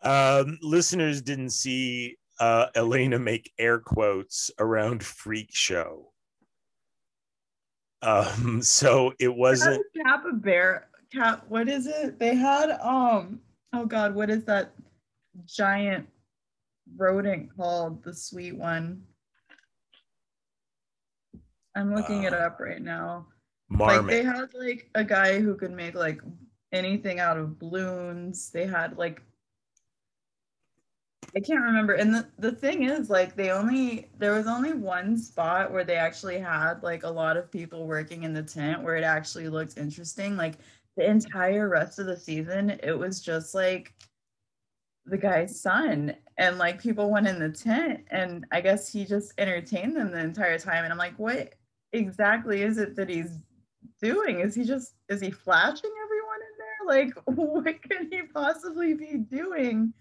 um 0.01 0.57
listeners 0.61 1.21
didn't 1.21 1.51
see 1.51 2.17
uh 2.39 2.67
elena 2.73 3.19
make 3.19 3.51
air 3.59 3.77
quotes 3.79 4.49
around 4.57 5.03
freak 5.03 5.49
show 5.51 6.11
um 8.01 8.61
so 8.79 9.13
it 9.19 9.33
wasn't 9.33 9.83
had 9.95 10.01
a 10.01 10.03
capybara. 10.03 10.83
Cap. 11.13 11.43
What 11.49 11.67
is 11.67 11.87
it? 11.87 12.19
They 12.19 12.35
had 12.35 12.71
um. 12.81 13.41
Oh 13.73 13.85
God, 13.85 14.15
what 14.15 14.29
is 14.29 14.43
that 14.45 14.73
giant 15.45 16.07
rodent 16.97 17.55
called? 17.55 18.03
The 18.03 18.13
sweet 18.13 18.57
one. 18.57 19.03
I'm 21.75 21.95
looking 21.95 22.23
it 22.23 22.33
Uh, 22.33 22.37
up 22.37 22.59
right 22.59 22.81
now. 22.81 23.27
marmot 23.69 24.03
Like 24.03 24.11
they 24.11 24.23
had 24.23 24.53
like 24.53 24.89
a 24.95 25.03
guy 25.03 25.39
who 25.39 25.55
could 25.55 25.71
make 25.71 25.95
like 25.95 26.21
anything 26.73 27.19
out 27.19 27.37
of 27.37 27.59
balloons. 27.59 28.49
They 28.51 28.65
had 28.65 28.97
like 28.97 29.21
I 31.33 31.39
can't 31.39 31.61
remember. 31.63 31.93
And 31.93 32.13
the, 32.13 32.27
the 32.39 32.51
thing 32.51 32.83
is 32.83 33.09
like 33.09 33.37
they 33.37 33.51
only 33.51 34.09
there 34.17 34.33
was 34.33 34.47
only 34.47 34.73
one 34.73 35.17
spot 35.17 35.71
where 35.71 35.85
they 35.85 35.95
actually 35.95 36.39
had 36.39 36.83
like 36.83 37.03
a 37.03 37.09
lot 37.09 37.37
of 37.37 37.49
people 37.49 37.87
working 37.87 38.23
in 38.23 38.33
the 38.33 38.43
tent 38.43 38.83
where 38.83 38.97
it 38.97 39.05
actually 39.05 39.47
looked 39.47 39.77
interesting. 39.77 40.35
Like 40.35 40.55
the 40.97 41.09
entire 41.09 41.69
rest 41.69 41.99
of 41.99 42.05
the 42.05 42.17
season, 42.17 42.79
it 42.83 42.97
was 42.97 43.21
just 43.21 43.53
like 43.55 43.93
the 45.05 45.17
guy's 45.17 45.59
son 45.59 46.15
and 46.37 46.57
like 46.57 46.81
people 46.81 47.09
went 47.09 47.27
in 47.27 47.39
the 47.39 47.49
tent 47.49 48.01
and 48.11 48.45
I 48.51 48.61
guess 48.61 48.91
he 48.91 49.03
just 49.03 49.33
entertained 49.37 49.95
them 49.95 50.11
the 50.11 50.19
entire 50.19 50.59
time 50.59 50.83
and 50.83 50.93
I'm 50.93 50.99
like 50.99 51.17
what 51.17 51.55
exactly 51.91 52.61
is 52.61 52.77
it 52.77 52.95
that 52.95 53.09
he's 53.09 53.39
doing? 54.01 54.41
Is 54.41 54.53
he 54.53 54.63
just 54.63 54.93
is 55.09 55.21
he 55.21 55.31
flashing 55.31 55.91
everyone 56.03 56.39
in 56.41 56.57
there? 56.57 57.03
Like 57.03 57.13
what 57.25 57.81
could 57.81 58.07
he 58.11 58.21
possibly 58.33 58.93
be 58.93 59.17
doing? 59.17 59.93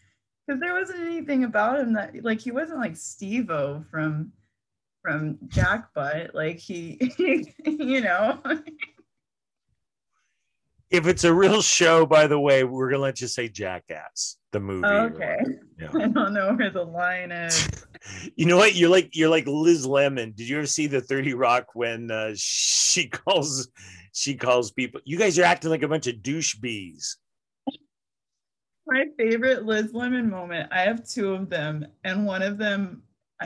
Because 0.46 0.60
there 0.60 0.74
wasn't 0.74 1.00
anything 1.00 1.44
about 1.44 1.80
him 1.80 1.92
that 1.94 2.22
like 2.22 2.40
he 2.40 2.50
wasn't 2.50 2.80
like 2.80 2.96
Steve-O 2.96 3.84
from 3.90 4.32
from 5.02 5.36
Jackbutt. 5.48 6.34
Like 6.34 6.58
he, 6.58 6.98
you 7.64 8.00
know. 8.00 8.38
if 10.90 11.06
it's 11.06 11.24
a 11.24 11.32
real 11.32 11.62
show 11.62 12.04
by 12.04 12.26
the 12.26 12.38
way 12.38 12.64
we're 12.64 12.90
gonna 12.90 13.02
let 13.02 13.20
you 13.20 13.28
say 13.28 13.48
jackass 13.48 14.36
the 14.52 14.60
movie 14.60 14.86
or 14.86 15.12
okay. 15.14 15.38
Yeah. 15.80 15.88
I 15.94 16.08
don't 16.08 16.34
know 16.34 16.52
where 16.54 16.70
the 16.70 16.84
line 16.84 17.32
is. 17.32 17.70
you 18.36 18.44
know 18.44 18.58
what 18.58 18.74
you're 18.74 18.90
like 18.90 19.16
you're 19.16 19.30
like 19.30 19.46
liz 19.46 19.86
lemon 19.86 20.32
did 20.36 20.46
you 20.46 20.58
ever 20.58 20.66
see 20.66 20.86
the 20.86 21.00
30 21.00 21.32
rock 21.32 21.68
when 21.74 22.10
uh, 22.10 22.32
she 22.34 23.08
calls 23.08 23.68
she 24.12 24.34
calls 24.34 24.72
people 24.72 25.00
you 25.04 25.16
guys 25.16 25.38
are 25.38 25.44
acting 25.44 25.70
like 25.70 25.82
a 25.82 25.88
bunch 25.88 26.06
of 26.06 26.22
douche 26.22 26.54
bees 26.56 27.16
My 28.86 29.04
favorite 29.16 29.64
Liz 29.64 29.94
Lemon 29.94 30.28
moment. 30.28 30.68
I 30.72 30.80
have 30.80 31.08
two 31.08 31.32
of 31.32 31.48
them, 31.48 31.86
and 32.02 32.26
one 32.26 32.42
of 32.42 32.58
them 32.58 33.02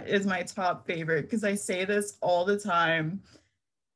is 0.06 0.26
my 0.26 0.42
top 0.42 0.86
favorite 0.86 1.22
because 1.22 1.44
I 1.44 1.54
say 1.54 1.84
this 1.84 2.16
all 2.22 2.44
the 2.46 2.58
time. 2.58 3.20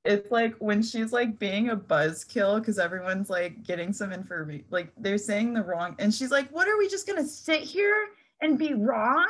It's 0.08 0.30
like 0.30 0.54
when 0.56 0.82
she's 0.82 1.12
like 1.12 1.38
being 1.38 1.68
a 1.68 1.76
buzzkill 1.76 2.60
because 2.60 2.78
everyone's 2.78 3.28
like 3.28 3.62
getting 3.62 3.92
some 3.92 4.10
information, 4.10 4.64
like 4.70 4.90
they're 4.96 5.18
saying 5.18 5.52
the 5.52 5.62
wrong, 5.62 5.96
and 5.98 6.14
she's 6.14 6.30
like, 6.30 6.48
"What 6.48 6.66
are 6.66 6.78
we 6.78 6.88
just 6.88 7.06
gonna 7.06 7.26
sit 7.26 7.60
here 7.60 8.08
and 8.40 8.58
be 8.58 8.72
wrong?" 8.72 9.28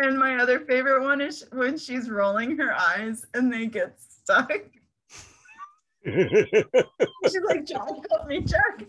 And 0.00 0.18
my 0.18 0.36
other 0.38 0.58
favorite 0.58 1.04
one 1.04 1.20
is 1.20 1.46
when 1.52 1.78
she's 1.78 2.10
rolling 2.10 2.56
her 2.58 2.74
eyes 2.74 3.24
and 3.34 3.52
they 3.52 3.66
get 3.66 3.96
stuck. 4.00 4.50
She's 6.04 7.44
like, 7.44 7.64
"Jack, 7.64 7.88
help 8.10 8.26
me, 8.26 8.40
Jack." 8.40 8.84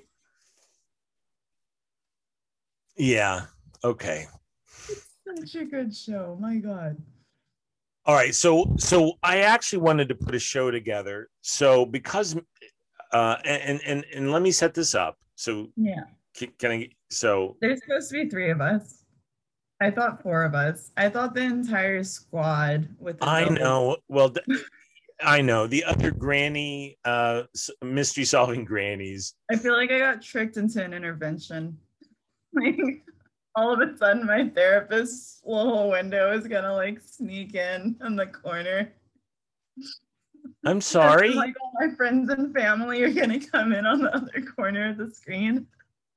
yeah 2.98 3.46
okay 3.84 4.26
Such 4.66 5.56
a 5.56 5.66
good 5.66 5.96
show. 5.96 6.38
My 6.40 6.58
God. 6.58 6.98
All 8.10 8.16
right 8.16 8.34
so 8.34 8.66
so 8.80 9.14
i 9.22 9.38
actually 9.42 9.78
wanted 9.78 10.10
to 10.10 10.16
put 10.16 10.34
a 10.34 10.40
show 10.40 10.72
together 10.72 11.30
so 11.42 11.86
because 11.86 12.36
uh 13.14 13.36
and 13.46 13.80
and 13.86 14.04
and 14.16 14.32
let 14.32 14.42
me 14.42 14.50
set 14.50 14.74
this 14.74 14.96
up 14.96 15.16
so 15.36 15.68
Yeah. 15.78 16.02
can, 16.36 16.50
can 16.58 16.72
i 16.72 16.90
so 17.12 17.56
There's 17.62 17.80
supposed 17.84 18.10
to 18.10 18.24
be 18.24 18.30
three 18.30 18.50
of 18.50 18.62
us. 18.62 19.04
I 19.80 19.92
thought 19.92 20.22
four 20.24 20.44
of 20.44 20.56
us. 20.56 20.92
I 20.98 21.08
thought 21.10 21.34
the 21.36 21.42
entire 21.44 22.04
squad 22.04 22.88
with 23.00 23.18
I 23.22 23.42
double- 23.44 23.56
know. 23.56 23.98
Well, 24.10 24.34
I 25.22 25.42
know 25.42 25.68
the 25.68 25.84
other 25.86 26.12
granny, 26.12 26.98
uh, 27.06 27.44
mystery 27.84 28.26
solving 28.26 28.64
grannies. 28.66 29.36
I 29.52 29.56
feel 29.56 29.74
like 29.74 29.92
I 29.92 30.00
got 30.00 30.22
tricked 30.22 30.58
into 30.58 30.84
an 30.84 30.94
intervention. 30.94 31.78
Like 32.54 33.04
all 33.60 33.74
of 33.74 33.82
a 33.82 33.98
sudden 33.98 34.26
my 34.26 34.48
therapist's 34.48 35.42
little 35.44 35.90
window 35.90 36.32
is 36.32 36.48
gonna 36.48 36.74
like 36.74 37.02
sneak 37.02 37.56
in 37.56 37.98
in 38.06 38.16
the 38.16 38.28
corner. 38.28 38.94
I'm 40.66 40.82
sorry. 40.82 41.34
Like 41.34 41.56
all 41.62 41.72
my 41.80 41.94
friends 41.96 42.30
and 42.30 42.54
family 42.54 43.04
are 43.04 43.12
gonna 43.12 43.40
come 43.40 43.74
in 43.74 43.86
on 43.86 44.02
the 44.02 44.16
other 44.16 44.42
corner 44.56 44.90
of 44.90 44.98
the 44.98 45.12
screen. 45.12 45.68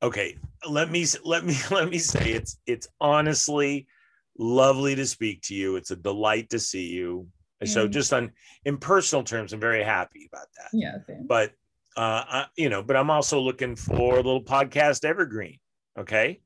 Okay, 0.03 0.37
let 0.69 0.91
me 0.91 1.05
let 1.25 1.45
me 1.45 1.57
let 1.71 1.89
me 1.89 1.99
say 1.99 2.31
it's 2.33 2.59
it's 2.67 2.87
honestly 3.01 3.89
lovely 4.39 4.95
to 4.95 5.07
speak 5.07 5.43
to 5.43 5.55
you. 5.55 5.77
It's 5.77 5.91
a 5.91 5.97
delight 5.97 6.51
to 6.51 6.59
see 6.59 6.89
you. 6.89 7.27
So 7.65 7.87
just 7.87 8.13
on 8.13 8.33
in 8.65 8.77
personal 8.77 9.23
terms, 9.23 9.53
I'm 9.53 9.61
very 9.61 9.85
happy 9.85 10.29
about 10.33 10.49
that. 10.59 10.71
Yeah, 10.73 10.97
same. 11.07 11.29
But 11.29 11.53
uh, 11.97 12.25
I, 12.27 12.47
you 12.57 12.69
know, 12.69 12.83
but 12.83 12.97
I'm 12.97 13.09
also 13.09 13.39
looking 13.39 13.77
for 13.77 14.15
a 14.15 14.17
little 14.17 14.43
podcast 14.43 15.05
evergreen. 15.05 15.61
Okay, 15.97 16.41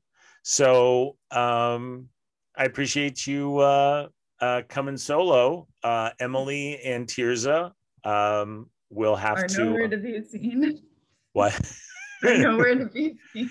so 0.49 1.17
um, 1.29 2.07
I 2.55 2.63
appreciate 2.63 3.27
you 3.27 3.57
uh, 3.57 4.07
uh, 4.39 4.61
coming 4.69 4.95
solo, 4.95 5.67
uh, 5.83 6.11
Emily 6.21 6.79
and 6.85 7.05
Tirza. 7.05 7.73
Um, 8.05 8.69
will 8.89 9.17
have 9.17 9.39
Are 9.39 9.47
to 9.49 9.65
nowhere 9.65 9.89
to 9.89 9.97
be 9.97 10.23
seen. 10.23 10.81
what? 11.33 11.53
Are 12.23 12.37
nowhere 12.37 12.75
to 12.75 12.85
be 12.85 13.17
seen. 13.33 13.49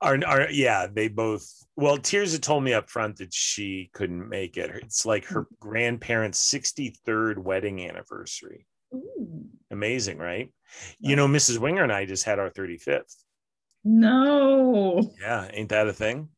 are, 0.00 0.16
are 0.24 0.48
yeah 0.52 0.86
they 0.86 1.08
both 1.08 1.52
well 1.74 1.96
had 1.96 2.40
told 2.40 2.62
me 2.62 2.72
up 2.72 2.88
front 2.88 3.16
that 3.16 3.34
she 3.34 3.90
couldn't 3.92 4.28
make 4.28 4.56
it 4.56 4.70
it's 4.84 5.04
like 5.04 5.24
her 5.24 5.48
grandparents 5.58 6.48
63rd 6.54 7.38
wedding 7.38 7.86
anniversary 7.86 8.64
Ooh. 8.94 9.44
amazing 9.72 10.18
right 10.18 10.52
you 11.00 11.16
know 11.16 11.26
mrs 11.26 11.58
Wenger 11.58 11.82
and 11.82 11.92
i 11.92 12.06
just 12.06 12.24
had 12.24 12.38
our 12.38 12.48
35th 12.48 13.14
No. 13.84 15.10
yeah 15.20 15.48
ain't 15.52 15.68
that 15.70 15.88
a 15.88 15.92
thing 15.92 16.28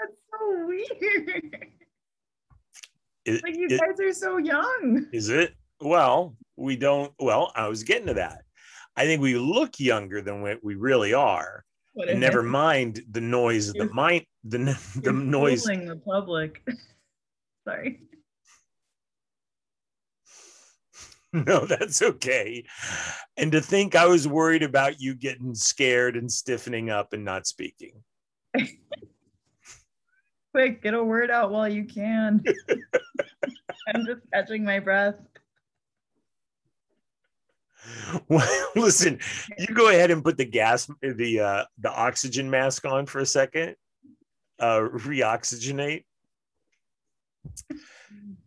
That's 0.00 0.20
so 0.30 0.66
weird. 0.66 1.56
Is, 3.24 3.42
Like 3.42 3.56
you 3.56 3.66
is- 3.70 3.80
guys 3.80 4.00
are 4.00 4.12
so 4.12 4.38
young. 4.38 5.06
is 5.12 5.28
it 5.28 5.54
well 5.80 6.36
we 6.56 6.76
don't 6.76 7.12
well 7.18 7.50
i 7.56 7.66
was 7.68 7.82
getting 7.82 8.06
to 8.06 8.14
that 8.14 8.42
i 8.96 9.04
think 9.04 9.20
we 9.22 9.36
look 9.36 9.80
younger 9.80 10.20
than 10.20 10.42
what 10.42 10.62
we 10.62 10.74
really 10.74 11.12
are 11.14 11.64
What 11.94 12.08
and 12.08 12.20
never 12.20 12.42
mind 12.42 13.02
the 13.10 13.20
noise 13.20 13.68
of 13.68 13.74
the 13.76 13.92
mind 13.92 14.26
the, 14.44 14.58
the 15.02 15.12
noise 15.12 15.64
the 15.64 16.00
public. 16.04 16.62
Sorry. 17.66 18.00
No, 21.46 21.64
that's 21.64 22.02
okay. 22.02 22.62
And 23.38 23.52
to 23.52 23.62
think 23.62 23.94
I 23.94 24.06
was 24.06 24.28
worried 24.28 24.62
about 24.62 25.00
you 25.00 25.14
getting 25.14 25.54
scared 25.54 26.14
and 26.16 26.30
stiffening 26.30 26.90
up 26.90 27.14
and 27.14 27.24
not 27.24 27.46
speaking. 27.46 28.02
Quick, 30.52 30.82
get 30.82 30.92
a 30.92 31.02
word 31.02 31.30
out 31.30 31.50
while 31.50 31.68
you 31.68 31.84
can. 31.84 32.44
I'm 33.88 34.04
just 34.04 34.20
catching 34.30 34.62
my 34.62 34.78
breath. 34.78 35.14
Well, 38.28 38.68
listen, 38.76 39.18
you 39.58 39.74
go 39.74 39.88
ahead 39.88 40.10
and 40.10 40.22
put 40.22 40.36
the 40.36 40.44
gas, 40.44 40.88
the 41.00 41.40
uh, 41.40 41.64
the 41.78 41.90
oxygen 41.90 42.50
mask 42.50 42.84
on 42.84 43.06
for 43.06 43.20
a 43.20 43.26
second. 43.26 43.74
Uh, 44.60 44.80
reoxygenate. 44.80 46.04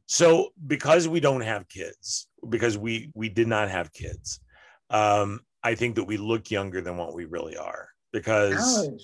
So, 0.05 0.51
because 0.65 1.07
we 1.07 1.19
don't 1.19 1.41
have 1.41 1.67
kids, 1.67 2.27
because 2.49 2.77
we 2.77 3.11
we 3.13 3.29
did 3.29 3.47
not 3.47 3.69
have 3.69 3.93
kids, 3.93 4.39
um, 4.89 5.41
I 5.63 5.75
think 5.75 5.95
that 5.95 6.03
we 6.05 6.17
look 6.17 6.51
younger 6.51 6.81
than 6.81 6.97
what 6.97 7.13
we 7.13 7.25
really 7.25 7.57
are. 7.57 7.89
Because 8.11 8.87
Ouch. 8.87 9.01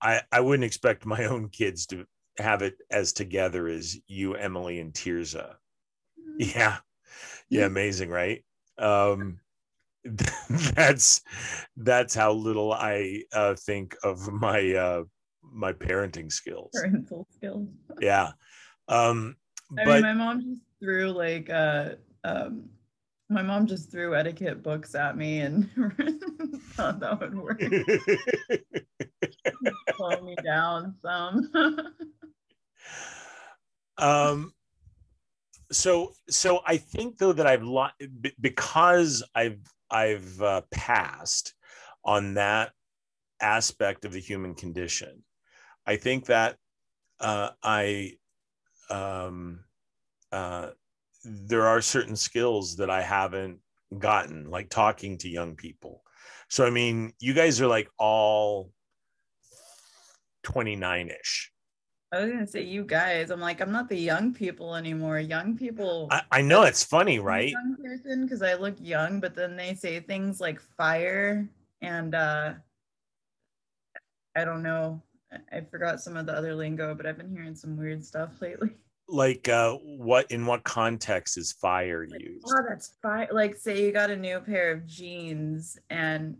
I 0.00 0.22
I 0.32 0.40
wouldn't 0.40 0.64
expect 0.64 1.06
my 1.06 1.24
own 1.24 1.48
kids 1.48 1.86
to 1.86 2.06
have 2.38 2.62
it 2.62 2.76
as 2.90 3.12
together 3.12 3.68
as 3.68 3.98
you, 4.06 4.34
Emily, 4.34 4.80
and 4.80 4.92
Tirza. 4.92 5.54
Yeah, 6.38 6.78
yeah, 7.48 7.66
amazing, 7.66 8.10
right? 8.10 8.44
Um, 8.78 9.40
that's 10.74 11.22
that's 11.76 12.14
how 12.14 12.32
little 12.32 12.72
I 12.72 13.22
uh, 13.32 13.54
think 13.54 13.96
of 14.02 14.30
my 14.32 14.72
uh, 14.72 15.04
my 15.42 15.72
parenting 15.72 16.30
skills. 16.30 16.70
Parental 16.74 17.26
skills. 17.30 17.68
Yeah, 18.00 18.32
um, 18.88 19.36
I 19.78 19.84
but 19.84 19.86
mean, 19.86 20.02
my 20.02 20.14
mom 20.14 20.42
just 20.42 20.62
threw 20.80 21.10
like 21.10 21.48
uh 21.50 21.90
um 22.24 22.68
my 23.28 23.42
mom 23.42 23.66
just 23.66 23.90
threw 23.90 24.14
etiquette 24.14 24.62
books 24.62 24.94
at 24.94 25.16
me 25.16 25.40
and 25.40 25.68
thought 26.74 27.00
that 27.00 27.18
would 27.20 27.36
work. 27.36 27.60
Slow 29.96 30.20
me 30.22 30.36
down 30.42 30.94
some. 31.02 31.50
um, 33.98 34.54
so 35.72 36.12
so 36.28 36.60
I 36.66 36.76
think 36.76 37.16
though 37.18 37.32
that 37.32 37.46
I've 37.46 37.62
lo- 37.62 37.88
because 38.40 39.22
I've 39.34 39.60
I've 39.90 40.42
uh, 40.42 40.60
passed 40.70 41.54
on 42.04 42.34
that 42.34 42.72
aspect 43.40 44.04
of 44.04 44.12
the 44.12 44.20
human 44.20 44.54
condition. 44.54 45.24
I 45.86 45.96
think 45.96 46.26
that 46.26 46.58
uh, 47.20 47.50
I 47.62 48.12
um, 48.90 49.64
uh, 50.32 50.70
there 51.24 51.66
are 51.66 51.80
certain 51.80 52.16
skills 52.16 52.76
that 52.76 52.90
I 52.90 53.02
haven't 53.02 53.58
gotten, 53.98 54.50
like 54.50 54.70
talking 54.70 55.18
to 55.18 55.28
young 55.28 55.56
people. 55.56 56.02
So 56.48 56.66
I 56.66 56.70
mean, 56.70 57.12
you 57.20 57.34
guys 57.34 57.60
are 57.60 57.66
like 57.66 57.88
all 57.98 58.70
29 60.44 61.10
ish. 61.10 61.50
I 62.12 62.20
was 62.20 62.30
gonna 62.30 62.46
say 62.46 62.62
you 62.62 62.84
guys. 62.84 63.30
I'm 63.30 63.40
like, 63.40 63.60
I'm 63.60 63.72
not 63.72 63.88
the 63.88 63.98
young 63.98 64.32
people 64.32 64.76
anymore. 64.76 65.18
Young 65.18 65.56
people 65.56 66.08
I, 66.12 66.22
I 66.30 66.42
know 66.42 66.62
it's 66.62 66.84
funny, 66.84 67.18
right? 67.18 67.50
young 67.50 67.76
person 67.82 68.24
because 68.24 68.42
I 68.42 68.54
look 68.54 68.76
young, 68.80 69.18
but 69.20 69.34
then 69.34 69.56
they 69.56 69.74
say 69.74 69.98
things 70.00 70.40
like 70.40 70.60
fire 70.60 71.48
and 71.82 72.14
uh 72.14 72.54
I 74.36 74.44
don't 74.44 74.62
know. 74.62 75.02
I- 75.32 75.56
I 75.56 75.60
forgot 75.62 76.00
some 76.00 76.16
of 76.16 76.26
the 76.26 76.32
other 76.32 76.54
lingo, 76.54 76.94
but 76.94 77.06
I've 77.06 77.16
been 77.18 77.30
hearing 77.34 77.56
some 77.56 77.76
weird 77.76 78.04
stuff 78.04 78.30
lately. 78.40 78.70
Like, 79.06 79.48
uh, 79.48 79.74
what 79.74 80.30
in 80.30 80.46
what 80.46 80.64
context 80.64 81.36
is 81.36 81.52
fire 81.52 82.06
Like, 82.08 82.20
used? 82.22 82.46
oh, 82.48 82.62
that's 82.68 82.96
fire. 83.02 83.28
Like, 83.30 83.54
say 83.56 83.84
you 83.84 83.92
got 83.92 84.10
a 84.10 84.16
new 84.16 84.40
pair 84.40 84.72
of 84.72 84.86
jeans 84.86 85.78
and 85.90 86.36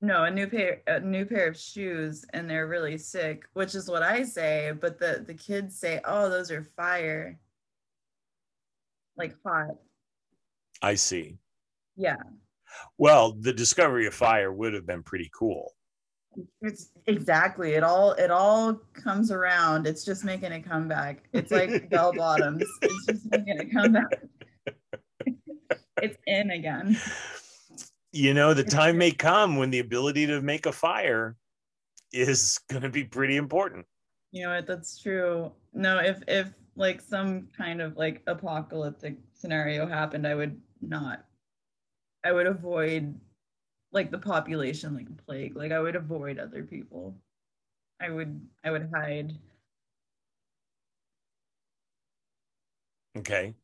no, 0.00 0.24
a 0.24 0.30
new 0.30 0.46
pair, 0.46 0.82
a 0.86 1.00
new 1.00 1.24
pair 1.24 1.46
of 1.48 1.58
shoes, 1.58 2.24
and 2.34 2.48
they're 2.48 2.66
really 2.66 2.98
sick, 2.98 3.44
which 3.54 3.74
is 3.74 3.88
what 3.88 4.02
I 4.02 4.22
say. 4.24 4.72
But 4.78 4.98
the 4.98 5.24
the 5.26 5.34
kids 5.34 5.78
say, 5.78 6.00
"Oh, 6.04 6.28
those 6.28 6.50
are 6.50 6.62
fire." 6.76 7.38
Like 9.16 9.34
hot. 9.46 9.76
I 10.82 10.94
see. 10.96 11.38
Yeah. 11.96 12.16
Well, 12.98 13.32
the 13.32 13.52
discovery 13.52 14.06
of 14.06 14.14
fire 14.14 14.52
would 14.52 14.74
have 14.74 14.84
been 14.86 15.02
pretty 15.04 15.30
cool. 15.32 15.73
It's 16.60 16.90
exactly 17.06 17.74
it 17.74 17.82
all 17.82 18.12
it 18.12 18.30
all 18.30 18.74
comes 18.92 19.30
around. 19.30 19.86
It's 19.86 20.04
just 20.04 20.24
making 20.24 20.52
a 20.52 20.60
comeback. 20.60 21.24
It's 21.32 21.50
like 21.50 21.88
bell 21.90 22.12
bottoms. 22.12 22.64
It's 22.82 23.06
just 23.06 23.30
making 23.30 23.60
a 23.60 23.66
comeback. 23.66 24.22
it's 26.02 26.18
in 26.26 26.50
again. 26.50 26.98
You 28.12 28.34
know, 28.34 28.54
the 28.54 28.64
time 28.64 28.98
may 28.98 29.10
come 29.10 29.56
when 29.56 29.70
the 29.70 29.80
ability 29.80 30.26
to 30.26 30.40
make 30.40 30.66
a 30.66 30.72
fire 30.72 31.36
is 32.12 32.60
going 32.70 32.82
to 32.82 32.88
be 32.88 33.04
pretty 33.04 33.36
important. 33.36 33.86
You 34.30 34.44
know 34.44 34.54
what? 34.54 34.66
That's 34.66 35.00
true. 35.00 35.52
No, 35.72 35.98
if 35.98 36.22
if 36.28 36.52
like 36.76 37.00
some 37.00 37.48
kind 37.56 37.80
of 37.80 37.96
like 37.96 38.22
apocalyptic 38.26 39.16
scenario 39.32 39.86
happened, 39.86 40.26
I 40.26 40.34
would 40.34 40.60
not. 40.80 41.24
I 42.24 42.32
would 42.32 42.46
avoid 42.46 43.14
like 43.94 44.10
the 44.10 44.18
population 44.18 44.94
like 44.94 45.08
a 45.08 45.22
plague. 45.22 45.56
Like 45.56 45.72
I 45.72 45.80
would 45.80 45.96
avoid 45.96 46.38
other 46.38 46.62
people. 46.62 47.14
I 48.00 48.10
would 48.10 48.40
I 48.64 48.70
would 48.70 48.90
hide. 48.92 49.32
Okay. 53.16 53.54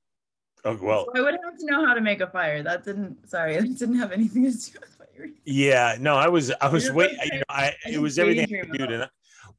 Oh, 0.64 0.78
well, 0.80 1.06
So 1.06 1.18
I 1.18 1.22
would 1.22 1.36
have 1.42 1.56
to 1.58 1.66
know 1.66 1.86
how 1.86 1.94
to 1.94 2.00
make 2.00 2.20
a 2.20 2.26
fire. 2.26 2.62
That 2.62 2.84
didn't 2.84 3.28
sorry, 3.28 3.56
that 3.60 3.78
didn't 3.78 3.98
have 3.98 4.12
anything 4.12 4.44
to 4.44 4.50
do 4.50 4.78
with 4.80 4.98
what 4.98 5.08
you 5.14 5.22
were 5.22 5.28
yeah, 5.44 5.96
no, 5.98 6.16
I 6.16 6.28
was, 6.28 6.52
I 6.60 6.68
was 6.68 6.90
wait, 6.90 7.12
you 7.24 7.38
know, 7.38 7.42
I, 7.48 7.74
I 7.86 7.90
it 7.90 7.98
was 7.98 8.18
everything 8.18 8.44
I 8.44 8.66
could 8.66 8.78
do 8.78 9.02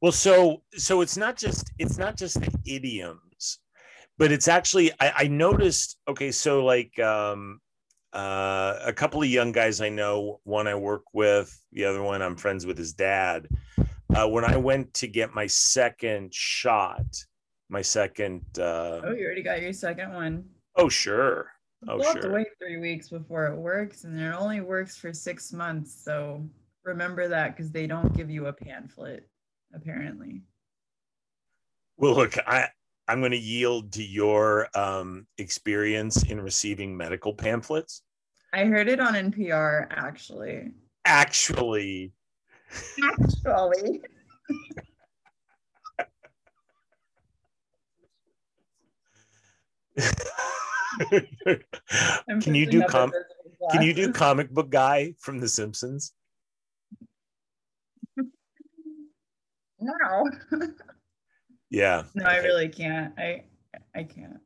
well, 0.00 0.12
so, 0.12 0.62
so 0.72 1.00
it's 1.00 1.16
not 1.16 1.36
just, 1.36 1.70
it's 1.78 1.98
not 1.98 2.16
just 2.16 2.40
the 2.40 2.50
idioms, 2.64 3.58
but 4.18 4.32
it's 4.32 4.48
actually, 4.48 4.90
I, 5.00 5.12
I 5.16 5.28
noticed, 5.28 5.98
okay, 6.08 6.32
so 6.32 6.64
like, 6.64 6.98
um, 6.98 7.60
uh, 8.12 8.78
a 8.84 8.92
couple 8.92 9.22
of 9.22 9.28
young 9.28 9.52
guys 9.52 9.80
I 9.80 9.88
know, 9.88 10.40
one 10.44 10.66
I 10.66 10.74
work 10.74 11.02
with, 11.12 11.58
the 11.72 11.84
other 11.84 12.02
one 12.02 12.20
I'm 12.22 12.36
friends 12.36 12.66
with 12.66 12.76
his 12.78 12.92
dad. 12.92 13.48
Uh, 14.14 14.28
when 14.28 14.44
I 14.44 14.56
went 14.56 14.92
to 14.94 15.06
get 15.06 15.34
my 15.34 15.46
second 15.46 16.34
shot, 16.34 17.06
my 17.70 17.80
second, 17.80 18.42
uh, 18.58 19.00
Oh, 19.04 19.12
you 19.12 19.24
already 19.24 19.42
got 19.42 19.62
your 19.62 19.72
second 19.72 20.12
one. 20.12 20.44
oh, 20.76 20.88
sure. 20.90 21.50
Oh, 21.88 21.96
You'll 21.96 22.04
have 22.04 22.16
to 22.16 22.22
sure. 22.22 22.32
wait 22.34 22.46
three 22.58 22.76
weeks 22.78 23.08
before 23.08 23.46
it 23.46 23.56
works, 23.56 24.04
and 24.04 24.20
it 24.20 24.32
only 24.34 24.60
works 24.60 24.96
for 24.96 25.12
six 25.12 25.52
months. 25.52 26.04
So 26.04 26.46
remember 26.84 27.26
that 27.28 27.56
because 27.56 27.72
they 27.72 27.86
don't 27.86 28.14
give 28.14 28.30
you 28.30 28.46
a 28.46 28.52
pamphlet, 28.52 29.26
apparently. 29.74 30.42
Well, 31.96 32.14
look, 32.14 32.36
I 32.46 32.68
I'm 33.08 33.20
going 33.20 33.32
to 33.32 33.38
yield 33.38 33.92
to 33.92 34.02
your 34.02 34.68
um, 34.74 35.26
experience 35.38 36.22
in 36.22 36.40
receiving 36.40 36.96
medical 36.96 37.34
pamphlets. 37.34 38.02
I 38.52 38.64
heard 38.64 38.88
it 38.88 39.00
on 39.00 39.14
NPR 39.14 39.86
actually. 39.90 40.72
Actually, 41.04 42.12
Actually. 43.02 44.00
Can 52.40 52.54
you 52.54 52.66
do 52.66 52.82
com- 52.86 53.12
can 53.70 53.82
you 53.82 53.94
do 53.94 54.12
comic 54.12 54.50
book 54.50 54.70
guy 54.70 55.14
from 55.18 55.38
The 55.38 55.48
Simpsons? 55.48 56.12
No. 59.84 60.30
Yeah. 61.72 62.02
No, 62.14 62.26
I 62.26 62.36
really 62.38 62.68
can't. 62.68 63.12
I 63.18 63.44
I 63.94 64.04
can't. 64.04 64.38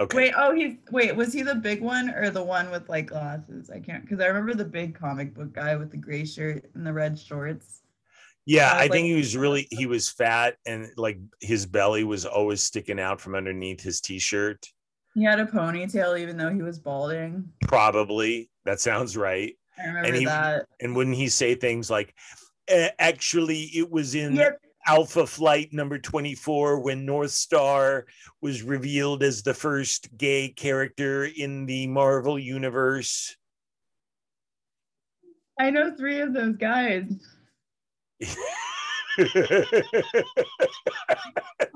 Okay. 0.00 0.16
Wait, 0.16 0.34
oh 0.36 0.54
he's 0.54 0.76
wait, 0.90 1.14
was 1.14 1.32
he 1.32 1.42
the 1.42 1.56
big 1.56 1.82
one 1.82 2.08
or 2.10 2.30
the 2.30 2.42
one 2.42 2.70
with 2.70 2.88
like 2.88 3.06
glasses? 3.06 3.68
I 3.68 3.80
can't 3.80 4.02
because 4.02 4.20
I 4.20 4.26
remember 4.28 4.54
the 4.54 4.64
big 4.64 4.94
comic 4.98 5.34
book 5.34 5.52
guy 5.52 5.76
with 5.76 5.90
the 5.90 5.96
gray 5.98 6.24
shirt 6.24 6.70
and 6.74 6.86
the 6.86 6.92
red 6.92 7.18
shorts. 7.18 7.82
Yeah, 8.46 8.72
I 8.72 8.76
I 8.76 8.80
think 8.82 8.92
like- 8.92 9.04
he 9.04 9.14
was 9.14 9.36
really 9.36 9.66
he 9.70 9.86
was 9.86 10.08
fat 10.08 10.56
and 10.64 10.86
like 10.96 11.18
his 11.40 11.66
belly 11.66 12.04
was 12.04 12.24
always 12.24 12.62
sticking 12.62 13.00
out 13.00 13.20
from 13.20 13.34
underneath 13.34 13.80
his 13.82 14.00
t-shirt. 14.00 14.64
He 15.14 15.24
had 15.24 15.40
a 15.40 15.44
ponytail 15.46 16.18
even 16.18 16.36
though 16.36 16.54
he 16.54 16.62
was 16.62 16.78
balding. 16.78 17.50
Probably. 17.66 18.48
That 18.64 18.80
sounds 18.80 19.16
right. 19.16 19.54
I 19.78 19.86
remember 19.88 20.12
he- 20.18 20.24
that. 20.24 20.66
And 20.80 20.94
wouldn't 20.94 21.16
he 21.16 21.28
say 21.28 21.56
things 21.56 21.90
like 21.90 22.14
"Uh, 22.72 22.88
actually 22.98 23.64
it 23.74 23.90
was 23.90 24.14
in 24.14 24.36
Yep. 24.36 24.60
Alpha 24.86 25.26
Flight 25.26 25.72
number 25.72 25.98
24 25.98 26.80
when 26.80 27.06
Northstar 27.06 28.04
was 28.40 28.62
revealed 28.62 29.22
as 29.22 29.42
the 29.42 29.54
first 29.54 30.16
gay 30.16 30.48
character 30.48 31.24
in 31.24 31.66
the 31.66 31.86
Marvel 31.86 32.38
universe. 32.38 33.36
I 35.58 35.70
know 35.70 35.94
three 35.94 36.20
of 36.20 36.32
those 36.32 36.56
guys. 36.56 37.04
I'm 39.18 39.26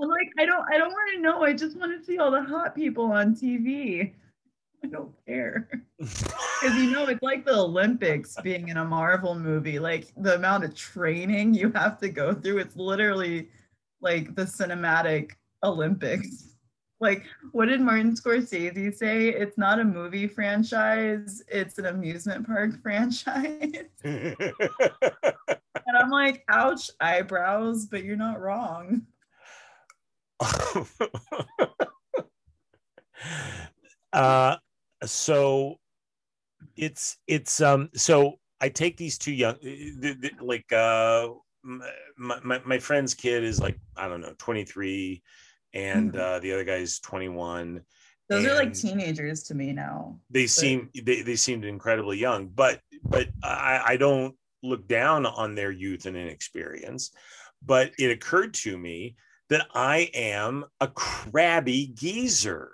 like, 0.09 0.31
I 0.39 0.47
don't 0.47 0.65
I 0.73 0.79
don't 0.79 0.93
want 0.93 1.15
to 1.15 1.21
know. 1.21 1.43
I 1.43 1.53
just 1.53 1.77
want 1.77 1.99
to 1.99 2.05
see 2.05 2.19
all 2.19 2.31
the 2.31 2.43
hot 2.43 2.75
people 2.75 3.13
on 3.13 3.35
TV. 3.35 4.15
I 4.85 4.87
don't 4.87 5.15
care. 5.27 5.69
Because 6.61 6.79
you 6.79 6.91
know, 6.93 7.07
it's 7.07 7.23
like 7.23 7.45
the 7.45 7.59
Olympics 7.59 8.37
being 8.43 8.69
in 8.69 8.79
a 8.79 8.85
Marvel 8.85 9.35
movie. 9.35 9.79
Like 9.79 10.07
the 10.17 10.35
amount 10.35 10.65
of 10.65 10.75
training 10.75 11.53
you 11.53 11.71
have 11.73 11.99
to 12.01 12.09
go 12.09 12.33
through. 12.33 12.59
It's 12.59 12.77
literally 12.77 13.51
like 14.01 14.35
the 14.35 14.45
cinematic 14.45 15.33
Olympics. 15.63 16.49
Like, 17.01 17.25
what 17.53 17.67
did 17.67 17.81
Martin 17.83 18.15
Scorsese 18.15 18.95
say? 18.95 19.29
It's 19.29 19.59
not 19.59 19.81
a 19.81 19.85
movie 19.85 20.27
franchise, 20.27 21.43
it's 21.49 21.77
an 21.79 21.87
amusement 21.87 22.47
park 22.47 22.81
franchise. 22.83 23.85
and 24.05 24.37
I'm 25.99 26.09
like, 26.09 26.45
ouch, 26.49 26.91
eyebrows, 27.01 27.85
but 27.85 28.05
you're 28.05 28.17
not 28.17 28.41
wrong. 28.41 29.03
uh, 34.15 34.57
so 35.07 35.79
it's 36.77 37.17
it's 37.27 37.61
um 37.61 37.91
so 37.95 38.39
I 38.61 38.69
take 38.69 38.97
these 38.97 39.19
two 39.19 39.33
young 39.33 39.57
like 40.41 40.73
uh 40.73 41.29
my, 41.65 42.39
my, 42.43 42.61
my 42.65 42.79
friend's 42.79 43.15
kid 43.15 43.43
is 43.43 43.61
like 43.61 43.79
I 43.97 44.09
don't 44.09 44.21
know 44.21 44.35
23 44.39 45.23
and 45.73 46.13
mm-hmm. 46.13 46.21
uh, 46.21 46.39
the 46.41 46.53
other 46.53 46.65
guy's 46.65 47.01
21 47.01 47.83
those 48.29 48.47
are 48.47 48.55
like 48.55 48.73
teenagers 48.73 49.43
to 49.45 49.55
me 49.55 49.73
now 49.73 50.19
they 50.31 50.45
but... 50.45 50.51
seem 50.51 50.91
they, 51.03 51.23
they 51.23 51.37
seemed 51.37 51.65
incredibly 51.65 52.19
young 52.19 52.49
but 52.49 52.81
but 53.03 53.29
I, 53.43 53.83
I 53.87 53.97
don't 53.97 54.35
look 54.63 54.87
down 54.89 55.27
on 55.27 55.55
their 55.55 55.71
youth 55.71 56.07
and 56.07 56.17
inexperience 56.17 57.11
but 57.65 57.93
it 57.99 58.11
occurred 58.11 58.55
to 58.55 58.79
me 58.79 59.17
that 59.51 59.67
i 59.75 60.11
am 60.15 60.65
a 60.81 60.89
crabby 60.89 61.91
geezer 61.95 62.73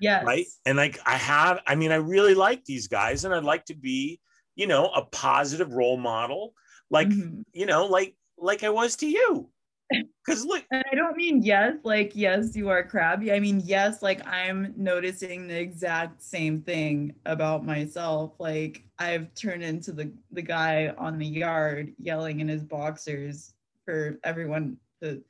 yes. 0.00 0.24
Right 0.24 0.46
and 0.66 0.76
like 0.76 0.98
i 1.06 1.16
have 1.16 1.60
i 1.66 1.74
mean 1.74 1.92
i 1.92 1.96
really 1.96 2.34
like 2.34 2.64
these 2.64 2.88
guys 2.88 3.24
and 3.24 3.34
i'd 3.34 3.44
like 3.44 3.64
to 3.66 3.74
be 3.74 4.20
you 4.60 4.66
know 4.66 4.90
a 4.94 5.02
positive 5.06 5.72
role 5.72 5.96
model. 5.96 6.52
Like 6.90 7.08
mm-hmm. 7.08 7.40
you 7.52 7.66
know 7.66 7.86
like 7.86 8.14
like 8.36 8.62
i 8.62 8.68
was 8.68 8.96
to 8.96 9.06
you. 9.06 9.48
Because 10.24 10.44
look 10.44 10.64
and 10.70 10.84
i 10.92 10.94
don't 10.94 11.16
mean 11.16 11.42
yes 11.42 11.74
like 11.82 12.12
yes 12.14 12.54
you 12.54 12.68
are 12.68 12.84
crabby. 12.84 13.32
I 13.32 13.40
mean 13.40 13.60
yes 13.64 14.02
like 14.02 14.24
i'm 14.26 14.72
noticing 14.76 15.48
the 15.48 15.58
exact 15.58 16.22
same 16.22 16.60
thing 16.62 17.14
about 17.26 17.64
myself. 17.64 18.34
Like 18.38 18.84
i've 18.98 19.34
turned 19.34 19.64
into 19.64 19.92
the 19.92 20.12
the 20.30 20.42
guy 20.42 20.94
on 20.98 21.18
the 21.18 21.26
yard 21.26 21.92
yelling 21.98 22.38
in 22.40 22.48
his 22.48 22.62
boxers 22.62 23.54
for 23.84 24.20
everyone 24.22 24.76
to 25.02 25.22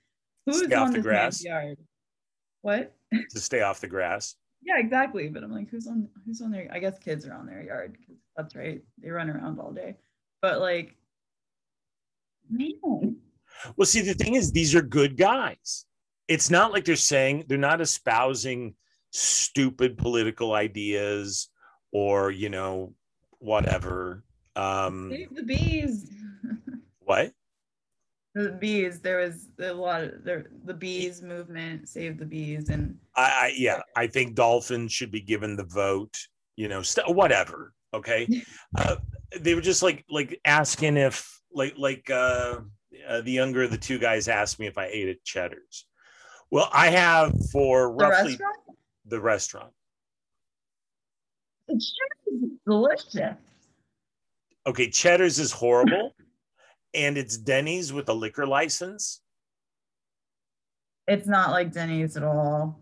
who's 0.45 0.71
on 0.73 0.93
the 0.93 1.01
grass. 1.01 1.43
yard? 1.43 1.79
What? 2.63 2.93
To 3.31 3.41
stay 3.41 3.63
off 3.63 3.81
the 3.81 3.89
grass 3.89 4.35
yeah 4.63 4.79
exactly 4.79 5.29
but 5.29 5.43
i'm 5.43 5.53
like 5.53 5.69
who's 5.71 5.87
on 5.87 6.09
who's 6.25 6.41
on 6.41 6.51
their 6.51 6.69
i 6.73 6.79
guess 6.79 6.99
kids 6.99 7.27
are 7.27 7.35
on 7.35 7.47
their 7.47 7.63
yard 7.63 7.97
because 7.99 8.17
that's 8.37 8.55
right 8.55 8.83
they 8.99 9.11
run 9.11 9.31
around 9.31 9.59
all 9.59 9.73
day 9.73 9.97
but 10.43 10.61
like 10.61 10.95
man 12.49 13.17
well, 13.77 13.87
see, 13.87 14.01
the 14.01 14.15
thing 14.15 14.35
is, 14.35 14.53
these 14.53 14.75
are 14.75 14.83
good 14.83 15.17
guys. 15.17 15.87
It's 16.29 16.51
not 16.51 16.73
like 16.73 16.85
they're 16.85 16.97
saying 16.97 17.45
they're 17.49 17.59
not 17.59 17.81
espousing 17.81 18.75
stupid 19.11 19.99
political 19.99 20.55
ideas 20.55 21.49
or, 21.93 22.31
you 22.31 22.49
know, 22.49 22.95
whatever. 23.39 24.25
Um, 24.55 25.11
Save 25.11 25.35
the 25.35 25.43
bees. 25.43 26.11
what? 27.01 27.33
The 28.35 28.53
bees. 28.53 29.01
There 29.01 29.19
was 29.19 29.49
a 29.59 29.73
lot 29.73 30.05
of 30.05 30.25
the, 30.25 30.45
the 30.65 30.75
bees 30.75 31.21
movement, 31.21 31.89
save 31.89 32.19
the 32.19 32.25
bees, 32.25 32.69
and 32.69 32.97
I, 33.17 33.23
I 33.23 33.55
yeah, 33.57 33.81
I 33.97 34.07
think 34.07 34.37
dolphins 34.37 34.93
should 34.93 35.11
be 35.11 35.21
given 35.21 35.57
the 35.57 35.65
vote. 35.65 36.17
You 36.57 36.69
know, 36.69 36.83
st- 36.83 37.15
whatever. 37.15 37.73
Okay, 37.93 38.29
uh, 38.79 38.97
they 39.41 39.55
were 39.55 39.61
just 39.61 39.83
like 39.83 40.05
like 40.09 40.41
asking 40.45 40.97
if 40.97 41.41
like 41.53 41.75
like 41.77 42.09
uh 42.09 42.61
uh, 43.09 43.21
the 43.23 43.33
younger 43.33 43.65
of 43.65 43.71
the 43.71 43.79
two 43.79 43.99
guys 43.99 44.29
asked 44.29 44.59
me 44.59 44.67
if 44.67 44.79
I 44.79 44.87
ate 44.87 45.09
at 45.09 45.25
Cheddar's. 45.25 45.87
Well, 46.51 46.69
I 46.73 46.89
have 46.89 47.33
for 47.51 47.93
roughly 47.93 48.37
the 48.37 48.41
restaurant. 48.41 48.57
The 49.07 49.21
restaurant. 49.21 49.73
Cheddar's 51.69 52.51
delicious. 52.67 53.37
Okay, 54.67 54.91
Cheddar's 54.91 55.39
is 55.39 55.53
horrible, 55.53 56.15
and 56.95 57.17
it's 57.17 57.37
Denny's 57.37 57.93
with 57.93 58.09
a 58.09 58.15
liquor 58.15 58.47
license. 58.47 59.21
It's 61.07 61.27
not 61.27 61.51
like 61.51 61.73
Denny's 61.73 62.17
at 62.17 62.23
all. 62.23 62.81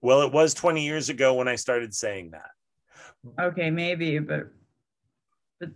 Well, 0.00 0.22
it 0.22 0.32
was 0.32 0.54
20 0.54 0.84
years 0.84 1.08
ago 1.08 1.34
when 1.34 1.48
I 1.48 1.56
started 1.56 1.94
saying 1.94 2.30
that. 2.30 2.50
Okay, 3.40 3.70
maybe, 3.70 4.18
but 4.20 4.48
but 5.58 5.70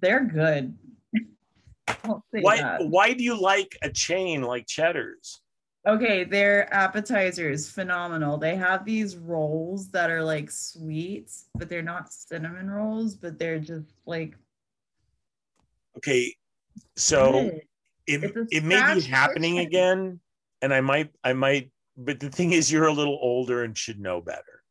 they're 0.00 0.24
good 0.24 0.76
why 2.30 2.58
that. 2.58 2.86
why 2.86 3.14
do 3.14 3.24
you 3.24 3.40
like 3.40 3.76
a 3.82 3.88
chain 3.88 4.42
like 4.42 4.66
Cheddar's? 4.66 5.40
Okay, 5.86 6.24
their 6.24 6.72
appetizers 6.72 7.70
phenomenal. 7.70 8.38
They 8.38 8.56
have 8.56 8.84
these 8.84 9.16
rolls 9.16 9.90
that 9.90 10.10
are 10.10 10.22
like 10.22 10.50
sweets, 10.50 11.46
but 11.54 11.68
they're 11.68 11.82
not 11.82 12.12
cinnamon 12.12 12.70
rolls, 12.70 13.14
but 13.14 13.38
they're 13.38 13.58
just 13.58 13.92
like 14.06 14.34
Okay, 15.96 16.34
so 16.96 17.50
it 18.06 18.32
it 18.50 18.64
may 18.64 18.94
be 18.94 19.00
happening 19.02 19.54
version. 19.54 19.66
again 19.66 20.20
and 20.62 20.74
I 20.74 20.80
might 20.80 21.10
I 21.22 21.32
might 21.32 21.70
but 21.96 22.20
the 22.20 22.30
thing 22.30 22.52
is 22.52 22.70
you're 22.70 22.86
a 22.86 22.92
little 22.92 23.18
older 23.20 23.62
and 23.62 23.76
should 23.76 24.00
know 24.00 24.20
better. 24.20 24.62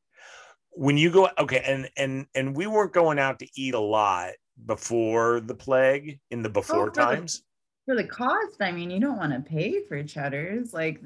When 0.72 0.98
you 0.98 1.12
go 1.12 1.30
okay 1.38 1.62
and 1.66 1.90
and 1.98 2.26
and 2.36 2.56
we 2.56 2.68
weren't 2.68 2.94
going 2.94 3.20
out 3.20 3.40
to 3.40 3.48
eat 3.56 3.74
a 3.74 3.80
lot 3.80 4.32
before 4.66 5.40
the 5.40 5.56
plague 5.56 6.20
in 6.32 6.42
the 6.42 6.50
before 6.50 6.82
oh, 6.82 6.86
for 6.86 6.92
times? 6.92 7.44
The, 7.86 7.94
for 7.94 8.02
the 8.02 8.08
cost, 8.08 8.62
I 8.62 8.72
mean, 8.72 8.90
you 8.90 9.00
don't 9.00 9.18
want 9.18 9.34
to 9.34 9.50
pay 9.50 9.84
for 9.84 10.02
Cheddar's 10.04 10.74
like 10.74 11.02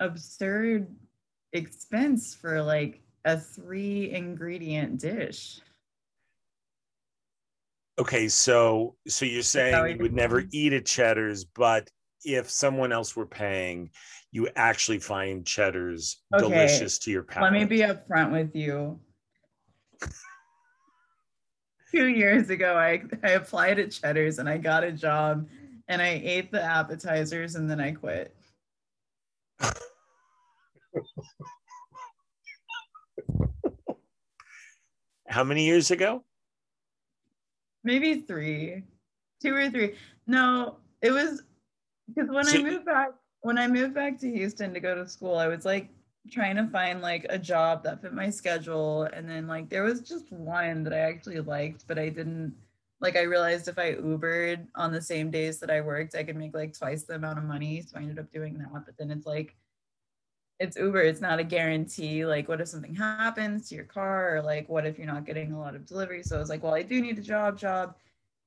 absurd 0.00 0.94
expense 1.52 2.34
for 2.34 2.62
like 2.62 3.00
a 3.24 3.38
three 3.38 4.10
ingredient 4.10 5.00
dish. 5.00 5.60
Okay, 7.98 8.28
so 8.28 8.96
so 9.06 9.24
you're 9.24 9.42
saying 9.42 9.96
you 9.96 10.02
would 10.02 10.14
never 10.14 10.44
eat 10.50 10.72
at 10.72 10.86
Cheddar's, 10.86 11.44
but 11.44 11.90
if 12.24 12.50
someone 12.50 12.92
else 12.92 13.14
were 13.14 13.26
paying, 13.26 13.90
you 14.30 14.48
actually 14.56 14.98
find 14.98 15.44
Cheddar's 15.46 16.22
okay. 16.34 16.42
delicious 16.42 16.98
to 17.00 17.10
your 17.10 17.22
palate. 17.22 17.52
Let 17.52 17.60
me 17.60 17.66
be 17.66 17.80
upfront 17.80 18.32
with 18.32 18.54
you 18.54 18.98
two 21.90 22.08
years 22.08 22.50
ago, 22.50 22.76
I, 22.76 23.02
I 23.22 23.30
applied 23.32 23.78
at 23.78 23.92
Cheddar's 23.92 24.38
and 24.38 24.48
I 24.48 24.58
got 24.58 24.84
a 24.84 24.92
job 24.92 25.48
and 25.88 26.00
I 26.00 26.20
ate 26.24 26.50
the 26.50 26.62
appetizers 26.62 27.54
and 27.54 27.68
then 27.70 27.80
I 27.80 27.92
quit. 27.92 28.34
How 35.28 35.44
many 35.44 35.66
years 35.66 35.90
ago? 35.90 36.24
Maybe 37.84 38.20
three, 38.20 38.82
two 39.42 39.54
or 39.54 39.70
three. 39.70 39.94
No, 40.26 40.76
it 41.00 41.10
was 41.10 41.42
because 42.08 42.30
when 42.30 42.44
so, 42.44 42.58
I 42.58 42.62
moved 42.62 42.84
back, 42.84 43.10
when 43.40 43.58
I 43.58 43.66
moved 43.66 43.94
back 43.94 44.18
to 44.20 44.30
Houston 44.30 44.72
to 44.74 44.80
go 44.80 44.94
to 44.94 45.08
school, 45.08 45.36
I 45.36 45.48
was 45.48 45.64
like 45.64 45.88
trying 46.30 46.56
to 46.56 46.68
find 46.68 47.02
like 47.02 47.26
a 47.28 47.38
job 47.38 47.82
that 47.82 48.00
fit 48.00 48.12
my 48.12 48.30
schedule. 48.30 49.04
And 49.12 49.28
then 49.28 49.46
like 49.46 49.68
there 49.68 49.82
was 49.82 50.00
just 50.00 50.30
one 50.32 50.84
that 50.84 50.92
I 50.92 50.98
actually 50.98 51.40
liked 51.40 51.86
but 51.86 51.98
I 51.98 52.08
didn't 52.08 52.54
like 53.00 53.16
I 53.16 53.22
realized 53.22 53.66
if 53.66 53.78
I 53.78 53.94
Ubered 53.94 54.66
on 54.76 54.92
the 54.92 55.02
same 55.02 55.30
days 55.30 55.58
that 55.58 55.70
I 55.70 55.80
worked 55.80 56.14
I 56.14 56.22
could 56.22 56.36
make 56.36 56.54
like 56.54 56.76
twice 56.78 57.02
the 57.02 57.14
amount 57.14 57.38
of 57.38 57.44
money. 57.44 57.82
So 57.82 57.98
I 57.98 58.02
ended 58.02 58.18
up 58.20 58.32
doing 58.32 58.58
that. 58.58 58.72
But 58.72 58.96
then 58.98 59.10
it's 59.10 59.26
like 59.26 59.56
it's 60.62 60.76
Uber 60.76 61.02
it's 61.02 61.20
not 61.20 61.40
a 61.40 61.44
guarantee 61.44 62.24
like 62.24 62.48
what 62.48 62.60
if 62.60 62.68
something 62.68 62.94
happens 62.94 63.68
to 63.68 63.74
your 63.74 63.84
car 63.84 64.36
or 64.36 64.42
like 64.42 64.68
what 64.68 64.86
if 64.86 64.96
you're 64.96 65.06
not 65.06 65.26
getting 65.26 65.52
a 65.52 65.58
lot 65.58 65.74
of 65.74 65.84
delivery? 65.84 66.22
So 66.22 66.36
I 66.36 66.38
was 66.38 66.48
like 66.48 66.62
well 66.62 66.74
I 66.74 66.82
do 66.82 67.00
need 67.00 67.18
a 67.18 67.22
job 67.22 67.58
job. 67.58 67.96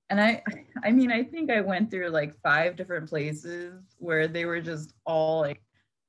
And 0.09 0.21
I 0.21 0.41
I 0.83 0.91
mean 0.91 1.11
I 1.11 1.23
think 1.23 1.51
I 1.51 1.59
went 1.61 1.91
through 1.91 2.09
like 2.09 2.39
five 2.41 2.77
different 2.77 3.09
places 3.09 3.83
where 3.97 4.27
they 4.27 4.45
were 4.45 4.61
just 4.61 4.93
all 5.05 5.41
like 5.41 5.61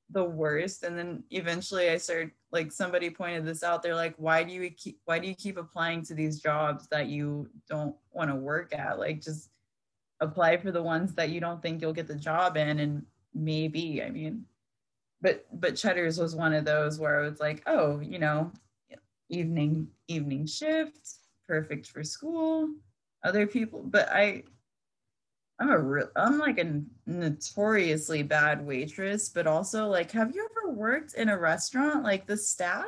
the 0.09 0.23
worst. 0.23 0.83
And 0.83 0.97
then 0.97 1.23
eventually 1.31 1.89
i 1.89 1.97
started 1.97 2.31
like 2.53 2.71
somebody 2.71 3.09
pointed 3.09 3.45
this 3.45 3.61
out. 3.61 3.83
They're 3.83 3.93
like 3.93 4.15
why 4.17 4.43
do 4.43 4.53
you 4.53 4.69
keep 4.71 4.99
why 5.03 5.19
do 5.19 5.27
you 5.27 5.35
keep 5.35 5.57
applying 5.57 6.03
to 6.03 6.13
these 6.13 6.39
jobs 6.39 6.87
that 6.89 7.07
you 7.07 7.49
don't 7.69 7.95
want 8.13 8.29
to 8.29 8.35
work 8.35 8.73
at? 8.73 8.97
Like 8.97 9.21
just 9.21 9.49
apply 10.21 10.55
for 10.57 10.71
the 10.71 10.81
ones 10.81 11.13
that 11.15 11.29
you 11.29 11.41
don't 11.41 11.61
think 11.61 11.81
you'll 11.81 11.93
get 11.93 12.07
the 12.07 12.15
job 12.15 12.57
in 12.57 12.79
and 12.79 13.05
maybe 13.35 14.01
i 14.01 14.09
mean 14.09 14.43
but 15.21 15.45
but 15.53 15.75
cheddar's 15.75 16.19
was 16.19 16.35
one 16.35 16.53
of 16.53 16.65
those 16.65 16.99
where 16.99 17.19
i 17.19 17.27
was 17.27 17.39
like 17.39 17.63
oh 17.67 17.99
you 17.99 18.19
know 18.19 18.51
evening 19.29 19.87
evening 20.07 20.45
shift 20.45 21.15
perfect 21.47 21.87
for 21.87 22.03
school 22.03 22.69
other 23.23 23.47
people 23.47 23.81
but 23.83 24.09
i 24.09 24.43
I'm 25.59 25.71
a 25.71 25.79
real, 25.79 26.09
I'm 26.15 26.37
like 26.37 26.59
a 26.59 26.81
notoriously 27.05 28.21
bad 28.21 28.65
waitress, 28.65 29.29
but 29.29 29.47
also 29.47 29.87
like, 29.87 30.11
have 30.11 30.35
you 30.35 30.47
ever 30.51 30.71
worked 30.71 31.15
in 31.15 31.29
a 31.29 31.37
restaurant? 31.37 32.03
Like 32.03 32.27
the 32.27 32.37
staff 32.37 32.85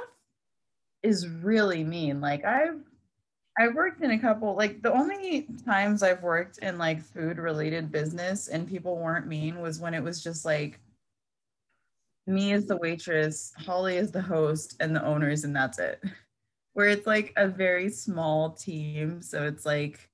is 1.01 1.27
really 1.27 1.83
mean. 1.83 2.21
Like 2.21 2.45
I've, 2.45 2.79
I 3.57 3.69
worked 3.69 4.03
in 4.03 4.11
a 4.11 4.19
couple, 4.19 4.55
like 4.55 4.83
the 4.83 4.93
only 4.93 5.47
times 5.65 6.03
I've 6.03 6.21
worked 6.21 6.59
in 6.59 6.77
like 6.77 7.01
food 7.01 7.39
related 7.39 7.91
business 7.91 8.49
and 8.49 8.67
people 8.67 8.97
weren't 8.97 9.27
mean 9.27 9.61
was 9.61 9.79
when 9.79 9.95
it 9.95 10.03
was 10.03 10.23
just 10.23 10.45
like 10.45 10.79
me 12.29 12.53
as 12.53 12.65
the 12.65 12.77
waitress, 12.77 13.51
Holly 13.57 13.97
is 13.97 14.11
the 14.11 14.21
host, 14.21 14.77
and 14.79 14.95
the 14.95 15.03
owners, 15.03 15.43
and 15.43 15.55
that's 15.55 15.79
it. 15.79 16.01
Where 16.73 16.87
it's 16.87 17.07
like 17.07 17.33
a 17.35 17.47
very 17.47 17.89
small 17.89 18.51
team. 18.51 19.21
So 19.21 19.43
it's 19.45 19.65
like, 19.65 20.09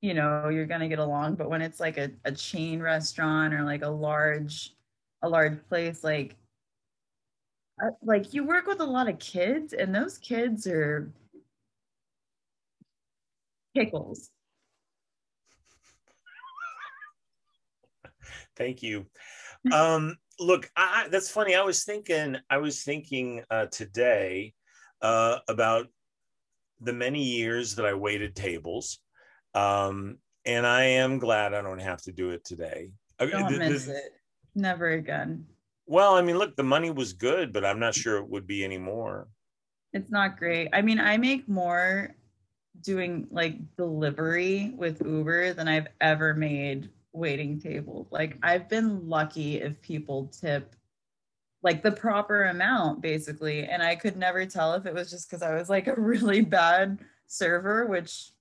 you 0.00 0.14
know, 0.14 0.48
you're 0.48 0.66
gonna 0.66 0.88
get 0.88 0.98
along. 0.98 1.36
But 1.36 1.50
when 1.50 1.62
it's 1.62 1.78
like 1.78 1.98
a, 1.98 2.10
a 2.24 2.32
chain 2.32 2.80
restaurant 2.80 3.54
or 3.54 3.62
like 3.62 3.82
a 3.82 3.88
large, 3.88 4.74
a 5.22 5.28
large 5.28 5.58
place, 5.68 6.02
like 6.02 6.36
uh, 7.82 7.90
like 8.02 8.32
you 8.32 8.44
work 8.44 8.66
with 8.66 8.80
a 8.80 8.84
lot 8.84 9.08
of 9.08 9.18
kids, 9.18 9.72
and 9.72 9.94
those 9.94 10.18
kids 10.18 10.66
are 10.66 11.12
pickles. 13.74 14.30
Thank 18.56 18.82
you. 18.82 19.06
Um, 19.72 20.18
look, 20.38 20.70
I, 20.76 21.08
that's 21.10 21.30
funny. 21.30 21.54
I 21.54 21.62
was 21.62 21.84
thinking, 21.84 22.36
I 22.50 22.58
was 22.58 22.82
thinking 22.82 23.42
uh, 23.50 23.66
today 23.66 24.54
uh, 25.02 25.38
about 25.48 25.86
the 26.80 26.92
many 26.92 27.22
years 27.22 27.76
that 27.76 27.86
I 27.86 27.94
waited 27.94 28.34
tables, 28.34 28.98
um, 29.54 30.18
and 30.44 30.66
I 30.66 30.84
am 30.84 31.18
glad 31.18 31.54
I 31.54 31.62
don't 31.62 31.80
have 31.80 32.02
to 32.02 32.12
do 32.12 32.30
it 32.30 32.44
today. 32.44 32.90
Don't 33.18 33.52
the, 33.52 33.58
miss 33.58 33.86
the, 33.86 33.96
it. 33.96 34.12
Never 34.54 34.90
again. 34.90 35.46
Well, 35.86 36.14
I 36.14 36.22
mean, 36.22 36.38
look, 36.38 36.56
the 36.56 36.62
money 36.62 36.90
was 36.90 37.12
good, 37.12 37.52
but 37.52 37.64
I'm 37.64 37.78
not 37.78 37.94
sure 37.94 38.16
it 38.16 38.28
would 38.28 38.46
be 38.46 38.64
anymore. 38.64 39.28
It's 39.92 40.10
not 40.10 40.38
great. 40.38 40.68
I 40.72 40.82
mean, 40.82 40.98
I 40.98 41.16
make 41.16 41.48
more 41.48 42.14
doing 42.80 43.26
like 43.30 43.56
delivery 43.76 44.72
with 44.76 45.02
Uber 45.04 45.54
than 45.54 45.68
I've 45.68 45.88
ever 46.00 46.34
made 46.34 46.90
waiting 47.14 47.60
tables. 47.60 48.08
Like 48.10 48.36
I've 48.42 48.68
been 48.68 49.08
lucky 49.08 49.60
if 49.60 49.80
people 49.80 50.26
tip 50.26 50.74
like 51.62 51.82
the 51.82 51.92
proper 51.92 52.46
amount 52.46 53.00
basically 53.00 53.64
and 53.64 53.82
I 53.82 53.94
could 53.94 54.16
never 54.16 54.44
tell 54.44 54.74
if 54.74 54.84
it 54.84 54.92
was 54.92 55.10
just 55.10 55.30
cuz 55.30 55.40
I 55.40 55.54
was 55.54 55.70
like 55.70 55.86
a 55.86 55.94
really 55.94 56.42
bad 56.42 56.98
server 57.26 57.86
which 57.86 58.32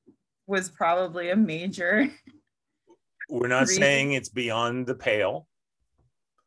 was 0.47 0.69
probably 0.69 1.29
a 1.29 1.35
major 1.35 2.09
We're 3.29 3.47
not 3.47 3.61
reason. 3.61 3.77
saying 3.77 4.13
it's 4.13 4.29
beyond 4.29 4.85
the 4.85 4.95
pale. 4.95 5.47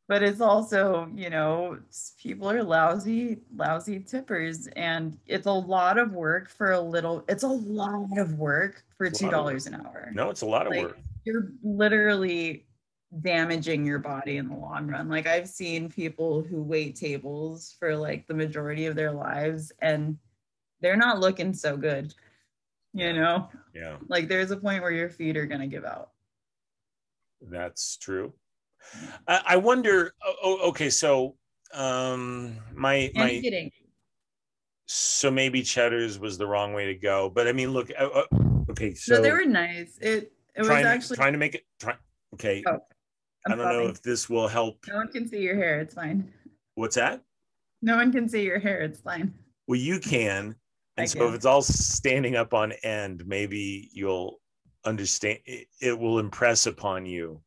But 0.08 0.22
it's 0.22 0.40
also, 0.40 1.10
you 1.16 1.30
know, 1.30 1.78
people 2.22 2.48
are 2.48 2.62
lousy, 2.62 3.38
lousy 3.56 3.98
tippers, 3.98 4.68
and 4.76 5.18
it's 5.26 5.46
a 5.46 5.52
lot 5.52 5.98
of 5.98 6.12
work 6.12 6.48
for 6.48 6.72
a 6.72 6.80
little. 6.80 7.24
It's 7.28 7.42
a 7.42 7.48
lot 7.48 8.16
of 8.16 8.34
work 8.34 8.84
for 8.96 9.10
two 9.10 9.28
dollars 9.30 9.66
an 9.66 9.74
hour. 9.74 10.12
No, 10.14 10.30
it's 10.30 10.42
a 10.42 10.46
lot 10.46 10.68
of 10.68 10.74
like, 10.74 10.82
work 10.82 10.98
you're 11.26 11.50
literally 11.62 12.66
damaging 13.20 13.84
your 13.84 13.98
body 13.98 14.36
in 14.36 14.48
the 14.48 14.54
long 14.54 14.86
run. 14.86 15.08
Like 15.08 15.26
I've 15.26 15.48
seen 15.48 15.90
people 15.90 16.42
who 16.42 16.62
wait 16.62 16.96
tables 16.96 17.74
for 17.78 17.96
like 17.96 18.26
the 18.26 18.34
majority 18.34 18.86
of 18.86 18.96
their 18.96 19.12
lives 19.12 19.72
and 19.82 20.16
they're 20.80 20.96
not 20.96 21.20
looking 21.20 21.52
so 21.52 21.76
good. 21.76 22.14
You 22.94 23.12
know? 23.12 23.48
Yeah. 23.74 23.96
Like 24.08 24.28
there's 24.28 24.52
a 24.52 24.56
point 24.56 24.82
where 24.82 24.92
your 24.92 25.10
feet 25.10 25.36
are 25.36 25.46
gonna 25.46 25.66
give 25.66 25.84
out. 25.84 26.10
That's 27.42 27.96
true. 27.96 28.32
I, 29.26 29.42
I 29.46 29.56
wonder. 29.56 30.14
Oh, 30.42 30.68
okay, 30.68 30.90
so 30.90 31.36
um, 31.74 32.56
my 32.74 33.10
my. 33.14 33.42
So 34.86 35.30
maybe 35.32 35.62
Cheddar's 35.62 36.18
was 36.18 36.38
the 36.38 36.46
wrong 36.46 36.72
way 36.72 36.86
to 36.86 36.94
go, 36.94 37.28
but 37.28 37.48
I 37.48 37.52
mean, 37.52 37.72
look. 37.72 37.90
Uh 37.98 38.22
okay, 38.70 38.94
so 38.94 39.16
no, 39.16 39.22
they 39.22 39.32
were 39.32 39.44
nice. 39.44 39.98
It 40.00 40.32
it 40.56 40.60
was 40.60 40.68
trying, 40.68 40.86
actually 40.86 41.16
trying 41.16 41.32
to 41.32 41.38
make 41.38 41.54
it. 41.54 41.64
Try, 41.78 41.94
okay. 42.34 42.62
Oh, 42.66 42.78
I 43.46 43.50
don't 43.50 43.58
know 43.58 43.88
if 43.88 44.02
this 44.02 44.28
will 44.28 44.48
help. 44.48 44.78
No 44.88 44.96
one 44.96 45.08
can 45.08 45.28
see 45.28 45.40
your 45.40 45.56
hair. 45.56 45.80
It's 45.80 45.94
fine. 45.94 46.32
What's 46.74 46.96
that? 46.96 47.22
No 47.82 47.96
one 47.96 48.10
can 48.10 48.28
see 48.28 48.42
your 48.42 48.58
hair. 48.58 48.80
It's 48.80 49.00
fine. 49.00 49.34
Well, 49.68 49.78
you 49.78 50.00
can. 50.00 50.56
And 50.96 51.04
I 51.04 51.04
so 51.04 51.20
can. 51.20 51.28
if 51.28 51.34
it's 51.34 51.44
all 51.44 51.62
standing 51.62 52.36
up 52.36 52.54
on 52.54 52.72
end, 52.82 53.24
maybe 53.26 53.90
you'll 53.92 54.40
understand. 54.84 55.38
It, 55.44 55.68
it 55.80 55.98
will 55.98 56.18
impress 56.18 56.66
upon 56.66 57.06
you 57.06 57.42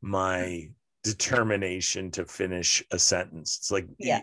my 0.00 0.70
determination 1.04 2.10
to 2.12 2.24
finish 2.24 2.82
a 2.90 2.98
sentence. 2.98 3.58
It's 3.60 3.70
like 3.70 3.86
yeah. 3.98 4.20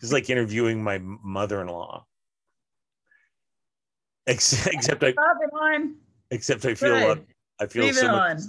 It's 0.00 0.12
like 0.12 0.30
interviewing 0.30 0.82
my 0.82 0.98
mother-in-law. 0.98 2.06
Except, 4.26 4.74
except 4.74 5.04
I, 5.04 5.14
except 6.30 6.64
I 6.64 6.74
feel 6.74 7.14
Good. 7.14 7.26
I 7.60 7.66
feel 7.66 7.84
Leave 7.84 7.96
so 7.96 8.08
much. 8.08 8.40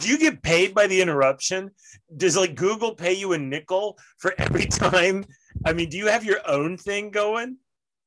Do 0.00 0.08
you 0.08 0.18
get 0.18 0.42
paid 0.42 0.74
by 0.74 0.86
the 0.86 1.00
interruption? 1.00 1.70
Does 2.16 2.36
like 2.36 2.54
Google 2.54 2.94
pay 2.94 3.12
you 3.12 3.32
a 3.32 3.38
nickel 3.38 3.98
for 4.18 4.34
every 4.38 4.66
time? 4.70 5.24
I 5.64 5.72
mean, 5.72 5.88
do 5.88 5.96
you 5.96 6.06
have 6.06 6.24
your 6.24 6.40
own 6.46 6.76
thing 6.76 7.10
going? 7.10 7.56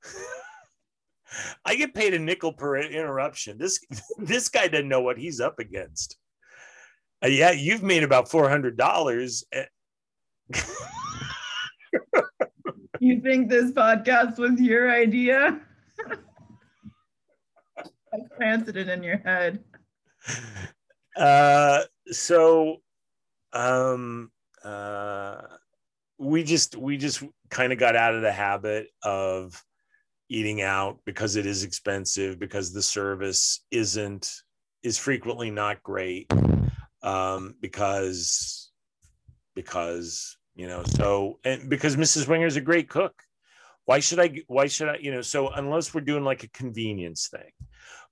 I 1.66 1.76
get 1.76 1.94
paid 1.94 2.14
a 2.14 2.20
nickel 2.20 2.54
per 2.54 2.78
interruption. 2.78 3.58
This 3.58 3.80
this 4.18 4.50
guy 4.50 4.68
doesn't 4.68 4.88
know 4.88 5.02
what 5.02 5.18
he's 5.18 5.40
up 5.40 5.60
against. 5.60 6.18
Uh, 7.24 7.28
yeah, 7.28 7.52
you've 7.52 7.84
made 7.84 8.04
about 8.04 8.30
four 8.30 8.50
hundred 8.50 8.78
dollars. 8.78 9.44
you 13.00 13.22
think 13.22 13.50
this 13.50 13.72
podcast 13.72 14.38
was 14.38 14.60
your 14.60 14.92
idea? 14.92 15.60
Planted 18.38 18.78
it 18.78 18.90
in 18.90 19.04
your 19.04 19.18
head. 19.18 19.64
Uh, 21.16 21.82
so, 22.08 22.78
um, 23.54 24.32
uh, 24.64 25.42
we 26.18 26.44
just 26.44 26.76
we 26.76 26.98
just 26.98 27.24
kind 27.50 27.72
of 27.72 27.80
got 27.80 27.96
out 27.96 28.16
of 28.16 28.22
the 28.22 28.32
habit 28.32 28.88
of 29.04 29.64
eating 30.30 30.62
out 30.62 31.00
because 31.06 31.36
it 31.36 31.46
is 31.46 31.64
expensive 31.64 32.40
because 32.40 32.74
the 32.74 32.82
service 32.82 33.64
isn't 33.72 34.34
is 34.84 34.98
frequently 34.98 35.52
not 35.52 35.82
great 35.84 36.32
um, 37.04 37.56
because 37.62 38.72
because 39.56 40.38
you 40.56 40.68
know 40.68 40.84
so 40.84 41.40
and 41.44 41.70
because 41.70 41.96
Mrs. 41.96 42.28
Wenger 42.28 42.48
is 42.48 42.58
a 42.58 42.62
great 42.62 42.90
cook. 42.90 43.14
Why 43.86 44.00
should 44.00 44.20
I? 44.20 44.42
Why 44.48 44.68
should 44.68 44.90
I? 44.90 44.98
You 44.98 45.12
know, 45.12 45.22
so 45.22 45.50
unless 45.50 45.94
we're 45.94 46.02
doing 46.02 46.24
like 46.24 46.44
a 46.44 46.50
convenience 46.50 47.28
thing, 47.28 47.52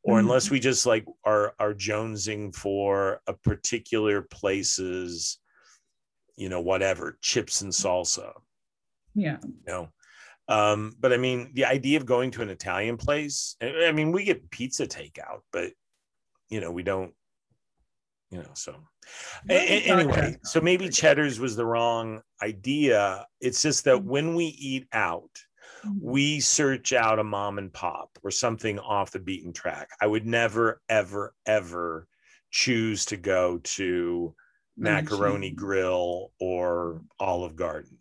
or 0.04 0.18
mm-hmm. 0.18 0.28
unless 0.28 0.50
we 0.50 0.60
just 0.60 0.86
like 0.86 1.06
are 1.24 1.54
are 1.60 1.74
jonesing 1.74 2.54
for 2.56 3.22
a 3.28 3.34
particular 3.34 4.22
place's, 4.22 5.40
you 6.36 6.50
know, 6.50 6.62
whatever 6.62 7.18
chips 7.22 7.62
and 7.62 7.72
salsa. 7.72 8.34
Yeah. 9.16 9.38
You 9.44 9.54
know, 9.68 9.90
um, 10.48 10.96
but 11.00 11.14
I 11.14 11.18
mean, 11.18 11.52
the 11.54 11.66
idea 11.66 11.98
of 11.98 12.06
going 12.06 12.32
to 12.32 12.42
an 12.42 12.50
Italian 12.50 12.98
place, 12.98 13.56
I 13.62 13.92
mean, 13.92 14.12
we 14.12 14.24
get 14.24 14.50
pizza 14.52 14.86
takeout, 14.86 15.42
but 15.52 15.72
you 16.50 16.60
know, 16.60 16.72
we 16.72 16.84
don't, 16.84 17.14
you 18.30 18.40
know, 18.40 18.52
so 18.54 18.76
a- 19.50 19.84
anyway, 19.84 20.38
so 20.44 20.60
maybe 20.60 20.90
Cheddar's 20.90 21.40
was 21.40 21.56
the 21.56 21.66
wrong 21.66 22.22
idea. 22.42 23.26
It's 23.40 23.62
just 23.62 23.86
that 23.86 23.98
mm-hmm. 23.98 24.10
when 24.10 24.36
we 24.36 24.46
eat 24.46 24.88
out. 24.92 25.32
We 26.00 26.40
search 26.40 26.94
out 26.94 27.20
a 27.20 27.24
mom 27.24 27.58
and 27.58 27.72
pop 27.72 28.18
or 28.24 28.32
something 28.32 28.80
off 28.80 29.12
the 29.12 29.20
beaten 29.20 29.54
track. 29.54 29.90
I 30.02 30.08
would 30.08 30.26
never, 30.26 30.82
ever, 30.90 31.34
ever 31.46 32.08
choose 32.52 33.06
to 33.06 33.18
go 33.18 33.60
to 33.64 34.36
Macaroni 34.78 35.52
Grill 35.52 36.32
or 36.40 37.02
Olive 37.20 37.56
Garden. 37.56 37.98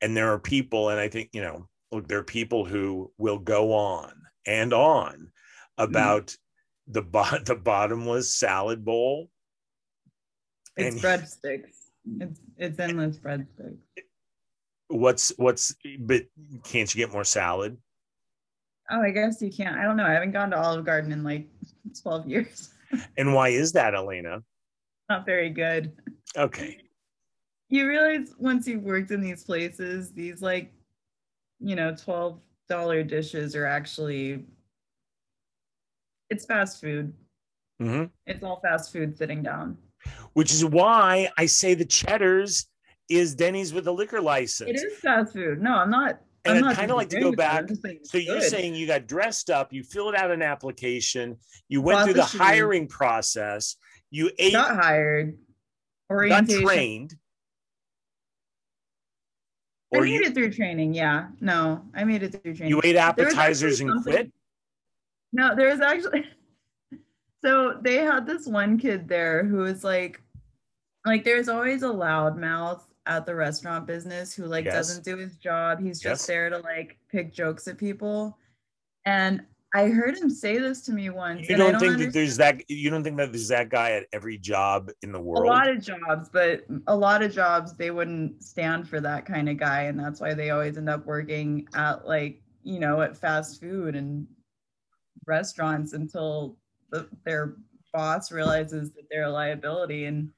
And 0.00 0.16
there 0.16 0.32
are 0.32 0.38
people, 0.38 0.90
and 0.90 1.00
I 1.00 1.08
think, 1.08 1.30
you 1.32 1.42
know, 1.42 1.68
look, 1.92 2.08
there 2.08 2.18
are 2.18 2.24
people 2.24 2.64
who 2.64 3.12
will 3.18 3.38
go 3.38 3.72
on 3.72 4.12
and 4.46 4.72
on 4.72 5.12
mm-hmm. 5.14 5.84
about 5.84 6.26
mm. 6.26 6.36
the 6.88 7.02
bo- 7.02 7.38
the 7.44 7.56
bottomless 7.56 8.34
salad 8.34 8.84
bowl. 8.84 9.30
It's 10.76 10.96
and 10.96 11.04
breadsticks. 11.04 11.70
It's 12.20 12.40
it's 12.56 12.78
endless 12.78 13.18
breadsticks. 13.18 13.78
What's 14.94 15.32
what's 15.38 15.74
but 15.98 16.22
can't 16.62 16.94
you 16.94 17.04
get 17.04 17.12
more 17.12 17.24
salad? 17.24 17.76
Oh, 18.88 19.02
I 19.02 19.10
guess 19.10 19.42
you 19.42 19.50
can't. 19.50 19.76
I 19.76 19.82
don't 19.82 19.96
know. 19.96 20.06
I 20.06 20.12
haven't 20.12 20.30
gone 20.30 20.50
to 20.50 20.56
Olive 20.56 20.84
Garden 20.84 21.10
in 21.10 21.24
like 21.24 21.48
12 22.02 22.28
years. 22.28 22.72
and 23.16 23.34
why 23.34 23.48
is 23.48 23.72
that, 23.72 23.96
Elena? 23.96 24.42
Not 25.10 25.26
very 25.26 25.50
good. 25.50 25.92
Okay. 26.36 26.78
You 27.70 27.88
realize 27.88 28.34
once 28.38 28.68
you've 28.68 28.84
worked 28.84 29.10
in 29.10 29.20
these 29.20 29.42
places, 29.42 30.12
these 30.12 30.40
like 30.40 30.72
you 31.58 31.74
know, 31.74 31.92
$12 31.92 33.08
dishes 33.08 33.56
are 33.56 33.66
actually, 33.66 34.44
it's 36.30 36.44
fast 36.44 36.80
food. 36.80 37.12
Mm-hmm. 37.82 38.04
It's 38.26 38.44
all 38.44 38.60
fast 38.60 38.92
food 38.92 39.18
sitting 39.18 39.42
down. 39.42 39.76
Which 40.34 40.52
is 40.52 40.64
why 40.64 41.30
I 41.36 41.46
say 41.46 41.74
the 41.74 41.84
Cheddar's 41.84 42.68
is 43.08 43.34
Denny's 43.34 43.72
with 43.72 43.86
a 43.86 43.92
liquor 43.92 44.20
license. 44.20 44.70
It 44.70 44.76
is 44.76 44.98
fast 44.98 45.32
food. 45.32 45.60
No, 45.60 45.74
I'm 45.74 45.90
not. 45.90 46.20
And 46.44 46.58
I'm 46.58 46.64
I'd 46.64 46.76
kind 46.76 46.90
of 46.90 46.96
like 46.96 47.08
to 47.10 47.20
go 47.20 47.32
back. 47.32 47.64
So 48.04 48.18
you're 48.18 48.40
good. 48.40 48.50
saying 48.50 48.74
you 48.74 48.86
got 48.86 49.06
dressed 49.06 49.48
up, 49.48 49.72
you 49.72 49.82
filled 49.82 50.14
out 50.14 50.30
an 50.30 50.42
application, 50.42 51.38
you 51.68 51.80
went 51.80 51.98
Bought 51.98 52.04
through 52.04 52.14
the, 52.14 52.24
hiring 52.24 52.86
process, 52.86 53.76
you 54.10 54.30
ate. 54.38 54.52
Got 54.52 54.76
hired. 54.76 55.38
Orientation. 56.10 56.64
trained. 56.64 57.14
I 59.94 60.00
made 60.00 60.10
you, 60.10 60.22
it 60.22 60.34
through 60.34 60.52
training. 60.52 60.92
Yeah. 60.92 61.28
No, 61.40 61.82
I 61.94 62.04
made 62.04 62.22
it 62.22 62.32
through 62.32 62.54
training. 62.54 62.70
you 62.70 62.80
ate 62.84 62.96
appetizers 62.96 63.80
and 63.80 64.02
quit? 64.02 64.30
No, 65.32 65.54
there 65.54 65.70
was 65.70 65.80
actually 65.80 66.26
so 67.44 67.78
they 67.80 67.96
had 67.96 68.26
this 68.26 68.46
one 68.46 68.78
kid 68.78 69.08
there 69.08 69.44
who 69.44 69.58
was 69.58 69.82
like 69.82 70.20
like 71.06 71.24
there's 71.24 71.48
always 71.48 71.82
a 71.82 71.88
loudmouth 71.88 72.82
at 73.06 73.26
the 73.26 73.34
restaurant 73.34 73.86
business 73.86 74.34
who 74.34 74.46
like 74.46 74.64
Yes. 74.64 74.74
doesn't 74.74 75.04
do 75.04 75.16
his 75.16 75.36
job. 75.36 75.80
He's 75.80 76.00
just 76.00 76.22
Yes. 76.22 76.26
there 76.26 76.50
to 76.50 76.58
like 76.58 76.98
pick 77.10 77.32
jokes 77.32 77.68
at 77.68 77.76
people. 77.78 78.38
And 79.04 79.44
I 79.74 79.88
heard 79.88 80.16
him 80.16 80.30
say 80.30 80.58
this 80.58 80.82
to 80.82 80.92
me 80.92 81.10
once. 81.10 81.48
You 81.48 81.56
I 81.56 81.58
don't 81.58 81.80
think 81.80 81.98
that 81.98 82.12
there's 82.12 82.36
that 82.36 82.68
you 82.70 82.90
don't 82.90 83.02
think 83.02 83.16
that 83.16 83.32
there's 83.32 83.48
that 83.48 83.70
guy 83.70 83.90
at 83.92 84.06
every 84.12 84.38
job 84.38 84.90
in 85.02 85.10
the 85.10 85.20
world. 85.20 85.44
a 85.46 85.48
lot 85.48 85.68
of 85.68 85.82
jobs, 85.82 86.28
but 86.28 86.64
a 86.86 86.96
lot 86.96 87.22
of 87.22 87.32
jobs 87.32 87.74
they 87.74 87.90
wouldn't 87.90 88.42
stand 88.42 88.88
for 88.88 89.00
that 89.00 89.26
kind 89.26 89.48
of 89.48 89.56
guy, 89.56 89.82
and 89.82 89.98
that's 89.98 90.20
why 90.20 90.32
they 90.32 90.50
always 90.50 90.78
end 90.78 90.88
up 90.88 91.04
working 91.04 91.66
at 91.74 92.06
like 92.06 92.40
you 92.62 92.78
know 92.78 93.02
at 93.02 93.16
fast 93.16 93.60
food 93.60 93.96
and 93.96 94.26
restaurants 95.26 95.92
until 95.92 96.56
the, 96.90 97.08
their 97.24 97.56
boss 97.92 98.30
realizes 98.30 98.92
that 98.92 99.04
they're 99.10 99.24
a 99.24 99.30
liability 99.30 100.04
and 100.04 100.30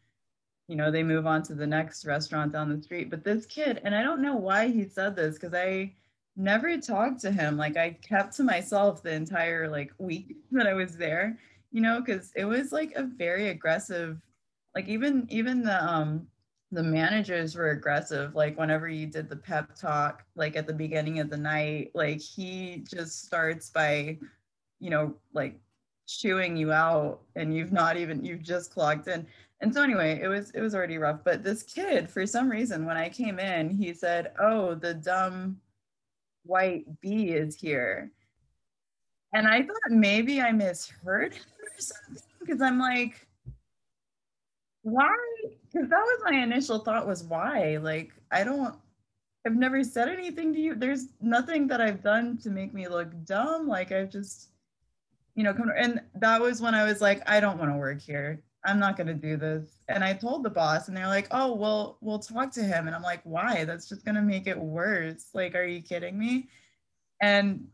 you 0.69 0.77
know 0.77 0.91
they 0.91 1.03
move 1.03 1.27
on 1.27 1.43
to 1.45 1.55
the 1.55 1.67
next 1.67 2.05
restaurant 2.05 2.53
down 2.53 2.75
the 2.75 2.83
street. 2.83 3.11
But 3.11 3.25
this 3.25 3.47
kid, 3.47 3.81
and 3.85 3.95
I 3.95 4.03
don't 4.03 4.23
know 4.23 4.37
why 4.37 4.69
he 4.69 4.89
said 4.89 5.17
this 5.17 5.35
because 5.35 5.55
I 5.55 5.95
never 6.37 6.77
talked 6.79 7.21
to 7.23 7.31
him. 7.31 7.57
Like 7.57 7.77
I 7.77 7.99
kept 8.03 8.37
to 8.37 8.45
myself 8.45 9.03
the 9.03 9.13
entire 9.13 9.69
like 9.69 9.93
week 9.99 10.37
that 10.53 10.67
I 10.67 10.75
was 10.75 10.97
there 10.97 11.39
you 11.77 11.83
know 11.83 12.01
because 12.01 12.33
it 12.35 12.47
was 12.47 12.73
like 12.73 12.93
a 12.97 13.03
very 13.03 13.49
aggressive 13.49 14.19
like 14.75 14.89
even 14.89 15.27
even 15.29 15.63
the 15.63 15.85
um 15.85 16.27
the 16.73 16.83
managers 16.83 17.55
were 17.55 17.71
aggressive 17.71 18.35
like 18.35 18.59
whenever 18.59 18.89
you 18.89 19.07
did 19.07 19.29
the 19.29 19.37
pep 19.37 19.75
talk 19.75 20.25
like 20.37 20.57
at 20.57 20.67
the 20.67 20.73
beginning 20.73 21.21
of 21.21 21.29
the 21.29 21.37
night 21.37 21.91
like 21.95 22.19
he 22.19 22.83
just 22.89 23.25
starts 23.27 23.69
by 23.69 24.19
you 24.81 24.89
know 24.89 25.15
like 25.35 25.61
chewing 26.07 26.57
you 26.57 26.73
out 26.73 27.21
and 27.35 27.55
you've 27.55 27.73
not 27.73 27.99
even 27.99 28.25
you've 28.25 28.43
just 28.43 28.73
clocked 28.73 29.07
in 29.09 29.27
and 29.61 29.73
so 29.73 29.83
anyway 29.83 30.21
it 30.23 30.29
was 30.29 30.51
it 30.51 30.61
was 30.61 30.75
already 30.75 30.99
rough 30.99 31.21
but 31.25 31.43
this 31.43 31.63
kid 31.63 32.09
for 32.09 32.27
some 32.27 32.49
reason 32.49 32.85
when 32.85 32.97
i 32.97 33.09
came 33.09 33.39
in 33.39 33.71
he 33.71 33.93
said 33.93 34.33
oh 34.39 34.75
the 34.75 34.95
dumb 34.95 35.57
white 36.45 36.85
bee 37.01 37.31
is 37.31 37.57
here 37.57 38.11
and 39.37 39.47
I 39.47 39.63
thought 39.63 39.91
maybe 39.91 40.41
I 40.41 40.51
misheard 40.51 41.35
him 41.35 41.43
or 41.61 41.79
something 41.79 42.23
because 42.41 42.63
I'm 42.63 42.79
like, 42.79 43.27
why? 44.83 45.15
Because 45.71 45.91
that 45.91 46.01
was 46.01 46.23
my 46.25 46.39
initial 46.39 46.79
thought 46.79 47.07
was 47.07 47.25
why? 47.25 47.77
Like, 47.77 48.13
I 48.31 48.45
don't, 48.45 48.75
I've 49.45 49.57
never 49.57 49.85
said 49.85 50.09
anything 50.09 50.55
to 50.55 50.59
you. 50.59 50.75
There's 50.75 51.09
nothing 51.21 51.67
that 51.69 51.83
I've 51.83 52.03
done 52.03 52.39
to 52.39 52.51
make 52.51 52.73
me 52.73 52.89
look 52.89 53.09
dumb. 53.27 53.69
Like, 53.69 53.93
I've 53.93 54.11
just, 54.11 54.53
you 55.35 55.45
know, 55.45 55.53
come, 55.53 55.71
and 55.77 56.01
that 56.15 56.41
was 56.41 56.63
when 56.63 56.75
I 56.75 56.85
was 56.85 57.03
like, 57.03 57.29
I 57.29 57.39
don't 57.39 57.59
want 57.59 57.71
to 57.71 57.77
work 57.77 58.01
here. 58.01 58.43
I'm 58.67 58.79
not 58.79 58.97
going 58.97 59.07
to 59.07 59.15
do 59.15 59.37
this. 59.37 59.79
And 59.89 60.03
I 60.03 60.13
told 60.13 60.43
the 60.43 60.51
boss, 60.51 60.89
and 60.89 60.97
they're 60.97 61.07
like, 61.07 61.29
oh, 61.31 61.55
well, 61.55 61.99
we'll 62.01 62.19
talk 62.19 62.51
to 62.53 62.63
him. 62.63 62.87
And 62.87 62.97
I'm 62.97 63.03
like, 63.03 63.21
why? 63.25 63.65
That's 63.65 63.89
just 63.89 64.05
going 64.05 64.17
to 64.17 64.23
make 64.23 64.47
it 64.47 64.59
worse. 64.59 65.29
Like, 65.33 65.55
are 65.55 65.65
you 65.65 65.81
kidding 65.81 66.19
me? 66.19 66.49
And 67.21 67.69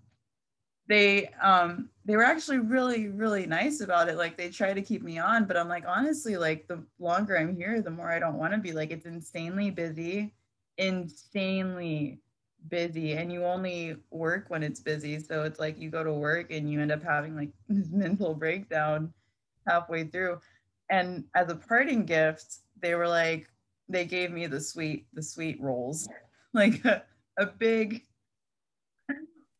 they 0.88 1.28
um 1.40 1.88
they 2.04 2.16
were 2.16 2.24
actually 2.24 2.58
really 2.58 3.08
really 3.08 3.46
nice 3.46 3.80
about 3.80 4.08
it 4.08 4.16
like 4.16 4.36
they 4.36 4.48
try 4.48 4.74
to 4.74 4.82
keep 4.82 5.02
me 5.02 5.18
on 5.18 5.44
but 5.44 5.56
i'm 5.56 5.68
like 5.68 5.84
honestly 5.86 6.36
like 6.36 6.66
the 6.66 6.82
longer 6.98 7.38
i'm 7.38 7.54
here 7.54 7.80
the 7.80 7.90
more 7.90 8.10
i 8.10 8.18
don't 8.18 8.36
want 8.36 8.52
to 8.52 8.58
be 8.58 8.72
like 8.72 8.90
it's 8.90 9.06
insanely 9.06 9.70
busy 9.70 10.34
insanely 10.78 12.20
busy 12.68 13.12
and 13.12 13.32
you 13.32 13.44
only 13.44 13.96
work 14.10 14.46
when 14.48 14.62
it's 14.62 14.80
busy 14.80 15.18
so 15.18 15.44
it's 15.44 15.60
like 15.60 15.78
you 15.78 15.88
go 15.88 16.02
to 16.02 16.12
work 16.12 16.50
and 16.50 16.70
you 16.70 16.80
end 16.80 16.92
up 16.92 17.02
having 17.02 17.36
like 17.36 17.50
this 17.68 17.90
mental 17.90 18.34
breakdown 18.34 19.12
halfway 19.66 20.04
through 20.04 20.38
and 20.92 21.24
as 21.34 21.50
a 21.50 21.56
parting 21.56 22.04
gift 22.04 22.58
they 22.80 22.94
were 22.94 23.08
like 23.08 23.48
they 23.88 24.04
gave 24.04 24.30
me 24.30 24.46
the 24.46 24.60
sweet 24.60 25.06
the 25.14 25.22
sweet 25.22 25.60
rolls 25.60 26.08
like 26.54 26.84
a, 26.84 27.02
a 27.38 27.46
big 27.46 28.02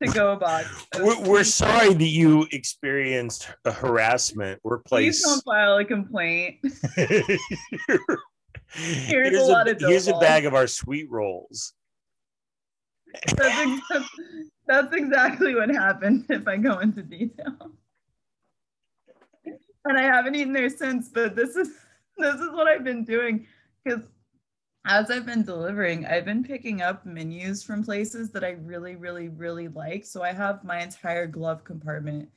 to 0.01 0.09
go 0.13 0.37
box 0.37 0.87
We're, 0.99 1.21
we're 1.23 1.45
sorry 1.45 1.95
that 1.95 2.05
you 2.05 2.47
experienced 2.53 3.49
a 3.65 3.73
harassment 3.73 4.61
Please 4.61 4.69
workplace. 4.69 5.23
don't 5.23 5.45
file 5.45 5.79
a 5.79 5.85
complaint. 5.85 6.59
here's, 8.73 9.37
a 9.37 9.45
lot 9.45 9.69
of 9.69 9.79
here's 9.79 10.09
a 10.09 10.19
bag 10.19 10.45
of 10.45 10.55
our 10.55 10.67
sweet 10.67 11.09
rolls. 11.09 11.73
That's, 13.37 13.81
that's 14.67 14.93
exactly 14.95 15.55
what 15.55 15.71
happened 15.71 16.27
if 16.29 16.49
I 16.49 16.57
go 16.57 16.81
into 16.81 17.03
detail. 17.03 17.73
And 19.85 19.99
I 19.99 20.03
haven't 20.03 20.35
eaten 20.35 20.53
there 20.53 20.71
since, 20.71 21.09
but 21.09 21.35
this 21.35 21.57
is 21.57 21.69
this 22.19 22.35
is 22.35 22.51
what 22.53 22.69
I've 22.69 22.85
been 22.85 23.05
doing 23.05 23.47
because 23.85 24.03
as 24.85 25.11
I've 25.11 25.27
been 25.27 25.45
delivering, 25.45 26.07
I've 26.07 26.25
been 26.25 26.43
picking 26.43 26.83
up 26.83 27.07
menus 27.07 27.63
from 27.63 27.85
places 27.85 28.31
that 28.33 28.45
I 28.45 28.51
really, 28.51 28.97
really, 28.97 29.29
really 29.29 29.69
like. 29.69 30.05
So 30.05 30.23
I 30.23 30.33
have 30.33 30.65
my 30.65 30.81
entire 30.83 31.27
glove 31.27 31.63
compartment 31.63 32.29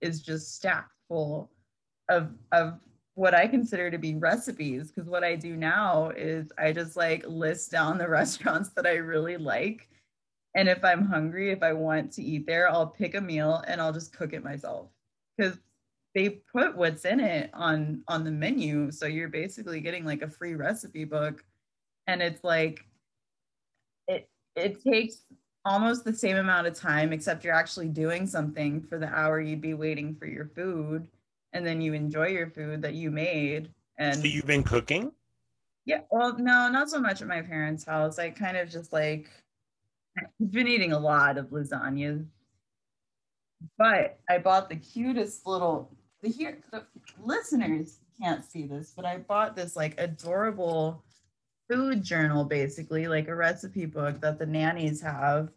is 0.00 0.20
just 0.20 0.56
stacked 0.56 0.92
full 1.08 1.50
of 2.08 2.32
of 2.50 2.80
what 3.14 3.34
I 3.34 3.46
consider 3.46 3.90
to 3.90 3.98
be 3.98 4.14
recipes. 4.14 4.90
Because 4.90 5.08
what 5.08 5.24
I 5.24 5.36
do 5.36 5.56
now 5.56 6.10
is 6.10 6.50
I 6.58 6.72
just 6.72 6.96
like 6.96 7.24
list 7.26 7.70
down 7.70 7.98
the 7.98 8.08
restaurants 8.20 8.70
that 8.70 8.86
I 8.86 8.94
really 8.94 9.36
like. 9.36 9.88
And 10.54 10.68
if 10.68 10.84
I'm 10.84 11.06
hungry, 11.06 11.50
if 11.50 11.62
I 11.62 11.72
want 11.72 12.12
to 12.12 12.22
eat 12.22 12.46
there, 12.46 12.68
I'll 12.68 12.86
pick 12.86 13.14
a 13.14 13.20
meal 13.20 13.62
and 13.66 13.80
I'll 13.80 13.92
just 13.92 14.12
cook 14.12 14.32
it 14.32 14.44
myself. 14.44 14.88
Because 15.36 15.58
they 16.14 16.28
put 16.30 16.76
what's 16.76 17.04
in 17.04 17.20
it 17.20 17.50
on 17.54 18.02
on 18.08 18.24
the 18.24 18.30
menu. 18.30 18.90
So 18.90 19.06
you're 19.06 19.28
basically 19.28 19.80
getting 19.80 20.04
like 20.04 20.22
a 20.22 20.28
free 20.28 20.54
recipe 20.54 21.04
book. 21.04 21.44
And 22.06 22.22
it's 22.22 22.44
like 22.44 22.84
it 24.08 24.28
it 24.56 24.82
takes 24.82 25.24
almost 25.64 26.04
the 26.04 26.12
same 26.14 26.36
amount 26.36 26.66
of 26.66 26.74
time, 26.74 27.12
except 27.12 27.44
you're 27.44 27.54
actually 27.54 27.88
doing 27.88 28.26
something 28.26 28.82
for 28.82 28.98
the 28.98 29.08
hour 29.08 29.40
you'd 29.40 29.60
be 29.60 29.74
waiting 29.74 30.14
for 30.14 30.26
your 30.26 30.46
food. 30.46 31.08
And 31.52 31.66
then 31.66 31.80
you 31.80 31.92
enjoy 31.94 32.28
your 32.28 32.48
food 32.50 32.82
that 32.82 32.94
you 32.94 33.10
made. 33.10 33.72
And 33.98 34.16
So 34.16 34.24
you've 34.28 34.46
been 34.46 34.64
cooking? 34.64 35.12
yeah, 35.84 36.00
well, 36.10 36.36
no, 36.38 36.68
not 36.68 36.90
so 36.90 37.00
much 37.00 37.22
at 37.22 37.28
my 37.28 37.42
parents' 37.42 37.84
house. 37.84 38.18
I 38.18 38.30
kind 38.30 38.56
of 38.56 38.70
just 38.70 38.92
like 38.92 39.30
I've 40.18 40.30
been 40.50 40.68
eating 40.68 40.92
a 40.92 40.98
lot 40.98 41.38
of 41.38 41.46
lasagnas. 41.50 42.26
But 43.78 44.18
I 44.28 44.38
bought 44.38 44.68
the 44.68 44.76
cutest 44.76 45.46
little 45.46 45.90
the 46.22 46.28
here 46.28 46.58
the 46.70 46.84
listeners 47.20 47.98
can't 48.20 48.44
see 48.44 48.66
this, 48.66 48.92
but 48.94 49.04
I 49.04 49.18
bought 49.18 49.56
this 49.56 49.76
like 49.76 49.94
adorable 49.98 51.04
food 51.68 52.02
journal 52.02 52.44
basically, 52.44 53.08
like 53.08 53.28
a 53.28 53.34
recipe 53.34 53.86
book 53.86 54.20
that 54.20 54.38
the 54.38 54.46
nannies 54.46 55.00
have. 55.00 55.50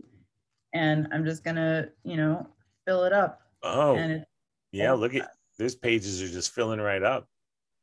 And 0.73 1.07
I'm 1.11 1.23
just 1.23 1.43
gonna, 1.43 1.89
you 2.03 2.17
know, 2.17 2.47
fill 2.85 3.03
it 3.03 3.13
up. 3.13 3.41
Oh, 3.63 3.95
it, 3.95 4.25
yeah. 4.71 4.91
Look 4.93 5.15
at 5.15 5.31
those 5.57 5.75
pages 5.75 6.21
are 6.21 6.27
just 6.27 6.53
filling 6.53 6.81
right 6.81 7.03
up. 7.03 7.27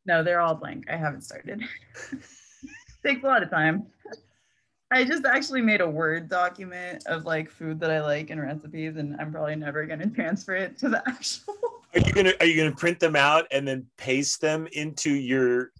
No, 0.04 0.22
they're 0.22 0.40
all 0.40 0.54
blank. 0.54 0.84
I 0.90 0.96
haven't 0.96 1.22
started. 1.22 1.62
Takes 3.06 3.22
a 3.22 3.26
lot 3.26 3.42
of 3.42 3.50
time. 3.50 3.86
I 4.90 5.04
just 5.04 5.24
actually 5.24 5.62
made 5.62 5.80
a 5.80 5.88
Word 5.88 6.28
document 6.28 7.06
of 7.06 7.24
like 7.24 7.50
food 7.50 7.80
that 7.80 7.90
I 7.90 8.02
like 8.02 8.28
and 8.30 8.40
recipes, 8.40 8.96
and 8.96 9.16
I'm 9.18 9.32
probably 9.32 9.56
never 9.56 9.86
gonna 9.86 10.10
transfer 10.14 10.54
it 10.54 10.78
to 10.78 10.88
the 10.88 11.02
actual. 11.08 11.81
Are 11.94 12.00
you 12.00 12.12
gonna 12.12 12.32
Are 12.40 12.46
you 12.46 12.56
gonna 12.56 12.74
print 12.74 13.00
them 13.00 13.16
out 13.16 13.46
and 13.50 13.66
then 13.66 13.86
paste 13.98 14.40
them 14.40 14.66
into 14.72 15.12
your? 15.12 15.72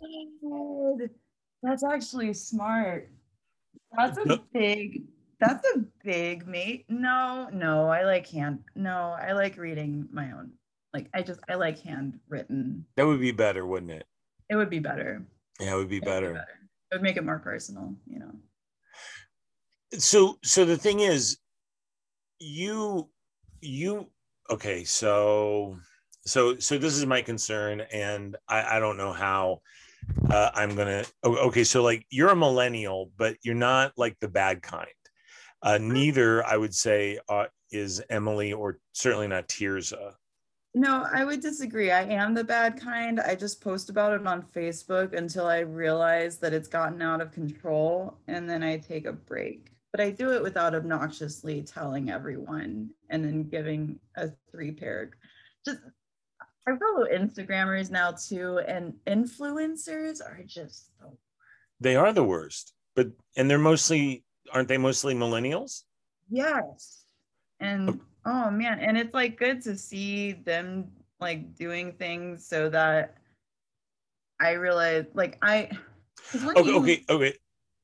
That's 1.63 1.85
actually 1.85 2.33
smart. 2.35 3.11
That's 3.97 4.19
a 4.19 4.41
big. 4.53 5.05
That's 5.41 5.67
a 5.75 5.81
big 6.05 6.47
mate. 6.47 6.85
No, 6.89 7.49
no, 7.53 7.89
I 7.89 8.05
like 8.05 8.29
hand. 8.29 8.61
No, 8.75 9.17
I 9.21 9.33
like 9.33 9.57
reading 9.57 10.09
my 10.13 10.33
own. 10.33 10.53
Like 10.93 11.09
I 11.15 11.23
just 11.23 11.41
I 11.49 11.55
like 11.55 11.81
handwritten. 11.81 12.85
That 12.97 13.07
would 13.07 13.21
be 13.21 13.33
better, 13.33 13.67
wouldn't 13.67 13.93
it? 13.93 14.05
It 14.51 14.57
would 14.57 14.71
be 14.71 14.79
better. 14.79 15.25
Yeah, 15.59 15.75
it 15.75 15.77
would 15.77 15.89
be 15.89 15.97
It 15.97 16.05
would 16.05 16.11
better. 16.11 16.35
It 16.91 16.97
would 16.97 17.03
make 17.03 17.17
it 17.17 17.25
more 17.25 17.39
personal. 17.39 17.95
You 18.07 18.19
know. 18.19 18.33
so 19.99 20.39
so 20.43 20.65
the 20.65 20.77
thing 20.77 21.01
is 21.01 21.39
you 22.39 23.09
you 23.61 24.09
okay 24.51 24.85
so 24.85 25.77
so 26.25 26.57
so 26.59 26.79
this 26.79 26.97
is 26.97 27.05
my 27.07 27.21
concern 27.21 27.83
and 27.93 28.37
i 28.49 28.77
i 28.77 28.79
don't 28.79 28.97
know 28.97 29.13
how 29.13 29.61
uh, 30.31 30.51
i'm 30.55 30.75
gonna 30.75 31.05
okay 31.25 31.65
so 31.65 31.83
like 31.83 32.07
you're 32.11 32.31
a 32.31 32.37
millennial 32.37 33.11
but 33.17 33.37
you're 33.43 33.55
not 33.55 33.93
like 33.97 34.17
the 34.21 34.29
bad 34.29 34.63
kind 34.63 34.89
uh, 35.63 35.79
neither 35.79 36.45
i 36.47 36.57
would 36.57 36.75
say 36.75 37.19
uh, 37.29 37.47
is 37.71 38.03
emily 38.11 38.53
or 38.53 38.79
certainly 38.93 39.29
not 39.29 39.49
tirza 39.49 40.15
No, 40.75 41.07
I 41.13 41.23
would 41.25 41.43
disagree. 41.43 41.91
I 41.91 42.05
am 42.05 42.33
the 42.33 42.45
bad 42.45 42.81
kind. 42.81 43.21
I 43.21 43.35
just 43.35 43.61
post 43.61 43.91
about 43.91 44.15
it 44.15 44.27
on 44.27 44.41
Facebook 44.57 45.15
until 45.15 45.47
I 45.47 45.59
realize 45.59 46.39
that 46.39 46.55
it's 46.55 46.69
gotten 46.69 47.03
out 47.03 47.21
of 47.21 47.31
control 47.31 48.17
and 48.27 48.49
then 48.49 48.63
I 48.63 48.79
take 48.79 49.07
a 49.07 49.13
break. 49.13 49.71
But 49.93 50.01
I 50.01 50.11
do 50.11 50.33
it 50.33 50.43
without 50.43 50.75
obnoxiously 50.75 51.61
telling 51.61 52.09
everyone 52.11 52.89
and 53.11 53.23
then 53.23 53.43
giving 53.43 54.01
a 54.17 54.31
three 54.51 54.73
paragraph. 54.73 55.21
Just 55.67 55.81
I 56.67 56.73
follow 56.77 57.07
Instagrammers 57.07 57.91
now 57.91 58.13
too, 58.13 58.61
and 58.67 58.95
influencers 59.07 60.21
are 60.21 60.43
just 60.47 60.91
so 60.99 61.19
They 61.81 61.97
are 61.97 62.13
the 62.13 62.25
worst, 62.25 62.73
but 62.95 63.09
and 63.37 63.51
they're 63.51 63.59
mostly 63.59 64.25
aren't 64.53 64.69
they 64.69 64.79
mostly 64.79 65.15
millennials? 65.15 65.83
Yes. 66.31 67.05
And 67.61 68.01
oh 68.25 68.51
man, 68.51 68.79
and 68.81 68.97
it's 68.97 69.15
like 69.15 69.39
good 69.39 69.63
to 69.63 69.77
see 69.77 70.33
them 70.33 70.93
like 71.21 71.55
doing 71.57 71.93
things 71.93 72.47
so 72.47 72.69
that 72.69 73.17
I 74.41 74.53
realize 74.53 75.07
like 75.15 75.39
I 75.43 75.71
okay, 76.35 76.63
you, 76.65 76.79
okay, 76.81 77.05
okay. 77.09 77.35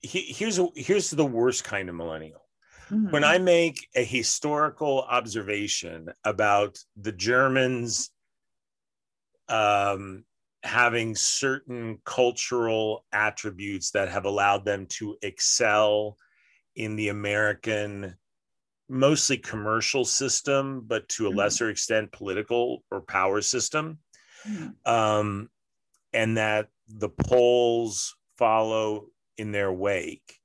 He, 0.00 0.20
here's 0.20 0.60
a, 0.60 0.68
here's 0.76 1.10
the 1.10 1.26
worst 1.26 1.64
kind 1.64 1.88
of 1.88 1.94
millennial. 1.96 2.42
Mhm. 2.90 3.10
When 3.10 3.24
I 3.24 3.38
make 3.38 3.88
a 3.96 4.04
historical 4.04 5.02
observation 5.02 6.10
about 6.24 6.78
the 6.96 7.12
Germans 7.12 8.10
um, 9.48 10.24
having 10.62 11.14
certain 11.14 12.00
cultural 12.04 13.06
attributes 13.12 13.92
that 13.92 14.08
have 14.08 14.24
allowed 14.24 14.64
them 14.64 14.86
to 14.86 15.16
excel 15.22 16.16
in 16.74 16.96
the 16.96 17.08
American 17.08 18.16
mostly 18.88 19.36
commercial 19.36 20.04
system, 20.04 20.82
but 20.86 21.08
to 21.10 21.28
a 21.28 21.30
Mhm. 21.30 21.36
lesser 21.36 21.70
extent 21.70 22.10
political 22.12 22.84
or 22.90 23.00
power 23.02 23.40
system, 23.42 23.98
Mhm. 24.46 24.76
um, 24.86 25.50
and 26.12 26.36
that 26.38 26.70
the 26.88 27.08
Poles 27.08 28.16
follow 28.36 29.08
in 29.36 29.52
their 29.52 29.72
wake. 29.72 30.40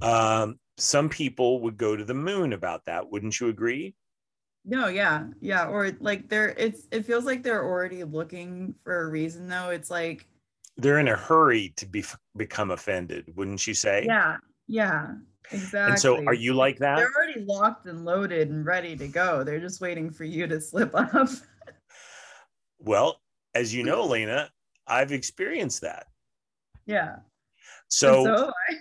Um, 0.00 0.58
some 0.78 1.08
people 1.08 1.60
would 1.62 1.76
go 1.76 1.96
to 1.96 2.04
the 2.04 2.14
moon 2.14 2.52
about 2.52 2.86
that. 2.86 3.10
Wouldn't 3.10 3.38
you 3.40 3.48
agree? 3.48 3.94
No, 4.70 4.88
yeah, 4.88 5.24
yeah. 5.40 5.66
Or 5.66 5.90
like 5.98 6.28
they're 6.28 6.50
it's 6.50 6.86
it 6.92 7.06
feels 7.06 7.24
like 7.24 7.42
they're 7.42 7.64
already 7.64 8.04
looking 8.04 8.74
for 8.84 9.04
a 9.04 9.08
reason 9.08 9.48
though. 9.48 9.70
It's 9.70 9.90
like 9.90 10.28
They're 10.76 10.98
in 10.98 11.08
a 11.08 11.16
hurry 11.16 11.72
to 11.76 11.86
be 11.86 12.04
become 12.36 12.70
offended, 12.70 13.24
wouldn't 13.34 13.66
you 13.66 13.72
say? 13.72 14.04
yeah, 14.06 14.36
yeah, 14.66 15.14
exactly. 15.50 15.92
And 15.92 15.98
so, 15.98 16.22
are 16.26 16.34
you 16.34 16.52
like 16.52 16.78
that? 16.80 16.96
They're 16.96 17.10
already 17.16 17.40
locked 17.46 17.86
and 17.86 18.04
loaded 18.04 18.50
and 18.50 18.66
ready 18.66 18.94
to 18.96 19.08
go. 19.08 19.42
They're 19.42 19.58
just 19.58 19.80
waiting 19.80 20.10
for 20.10 20.24
you 20.24 20.46
to 20.46 20.60
slip 20.70 20.94
up. 20.94 21.30
Well, 22.78 23.22
as 23.54 23.74
you 23.74 23.82
know, 23.84 24.02
Elena, 24.04 24.50
I've 24.86 25.12
experienced 25.12 25.80
that. 25.80 26.08
yeah. 26.84 27.16
So, 27.90 28.22
so 28.24 28.52
I, 28.68 28.74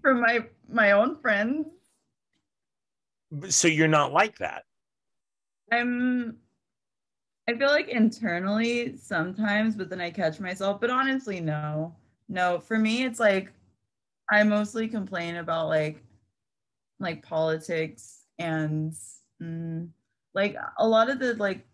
from 0.00 0.22
my 0.22 0.46
my 0.70 0.92
own 0.92 1.20
friends, 1.20 1.66
so 3.50 3.68
you're 3.68 3.88
not 3.88 4.10
like 4.14 4.38
that. 4.38 4.64
I'm 5.72 6.36
I 7.48 7.56
feel 7.56 7.68
like 7.68 7.88
internally 7.88 8.96
sometimes, 8.98 9.74
but 9.74 9.88
then 9.88 10.02
I 10.02 10.10
catch 10.10 10.38
myself. 10.38 10.80
But 10.80 10.90
honestly, 10.90 11.40
no. 11.40 11.94
No, 12.28 12.60
for 12.60 12.78
me 12.78 13.04
it's 13.04 13.18
like 13.18 13.52
I 14.30 14.42
mostly 14.44 14.88
complain 14.88 15.36
about 15.36 15.68
like 15.68 16.02
like 17.00 17.22
politics 17.22 18.24
and 18.38 18.92
mm, 19.42 19.88
like 20.34 20.56
a 20.78 20.86
lot 20.86 21.08
of 21.10 21.18
the 21.18 21.34
like 21.34 21.66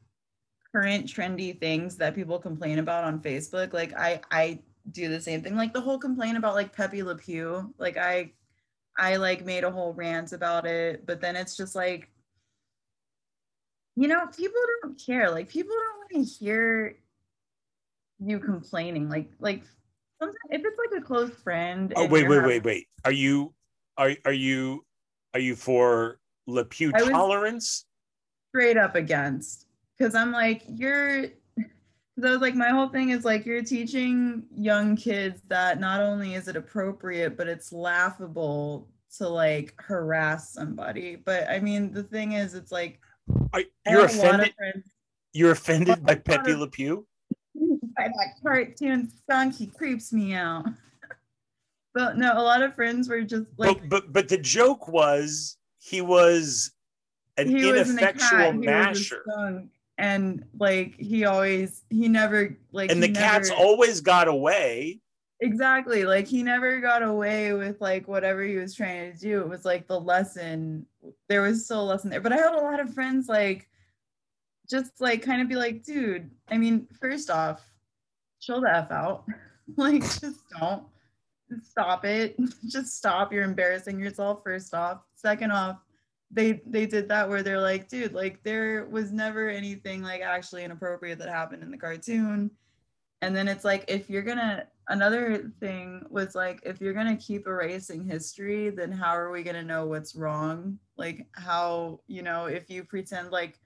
current 0.72 1.06
trendy 1.06 1.58
things 1.58 1.96
that 1.96 2.14
people 2.14 2.38
complain 2.38 2.78
about 2.78 3.04
on 3.04 3.20
Facebook. 3.20 3.72
Like 3.72 3.94
I 3.96 4.20
I 4.30 4.60
do 4.92 5.08
the 5.08 5.20
same 5.20 5.42
thing. 5.42 5.56
Like 5.56 5.72
the 5.72 5.80
whole 5.80 5.98
complaint 5.98 6.36
about 6.36 6.54
like 6.54 6.74
Pepe 6.74 7.02
Le 7.02 7.16
Pew. 7.16 7.74
Like 7.78 7.96
I 7.96 8.32
I 8.96 9.16
like 9.16 9.44
made 9.44 9.64
a 9.64 9.70
whole 9.70 9.92
rant 9.94 10.32
about 10.32 10.66
it, 10.66 11.04
but 11.06 11.20
then 11.20 11.36
it's 11.36 11.56
just 11.56 11.74
like 11.74 12.10
you 13.96 14.08
know, 14.08 14.26
people 14.26 14.60
don't 14.82 15.00
care. 15.04 15.30
Like 15.30 15.48
people 15.48 15.74
don't 15.74 15.98
want 15.98 16.26
to 16.28 16.44
hear 16.44 16.96
you 18.24 18.38
complaining. 18.38 19.08
Like 19.08 19.30
like 19.40 19.62
sometimes 20.20 20.36
if 20.50 20.62
it's 20.64 20.78
like 20.92 21.00
a 21.00 21.04
close 21.04 21.30
friend. 21.42 21.92
Oh 21.96 22.06
wait, 22.06 22.28
wait, 22.28 22.36
having- 22.36 22.48
wait, 22.48 22.64
wait. 22.64 22.88
Are 23.04 23.12
you 23.12 23.54
are 23.96 24.12
are 24.24 24.32
you 24.32 24.84
are 25.34 25.40
you 25.40 25.54
for 25.56 26.18
Le 26.46 26.64
Pew 26.64 26.92
I 26.94 27.02
was- 27.02 27.10
tolerance? 27.10 27.84
straight 28.50 28.76
up 28.76 28.94
against 28.94 29.66
because 29.98 30.14
I'm 30.14 30.30
like, 30.30 30.62
you're 30.68 31.22
because 31.56 32.28
I 32.28 32.30
was 32.30 32.40
like, 32.40 32.54
my 32.54 32.68
whole 32.68 32.88
thing 32.88 33.10
is 33.10 33.24
like 33.24 33.44
you're 33.44 33.64
teaching 33.64 34.44
young 34.56 34.94
kids 34.94 35.40
that 35.48 35.80
not 35.80 36.00
only 36.00 36.34
is 36.34 36.46
it 36.46 36.54
appropriate, 36.54 37.36
but 37.36 37.48
it's 37.48 37.72
laughable 37.72 38.88
to 39.18 39.28
like 39.28 39.74
harass 39.80 40.52
somebody. 40.52 41.16
But 41.16 41.48
I 41.50 41.58
mean, 41.58 41.92
the 41.92 42.04
thing 42.04 42.32
is, 42.32 42.54
it's 42.54 42.70
like 42.70 43.00
Are, 43.52 43.62
you're 43.86 44.06
have 44.06 44.14
a 44.14 44.22
lot 44.22 44.34
of 44.34 44.40
offended. 44.40 44.84
You're 45.32 45.52
offended 45.52 46.04
by 46.04 46.14
Pepe 46.24 46.54
Le 46.54 46.68
Pew. 46.68 47.06
by 47.54 48.08
that 48.08 48.34
cartoon 48.42 49.10
skunk, 49.10 49.56
he 49.56 49.66
creeps 49.66 50.12
me 50.12 50.34
out. 50.34 50.66
But 51.96 52.18
no, 52.18 52.32
a 52.36 52.42
lot 52.42 52.60
of 52.60 52.74
friends 52.74 53.08
were 53.08 53.22
just 53.22 53.46
like 53.56 53.78
but 53.78 53.88
but 53.88 54.12
but 54.12 54.28
the 54.28 54.36
joke 54.36 54.88
was 54.88 55.56
he 55.78 56.00
was 56.00 56.72
an 57.36 57.48
he 57.48 57.68
ineffectual 57.68 58.52
was 58.52 58.66
masher, 58.66 59.22
and 59.96 60.44
like 60.58 60.96
he 60.98 61.24
always 61.24 61.84
he 61.90 62.08
never 62.08 62.58
like 62.72 62.90
and 62.90 63.00
the 63.00 63.06
he 63.06 63.12
cats 63.12 63.48
always 63.48 64.00
got 64.00 64.26
away. 64.26 64.98
Exactly 65.44 66.04
like 66.04 66.26
he 66.26 66.42
never 66.42 66.80
got 66.80 67.02
away 67.02 67.52
with 67.52 67.80
like 67.80 68.08
whatever 68.08 68.42
he 68.42 68.56
was 68.56 68.74
trying 68.74 69.12
to 69.12 69.18
do. 69.18 69.40
It 69.40 69.48
was 69.48 69.64
like 69.64 69.86
the 69.86 70.00
lesson. 70.00 70.86
There 71.28 71.42
was 71.42 71.64
still 71.64 71.82
a 71.82 71.84
lesson 71.84 72.10
there. 72.10 72.20
But 72.20 72.32
I 72.32 72.36
had 72.36 72.54
a 72.54 72.60
lot 72.62 72.80
of 72.80 72.94
friends 72.94 73.28
like 73.28 73.68
just 74.68 75.00
like 75.00 75.22
kind 75.22 75.42
of 75.42 75.48
be 75.48 75.56
like, 75.56 75.84
dude, 75.84 76.30
I 76.48 76.56
mean, 76.58 76.88
first 77.00 77.30
off, 77.30 77.62
chill 78.40 78.60
the 78.62 78.74
F 78.74 78.90
out. 78.90 79.24
like 79.76 80.02
just 80.02 80.40
don't. 80.58 80.84
Stop 81.62 82.04
it. 82.04 82.36
just 82.68 82.96
stop. 82.96 83.32
You're 83.32 83.44
embarrassing 83.44 84.00
yourself, 84.00 84.42
first 84.42 84.74
off. 84.74 85.02
Second 85.14 85.52
off, 85.52 85.76
they 86.30 86.62
they 86.66 86.86
did 86.86 87.08
that 87.08 87.28
where 87.28 87.42
they're 87.42 87.60
like, 87.60 87.88
dude, 87.88 88.14
like 88.14 88.42
there 88.42 88.86
was 88.86 89.12
never 89.12 89.48
anything 89.48 90.02
like 90.02 90.22
actually 90.22 90.64
inappropriate 90.64 91.18
that 91.18 91.28
happened 91.28 91.62
in 91.62 91.70
the 91.70 91.78
cartoon. 91.78 92.50
And 93.22 93.36
then 93.36 93.46
it's 93.46 93.64
like 93.64 93.84
if 93.88 94.10
you're 94.10 94.22
gonna 94.22 94.66
another 94.88 95.50
thing 95.60 96.04
was 96.10 96.34
like 96.34 96.60
if 96.64 96.80
you're 96.80 96.92
gonna 96.92 97.16
keep 97.16 97.46
erasing 97.46 98.04
history, 98.04 98.70
then 98.70 98.92
how 98.92 99.16
are 99.16 99.30
we 99.30 99.42
gonna 99.42 99.62
know 99.62 99.86
what's 99.86 100.14
wrong? 100.14 100.78
Like 100.96 101.26
how, 101.32 102.00
you 102.06 102.22
know, 102.22 102.46
if 102.46 102.70
you 102.70 102.84
pretend 102.84 103.30
like 103.30 103.58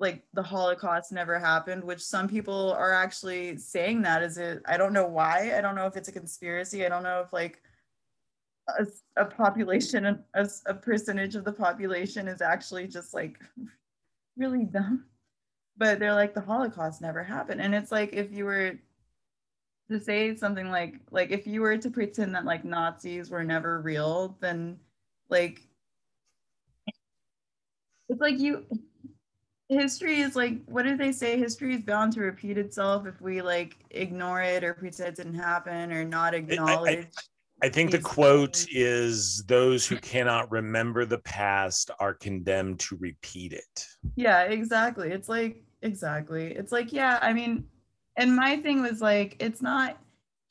like 0.00 0.24
the 0.32 0.42
Holocaust 0.42 1.12
never 1.12 1.38
happened, 1.38 1.84
which 1.84 2.00
some 2.00 2.28
people 2.28 2.72
are 2.72 2.92
actually 2.92 3.56
saying 3.56 4.02
that 4.02 4.22
is 4.22 4.38
it 4.38 4.62
I 4.66 4.76
don't 4.76 4.92
know 4.92 5.06
why. 5.06 5.56
I 5.56 5.60
don't 5.60 5.76
know 5.76 5.86
if 5.86 5.96
it's 5.96 6.08
a 6.08 6.12
conspiracy. 6.12 6.84
I 6.84 6.88
don't 6.88 7.02
know 7.02 7.20
if 7.20 7.32
like 7.32 7.62
a, 8.78 8.86
a 9.16 9.24
population 9.24 10.24
a, 10.34 10.48
a 10.66 10.74
percentage 10.74 11.34
of 11.34 11.44
the 11.44 11.52
population 11.52 12.28
is 12.28 12.40
actually 12.40 12.86
just 12.86 13.14
like 13.14 13.38
really 14.36 14.64
dumb 14.64 15.04
but 15.76 15.98
they're 15.98 16.14
like 16.14 16.34
the 16.34 16.40
holocaust 16.40 17.02
never 17.02 17.22
happened 17.22 17.60
and 17.60 17.74
it's 17.74 17.92
like 17.92 18.12
if 18.12 18.32
you 18.32 18.44
were 18.44 18.72
to 19.90 20.00
say 20.00 20.34
something 20.34 20.70
like 20.70 21.00
like 21.10 21.30
if 21.30 21.46
you 21.46 21.60
were 21.60 21.76
to 21.76 21.90
pretend 21.90 22.34
that 22.34 22.44
like 22.44 22.64
nazis 22.64 23.30
were 23.30 23.44
never 23.44 23.80
real 23.80 24.36
then 24.40 24.78
like 25.28 25.66
it's 28.08 28.20
like 28.20 28.38
you 28.38 28.64
history 29.68 30.20
is 30.20 30.36
like 30.36 30.64
what 30.66 30.84
did 30.84 30.98
they 30.98 31.12
say 31.12 31.38
history 31.38 31.74
is 31.74 31.82
bound 31.82 32.12
to 32.12 32.20
repeat 32.20 32.56
itself 32.58 33.06
if 33.06 33.20
we 33.20 33.42
like 33.42 33.76
ignore 33.90 34.42
it 34.42 34.64
or 34.64 34.74
pretend 34.74 35.08
it 35.08 35.16
didn't 35.16 35.34
happen 35.34 35.92
or 35.92 36.04
not 36.04 36.34
acknowledge 36.34 37.06
I 37.62 37.68
think 37.70 37.92
the 37.92 37.98
quote 37.98 38.66
is 38.70 39.42
those 39.44 39.86
who 39.86 39.96
cannot 39.96 40.50
remember 40.50 41.06
the 41.06 41.20
past 41.20 41.90
are 41.98 42.12
condemned 42.12 42.80
to 42.80 42.96
repeat 42.96 43.54
it. 43.54 43.86
Yeah, 44.16 44.42
exactly. 44.42 45.10
It's 45.10 45.30
like 45.30 45.62
exactly. 45.80 46.52
It's 46.52 46.72
like 46.72 46.92
yeah, 46.92 47.18
I 47.22 47.32
mean, 47.32 47.64
and 48.16 48.34
my 48.34 48.56
thing 48.58 48.82
was 48.82 49.00
like 49.00 49.36
it's 49.40 49.62
not 49.62 49.98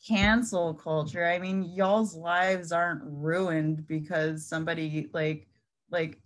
cancel 0.08 0.74
culture. 0.74 1.26
I 1.26 1.40
mean, 1.40 1.64
y'all's 1.64 2.16
lives 2.16 2.72
aren't 2.72 3.02
ruined 3.06 3.88
because 3.88 4.46
somebody 4.46 5.10
like 5.14 5.48
like 5.92 6.20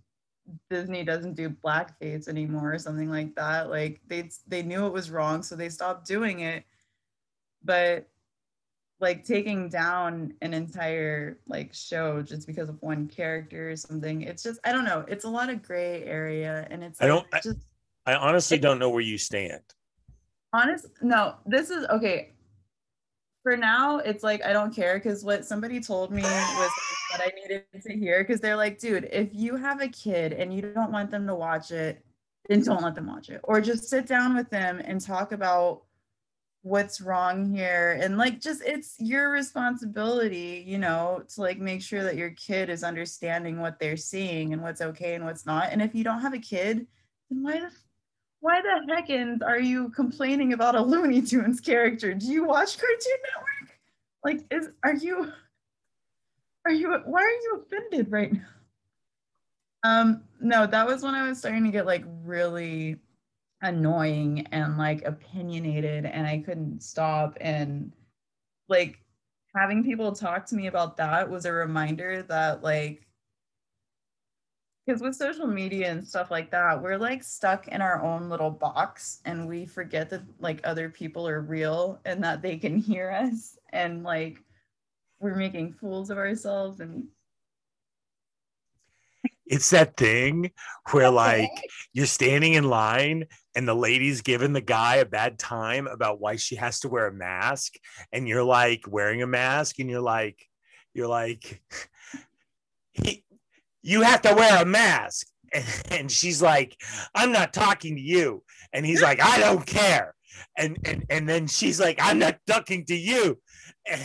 Disney 0.70 1.04
doesn't 1.04 1.36
do 1.36 1.50
blackface 1.50 2.28
anymore 2.28 2.74
or 2.74 2.80
something 2.80 3.10
like 3.10 3.36
that. 3.36 3.70
Like 3.70 4.02
they 4.08 4.30
they 4.48 4.64
knew 4.64 4.86
it 4.88 4.94
was 4.94 5.12
wrong, 5.12 5.44
so 5.44 5.56
they 5.56 5.70
stopped 5.70 6.08
doing 6.08 6.40
it. 6.40 6.64
But 7.64 8.08
like 9.00 9.24
taking 9.26 9.70
down 9.70 10.34
an 10.42 10.56
entire 10.56 11.38
like 11.48 11.72
show 11.74 12.24
just 12.24 12.48
because 12.48 12.70
of 12.70 12.82
one 12.82 13.08
character 13.08 13.70
or 13.70 13.76
something, 13.76 14.22
it's 14.24 14.42
just 14.42 14.60
I 14.64 14.72
don't 14.72 14.86
know. 14.86 15.06
It's 15.08 15.26
a 15.26 15.30
lot 15.30 15.50
of 15.50 15.62
gray 15.62 16.04
area, 16.06 16.66
and 16.72 16.84
it's 16.84 17.00
I 17.02 17.08
don't- 17.08 17.32
like, 17.32 17.36
I- 17.36 17.42
just 17.42 17.68
I 18.08 18.16
honestly 18.16 18.58
don't 18.58 18.80
know 18.80 18.90
where 18.90 19.02
you 19.02 19.18
stand. 19.18 19.62
Honest, 20.53 20.88
no, 21.02 21.36
this 21.45 21.69
is 21.69 21.86
okay. 21.88 22.34
For 23.44 23.56
now, 23.56 23.99
it's 23.99 24.24
like 24.24 24.44
I 24.44 24.53
don't 24.53 24.76
care 24.76 24.95
because 24.95 25.24
what 25.24 25.45
somebody 25.45 25.80
told 25.80 26.11
me 26.11 26.22
was 26.22 26.72
what 27.11 27.22
I 27.22 27.32
needed 27.41 27.65
to 27.82 27.94
hear. 27.94 28.24
Because 28.24 28.40
they're 28.40 28.56
like, 28.56 28.80
dude, 28.80 29.07
if 29.11 29.30
you 29.34 29.56
have 29.56 29.82
a 29.82 29.88
kid 29.88 30.34
and 30.34 30.53
you 30.53 30.61
don't 30.61 30.91
want 30.91 31.11
them 31.11 31.28
to 31.28 31.36
watch 31.36 31.72
it, 31.72 32.03
then 32.49 32.64
don't 32.64 32.82
let 32.82 32.95
them 32.95 33.07
watch 33.07 33.30
it. 33.30 33.41
Or 33.44 33.61
just 33.61 33.90
sit 33.90 34.07
down 34.07 34.36
with 34.36 34.49
them 34.49 34.82
and 34.84 34.99
talk 34.99 35.32
about 35.32 35.84
what's 36.68 36.99
wrong 36.99 37.49
here 37.53 37.98
and 38.02 38.18
like 38.18 38.41
just 38.41 38.61
it's 38.65 38.95
your 38.99 39.30
responsibility 39.32 40.64
you 40.68 40.78
know 40.78 41.24
to 41.34 41.40
like 41.40 41.60
make 41.60 41.82
sure 41.82 42.03
that 42.03 42.18
your 42.18 42.32
kid 42.32 42.69
is 42.69 42.84
understanding 42.84 43.60
what 43.60 43.80
they're 43.80 43.95
seeing 43.95 44.52
and 44.52 44.61
what's 44.61 44.82
okay 44.82 45.15
and 45.15 45.24
what's 45.24 45.45
not 45.45 45.72
and 45.72 45.82
if 45.82 45.95
you 45.95 46.03
don't 46.03 46.19
have 46.19 46.34
a 46.34 46.40
kid 46.40 46.86
then 47.30 47.41
why 47.41 47.60
the 47.60 47.72
why 48.48 48.61
the 48.61 48.94
heckins 48.94 49.45
are 49.45 49.60
you 49.60 49.90
complaining 49.90 50.53
about 50.53 50.74
a 50.74 50.82
looney 50.82 51.22
tunes 51.22 51.60
character? 51.60 52.14
Do 52.14 52.28
you 52.28 52.45
watch 52.45 52.78
cartoon 52.78 53.18
network? 53.26 53.78
Like 54.24 54.45
is 54.49 54.69
are 54.86 54.95
you 54.95 55.34
are 56.65 56.72
you 56.72 56.94
why 57.03 57.22
are 57.22 57.30
you 57.30 57.61
offended 57.61 58.10
right 58.10 58.32
now? 58.32 58.48
Um 59.84 60.24
no 60.40 60.65
that 60.65 60.88
was 60.88 61.03
when 61.03 61.14
i 61.14 61.28
was 61.28 61.40
starting 61.40 61.65
to 61.65 61.72
get 61.72 61.86
like 61.86 62.06
really 62.24 62.98
annoying 63.61 64.48
and 64.52 64.78
like 64.78 65.03
opinionated 65.03 66.06
and 66.06 66.28
I 66.28 66.40
couldn't 66.40 66.82
stop. 66.84 67.38
And 67.41 67.91
like 68.69 68.99
having 69.56 69.84
people 69.84 70.14
talk 70.14 70.45
to 70.48 70.56
me 70.56 70.68
about 70.68 70.98
that 70.98 71.30
was 71.30 71.45
a 71.45 71.52
reminder 71.52 72.24
that 72.24 72.64
like 72.64 73.07
because 74.88 75.02
with 75.02 75.16
social 75.16 75.48
media 75.48 75.92
and 75.92 76.08
stuff 76.08 76.32
like 76.32 76.50
that 76.50 76.82
we're 76.82 76.98
like 76.98 77.22
stuck 77.22 77.68
in 77.68 77.82
our 77.82 78.02
own 78.02 78.30
little 78.30 78.50
box 78.50 79.20
and 79.26 79.48
we 79.48 79.66
forget 79.66 80.10
that 80.10 80.22
like 80.40 80.62
other 80.64 80.90
people 80.90 81.28
are 81.28 81.42
real 81.42 82.00
and 82.06 82.24
that 82.24 82.42
they 82.42 82.58
can 82.58 82.78
hear 82.78 83.12
us 83.12 83.58
and 83.74 84.04
like 84.04 84.42
we're 85.20 85.36
making 85.36 85.74
fools 85.74 86.10
of 86.10 86.18
ourselves 86.18 86.80
and 86.80 87.04
it's 89.46 89.70
that 89.70 89.98
thing 89.98 90.52
where 90.92 91.10
like 91.10 91.50
you're 91.94 92.06
standing 92.06 92.54
in 92.54 92.70
line 92.70 93.26
and 93.56 93.68
the 93.68 93.74
lady's 93.74 94.22
giving 94.22 94.54
the 94.54 94.62
guy 94.62 94.98
a 94.98 95.06
bad 95.06 95.40
time 95.40 95.88
about 95.88 96.20
why 96.20 96.36
she 96.36 96.56
has 96.56 96.80
to 96.82 96.90
wear 96.90 97.08
a 97.08 97.14
mask 97.14 97.74
and 98.12 98.28
you're 98.28 98.44
like 98.44 98.84
wearing 98.88 99.22
a 99.22 99.28
mask 99.28 99.80
and 99.80 99.90
you're 99.90 100.02
like 100.02 100.46
you're 100.94 101.08
like 101.08 101.62
he, 102.92 103.24
you 103.84 104.02
have 104.02 104.22
to 104.22 104.34
wear 104.34 104.62
a 104.62 104.66
mask 104.66 105.28
and, 105.54 105.66
and 105.91 106.12
she's 106.12 106.41
like 106.41 106.76
i'm 107.16 107.32
not 107.32 107.54
talking 107.54 107.95
to 107.95 108.02
you 108.02 108.44
and 108.74 108.86
he's 108.86 109.02
like 109.02 109.22
i 109.22 109.40
don't 109.40 109.66
care 109.66 110.14
and 110.58 110.78
and 110.86 111.06
and 111.10 111.28
then 111.30 111.48
she's 111.48 111.80
like 111.80 111.98
i'm 112.02 112.20
not 112.20 112.38
talking 112.48 112.86
to 112.86 112.95
you 112.95 113.40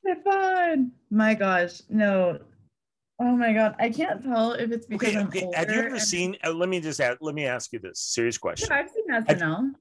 Stefan. 0.00 0.92
My 1.10 1.34
gosh, 1.34 1.82
no. 1.88 2.38
Oh 3.20 3.36
my 3.36 3.52
god, 3.52 3.74
I 3.78 3.90
can't 3.90 4.22
tell 4.22 4.52
if 4.52 4.72
it's 4.72 4.86
because 4.86 5.10
okay, 5.10 5.18
I'm 5.18 5.26
okay. 5.28 5.44
older. 5.44 5.56
have 5.56 5.70
you 5.70 5.78
ever 5.80 5.88
and- 5.88 6.00
seen 6.02 6.36
uh, 6.42 6.52
let 6.52 6.68
me 6.68 6.80
just 6.80 7.00
ask, 7.00 7.18
let 7.20 7.34
me 7.34 7.44
ask 7.46 7.72
you 7.72 7.78
this 7.78 8.00
serious 8.00 8.38
question 8.38 8.68
Yeah, 8.70 8.76
I've 8.78 8.88
seen 8.90 9.38
SNL. 9.38 9.72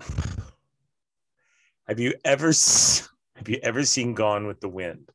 have 1.88 2.00
you 2.00 2.14
ever 2.24 2.48
have 2.48 3.48
you 3.48 3.58
ever 3.62 3.84
seen 3.84 4.14
gone 4.14 4.46
with 4.46 4.60
the 4.60 4.68
wind 4.68 5.10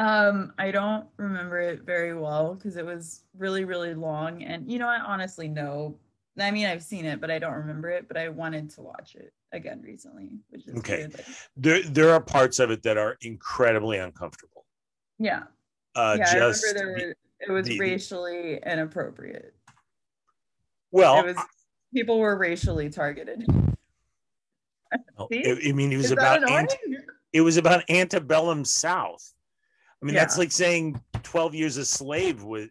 Um, 0.00 0.54
I 0.58 0.70
don't 0.70 1.06
remember 1.18 1.60
it 1.60 1.82
very 1.82 2.14
well 2.14 2.54
because 2.54 2.76
it 2.76 2.86
was 2.86 3.24
really, 3.36 3.64
really 3.64 3.94
long. 3.94 4.42
And 4.42 4.70
you 4.70 4.78
know, 4.78 4.88
I 4.88 4.98
honestly 4.98 5.46
know. 5.46 5.96
I 6.38 6.50
mean, 6.50 6.64
I've 6.66 6.82
seen 6.82 7.04
it, 7.04 7.20
but 7.20 7.30
I 7.30 7.38
don't 7.38 7.52
remember 7.52 7.90
it. 7.90 8.08
But 8.08 8.16
I 8.16 8.30
wanted 8.30 8.70
to 8.70 8.80
watch 8.80 9.14
it 9.14 9.34
again 9.52 9.82
recently, 9.82 10.30
which 10.48 10.66
is 10.66 10.76
Okay. 10.78 10.98
weird, 11.08 11.24
there 11.56 11.82
there 11.82 12.10
are 12.10 12.20
parts 12.20 12.60
of 12.60 12.70
it 12.70 12.82
that 12.84 12.96
are 12.96 13.18
incredibly 13.20 13.98
uncomfortable 13.98 14.64
yeah, 15.18 15.42
uh 15.96 16.16
yeah. 16.18 16.32
just 16.32 16.64
I 16.64 16.68
remember 16.68 16.96
there 16.98 17.08
were, 17.08 17.16
it 17.40 17.50
was 17.50 17.66
the- 17.66 17.78
racially 17.78 18.58
inappropriate. 18.64 19.54
well 20.92 21.18
it 21.18 21.26
was 21.34 21.44
people 21.92 22.20
were 22.20 22.36
racially 22.38 22.88
targeted. 22.88 23.44
I. 24.92 24.96
I 25.18 25.72
mean 25.72 25.92
it 25.92 25.96
was 25.98 26.10
about 26.10 26.48
ante, 26.48 26.76
it 27.34 27.42
was 27.42 27.56
about 27.58 27.82
antebellum 27.90 28.64
south 28.64 29.34
i 30.02 30.06
mean 30.06 30.14
that's 30.14 30.38
like 30.38 30.52
saying 30.52 31.00
12 31.22 31.54
years 31.54 31.76
a 31.76 31.84
slave 31.84 32.42
was 32.42 32.68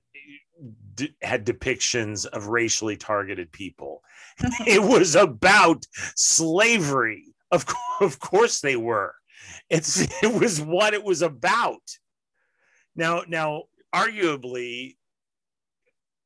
d- 0.96 1.16
had 1.22 1.46
depictions 1.46 2.26
of 2.26 2.48
racially 2.48 2.98
targeted 2.98 3.52
people. 3.52 4.02
It 4.68 4.82
was 4.82 5.16
about 5.16 5.86
slavery. 6.16 7.26
Of, 7.52 7.66
co- 7.66 8.06
of 8.06 8.20
course 8.20 8.62
they 8.62 8.76
were. 8.76 9.14
It's 9.70 10.02
it 10.24 10.34
was 10.34 10.62
what 10.62 10.94
it 10.94 11.04
was 11.04 11.22
about. 11.22 11.82
Now 12.96 13.24
now 13.28 13.64
arguably 13.96 14.98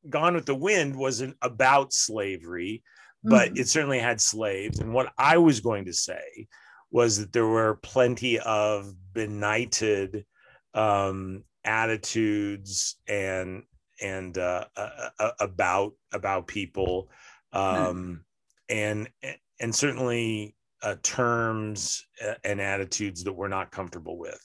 gone 0.10 0.34
with 0.36 0.46
the 0.46 0.56
wind 0.56 0.96
wasn't 0.96 1.36
about 1.42 1.94
slavery 1.94 2.84
but 3.24 3.54
Mhm. 3.54 3.60
it 3.60 3.68
certainly 3.70 4.00
had 4.00 4.20
slaves. 4.20 4.80
And 4.80 4.94
what 4.94 5.14
i 5.18 5.38
was 5.38 5.60
going 5.62 5.86
to 5.86 5.94
say 5.94 6.48
was 6.92 7.18
that 7.20 7.32
there 7.32 7.48
were 7.48 7.76
plenty 7.82 8.38
of 8.40 8.94
benighted 9.14 10.26
um, 10.74 11.44
attitudes 11.64 12.98
and 13.08 13.64
and 14.02 14.38
uh, 14.38 14.66
uh, 14.76 15.10
uh, 15.20 15.32
about 15.40 15.94
about 16.14 16.48
people 16.48 17.10
um, 17.54 18.24
and 18.70 19.10
and 19.60 19.74
certainly 19.74 20.56
uh, 20.82 20.95
terms 21.02 22.06
uh, 22.26 22.34
and 22.44 22.60
attitudes 22.60 23.24
that 23.24 23.34
we're 23.34 23.48
not 23.48 23.72
comfortable 23.72 24.18
with. 24.18 24.40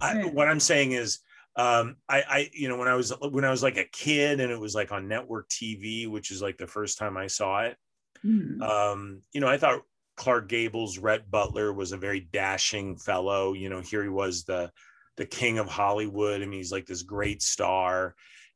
I, 0.00 0.24
what 0.24 0.48
I'm 0.48 0.60
saying 0.60 0.92
is, 0.92 1.18
um, 1.56 1.96
I, 2.08 2.22
I, 2.26 2.50
you 2.54 2.68
know, 2.68 2.78
when 2.78 2.88
I 2.88 2.94
was 2.94 3.12
when 3.20 3.44
I 3.44 3.50
was 3.50 3.62
like 3.62 3.76
a 3.76 3.84
kid 3.84 4.40
and 4.40 4.50
it 4.50 4.58
was 4.58 4.74
like 4.74 4.90
on 4.90 5.08
network 5.08 5.48
TV, 5.50 6.08
which 6.08 6.30
is 6.30 6.40
like 6.40 6.56
the 6.56 6.66
first 6.66 6.98
time 6.98 7.16
I 7.16 7.26
saw 7.26 7.62
it. 7.62 7.76
Mhm. 8.24 8.62
Um, 8.62 9.22
you 9.32 9.40
know, 9.40 9.48
I 9.48 9.58
thought 9.58 9.82
Clark 10.16 10.48
Gable's 10.48 10.98
Rhett 10.98 11.30
Butler 11.30 11.72
was 11.72 11.92
a 11.92 11.98
very 11.98 12.20
dashing 12.20 12.96
fellow. 12.96 13.52
You 13.52 13.68
know, 13.68 13.80
here 13.80 14.02
he 14.02 14.08
was 14.08 14.44
the 14.44 14.70
the 15.16 15.26
king 15.26 15.58
of 15.58 15.66
Hollywood. 15.68 16.42
I 16.42 16.46
mean, 16.46 16.58
he's 16.58 16.72
like 16.72 16.86
this 16.86 17.02
great 17.02 17.42
star, 17.42 18.14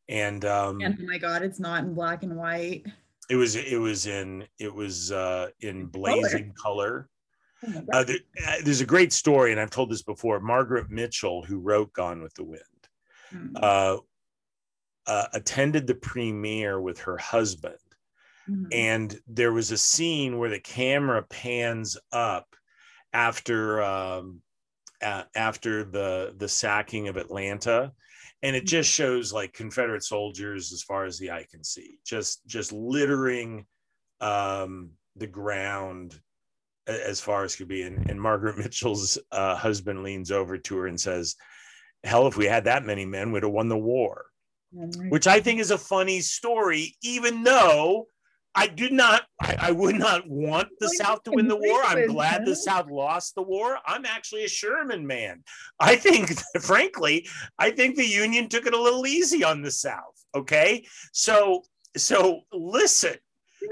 and 0.08 0.44
um, 0.44 0.80
and 0.80 0.96
oh 1.00 1.06
my 1.06 1.18
god, 1.18 1.42
it's 1.42 1.60
not 1.60 1.84
in 1.84 1.94
black 1.94 2.22
and 2.22 2.36
white. 2.36 2.86
it 3.28 3.36
was 3.36 3.56
it 3.56 3.80
was 3.80 4.06
in 4.06 4.46
it 4.58 4.72
was 4.72 5.12
uh, 5.12 5.48
in 5.60 5.86
blazing 5.86 6.52
color. 6.60 7.08
Oh. 7.66 7.82
Uh, 7.92 8.04
there, 8.04 8.18
uh, 8.46 8.56
there's 8.64 8.80
a 8.82 8.86
great 8.86 9.12
story, 9.12 9.50
and 9.50 9.60
I've 9.60 9.70
told 9.70 9.90
this 9.90 10.02
before. 10.02 10.40
Margaret 10.40 10.90
Mitchell, 10.90 11.42
who 11.42 11.58
wrote 11.58 11.92
Gone 11.92 12.22
with 12.22 12.34
the 12.34 12.44
Wind, 12.44 12.62
Mhm. 13.34 13.52
uh, 13.56 13.98
uh, 15.06 15.26
attended 15.32 15.86
the 15.86 15.94
premiere 15.94 16.80
with 16.80 16.98
her 17.00 17.16
husband, 17.16 17.78
Mhm. 18.48 18.66
and 18.72 19.20
there 19.26 19.52
was 19.52 19.70
a 19.72 19.78
scene 19.78 20.38
where 20.38 20.50
the 20.50 20.60
camera 20.60 21.22
pans 21.22 21.96
up 22.12 22.54
after 23.12 23.82
um, 23.82 24.42
uh, 25.02 25.24
after 25.34 25.84
the 25.84 26.34
the 26.36 26.48
sacking 26.48 27.08
of 27.08 27.16
Atlanta, 27.16 27.92
and 28.42 28.56
it 28.56 28.66
just 28.66 28.90
shows 28.90 29.32
like 29.32 29.52
Confederate 29.52 30.04
soldiers 30.04 30.72
as 30.72 30.82
far 30.82 31.04
as 31.04 31.18
the 31.18 31.30
eye 31.30 31.46
can 31.50 31.64
see, 31.64 31.98
just 32.04 32.46
just 32.46 32.72
littering 32.72 33.66
um, 34.20 34.90
the 35.16 35.26
ground 35.26 36.18
as 36.86 37.20
far 37.20 37.44
as 37.44 37.56
could 37.56 37.68
be. 37.68 37.82
And, 37.82 38.08
and 38.10 38.20
Margaret 38.20 38.58
Mitchell's 38.58 39.18
uh, 39.32 39.56
husband 39.56 40.02
leans 40.02 40.30
over 40.30 40.58
to 40.58 40.76
her 40.76 40.86
and 40.86 41.00
says, 41.00 41.36
"Hell, 42.04 42.26
if 42.26 42.36
we 42.36 42.46
had 42.46 42.64
that 42.64 42.84
many 42.84 43.04
men, 43.04 43.32
we'd 43.32 43.42
have 43.42 43.52
won 43.52 43.68
the 43.68 43.76
war." 43.76 44.26
Which 45.08 45.26
I 45.26 45.40
think 45.40 45.60
is 45.60 45.70
a 45.70 45.78
funny 45.78 46.20
story, 46.20 46.96
even 47.02 47.44
though 47.44 48.08
I 48.56 48.66
did 48.68 48.92
not, 48.92 49.22
I, 49.40 49.56
I 49.60 49.70
would 49.70 49.96
not 49.96 50.26
want 50.28 50.68
the 50.80 50.86
Well, 50.86 51.06
South 51.06 51.22
to 51.24 51.30
win 51.32 51.46
the 51.46 51.56
war. 51.56 51.82
I'm 51.84 52.06
glad 52.08 52.46
the. 52.46 52.56
South 52.56 52.90
lost 52.90 53.34
the 53.34 53.42
war. 53.42 53.78
I'm 53.86 54.06
actually 54.06 54.44
a 54.44 54.48
Sherman 54.48 55.06
man. 55.06 55.44
I 55.78 55.96
think, 55.96 56.30
frankly, 56.60 57.28
I 57.58 57.70
think 57.70 57.96
the 57.96 58.06
Union 58.06 58.48
took 58.48 58.66
it 58.66 58.72
a 58.74 58.80
little 58.80 59.06
easy 59.06 59.44
on 59.44 59.60
the 59.62 59.70
South. 59.70 60.24
Okay. 60.34 60.86
So, 61.12 61.64
so 61.96 62.40
listen, 62.52 63.14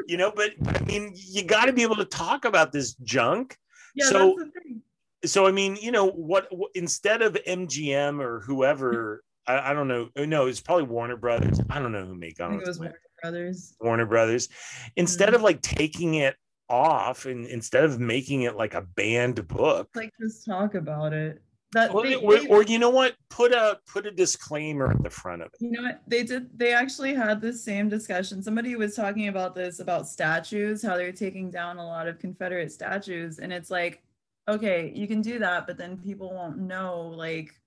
you 0.07 0.17
know, 0.19 0.31
but 0.35 0.51
I 0.67 0.81
mean, 0.85 1.13
you 1.15 1.43
got 1.45 1.65
to 1.67 1.73
be 1.73 1.83
able 1.83 1.97
to 1.97 2.05
talk 2.05 2.45
about 2.45 2.71
this 2.73 2.95
junk 3.03 3.57
Yeah, 3.95 4.07
So- 4.07 4.35
that's 4.39 4.51
the 4.55 4.61
thing. 4.61 4.83
so 5.25 5.47
I 5.47 5.53
mean, 5.53 5.77
you 5.81 5.93
know, 5.93 6.07
what, 6.11 6.47
what 6.51 6.71
instead 6.75 7.23
of 7.23 7.35
MGM 7.47 8.21
or 8.21 8.41
whoever, 8.41 9.25
I, 9.47 9.71
I 9.71 9.73
don't 9.75 9.89
know. 9.89 10.11
No, 10.17 10.47
it's 10.47 10.61
probably 10.61 10.85
Warner 10.85 11.17
Brothers. 11.17 11.59
I 11.71 11.79
don't 11.79 11.93
know 11.93 12.05
who 12.05 12.15
made 12.15 12.37
Gone 12.37 12.55
with 12.57 12.63
it 12.63 12.69
was 12.69 12.77
the 12.79 12.85
Wind. 12.85 12.95
Warner 13.25 13.45
Brothers. 13.47 13.77
Warner 13.81 14.07
Brothers. 14.07 14.49
Instead 14.97 15.31
Mhm. 15.31 15.35
of 15.37 15.43
like 15.43 15.63
taking 15.63 16.15
it 16.15 16.37
off 16.69 17.27
and 17.27 17.47
instead 17.47 17.85
of 17.85 18.01
making 18.01 18.43
it 18.43 18.57
like 18.57 18.75
a 18.75 18.83
banned 18.83 19.47
book, 19.49 19.89
Like 19.95 20.13
just 20.21 20.45
talk 20.45 20.75
about 20.75 21.13
it. 21.13 21.43
That 21.73 21.93
or, 21.93 22.05
they, 22.05 22.15
or, 22.15 22.39
they- 22.39 22.47
or 22.47 22.63
you 22.63 22.79
know 22.79 22.91
what, 22.91 23.17
put 23.31 23.53
a 23.53 23.81
put 23.87 24.07
a 24.07 24.11
disclaimer 24.13 24.93
at 24.93 25.03
the 25.03 25.11
front 25.11 25.43
of 25.43 25.49
it. 25.49 25.57
You 25.61 25.73
know 25.73 25.83
what? 25.83 26.03
They 26.07 26.23
did 26.23 26.57
they 26.57 26.73
actually 26.73 27.15
had 27.15 27.41
the 27.41 27.53
same 27.53 27.89
discussion. 27.89 28.43
Somebody 28.43 28.77
was 28.77 28.95
talking 28.95 29.27
about 29.29 29.55
this 29.57 29.81
about 29.81 30.07
statues, 30.09 30.83
how 30.83 30.97
they're 30.97 31.11
taking 31.13 31.51
down 31.51 31.79
a 31.79 31.85
lot 31.85 32.07
of 32.07 32.19
Confederate 32.21 32.71
statues. 32.71 33.41
And 33.41 33.53
it's 33.53 33.71
like, 33.71 34.03
okay, 34.49 34.93
you 34.95 35.09
can 35.09 35.21
do 35.21 35.41
that, 35.41 35.67
but 35.67 35.77
then 35.77 35.99
people 35.99 36.33
won't 36.33 36.59
know 36.59 37.09
like 37.09 37.61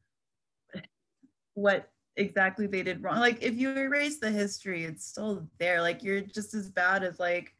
what 1.55 1.89
exactly 2.17 2.67
they 2.67 2.83
did 2.83 3.01
wrong. 3.01 3.19
Like 3.19 3.41
if 3.41 3.55
you 3.55 3.71
erase 3.71 4.19
the 4.19 4.31
history, 4.31 4.83
it's 4.83 5.05
still 5.05 5.47
there. 5.59 5.81
Like 5.81 6.03
you're 6.03 6.21
just 6.21 6.53
as 6.53 6.69
bad 6.69 7.03
as 7.03 7.19
like 7.19 7.55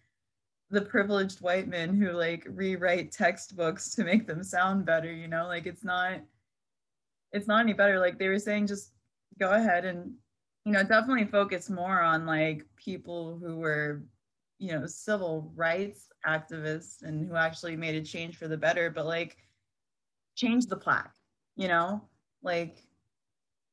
the 0.70 0.82
privileged 0.82 1.40
white 1.42 1.68
men 1.68 1.96
who 1.96 2.12
like 2.12 2.46
rewrite 2.50 3.12
textbooks 3.12 3.96
to 3.96 4.04
make 4.04 4.28
them 4.28 4.44
sound 4.44 4.86
better, 4.86 5.12
you 5.12 5.28
know? 5.28 5.48
Like 5.48 5.66
it's 5.66 5.84
not 5.84 6.20
it's 7.32 7.48
not 7.48 7.62
any 7.62 7.74
better. 7.74 8.00
Like 8.00 8.18
they 8.18 8.28
were 8.28 8.40
saying 8.40 8.68
just 8.68 8.92
go 9.40 9.52
ahead 9.52 9.86
and 9.86 10.14
you 10.66 10.74
know, 10.74 10.84
definitely 10.84 11.24
focus 11.24 11.70
more 11.70 12.02
on 12.02 12.26
like 12.26 12.66
people 12.76 13.40
who 13.42 13.56
were, 13.56 14.04
you 14.60 14.74
know, 14.74 14.86
civil 14.86 15.50
rights 15.56 16.10
activists 16.28 17.04
and 17.04 17.26
who 17.26 17.38
actually 17.38 17.78
made 17.78 17.96
a 17.96 18.02
change 18.02 18.36
for 18.36 18.50
the 18.50 18.58
better, 18.58 18.90
but 18.90 19.06
like 19.06 19.38
change 20.36 20.66
the 20.66 20.76
plaque, 20.76 21.16
you 21.56 21.70
know? 21.70 22.02
Like 22.44 22.84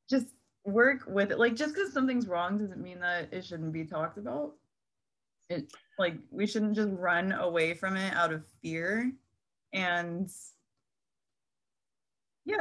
just 0.09 0.27
work 0.65 1.05
with 1.07 1.31
it. 1.31 1.39
Like 1.39 1.55
just 1.55 1.75
because 1.75 1.93
something's 1.93 2.27
wrong 2.27 2.59
doesn't 2.59 2.81
mean 2.81 3.01
that 3.01 3.29
it 3.33 3.45
shouldn't 3.45 3.73
be 3.73 3.85
talked 3.85 4.19
about. 4.19 4.53
It 5.51 5.73
like 5.99 6.17
we 6.31 6.47
shouldn't 6.47 6.75
just 6.75 6.91
run 6.93 7.33
away 7.33 7.75
from 7.75 7.97
it 7.97 8.15
out 8.15 8.33
of 8.33 8.45
fear. 8.63 9.13
And 9.73 10.31
yeah, 12.47 12.57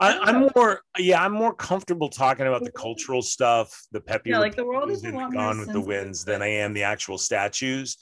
I, 0.00 0.18
I'm 0.18 0.50
more 0.54 0.80
yeah, 0.98 1.24
I'm 1.24 1.32
more 1.32 1.54
comfortable 1.54 2.08
talking 2.08 2.46
about 2.46 2.64
the 2.64 2.72
cultural 2.76 3.22
stuff, 3.22 3.86
the 3.92 4.00
peppy 4.00 4.30
Yeah, 4.30 4.38
like, 4.38 4.56
the 4.56 4.64
world 4.64 4.90
is 4.90 5.04
a 5.04 5.08
and 5.08 5.16
lot 5.16 5.30
the 5.30 5.36
more 5.36 5.44
Gone 5.44 5.60
with 5.60 5.72
the 5.72 5.80
Winds 5.80 6.24
than 6.24 6.42
I 6.42 6.48
am 6.48 6.74
the 6.74 6.84
actual 6.84 7.18
statues. 7.18 7.96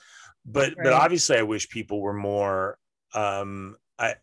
But 0.44 0.74
but 0.76 0.92
obviously 0.92 1.36
I 1.38 1.42
wish 1.42 1.68
people 1.68 2.00
were 2.00 2.14
more 2.14 2.78
um 3.14 3.76
I 3.98 4.14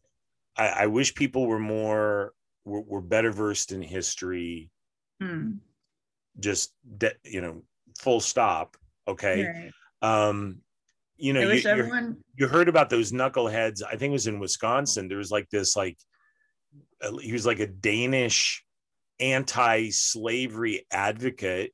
I, 0.55 0.67
I 0.67 0.87
wish 0.87 1.15
people 1.15 1.47
were 1.47 1.59
more 1.59 2.33
were, 2.65 2.81
were 2.81 3.01
better 3.01 3.31
versed 3.31 3.71
in 3.71 3.81
history 3.81 4.71
Hmm, 5.23 5.51
just 6.39 6.73
de- 6.97 7.15
you 7.23 7.41
know 7.41 7.63
full 7.99 8.19
stop. 8.19 8.75
Okay. 9.07 9.45
Right. 9.45 9.71
um 10.01 10.61
you 11.17 11.31
know 11.33 11.41
you, 11.41 11.61
everyone 11.69 12.17
you 12.35 12.47
heard 12.47 12.67
about 12.69 12.89
those 12.89 13.11
knuckleheads. 13.11 13.81
I 13.83 13.91
think 13.95 14.09
it 14.11 14.19
was 14.19 14.27
in 14.27 14.39
wisconsin. 14.39 15.07
There 15.07 15.17
was 15.17 15.31
like 15.31 15.49
this 15.49 15.75
like 15.75 15.97
he 17.21 17.31
was 17.33 17.45
like 17.45 17.59
a 17.59 17.67
danish 17.67 18.63
anti-slavery 19.19 20.85
advocate 20.91 21.71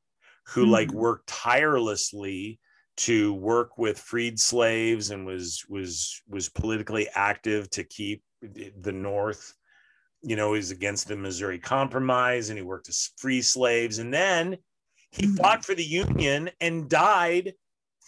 who 0.48 0.66
like 0.66 0.90
Mhm. 0.90 0.94
worked 0.96 1.28
tirelessly 1.28 2.60
to 2.98 3.34
work 3.34 3.78
with 3.78 3.98
freed 4.00 4.40
slaves 4.40 5.10
and 5.12 5.26
was 5.26 5.64
was 5.70 6.22
was 6.28 6.50
politically 6.50 7.08
active 7.16 7.70
to 7.72 7.84
keep 7.84 8.24
the 8.42 8.92
north 8.92 9.54
you 10.22 10.36
know 10.36 10.54
is 10.54 10.72
against 10.72 11.08
the 11.08 11.16
missouri 11.16 11.60
compromise 11.60 12.50
and 12.50 12.58
he 12.60 12.64
worked 12.64 12.86
to 12.86 12.92
s- 12.92 13.12
free 13.18 13.42
slaves 13.42 14.00
and 14.00 14.14
then 14.14 14.58
he 15.12 15.26
Mhm. 15.28 15.38
fought 15.38 15.66
for 15.66 15.74
the 15.76 15.84
union 15.84 16.50
and 16.60 16.90
died 16.90 17.54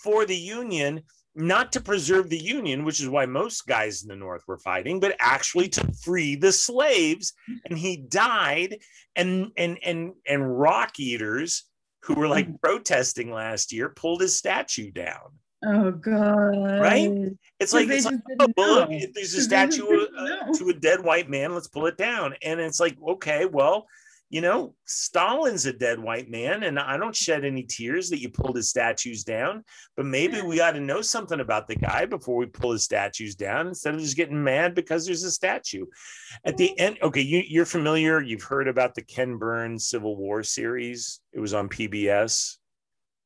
for 0.04 0.26
the 0.26 0.36
union 0.36 1.04
not 1.34 1.72
to 1.72 1.80
preserve 1.80 2.30
the 2.30 2.38
union 2.38 2.84
which 2.84 3.00
is 3.00 3.08
why 3.08 3.26
most 3.26 3.66
guys 3.66 4.02
in 4.04 4.10
the 4.10 4.16
north 4.16 4.44
were 4.48 4.60
fighting 4.60 5.00
but 5.00 5.16
actually 5.20 5.70
to 5.70 5.90
free 6.04 6.36
the 6.36 6.52
slaves 6.52 7.32
and 7.70 7.78
he 7.80 7.96
died 7.98 8.78
and 9.16 9.52
and 9.56 9.80
and 9.84 10.12
and 10.28 10.60
rock 10.60 11.00
eaters 11.00 11.64
who 12.04 12.16
were 12.16 12.28
like 12.28 12.48
Mhm. 12.50 12.62
protesting 12.62 13.32
last 13.32 13.72
year 13.72 13.88
pulled 13.90 14.20
his 14.22 14.38
statue 14.38 14.92
down 14.92 15.40
Oh 15.64 15.92
god. 15.92 16.82
Right? 16.82 17.30
it's 17.60 17.74
like 17.74 17.90
it's 17.90 18.06
like 18.06 18.16
oh, 18.40 18.48
well, 18.58 18.88
there's 19.14 19.34
a 19.36 19.42
statue 19.42 19.86
uh, 20.18 20.52
to 20.54 20.70
a 20.70 20.74
dead 20.74 21.04
white 21.04 21.30
man 21.30 21.54
let's 21.54 21.68
pull 21.68 21.86
it 21.86 21.98
down. 21.98 22.36
And 22.42 22.60
it's 22.60 22.80
like 22.80 22.98
okay 23.08 23.46
well 23.46 23.86
you 24.32 24.40
know 24.40 24.74
stalin's 24.86 25.66
a 25.66 25.74
dead 25.74 26.00
white 26.00 26.30
man 26.30 26.64
and 26.64 26.80
i 26.80 26.96
don't 26.96 27.16
shed 27.16 27.44
any 27.44 27.64
tears 27.64 28.10
that 28.10 28.22
you 28.22 28.30
pulled 28.30 28.56
his 28.56 28.70
statues 28.70 29.26
down 29.26 29.62
but 29.98 30.06
maybe 30.06 30.38
Yeah. 30.38 30.46
we 30.46 30.56
got 30.56 30.72
to 30.72 30.80
know 30.80 31.02
something 31.02 31.42
about 31.42 31.68
the 31.68 31.76
guy 31.76 32.06
before 32.06 32.38
we 32.38 32.46
pull 32.46 32.72
his 32.72 32.84
statues 32.86 33.36
down 33.36 33.68
instead 33.68 33.94
of 33.94 34.00
just 34.00 34.16
getting 34.16 34.42
mad 34.42 34.74
because 34.74 35.06
there's 35.06 35.24
a 35.24 35.32
statue. 35.32 35.86
At 36.46 36.56
the 36.56 36.78
end 36.80 36.98
okay 37.04 37.22
you, 37.22 37.44
you're 37.46 37.66
familiar 37.66 38.22
you've 38.22 38.44
heard 38.44 38.70
about 38.70 38.96
the 38.96 39.02
ken 39.04 39.38
burns 39.38 39.90
civil 39.90 40.16
war 40.16 40.44
series. 40.44 41.20
It 41.34 41.42
was 41.42 41.54
on 41.54 41.68
pbs 41.68 42.56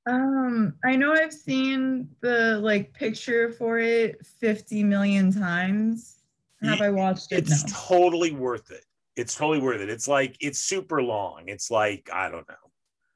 Um, 0.07 0.75
I 0.83 0.95
know 0.95 1.13
I've 1.13 1.33
seen 1.33 2.09
the 2.21 2.59
like 2.61 2.93
picture 2.93 3.51
for 3.51 3.79
it 3.79 4.23
50 4.25 4.83
million 4.83 5.31
times. 5.31 6.17
Have 6.61 6.81
I 6.81 6.89
watched 6.89 7.31
it? 7.31 7.39
it's 7.39 7.63
No. 7.63 7.69
totally 7.97 8.31
worth 8.31 8.71
it 8.71 8.83
it's 9.15 9.35
totally 9.35 9.59
worth 9.59 9.79
it 9.81 9.89
it's 9.89 10.07
like 10.07 10.35
it's 10.41 10.59
super 10.59 11.01
long 11.01 11.43
it's 11.47 11.71
like 11.71 12.09
i 12.11 12.29
don't 12.29 12.47
know 12.49 12.55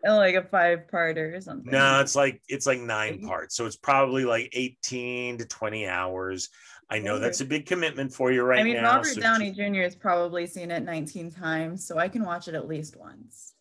Oh, 0.06 0.16
Like 0.16 0.36
a 0.36 0.44
five 0.44 0.88
parter 0.92 1.36
or 1.36 1.42
something. 1.42 1.74
No, 1.74 2.00
it's 2.00 2.16
like 2.16 2.42
it's 2.48 2.66
like 2.66 2.80
nine 2.80 3.22
parts. 3.22 3.58
So 3.58 3.66
it's 3.66 3.76
probably 3.76 4.24
like 4.24 4.50
18 4.54 5.40
to 5.40 5.46
20 5.46 5.88
hours. 5.88 6.48
I 6.90 7.00
know 7.00 7.20
that's 7.20 7.42
a 7.42 7.46
big 7.46 7.66
commitment 7.66 8.14
for 8.14 8.32
you 8.32 8.44
right 8.44 8.62
I 8.62 8.64
mean, 8.64 8.76
now. 8.76 8.94
Robert 8.94 9.08
so 9.08 9.20
Downey 9.20 9.52
Jr. 9.52 9.82
has 9.82 9.96
probably 9.98 10.48
seen 10.48 10.72
it 10.72 10.84
19 10.84 11.32
times, 11.32 11.86
so 11.86 11.98
I 11.98 12.08
can 12.08 12.24
watch 12.24 12.48
it 12.48 12.56
at 12.56 12.66
least 12.66 12.96
once. 12.96 13.56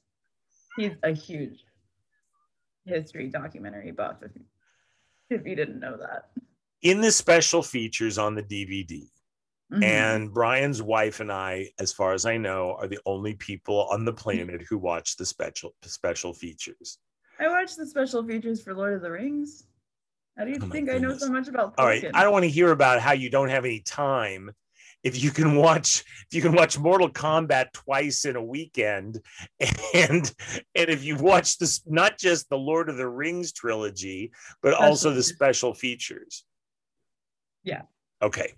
He's 0.77 0.93
a 1.03 1.11
huge 1.11 1.65
history 2.89 3.29
documentary 3.29 3.93
buff. 3.93 4.17
If, 4.23 4.31
if 5.41 5.47
you 5.47 5.55
didn't 5.55 5.79
know 5.81 5.97
that. 5.99 6.31
in 6.83 7.01
the 7.01 7.11
special 7.13 7.63
features 7.63 8.19
on 8.19 8.35
the 8.35 8.43
DVD, 8.43 9.09
Mhm. 9.73 9.83
and 9.85 10.33
Brian's 10.33 10.81
wife 10.81 11.21
and 11.21 11.31
I, 11.31 11.69
as 11.79 11.93
far 11.93 12.15
as 12.15 12.25
I 12.25 12.39
know, 12.39 12.75
are 12.81 12.89
the 12.89 13.01
only 13.05 13.35
people 13.35 13.87
on 13.91 14.05
the 14.07 14.13
planet 14.13 14.63
who 14.63 14.79
watch 14.79 15.17
the 15.17 15.27
special 15.27 15.75
special 15.83 16.33
features. 16.33 16.99
I 17.39 17.49
watched 17.49 17.77
the 17.77 17.87
special 17.87 18.25
features 18.27 18.63
for 18.63 18.75
Lord 18.75 18.95
of 18.95 19.03
the 19.03 19.11
Rings. 19.11 19.67
How 20.39 20.45
do 20.45 20.51
you 20.53 20.59
Oh 20.63 20.69
think 20.69 20.89
I 20.89 20.97
know 20.99 21.17
so 21.19 21.31
much 21.31 21.49
about 21.49 21.77
Tolkien? 21.77 21.81
All 21.81 21.87
right, 21.87 22.11
I 22.15 22.23
don't 22.23 22.33
want 22.33 22.45
to 22.45 22.49
hear 22.51 22.71
about 22.73 23.01
how 23.01 23.13
you 23.13 23.29
don't 23.29 23.51
have 23.51 23.65
any 23.67 23.81
time. 23.81 24.51
If 25.05 25.23
you 25.23 25.31
can 25.31 25.57
watch, 25.57 26.05
if 26.27 26.35
you 26.35 26.43
can 26.43 26.53
watch 26.53 26.79
Mortal 26.79 27.11
Kombat 27.11 27.73
twice 27.73 28.25
in 28.25 28.37
a 28.37 28.43
weekend, 28.43 29.21
and 29.95 30.33
and 30.75 30.91
if 30.91 31.05
you've 31.05 31.21
watched 31.21 31.61
this, 31.61 31.83
not 31.87 32.19
just 32.19 32.49
the 32.49 32.59
Lord 32.59 32.89
of 32.89 32.97
the 32.97 33.09
Rings 33.09 33.53
trilogy, 33.53 34.33
but 34.63 34.75
also 34.75 35.13
the 35.13 35.23
special 35.23 35.73
features. 35.73 36.45
Yeah. 37.63 37.83
Okay. 38.23 38.55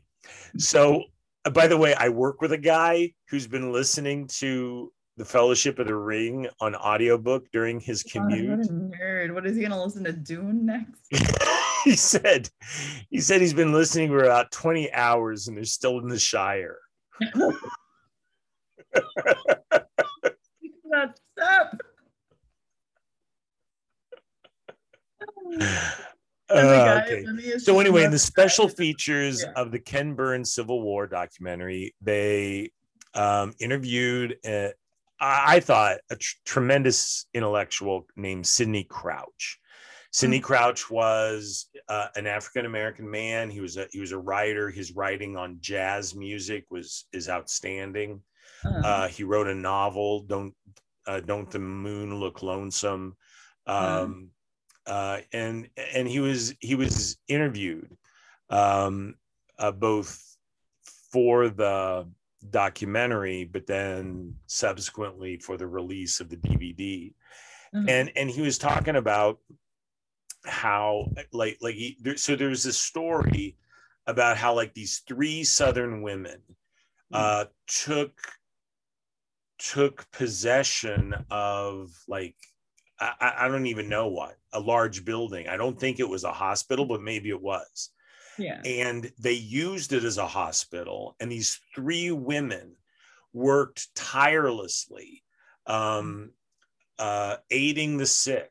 So, 0.56 1.04
uh, 1.44 1.50
by 1.50 1.66
the 1.66 1.76
way, 1.76 1.94
I 1.94 2.08
work 2.08 2.40
with 2.40 2.52
a 2.52 2.58
guy 2.58 3.12
who's 3.28 3.46
been 3.46 3.72
listening 3.72 4.26
to 4.38 4.92
the 5.20 5.26
Fellowship 5.26 5.78
of 5.78 5.86
the 5.86 5.94
Ring 5.94 6.48
on 6.62 6.74
audiobook 6.74 7.44
during 7.52 7.78
his 7.78 8.02
God, 8.02 8.22
what 8.22 8.30
commute. 8.30 8.60
a 8.66 8.72
nerd. 8.72 9.34
What 9.34 9.44
is 9.46 9.54
he 9.54 9.60
gonna 9.60 9.82
listen 9.84 10.02
to 10.04 10.12
Dune 10.14 10.64
next? 10.64 11.02
he 11.84 11.94
said 11.94 12.48
he 13.10 13.20
said 13.20 13.42
he's 13.42 13.52
been 13.52 13.70
listening 13.70 14.08
for 14.08 14.24
about 14.24 14.50
20 14.50 14.90
hours 14.94 15.46
and 15.46 15.58
they're 15.58 15.64
still 15.66 15.98
in 15.98 16.08
the 16.08 16.18
shire 16.18 16.78
That 20.90 21.18
step. 21.36 21.80
Uh, 26.50 26.56
Send 26.56 26.68
the 26.68 26.74
guy- 26.74 27.04
okay. 27.06 27.24
send 27.24 27.36
me 27.36 27.52
a 27.52 27.60
so 27.60 27.78
anyway 27.78 28.02
in 28.02 28.10
the 28.10 28.18
special 28.18 28.68
features 28.68 29.44
Yeah. 29.44 29.52
of 29.54 29.70
the 29.70 29.78
ken 29.78 30.14
burns 30.14 30.52
civil 30.52 30.82
war 30.82 31.06
documentary 31.06 31.94
they 32.00 32.72
um, 33.14 33.52
interviewed 33.60 34.36
uh, 34.44 34.70
I 35.20 35.60
thought 35.60 35.98
a 36.10 36.16
tr- 36.16 36.36
tremendous 36.44 37.26
intellectual 37.34 38.06
named 38.16 38.46
sidney 38.46 38.84
crouch. 38.84 39.58
Sidney 40.12 40.40
Mm. 40.40 40.44
crouch 40.44 40.90
was 40.90 41.68
uh, 41.88 42.08
an 42.16 42.26
african 42.26 42.66
american 42.66 43.08
man. 43.08 43.50
He 43.50 43.60
was 43.60 43.76
a 43.76 43.86
he 43.92 44.00
was 44.00 44.12
a 44.12 44.18
writer. 44.18 44.70
His 44.70 44.92
writing 44.92 45.36
on 45.36 45.58
jazz 45.60 46.14
music 46.14 46.64
was 46.70 47.06
is 47.12 47.28
outstanding. 47.28 48.22
Uh, 48.64 48.80
Uh, 48.84 49.08
he 49.08 49.22
wrote 49.24 49.46
a 49.48 49.54
novel, 49.54 50.22
"Don't 50.22 50.54
uh, 51.06 51.20
Don't 51.20 51.50
the 51.50 51.58
Moon 51.60 52.18
Look 52.18 52.42
Lonesome," 52.42 53.16
um, 53.66 54.30
uh, 54.86 55.20
and 55.32 55.68
and 55.94 56.08
he 56.08 56.20
was 56.20 56.54
he 56.60 56.74
was 56.74 57.16
interviewed 57.28 57.96
um, 58.48 59.14
uh, 59.58 59.70
both 59.72 60.20
for 61.12 61.48
the 61.48 62.08
documentary, 62.48 63.44
but 63.44 63.66
then 63.66 64.34
subsequently 64.46 65.36
for 65.36 65.56
the 65.56 65.66
release 65.66 66.20
of 66.20 66.28
the 66.28 66.36
DVD, 66.36 67.12
uh, 67.74 67.84
and 67.88 68.12
and 68.16 68.30
he 68.30 68.40
was 68.40 68.58
talking 68.58 68.96
about 68.96 69.38
how 70.46 71.06
like 71.32 71.58
like 71.60 71.74
he, 71.74 71.96
there, 72.00 72.16
so 72.16 72.34
there's 72.34 72.66
a 72.66 72.72
story 72.72 73.56
about 74.06 74.36
how 74.36 74.54
like 74.54 74.74
these 74.74 75.02
three 75.06 75.44
southern 75.44 76.02
women 76.02 76.40
uh 77.12 77.44
took 77.66 78.12
took 79.58 80.10
possession 80.10 81.14
of 81.30 81.90
like 82.08 82.34
I, 83.00 83.32
I 83.40 83.48
don't 83.48 83.66
even 83.66 83.88
know 83.88 84.08
what 84.08 84.36
a 84.52 84.60
large 84.60 85.04
building. 85.04 85.48
I 85.48 85.56
don't 85.56 85.78
think 85.78 86.00
it 86.00 86.08
was 86.08 86.24
a 86.24 86.32
hospital, 86.32 86.84
but 86.84 87.00
maybe 87.00 87.30
it 87.30 87.40
was. 87.40 87.90
Yeah. 88.40 88.60
And 88.64 89.12
they 89.18 89.32
used 89.32 89.92
it 89.92 90.04
as 90.04 90.18
a 90.18 90.26
hospital. 90.26 91.16
And 91.20 91.30
these 91.30 91.60
three 91.74 92.10
women 92.10 92.76
worked 93.32 93.94
tirelessly, 93.94 95.22
um, 95.66 96.30
uh, 96.98 97.36
aiding 97.50 97.96
the 97.96 98.06
sick, 98.06 98.50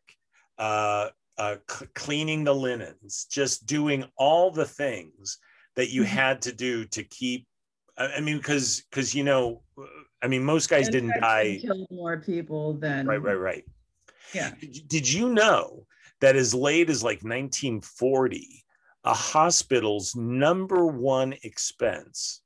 uh, 0.58 1.10
uh, 1.38 1.58
c- 1.70 1.86
cleaning 1.96 2.44
the 2.44 2.56
linens, 2.56 3.26
just 3.32 3.66
doing 3.66 4.06
all 4.18 4.52
the 4.52 4.66
things 4.66 5.38
that 5.76 5.90
you 5.90 6.04
Mhm. 6.04 6.08
had 6.08 6.42
to 6.44 6.52
do 6.54 6.86
to 6.86 7.04
keep. 7.04 7.48
I 7.98 8.16
I 8.16 8.20
mean, 8.22 8.38
because 8.38 8.82
because 8.90 9.14
you 9.16 9.24
know, 9.24 9.62
I 10.22 10.28
mean, 10.28 10.44
most 10.44 10.70
guys 10.70 10.90
didn't 10.90 11.20
die. 11.20 11.60
Killed 11.62 11.88
more 11.92 12.18
people 12.20 12.74
than 12.74 13.06
Right, 13.08 13.22
right, 13.22 13.34
right. 13.40 13.66
Yeah. 14.34 14.54
Did 14.60 14.88
Did 14.88 15.10
you 15.12 15.34
know 15.34 15.86
that 16.20 16.36
as 16.36 16.54
late 16.54 16.90
as 16.90 17.04
like 17.04 17.24
1940, 17.24 18.64
a 19.10 19.14
hospital's 19.14 20.16
number 20.16 20.86
one 20.86 21.34
expense 21.44 22.42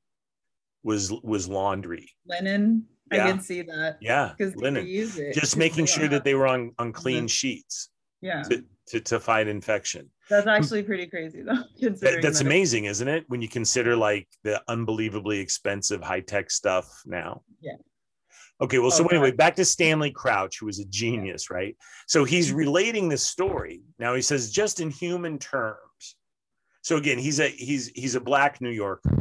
was 0.84 1.11
was 1.23 1.48
laundry? 1.48 2.10
Linen. 2.26 2.85
Yeah. 3.11 3.26
I 3.26 3.31
did 3.31 3.44
see 3.44 3.61
that 3.64 3.98
Yeah, 4.02 4.34
because 4.35 4.53
they 4.53 4.61
linen. 4.61 4.88
use 4.88 5.18
it. 5.19 5.34
Just 5.35 5.56
making 5.57 5.85
sure 5.85 6.07
that 6.07 6.23
they 6.23 6.35
were 6.35 6.48
on 6.48 6.72
on 6.80 6.91
clean 6.94 7.26
Mhm. 7.26 7.30
sheets 7.40 7.90
Yeah. 8.22 8.41
to, 8.44 8.64
to 8.88 8.99
to 9.02 9.19
fight 9.19 9.48
infection. 9.48 10.10
That's 10.30 10.48
actually 10.48 10.84
pretty 10.84 11.07
crazy 11.07 11.41
though. 11.44 11.64
That- 11.81 12.22
that's 12.22 12.40
that 12.40 12.45
amazing, 12.45 12.85
isn't 12.85 13.07
it? 13.07 13.26
When 13.27 13.41
you 13.41 13.49
consider 13.49 13.95
like 13.95 14.27
the 14.44 14.56
unbelievably 14.68 15.40
expensive 15.40 16.02
high 16.02 16.22
tech 16.22 16.49
stuff 16.49 16.88
now. 17.06 17.44
Yeah. 17.61 17.77
Okay, 18.61 18.80
well, 18.80 18.91
so 18.91 19.03
Oh, 19.03 19.07
anyway, 19.07 19.31
back 19.31 19.56
to 19.57 19.65
Stanley 19.65 20.11
Crouch, 20.11 20.60
who 20.60 20.68
was 20.68 20.80
a 20.80 20.85
genius, 20.85 21.49
right? 21.49 21.76
So 22.07 22.23
he's 22.23 22.48
Mm-hmm. 22.48 22.57
relating 22.65 23.10
this 23.10 23.26
story. 23.35 23.81
Now 23.99 24.15
he 24.15 24.22
says, 24.22 24.52
just 24.52 24.80
in 24.80 24.90
human 24.90 25.38
terms. 25.38 25.93
So 26.84 26.97
again, 26.97 27.18
he's 27.18 27.39
a 27.39 27.47
he's 27.47 27.88
he's 27.95 28.14
a 28.15 28.22
black 28.22 28.61
New 28.61 28.69
Yorker. 28.69 29.18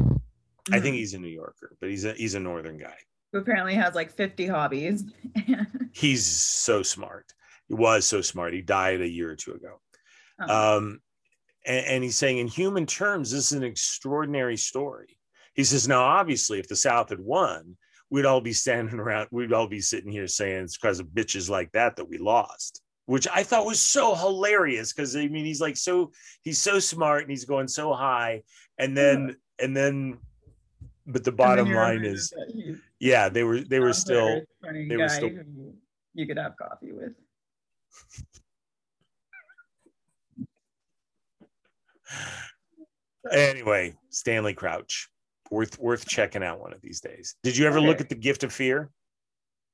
I 0.71 0.79
think 0.81 0.95
Mhm. 0.95 0.99
he's 0.99 1.15
a 1.15 1.19
New 1.19 1.29
Yorker, 1.29 1.75
but 1.81 1.89
he's 1.91 2.05
a 2.05 2.13
he's 2.13 2.35
a 2.35 2.41
northern 2.41 2.77
guy. 2.77 2.97
Who 3.33 3.39
apparently 3.39 3.75
has 3.75 3.95
like 3.95 4.13
50 4.13 4.47
hobbies. 4.47 5.05
He's 5.95 6.27
so 6.27 6.83
smart. 6.83 7.33
He 7.69 7.73
was 7.75 8.05
so 8.05 8.21
smart. 8.21 8.53
He 8.53 8.61
died 8.61 9.01
a 9.01 9.09
year 9.09 9.31
or 9.31 9.37
two 9.37 9.53
ago. 9.53 9.81
Oh, 10.41 10.77
Um, 10.77 11.01
and, 11.65 11.87
and 11.87 12.05
he's 12.05 12.17
saying, 12.17 12.39
in 12.39 12.47
human 12.49 12.85
terms, 12.85 13.31
this 13.31 13.47
is 13.47 13.53
an 13.53 13.63
extraordinary 13.63 14.59
story. 14.59 15.17
He 15.55 15.65
says, 15.65 15.89
now, 15.89 16.03
obviously, 16.03 16.59
if 16.59 16.69
the 16.69 16.77
South 16.77 17.09
had 17.09 17.21
won, 17.21 17.79
we'd 18.11 18.27
all 18.27 18.41
be 18.43 18.53
standing 18.53 18.95
around, 19.01 19.29
we'd 19.31 19.53
all 19.55 19.67
be 19.69 19.81
sitting 19.81 20.13
here 20.13 20.27
saying 20.27 20.65
it's 20.65 20.77
because 20.77 21.01
of 21.01 21.07
bitches 21.09 21.49
like 21.49 21.73
that 21.73 21.97
that 21.97 22.09
we 22.09 22.19
lost, 22.19 22.82
which 23.07 23.27
I 23.33 23.43
thought 23.43 23.67
was 23.67 23.81
so 23.81 24.15
hilarious. 24.15 24.93
Because 24.93 25.17
I 25.17 25.27
mean, 25.29 25.45
he's 25.45 25.61
like 25.61 25.77
so, 25.77 26.13
he's 26.43 26.61
so 26.61 26.79
smart 26.79 27.23
and 27.23 27.31
he's 27.31 27.45
going 27.45 27.69
so 27.69 27.93
high. 27.93 28.43
And 28.79 28.97
then, 28.97 29.37
and 29.61 29.77
then, 29.77 30.19
but 31.07 31.25
the 31.25 31.33
bottom 31.33 31.73
line 31.73 32.05
is, 32.05 32.33
yeah, 32.99 33.29
they 33.29 33.45
were, 33.45 33.61
they 33.61 33.81
were 33.81 33.93
still, 33.93 34.43
funny 34.65 34.89
they 34.89 34.97
were 34.97 35.09
still- 35.09 35.29
who 35.29 35.75
you 36.15 36.27
could 36.27 36.39
have 36.39 36.57
coffee 36.57 36.93
with. 36.93 37.13
anyway, 43.33 43.95
Stanley 44.11 44.55
Crouch, 44.55 45.09
worth 45.51 45.79
worth 45.79 46.07
checking 46.07 46.43
out 46.43 46.61
one 46.61 46.73
of 46.73 46.81
these 46.81 47.01
days. 47.01 47.37
Did 47.43 47.57
you 47.57 47.67
ever 47.67 47.81
look 47.81 48.01
at 48.01 48.09
the 48.09 48.15
Gift 48.15 48.45
of 48.45 48.53
Fear? 48.53 48.91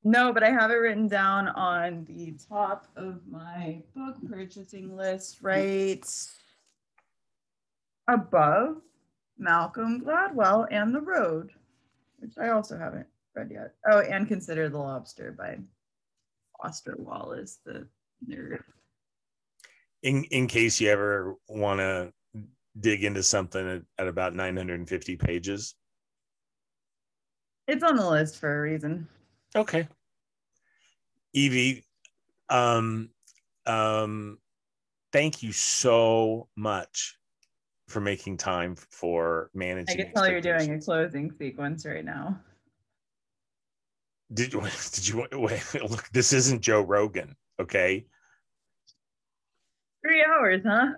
No, 0.09 0.32
but 0.32 0.43
I 0.43 0.48
have 0.48 0.70
it 0.70 0.76
written 0.76 1.06
down 1.06 1.48
on 1.48 2.06
the 2.06 2.35
top 2.48 2.86
of 2.97 3.20
my 3.28 3.82
book 3.94 4.16
purchasing 4.26 4.97
list, 4.97 5.40
right 5.43 6.02
above 8.09 8.76
Malcolm 9.36 10.02
Gladwell 10.02 10.66
and 10.70 10.94
The 10.94 11.02
Road, 11.02 11.51
which 12.20 12.39
I 12.39 12.48
also 12.48 12.78
haven't 12.78 13.06
read 13.35 13.51
yet. 13.51 13.74
Oh, 13.86 14.01
and 14.01 14.26
Consider 14.26 14.70
the 14.70 14.78
Lobster 14.78 15.30
by 15.30 15.59
Foster 16.56 16.94
Wallace, 16.98 17.59
the 17.66 17.86
nerd. 18.26 18.62
In 20.02 20.24
in 20.30 20.47
case 20.47 20.80
you 20.80 20.89
ever 20.89 21.35
want 21.51 21.80
to 21.80 22.14
dig 22.80 23.05
into 23.05 23.22
something 23.22 23.68
at, 23.68 23.82
at 23.98 24.09
about 24.09 24.35
950 24.35 25.16
pages. 25.16 25.74
It's 27.66 27.85
on 27.85 27.97
the 27.97 28.09
list 28.09 28.39
for 28.39 28.59
a 28.59 28.62
reason. 28.62 29.06
Okay. 29.55 29.86
Evie, 31.32 31.84
um, 32.48 33.10
um, 33.66 34.38
thank 35.12 35.42
you 35.42 35.52
so 35.52 36.48
much 36.56 37.16
for 37.88 38.00
making 38.00 38.36
time 38.36 38.76
for 38.76 39.50
managing. 39.55 40.00
I 40.00 40.05
can 40.05 40.12
tell 40.12 40.28
you're 40.28 40.40
doing 40.40 40.74
a 40.74 40.80
closing 40.80 41.32
sequence 41.38 41.84
right 41.86 42.05
now. 42.05 42.38
Did 44.32 44.52
you? 44.52 44.60
Did 44.92 45.09
you? 45.09 45.26
Wait, 45.32 45.62
look, 45.74 46.09
this 46.12 46.32
isn't 46.32 46.62
Joe 46.62 46.82
Rogan, 46.82 47.34
okay? 47.60 48.06
Three 50.05 50.24
hours, 50.24 50.62
huh? 50.64 50.88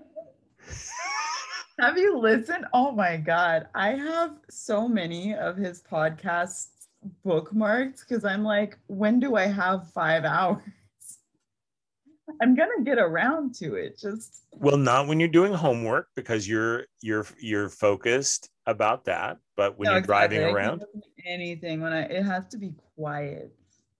Have 1.81 1.97
you 1.97 2.19
listened? 2.19 2.66
Oh 2.74 2.93
my 2.93 3.16
God. 3.16 3.69
I 3.74 3.90
have 3.93 4.36
so 4.51 4.86
many 4.86 5.35
of 5.35 5.57
his 5.57 5.82
podcasts 5.82 6.80
bookmarked 7.25 8.01
because 8.01 8.25
I'm 8.25 8.43
like, 8.45 8.79
when 8.87 9.21
do 9.21 9.37
I 9.37 9.47
have 9.47 9.91
five 9.93 10.25
hours? 10.25 10.63
I'm 12.43 12.55
gonna 12.55 12.85
get 12.85 12.99
around 12.99 13.55
to 13.57 13.75
it. 13.75 13.99
Just 13.99 14.45
Well, 14.53 14.77
not 14.77 15.09
when 15.09 15.19
you're 15.19 15.29
doing 15.29 15.53
homework 15.53 16.09
because 16.15 16.49
you're 16.49 16.87
you're 17.03 17.27
you're 17.41 17.69
focused 17.69 18.51
about 18.67 19.05
that. 19.07 19.39
But 19.57 19.79
when 19.79 19.87
No, 19.87 19.93
you're 19.93 20.01
driving 20.03 20.39
exactly. 20.39 20.61
I 20.63 20.65
around, 20.65 20.79
can't 20.79 20.91
listen 20.95 21.03
to 21.19 21.27
anything 21.29 21.81
when 21.81 21.93
I 21.93 22.03
it 22.03 22.23
has 22.25 22.47
to 22.49 22.59
be 22.59 22.73
quiet 22.97 23.53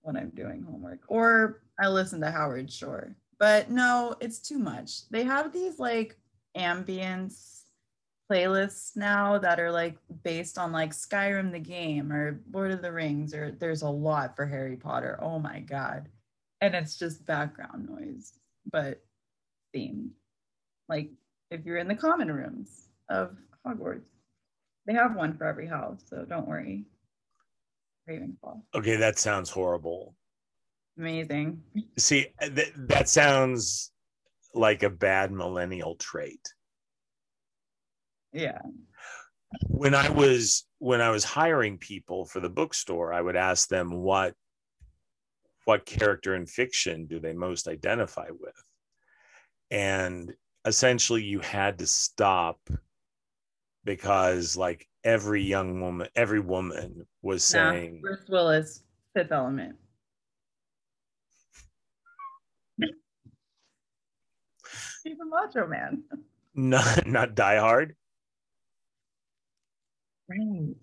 when 0.03 0.17
I'm 0.17 0.31
doing 0.31 0.63
homework. 0.63 1.01
Or 1.09 1.63
I 1.83 1.89
listen 1.89 2.21
to 2.21 2.31
Howard 2.31 2.71
Shore. 2.71 3.17
But 3.39 3.71
no, 3.71 4.15
it's 4.21 4.39
too 4.39 4.59
much. 4.59 5.09
They 5.11 5.25
have 5.25 5.53
these 5.53 5.79
like 5.79 6.17
ambience 6.57 7.60
playlists 8.31 8.97
now 8.97 9.39
that 9.39 9.59
are 9.59 9.73
like 9.73 9.97
based 10.23 10.59
on 10.59 10.73
like 10.73 10.93
Skyrim 10.93 11.51
the 11.51 11.59
game 11.59 12.13
or 12.13 12.41
Lord 12.53 12.71
of 12.71 12.83
the 12.83 12.93
Rings 12.93 13.35
or 13.35 13.51
there's 13.51 13.83
a 13.83 13.89
lot 13.89 14.37
for 14.37 14.47
Harry 14.47 14.77
Potter. 14.77 15.19
Oh 15.21 15.39
my 15.39 15.61
god. 15.61 16.09
And 16.61 16.75
it's 16.75 16.97
just 16.97 17.27
background 17.27 17.89
noise, 17.89 18.35
but 18.71 19.03
themed. 19.75 20.11
Like 20.89 21.11
if 21.51 21.65
you're 21.65 21.79
in 21.79 21.89
the 21.89 21.95
common 21.95 22.31
rooms 22.31 22.89
of 23.09 23.37
Hogwarts. 23.67 24.07
They 24.87 24.95
have 24.95 25.15
one 25.15 25.37
for 25.37 25.45
every 25.45 25.67
house, 25.67 26.01
so 26.07 26.25
don't 26.25 26.49
worry. 26.49 26.85
Ravenclaw. 28.09 28.63
okay, 28.75 28.97
that 28.97 29.19
sounds 29.19 29.51
horrible. 29.51 30.17
Amazing. 30.99 31.63
See, 31.97 32.29
th- 32.41 32.73
that 32.77 33.09
sounds 33.09 33.93
like 34.55 34.83
a 34.83 34.91
bad 34.91 35.31
millennial 35.31 35.95
trait. 35.97 36.41
Yeah. 38.33 38.59
When 39.69 39.95
I 39.95 40.11
was 40.11 40.67
when 40.79 41.01
I 41.01 41.11
was 41.11 41.25
hiring 41.25 41.79
people 41.79 42.25
for 42.25 42.41
the 42.41 42.49
bookstore, 42.49 43.13
I 43.13 43.21
would 43.21 43.37
ask 43.37 43.69
them 43.69 43.91
what 43.91 44.35
what 45.65 45.87
character 45.87 46.35
in 46.35 46.47
fiction 46.47 47.07
do 47.07 47.21
they 47.21 47.33
most 47.33 47.69
identify 47.69 48.29
with? 48.31 48.55
And 49.71 50.33
essentially 50.65 51.23
you 51.23 51.41
had 51.41 51.79
to 51.79 51.87
stop 51.87 52.59
because 53.85 54.57
like 54.57 54.87
every 55.05 55.43
young 55.43 55.81
woman, 55.81 56.09
every 56.15 56.41
woman 56.41 57.07
was 57.23 57.43
Nah, 57.53 57.73
saying 57.73 58.01
Bruce 58.03 58.29
Willis, 58.29 58.83
Fifth 59.15 59.33
Element. 59.33 59.77
He's 65.05 65.19
a 65.21 65.25
macho 65.25 65.67
man. 65.67 66.05
not 66.55 67.07
not 67.07 67.35
die 67.35 67.59
hard. 67.59 67.97
Right. 70.31 70.77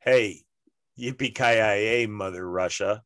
Hey, 0.00 0.42
yippee 0.98 2.08
mother 2.08 2.48
Russia. 2.48 3.04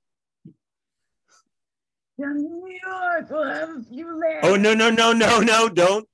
In 2.17 2.35
New 2.37 2.79
York, 2.87 3.31
we'll 3.31 3.45
have. 3.45 3.85
Oh 4.43 4.57
no 4.57 4.73
no 4.73 4.91
no 4.91 5.13
no 5.13 5.41
no! 5.41 5.69
Don't. 5.69 6.09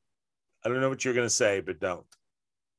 I 0.64 0.68
don't 0.68 0.80
know 0.80 0.88
what 0.88 1.04
you're 1.04 1.14
gonna 1.14 1.30
say, 1.30 1.60
but 1.60 1.78
don't. 1.80 2.06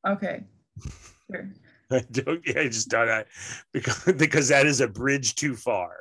Okay. 0.06 0.44
Sure. 1.30 1.52
I 1.92 2.06
don't. 2.10 2.42
Yeah, 2.48 2.62
I 2.62 2.68
just 2.70 2.88
don't. 2.88 3.10
I, 3.10 3.26
because 3.74 4.14
because 4.18 4.48
that 4.48 4.66
is 4.66 4.80
a 4.80 4.88
bridge 4.88 5.36
too 5.36 5.58
far. 5.58 5.98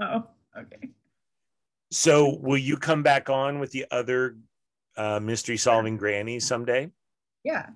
Oh, 0.00 0.24
okay. 0.56 0.90
So, 1.90 2.38
will 2.40 2.58
you 2.58 2.76
come 2.76 3.02
back 3.02 3.28
on 3.28 3.58
with 3.58 3.72
the 3.72 3.86
other 3.90 4.36
uh, 4.96 5.18
mystery 5.18 5.56
solving 5.56 5.96
grannies 5.96 6.46
someday? 6.46 6.92
Yeah. 7.42 7.66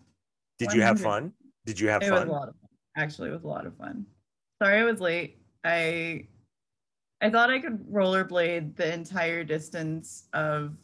Did 0.61 0.73
you 0.75 0.83
have 0.83 1.03
100. 1.03 1.03
fun? 1.03 1.33
Did 1.65 1.79
you 1.79 1.89
have 1.89 2.03
it 2.03 2.11
was 2.11 2.23
a 2.23 2.27
lot 2.27 2.49
of 2.49 2.55
fun. 2.57 2.69
Actually, 2.97 3.31
it 3.31 3.33
was 3.33 3.45
a 3.45 3.49
lot 3.49 3.67
of 3.67 3.77
fun. 3.77 4.07
Sorry 4.63 4.79
I 4.81 4.85
was 4.85 5.01
late. 5.01 5.39
I 5.65 6.27
I 7.21 7.31
thought 7.31 7.51
I 7.51 7.61
could 7.61 7.79
rollerblade 7.91 8.77
the 8.77 8.93
entire 8.93 9.45
distance 9.45 10.25
of 10.33 10.75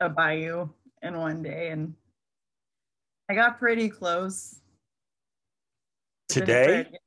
a 0.00 0.08
bayou 0.08 0.68
in 1.02 1.16
one 1.18 1.42
day, 1.42 1.70
and 1.70 1.94
I 3.28 3.34
got 3.34 3.58
pretty 3.58 3.88
close. 3.88 4.60
But 6.28 6.46
then 6.46 6.70
it 6.70 6.84
Today? 6.84 6.98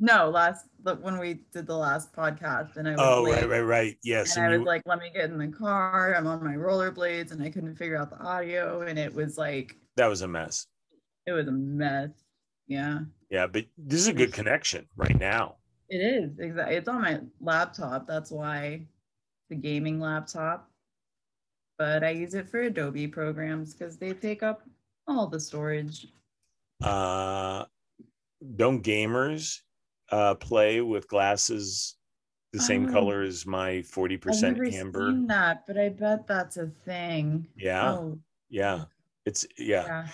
No, 0.00 0.28
last 0.28 0.66
when 1.00 1.18
we 1.18 1.40
did 1.52 1.66
the 1.66 1.76
last 1.76 2.12
podcast, 2.12 2.76
and 2.76 2.86
I 2.88 2.92
was 2.92 3.00
Oh, 3.00 3.22
late, 3.22 3.42
right, 3.42 3.48
right, 3.48 3.60
right. 3.60 3.98
Yes. 4.02 4.36
and 4.36 4.44
and 4.44 4.52
I 4.52 4.54
you- 4.56 4.60
was 4.60 4.66
like, 4.66 4.82
"Let 4.84 4.98
me 4.98 5.10
get 5.14 5.30
in 5.30 5.38
the 5.38 5.48
car." 5.48 6.14
I'm 6.14 6.26
on 6.26 6.44
my 6.44 6.54
rollerblades, 6.54 7.32
and 7.32 7.42
I 7.42 7.48
couldn't 7.50 7.76
figure 7.76 7.96
out 7.96 8.10
the 8.10 8.18
audio, 8.18 8.82
and 8.82 8.98
it 8.98 9.14
was 9.14 9.38
like 9.38 9.76
that 9.96 10.06
was 10.08 10.20
a 10.22 10.28
mess. 10.28 10.66
It 11.26 11.32
was 11.32 11.46
a 11.48 11.52
mess. 11.52 12.10
Yeah. 12.66 13.00
Yeah, 13.30 13.46
but 13.46 13.66
this 13.76 14.00
is 14.00 14.08
a 14.08 14.12
good 14.12 14.32
connection 14.32 14.86
right 14.96 15.18
now. 15.18 15.56
It 15.88 15.98
is 15.98 16.38
exactly. 16.38 16.76
It's 16.76 16.88
on 16.88 17.02
my 17.02 17.20
laptop. 17.40 18.06
That's 18.06 18.30
why 18.30 18.86
the 19.50 19.56
gaming 19.56 20.00
laptop. 20.00 20.70
But 21.78 22.04
I 22.04 22.10
use 22.10 22.34
it 22.34 22.48
for 22.48 22.60
Adobe 22.60 23.08
programs 23.08 23.74
because 23.74 23.96
they 23.98 24.12
take 24.12 24.42
up 24.42 24.62
all 25.06 25.26
the 25.26 25.40
storage. 25.40 26.06
Uh, 26.82 27.64
don't 28.56 28.82
gamers 28.82 29.60
uh, 30.10 30.34
play 30.36 30.80
with 30.80 31.08
glasses 31.08 31.96
the 32.52 32.60
same 32.60 32.86
Oh. 32.88 32.92
color 32.92 33.22
as 33.22 33.44
my 33.44 33.82
40% 33.82 34.44
I've 34.44 34.56
never 34.56 34.64
amber? 34.76 35.10
seen 35.10 35.26
that, 35.26 35.66
but 35.66 35.76
I 35.76 35.88
bet 35.88 36.26
that's 36.26 36.56
a 36.56 36.68
thing. 36.84 37.48
Yeah, 37.56 37.92
Oh, 37.94 38.18
yeah. 38.48 38.84
It's 39.26 39.44
yeah. 39.58 39.84
yeah. 39.86 40.06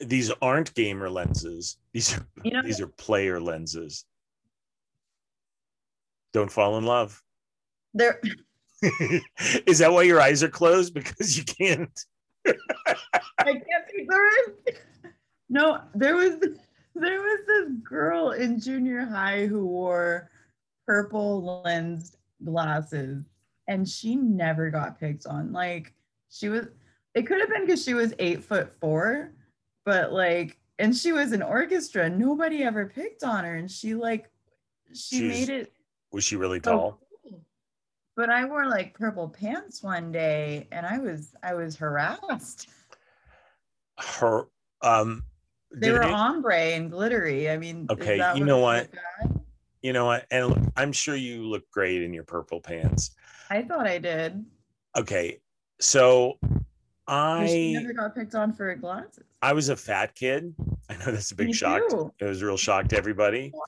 These 0.00 0.32
aren't 0.42 0.74
gamer 0.74 1.10
lenses. 1.10 1.76
These 1.92 2.16
are 2.16 2.26
You 2.42 2.52
know, 2.52 2.62
these 2.62 2.80
are 2.80 2.86
player 2.86 3.40
lenses. 3.40 4.04
Don't 6.32 6.50
fall 6.50 6.78
in 6.78 6.84
love. 6.84 7.22
there. 7.94 8.20
Is 9.66 9.78
that 9.78 9.92
why 9.92 10.02
your 10.02 10.20
eyes 10.20 10.42
are 10.42 10.48
closed? 10.48 10.94
Because 10.94 11.36
you 11.36 11.44
can't. 11.44 12.06
I 12.46 12.52
can't 13.44 13.84
see 13.90 14.06
the. 14.08 14.74
No, 15.50 15.80
there 15.94 16.16
was 16.16 16.38
there 16.94 17.20
was 17.20 17.40
this 17.46 17.68
girl 17.82 18.30
in 18.30 18.60
junior 18.60 19.04
high 19.04 19.46
who 19.46 19.66
wore 19.66 20.30
purple 20.86 21.62
lensed 21.64 22.16
glasses 22.44 23.24
and 23.68 23.88
she 23.88 24.16
never 24.16 24.70
got 24.70 24.98
picked 24.98 25.26
on. 25.26 25.52
Like 25.52 25.92
she 26.30 26.48
was 26.48 26.66
it 27.14 27.26
could 27.26 27.40
have 27.40 27.50
been 27.50 27.66
because 27.66 27.84
she 27.84 27.94
was 27.94 28.14
eight 28.18 28.42
foot 28.42 28.72
four, 28.80 29.32
but 29.84 30.12
like 30.12 30.58
and 30.78 30.96
she 30.96 31.12
was 31.12 31.32
in 31.32 31.42
orchestra. 31.42 32.08
Nobody 32.08 32.62
ever 32.62 32.86
picked 32.86 33.22
on 33.22 33.44
her. 33.44 33.56
And 33.56 33.70
she 33.70 33.94
like 33.94 34.30
she 34.94 35.18
She's 35.18 35.48
made 35.48 35.48
it 35.50 35.72
Was 36.12 36.24
she 36.24 36.36
really 36.36 36.58
so 36.64 36.70
tall? 36.72 37.00
cool. 37.22 37.40
But 38.16 38.30
I 38.30 38.44
wore 38.44 38.66
like 38.66 38.94
purple 38.94 39.28
pants 39.28 39.82
one 39.82 40.10
day 40.12 40.68
and 40.72 40.86
I 40.86 40.98
was 40.98 41.34
I 41.42 41.54
was 41.54 41.76
harassed. 41.76 42.68
Her 43.98 44.46
um 44.82 45.22
They 45.74 45.92
were 45.92 46.02
it- 46.02 46.10
ombre 46.10 46.56
and 46.56 46.90
glittery. 46.90 47.50
I 47.50 47.56
mean, 47.58 47.86
Okay, 47.90 48.16
you 48.16 48.22
what 48.22 48.42
know 48.42 48.58
what? 48.58 48.88
you 49.82 49.92
know 49.92 50.06
what? 50.06 50.26
And 50.30 50.48
look, 50.48 50.58
I'm 50.76 50.92
sure 50.92 51.14
you 51.16 51.44
look 51.44 51.70
great 51.70 52.02
in 52.02 52.12
your 52.12 52.24
purple 52.24 52.60
pants. 52.60 53.12
I 53.50 53.62
thought 53.62 53.86
I 53.86 53.98
did. 53.98 54.44
Okay. 54.96 55.40
So 55.80 56.38
She 57.46 57.76
I 57.76 57.80
never 57.80 57.92
got 57.92 58.14
picked 58.14 58.34
on 58.34 58.52
for 58.52 58.64
her 58.66 58.76
glasses. 58.76 59.24
I 59.42 59.52
was 59.52 59.68
a 59.68 59.76
fat 59.76 60.14
kid. 60.14 60.54
I 60.90 60.96
know 60.96 61.06
that's 61.12 61.30
a 61.32 61.34
big 61.36 61.48
Me 61.48 61.52
shock. 61.52 61.82
too. 61.90 62.12
It 62.20 62.24
was 62.24 62.40
a 62.42 62.46
real 62.46 62.56
shock 62.56 62.88
to 62.88 62.96
everybody. 62.96 63.52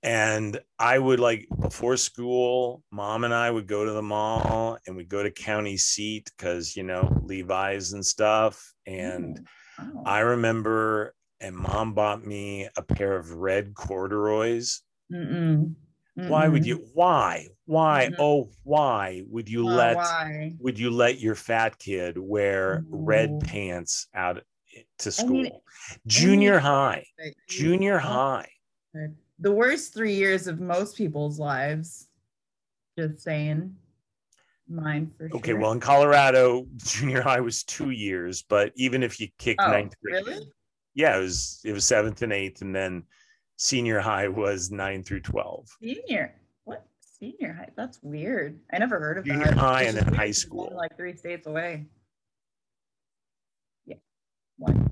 And 0.00 0.60
I 0.78 0.96
would 0.96 1.18
like 1.18 1.48
before 1.60 1.96
school, 1.96 2.84
mom 2.92 3.24
and 3.24 3.34
I 3.34 3.50
would 3.50 3.66
go 3.66 3.84
to 3.84 3.90
the 3.90 4.00
mall 4.02 4.78
and 4.86 4.96
we'd 4.96 5.08
go 5.08 5.24
to 5.24 5.30
county 5.30 5.76
seat 5.76 6.30
because 6.36 6.76
you 6.76 6.84
know 6.84 7.20
Levi's 7.24 7.92
and 7.94 8.06
stuff. 8.06 8.72
And 8.86 9.44
Oh. 9.80 10.02
I 10.06 10.20
remember, 10.20 11.14
and 11.40 11.54
mom 11.56 11.94
bought 11.94 12.24
me 12.24 12.68
a 12.76 12.82
pair 12.82 13.16
of 13.16 13.32
red 13.34 13.74
corduroys. 13.74 14.82
Mm-mm. 15.12 15.74
Why 16.14 16.46
would 16.48 16.64
you? 16.64 16.84
Why? 16.94 17.48
Why? 17.68 18.08
Mhm. 18.10 18.14
Oh, 18.18 18.50
why 18.62 19.22
would 19.28 19.46
you 19.46 19.60
Oh, 19.68 19.76
let? 19.76 19.96
why? 19.96 20.56
Would 20.58 20.78
you 20.78 20.88
let 20.88 21.20
your 21.20 21.34
fat 21.34 21.78
kid 21.78 22.16
wear 22.16 22.82
red 22.88 23.40
pants 23.40 24.06
out 24.14 24.42
to 25.00 25.08
I 25.08 25.10
school? 25.10 25.42
mean, 25.42 25.60
Junior 26.06 26.58
high. 26.58 27.04
Like, 27.22 27.36
Junior 27.46 27.96
oh, 27.96 27.98
high. 27.98 28.52
The 29.38 29.52
worst 29.52 29.92
three 29.92 30.14
years 30.14 30.46
of 30.46 30.60
most 30.60 30.96
people's 30.96 31.38
lives. 31.38 32.08
Just 32.98 33.20
saying. 33.22 33.76
Mine 34.66 35.12
for 35.18 35.26
Okay, 35.34 35.50
sure. 35.50 35.60
well, 35.60 35.72
in 35.72 35.80
Colorado, 35.80 36.66
junior 36.78 37.20
high 37.20 37.40
was 37.40 37.64
two 37.64 37.90
years, 37.90 38.42
but 38.48 38.72
even 38.76 39.02
if 39.02 39.20
you 39.20 39.28
kicked 39.36 39.60
Oh, 39.62 39.70
ninth 39.70 39.94
grade, 40.02 40.24
really? 40.26 40.52
yeah, 40.94 41.18
it 41.18 41.20
was 41.20 41.60
it 41.66 41.72
was 41.72 41.84
seventh 41.84 42.22
and 42.22 42.32
eighth, 42.32 42.62
and 42.62 42.74
then 42.74 43.04
senior 43.56 44.00
high 44.00 44.28
was 44.28 44.70
nine 44.70 45.02
through 45.04 45.20
twelve. 45.20 45.68
Senior. 45.82 46.34
Senior 47.20 47.52
high? 47.52 47.68
That's 47.76 47.98
weird. 48.02 48.58
I 48.72 48.78
never 48.78 48.98
heard 49.00 49.18
of 49.18 49.24
Junior 49.24 49.46
that. 49.46 49.56
high 49.56 49.82
and 49.84 49.96
then 49.96 50.04
high 50.14 50.26
'cause 50.28 50.38
it's 50.44 50.50
only, 50.50 50.66
school. 50.68 50.76
Like 50.76 50.96
three 50.96 51.16
states 51.16 51.46
away. 51.46 51.86
Yeah. 53.86 53.96
One. 54.58 54.90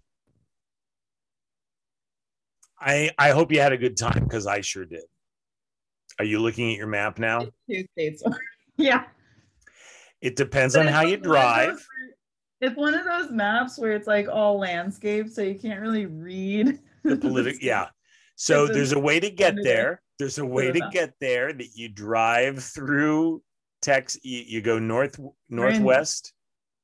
I 2.81 3.11
I 3.19 3.31
hope 3.31 3.53
you 3.53 3.61
had 3.61 3.73
a 3.73 3.79
good 3.79 3.97
time 3.97 4.25
because 4.25 4.47
I 4.47 4.61
sure 4.61 4.85
did. 4.85 5.05
Are 6.19 6.25
you 6.25 6.41
looking 6.41 6.73
at 6.73 6.79
your 6.79 6.87
map 6.89 7.19
now? 7.19 7.47
Two 7.71 7.85
states 7.93 8.23
away. 8.27 8.37
yeah. 8.77 9.05
It 10.21 10.35
depends 10.37 10.75
But 10.75 10.87
on 10.87 10.93
how 10.93 11.03
you 11.03 11.17
drive. 11.19 11.69
where- 11.75 11.81
It's 12.61 12.77
one 12.77 12.95
of 12.95 13.05
those 13.05 13.31
maps 13.31 13.79
where 13.79 13.93
it's 13.93 14.07
like 14.07 14.29
all 14.29 14.59
landscape, 14.59 15.29
so 15.29 15.43
you 15.43 15.55
can't 15.59 15.81
really 15.81 16.07
read 16.07 16.81
The 17.05 17.17
political, 17.17 17.59
yeah. 17.63 17.89
So 18.37 18.67
there's 18.67 18.93
a 18.93 18.99
way 19.01 19.19
to 19.19 19.31
get 19.31 19.57
there. 19.63 20.03
There's 20.19 20.39
a 20.39 20.45
way 20.47 20.71
to 20.73 20.89
get 20.93 21.15
there 21.21 21.53
that 21.53 21.69
you 21.75 21.89
drive 21.89 22.63
through 22.63 23.43
Tex. 23.83 24.19
You, 24.23 24.43
you 24.47 24.61
go 24.63 24.79
north 24.79 25.19
northwest. 25.49 26.33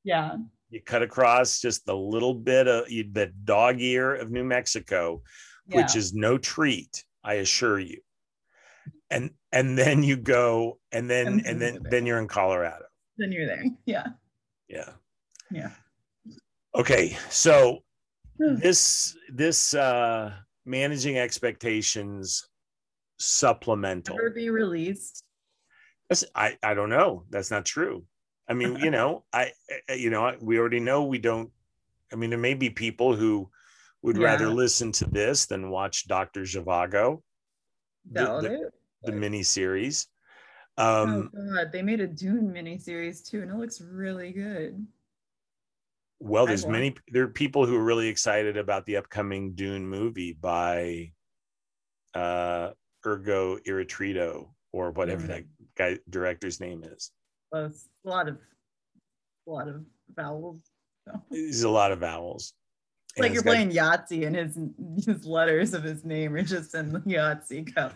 Yeah. 0.03 0.37
You 0.69 0.81
cut 0.81 1.03
across 1.03 1.59
just 1.61 1.85
the 1.85 1.95
little 1.95 2.33
bit 2.33 2.67
of 2.67 2.89
you- 2.89 3.09
the 3.11 3.27
dog 3.43 3.79
ear 3.81 4.15
of 4.15 4.31
New 4.31 4.43
Mexico, 4.43 5.21
which 5.67 5.95
is 5.95 6.13
no 6.13 6.37
treat, 6.37 7.05
I 7.23 7.35
assure 7.35 7.79
you. 7.79 8.01
And 9.11 9.31
and 9.51 9.77
then 9.77 10.01
you 10.03 10.17
go 10.17 10.79
and 10.91 11.07
then 11.09 11.27
And 11.27 11.45
and 11.45 11.61
then 11.61 11.79
then 11.89 12.05
you're 12.07 12.19
in 12.19 12.27
Colorado. 12.27 12.85
then 13.17 13.31
you're 13.31 13.45
there. 13.45 13.63
Yeah. 13.85 14.07
Yeah. 14.67 14.89
Yeah. 15.51 15.69
Okay. 16.75 17.15
So 17.29 17.83
Hmm. 18.41 18.55
this 18.55 19.15
this 19.31 19.75
uh 19.75 20.33
managing 20.65 21.17
expectations 21.17 22.47
supplemental. 23.19 24.17
Ever 24.19 24.29
be 24.31 24.49
released? 24.49 25.23
That's- 26.09 26.25
I 26.35 26.57
I 26.61 26.73
don't 26.73 26.89
know. 26.89 27.25
That's 27.29 27.51
not 27.51 27.65
true. 27.65 28.05
I 28.47 28.53
mean, 28.53 28.75
you 28.75 28.91
know, 28.91 29.23
I 29.31 29.51
you 29.89 30.09
know, 30.09 30.35
we 30.41 30.59
already 30.59 30.79
know 30.81 31.03
we 31.05 31.17
don't. 31.17 31.49
I 32.11 32.15
mean, 32.15 32.29
there 32.29 32.39
may 32.39 32.53
be 32.53 32.69
people 32.69 33.15
who 33.15 33.49
would 34.01 34.17
rather 34.17 34.49
listen 34.49 34.91
to 34.93 35.05
this 35.05 35.45
than 35.45 35.69
watch 35.69 36.07
Doctor 36.07 36.41
Zhivago, 36.41 37.21
the, 38.11 38.25
the, 38.41 38.69
the 39.03 39.11
mini 39.13 39.43
series. 39.43 40.07
oh 40.77 41.03
Um, 41.03 41.31
god, 41.55 41.71
they 41.71 41.81
made 41.81 42.01
a 42.01 42.07
Dune 42.07 42.51
miniseries 42.53 43.25
too, 43.27 43.41
and 43.41 43.49
it 43.49 43.55
looks 43.57 43.79
really 43.79 44.33
good. 44.33 44.85
Well, 46.23 46.45
there's 46.45 46.65
many. 46.65 46.95
There 47.09 47.23
are 47.23 47.27
people 47.27 47.65
who 47.65 47.75
are 47.75 47.83
really 47.83 48.07
excited 48.07 48.57
about 48.57 48.85
the 48.85 48.97
upcoming 48.97 49.53
Dune 49.53 49.85
movie 49.87 50.33
by 50.33 51.11
uh, 52.13 52.71
Ergo 53.05 53.57
Iratrito 53.67 54.49
or 54.71 54.91
whatever 54.91 55.23
Mhm. 55.23 55.27
that 55.27 55.43
guy 55.75 55.99
director's 56.09 56.59
name 56.59 56.83
is. 56.83 57.11
Well, 57.51 57.65
it's 57.65 57.89
a 58.05 58.09
lot 58.09 58.27
of 58.27 58.37
a 59.47 59.51
lot 59.51 59.67
of 59.67 59.85
vowels. 60.15 60.59
So. 61.05 61.21
There's 61.29 61.63
a 61.63 61.69
lot 61.69 61.91
of 61.91 61.99
vowels. 61.99 62.53
It's 63.09 63.19
like 63.19 63.33
you're 63.33 63.41
got- 63.43 63.49
playing 63.51 63.71
Yahtzee 63.71 64.25
and 64.25 64.33
his 64.37 64.57
his 65.05 65.25
letters 65.25 65.73
of 65.73 65.83
his 65.83 66.05
name 66.05 66.33
are 66.33 66.41
just 66.43 66.73
in 66.75 66.93
the 66.93 66.99
Yahtzee 67.01 67.75
cup. 67.75 67.93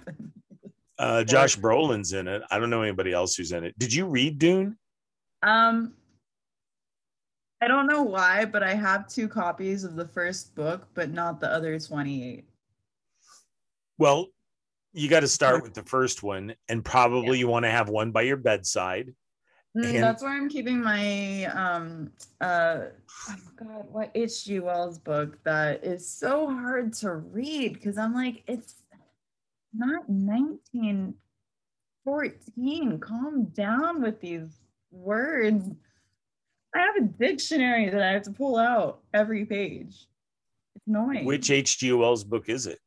Uh, 0.99 1.23
Josh 1.33 1.57
Brolin's 1.57 2.11
in 2.11 2.27
it. 2.27 2.41
I 2.51 2.59
don't 2.59 2.69
know 2.69 2.81
anybody 2.81 3.13
else 3.13 3.35
who's 3.37 3.53
in 3.53 3.63
it. 3.63 3.79
Did 3.79 3.93
you 3.93 4.07
read 4.07 4.39
Dune? 4.39 4.77
Um, 5.41 5.93
I 7.61 7.67
don't 7.67 7.87
know 7.87 8.03
why, 8.03 8.45
but 8.45 8.61
I 8.63 8.73
have 8.75 9.07
two 9.07 9.27
copies 9.27 9.83
of 9.83 9.95
the 9.95 10.07
first 10.07 10.53
book, 10.55 10.87
but 10.93 11.11
not 11.11 11.39
the 11.39 11.51
other 11.51 11.79
28. 11.79 12.45
Well, 13.97 14.27
you 14.93 15.09
got 15.09 15.21
to 15.21 15.27
start 15.27 15.63
with 15.63 15.73
the 15.73 15.83
first 15.83 16.21
one, 16.21 16.53
and 16.69 16.85
probably 16.85 17.39
you 17.39 17.47
want 17.47 17.65
to 17.65 17.71
have 17.71 17.89
one 17.89 18.11
by 18.11 18.23
your 18.23 18.37
bedside. 18.37 19.13
Mm, 19.75 19.95
And- 19.95 20.03
That's 20.03 20.21
where 20.23 20.31
I'm 20.31 20.49
keeping 20.49 20.81
my 20.81 21.45
um 21.45 22.11
uh 22.41 22.85
oh 23.29 23.35
god 23.57 23.85
what 23.91 24.11
H.G. 24.15 24.59
Wells 24.59 24.97
book 24.97 25.37
that 25.43 25.83
is 25.83 26.09
so 26.09 26.47
hard 26.47 26.93
to 26.93 27.13
read 27.13 27.73
because 27.73 27.97
I'm 27.97 28.13
like 28.13 28.43
it's 28.47 28.75
not 29.73 30.07
1940 30.09 31.13
14. 32.07 32.99
Calm 32.99 33.45
down 33.53 34.01
with 34.01 34.21
these 34.21 34.61
words. 34.91 35.69
I 36.79 36.85
have 36.85 36.95
a 36.97 37.01
dictionary 37.07 37.89
that 37.89 38.01
I 38.01 38.11
have 38.11 38.23
to 38.23 38.31
pull 38.31 38.57
out 38.57 38.99
every 39.13 39.45
page. 39.45 40.07
It's 40.75 40.87
annoying. 40.87 41.25
Which 41.25 41.49
H.G. 41.51 41.91
Wells 41.93 42.23
book 42.23 42.49
is 42.49 42.67
it? 42.67 42.79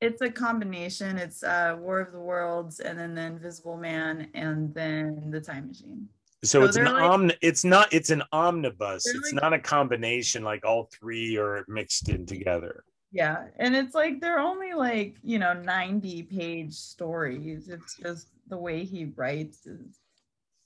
It's 0.00 0.20
a 0.20 0.30
combination. 0.30 1.16
It's 1.16 1.42
uh, 1.44 1.76
War 1.78 2.00
of 2.00 2.12
the 2.12 2.18
Worlds, 2.18 2.80
and 2.80 2.98
then 2.98 3.14
the 3.14 3.22
Invisible 3.22 3.76
Man, 3.76 4.28
and 4.34 4.74
then 4.74 5.30
the 5.30 5.40
Time 5.40 5.68
Machine. 5.68 6.08
So, 6.44 6.60
So 6.62 6.64
it's 6.66 6.76
an 6.76 6.86
like- 6.86 7.02
omni- 7.02 7.36
it's 7.40 7.62
not 7.64 7.92
it's 7.92 8.10
an 8.10 8.22
omnibus. 8.32 9.06
It's 9.06 9.32
like- 9.32 9.42
not 9.42 9.52
a 9.52 9.60
combination 9.60 10.42
like 10.42 10.64
all 10.64 10.88
three 10.92 11.36
are 11.36 11.64
mixed 11.68 12.08
in 12.08 12.26
together. 12.26 12.82
Yeah, 13.12 13.44
and 13.58 13.76
it's 13.76 13.94
like 13.94 14.20
they're 14.20 14.40
only 14.40 14.72
like 14.72 15.16
you 15.22 15.38
know 15.38 15.52
90 15.52 16.24
page 16.24 16.72
stories. 16.74 17.68
It's 17.68 17.96
just 17.96 18.26
the 18.48 18.56
way 18.56 18.84
he 18.84 19.04
writes 19.14 19.66
is 19.66 20.00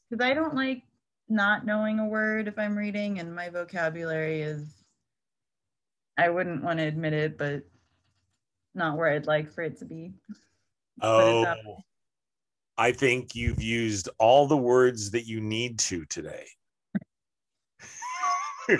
because 0.08 0.24
I 0.24 0.32
don't 0.32 0.54
like 0.54 0.82
not 1.28 1.66
knowing 1.66 1.98
a 1.98 2.06
word 2.06 2.48
if 2.48 2.58
I'm 2.58 2.76
reading, 2.76 3.18
and 3.18 3.34
my 3.34 3.48
vocabulary 3.48 4.42
is 4.42 4.84
I 6.18 6.28
wouldn't 6.28 6.62
want 6.62 6.78
to 6.78 6.86
admit 6.86 7.12
it, 7.12 7.36
but 7.36 7.62
not 8.74 8.96
where 8.96 9.10
I'd 9.10 9.26
like 9.26 9.52
for 9.52 9.62
it 9.62 9.78
to 9.78 9.84
be. 9.84 10.12
Oh, 11.02 11.44
I 12.78 12.92
think 12.92 13.34
you've 13.34 13.62
used 13.62 14.08
all 14.18 14.46
the 14.46 14.56
words 14.56 15.10
that 15.10 15.26
you 15.26 15.40
need 15.40 15.78
to 15.80 16.04
today. 16.06 16.46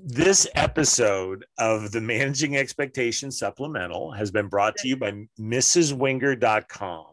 this 0.00 0.46
episode 0.54 1.44
of 1.58 1.92
the 1.92 2.00
Managing 2.00 2.56
Expectations 2.56 3.38
Supplemental 3.38 4.12
has 4.12 4.30
been 4.30 4.48
brought 4.48 4.76
to 4.76 4.88
you 4.88 4.96
by 4.96 5.26
MrsWenger.com, 5.38 7.06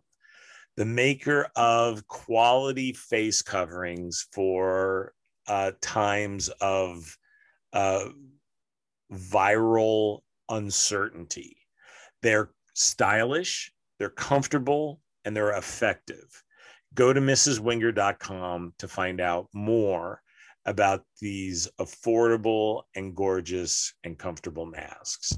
the 0.75 0.85
maker 0.85 1.47
of 1.55 2.07
quality 2.07 2.93
face 2.93 3.41
coverings 3.41 4.27
for 4.31 5.13
uh, 5.47 5.71
times 5.81 6.49
of 6.61 7.17
uh, 7.73 8.05
viral 9.11 10.21
uncertainty. 10.49 11.57
They're 12.21 12.51
stylish, 12.73 13.71
they're 13.99 14.09
comfortable, 14.09 14.99
and 15.25 15.35
they're 15.35 15.57
effective. 15.57 16.43
Go 16.95 17.13
to 17.13 17.21
mrswenger.com 17.21 18.73
to 18.77 18.87
find 18.87 19.19
out 19.19 19.47
more 19.53 20.21
about 20.65 21.03
these 21.19 21.67
affordable 21.79 22.83
and 22.95 23.15
gorgeous 23.15 23.93
and 24.03 24.17
comfortable 24.17 24.65
masks. 24.65 25.37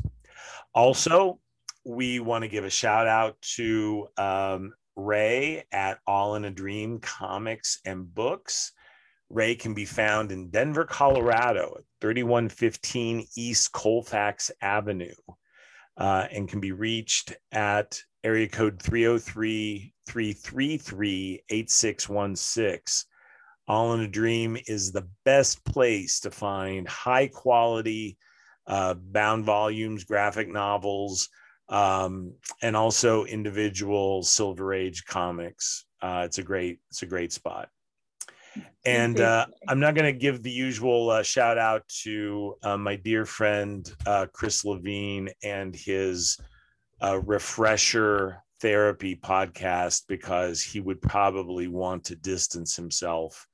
Also, 0.73 1.39
we 1.85 2.19
want 2.19 2.43
to 2.43 2.47
give 2.47 2.65
a 2.65 2.69
shout 2.69 3.07
out 3.07 3.39
to 3.41 4.07
um, 4.17 4.73
Ray 4.95 5.63
at 5.71 5.99
All 6.07 6.35
in 6.35 6.45
a 6.45 6.51
Dream 6.51 6.99
Comics 6.99 7.79
and 7.85 8.13
Books. 8.13 8.71
Ray 9.29 9.55
can 9.55 9.73
be 9.73 9.85
found 9.85 10.31
in 10.31 10.49
Denver, 10.49 10.85
Colorado, 10.85 11.75
at 11.77 11.83
3115 12.01 13.27
East 13.35 13.71
Colfax 13.71 14.51
Avenue, 14.61 15.15
uh, 15.97 16.27
and 16.31 16.47
can 16.47 16.59
be 16.59 16.71
reached 16.71 17.33
at 17.51 17.99
area 18.23 18.47
code 18.47 18.81
303 18.81 19.93
333 20.07 21.43
8616. 21.49 23.05
All 23.67 23.93
in 23.93 24.01
a 24.01 24.07
Dream 24.07 24.57
is 24.67 24.91
the 24.91 25.07
best 25.23 25.65
place 25.65 26.19
to 26.19 26.31
find 26.31 26.87
high 26.87 27.27
quality 27.27 28.17
uh, 28.67 28.93
bound 28.93 29.45
volumes, 29.45 30.03
graphic 30.03 30.47
novels, 30.47 31.29
um, 31.69 32.33
and 32.61 32.75
also 32.75 33.25
individual 33.25 34.23
Silver 34.23 34.73
Age 34.73 35.05
comics. 35.05 35.85
Uh, 36.01 36.23
it's 36.25 36.37
a 36.37 36.43
great, 36.43 36.79
it's 36.89 37.01
a 37.01 37.07
great 37.07 37.31
spot. 37.31 37.69
And 38.85 39.19
uh, 39.19 39.47
I'm 39.67 39.79
not 39.79 39.95
going 39.95 40.13
to 40.13 40.17
give 40.17 40.41
the 40.41 40.51
usual 40.51 41.09
uh, 41.09 41.23
shout 41.23 41.57
out 41.57 41.87
to 42.03 42.55
uh, 42.63 42.77
my 42.77 42.95
dear 42.95 43.25
friend 43.25 43.91
uh, 44.05 44.27
Chris 44.31 44.63
Levine 44.63 45.29
and 45.43 45.75
his 45.75 46.37
uh, 47.01 47.19
refresher 47.25 48.43
therapy 48.61 49.15
podcast 49.15 50.03
because 50.07 50.61
he 50.61 50.79
would 50.79 51.01
probably 51.01 51.67
want 51.67 52.05
to 52.05 52.15
distance 52.15 52.75
himself 52.75 53.47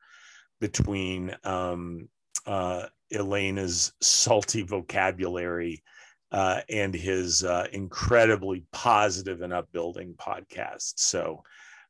between 0.60 1.36
um, 1.44 2.08
uh, 2.46 2.86
Elena's 3.12 3.94
salty 4.02 4.62
vocabulary 4.62 5.82
uh, 6.32 6.62
and 6.70 6.94
his 6.94 7.44
uh, 7.44 7.68
incredibly 7.74 8.66
positive 8.72 9.42
and 9.42 9.52
upbuilding 9.52 10.14
podcast. 10.16 10.94
So 10.98 11.44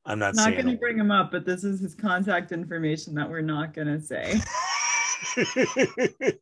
I'm 0.05 0.19
not, 0.19 0.35
not 0.35 0.53
going 0.53 0.65
to 0.65 0.77
bring 0.77 0.97
him 0.97 1.11
up, 1.11 1.31
but 1.31 1.45
this 1.45 1.63
is 1.63 1.79
his 1.79 1.93
contact 1.93 2.51
information 2.51 3.13
that 3.15 3.29
we're 3.29 3.41
not 3.41 3.73
going 3.73 3.87
to 3.87 4.01
say. 4.01 4.41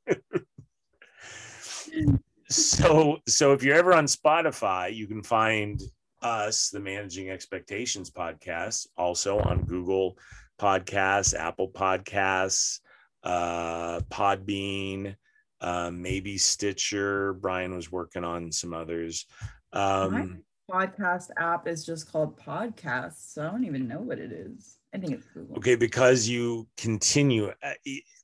so 2.49 3.17
so 3.27 3.53
if 3.53 3.63
you're 3.63 3.76
ever 3.76 3.93
on 3.93 4.05
spotify 4.05 4.93
you 4.93 5.05
can 5.05 5.21
find 5.21 5.81
us 6.21 6.69
the 6.69 6.80
managing 6.80 7.30
expectations 7.30 8.09
podcast 8.09 8.88
also 8.97 9.38
on 9.39 9.63
google 9.65 10.17
podcasts 10.59 11.35
apple 11.35 11.69
podcasts 11.69 12.80
uh 13.23 13.99
podbean 14.09 15.15
uh, 15.61 15.91
maybe 15.91 16.38
stitcher 16.38 17.34
brian 17.34 17.76
was 17.76 17.91
working 17.91 18.23
on 18.23 18.52
some 18.52 18.73
others 18.73 19.26
um 19.73 20.44
Podcast 20.69 21.30
app 21.38 21.68
is 21.68 21.84
just 21.84 22.11
called 22.11 22.40
Podcasts, 22.40 23.34
so 23.34 23.41
I 23.41 23.49
don't 23.49 23.64
even 23.64 23.88
know 23.88 24.02
what 24.02 24.19
it 24.19 24.31
is. 24.31 24.77
I 24.94 24.99
think 24.99 25.14
it's 25.14 25.26
Google. 25.34 25.57
Okay, 25.57 25.76
because 25.76 26.27
you 26.27 26.68
continue 26.77 27.52
uh, 27.64 27.73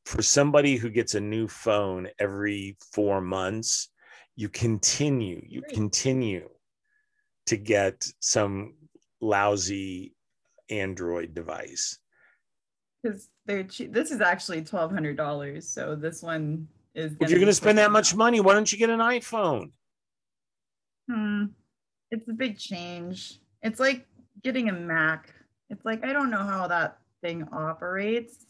for 0.05 0.21
somebody 0.21 0.75
who 0.75 0.91
gets 0.91 1.15
a 1.15 1.19
new 1.19 1.47
phone 1.47 2.07
every 2.19 2.77
four 2.93 3.19
months, 3.19 3.89
you 4.35 4.47
continue, 4.49 5.41
you 5.47 5.61
Great. 5.61 5.73
continue 5.73 6.47
to 7.47 7.57
get 7.57 8.05
some 8.19 8.75
lousy 9.21 10.13
Android 10.69 11.33
device. 11.33 11.97
Because 13.01 13.29
they're 13.47 13.63
cheap. 13.63 13.91
This 13.91 14.11
is 14.11 14.21
actually 14.21 14.63
twelve 14.63 14.91
hundred 14.91 15.17
dollars, 15.17 15.67
so 15.67 15.95
this 15.95 16.21
one 16.21 16.67
is. 16.95 17.15
If 17.19 17.29
you're 17.29 17.39
going 17.39 17.47
to 17.47 17.53
spend 17.53 17.77
that 17.77 17.91
much 17.91 18.15
money, 18.15 18.39
why 18.39 18.53
don't 18.53 18.71
you 18.71 18.77
get 18.77 18.89
an 18.89 18.99
iPhone? 18.99 19.71
Hmm. 21.09 21.45
It's 22.11 22.27
a 22.27 22.33
big 22.33 22.57
change. 22.57 23.39
It's 23.61 23.79
like 23.79 24.05
getting 24.43 24.69
a 24.69 24.73
Mac. 24.73 25.33
It's 25.69 25.83
like 25.85 26.05
I 26.05 26.13
don't 26.13 26.29
know 26.29 26.43
how 26.43 26.67
that 26.67 26.97
thing 27.21 27.47
operates. 27.51 28.45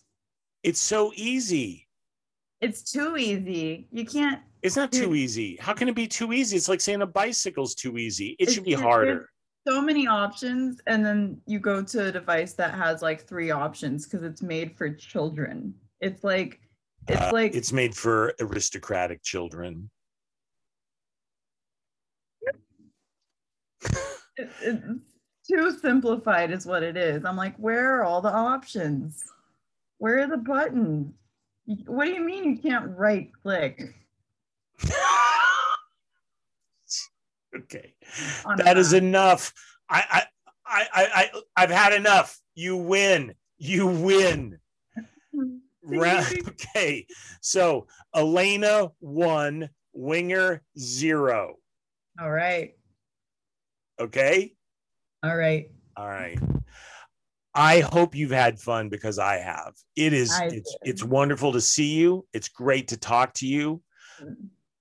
It's 0.63 0.79
so 0.79 1.11
easy. 1.15 1.87
It's 2.61 2.91
too 2.91 3.17
easy. 3.17 3.87
You 3.91 4.05
can't. 4.05 4.41
It's 4.61 4.75
not 4.75 4.91
too 4.91 5.13
easy. 5.13 5.57
How 5.57 5.73
can 5.73 5.87
it 5.87 5.95
be 5.95 6.07
too 6.07 6.33
easy? 6.33 6.57
It's 6.57 6.67
like 6.67 6.81
saying 6.81 7.01
a 7.01 7.05
bicycle's 7.05 7.75
too 7.75 7.97
easy. 7.97 8.35
It 8.39 8.51
should 8.51 8.63
be 8.63 8.73
harder. 8.73 9.29
So 9.67 9.81
many 9.81 10.07
options, 10.07 10.79
and 10.87 11.05
then 11.05 11.41
you 11.47 11.59
go 11.59 11.83
to 11.83 12.07
a 12.07 12.11
device 12.11 12.53
that 12.53 12.73
has 12.73 13.01
like 13.01 13.27
three 13.27 13.51
options 13.51 14.05
because 14.05 14.23
it's 14.23 14.41
made 14.41 14.75
for 14.77 14.89
children. 14.89 15.73
It's 16.01 16.23
like, 16.23 16.59
it's 17.07 17.21
Uh, 17.21 17.29
like 17.33 17.53
it's 17.55 17.71
made 17.71 17.95
for 17.95 18.33
aristocratic 18.39 19.21
children. 19.23 19.89
it- 24.37 24.49
it's 24.61 25.11
too 25.49 25.71
simplified 25.79 26.51
is 26.51 26.65
what 26.65 26.81
it 26.81 26.97
is 26.97 27.23
i'm 27.23 27.37
like 27.37 27.55
where 27.57 27.93
are 27.95 28.03
all 28.03 28.19
the 28.21 28.31
options 28.31 29.23
where 29.99 30.19
are 30.19 30.27
the 30.27 30.37
buttons 30.37 31.13
what 31.85 32.05
do 32.05 32.11
you 32.11 32.21
mean 32.23 32.43
you 32.43 32.57
can't 32.57 32.97
right 32.97 33.29
click 33.43 33.93
okay. 37.55 37.93
on 38.45 38.57
that 38.57 38.77
is 38.77 38.93
enough. 38.93 39.53
I, 39.89 40.03
I, 40.11 40.23
I, 40.65 40.87
I, 40.93 41.41
I've 41.55 41.69
had 41.69 41.93
enough. 41.93 42.39
You 42.55 42.75
win. 42.77 43.33
You 43.57 43.87
win. 43.87 44.59
Ra- 45.85 46.25
okay. 46.49 47.05
So 47.41 47.87
Elena 48.15 48.91
one, 48.99 49.69
Wenger 49.93 50.61
zero. 50.77 51.55
all 52.19 52.31
right 52.31 52.73
Okay. 53.99 54.53
all 55.23 55.35
right 55.35 55.69
All 55.97 56.07
right. 56.07 56.37
I 57.57 57.79
hope 57.79 58.13
you've 58.15 58.31
had 58.31 58.59
fun 58.59 58.89
because 58.89 59.17
I 59.17 59.37
have. 59.37 59.73
It 59.95 60.11
is 60.11 60.37
it's 60.41 60.75
it's 60.83 61.03
wonderful 61.05 61.53
to 61.53 61.61
see 61.61 61.93
you. 61.93 62.27
It's 62.33 62.49
great 62.49 62.89
to 62.89 62.97
talk 62.97 63.33
to 63.35 63.47
you. 63.47 63.81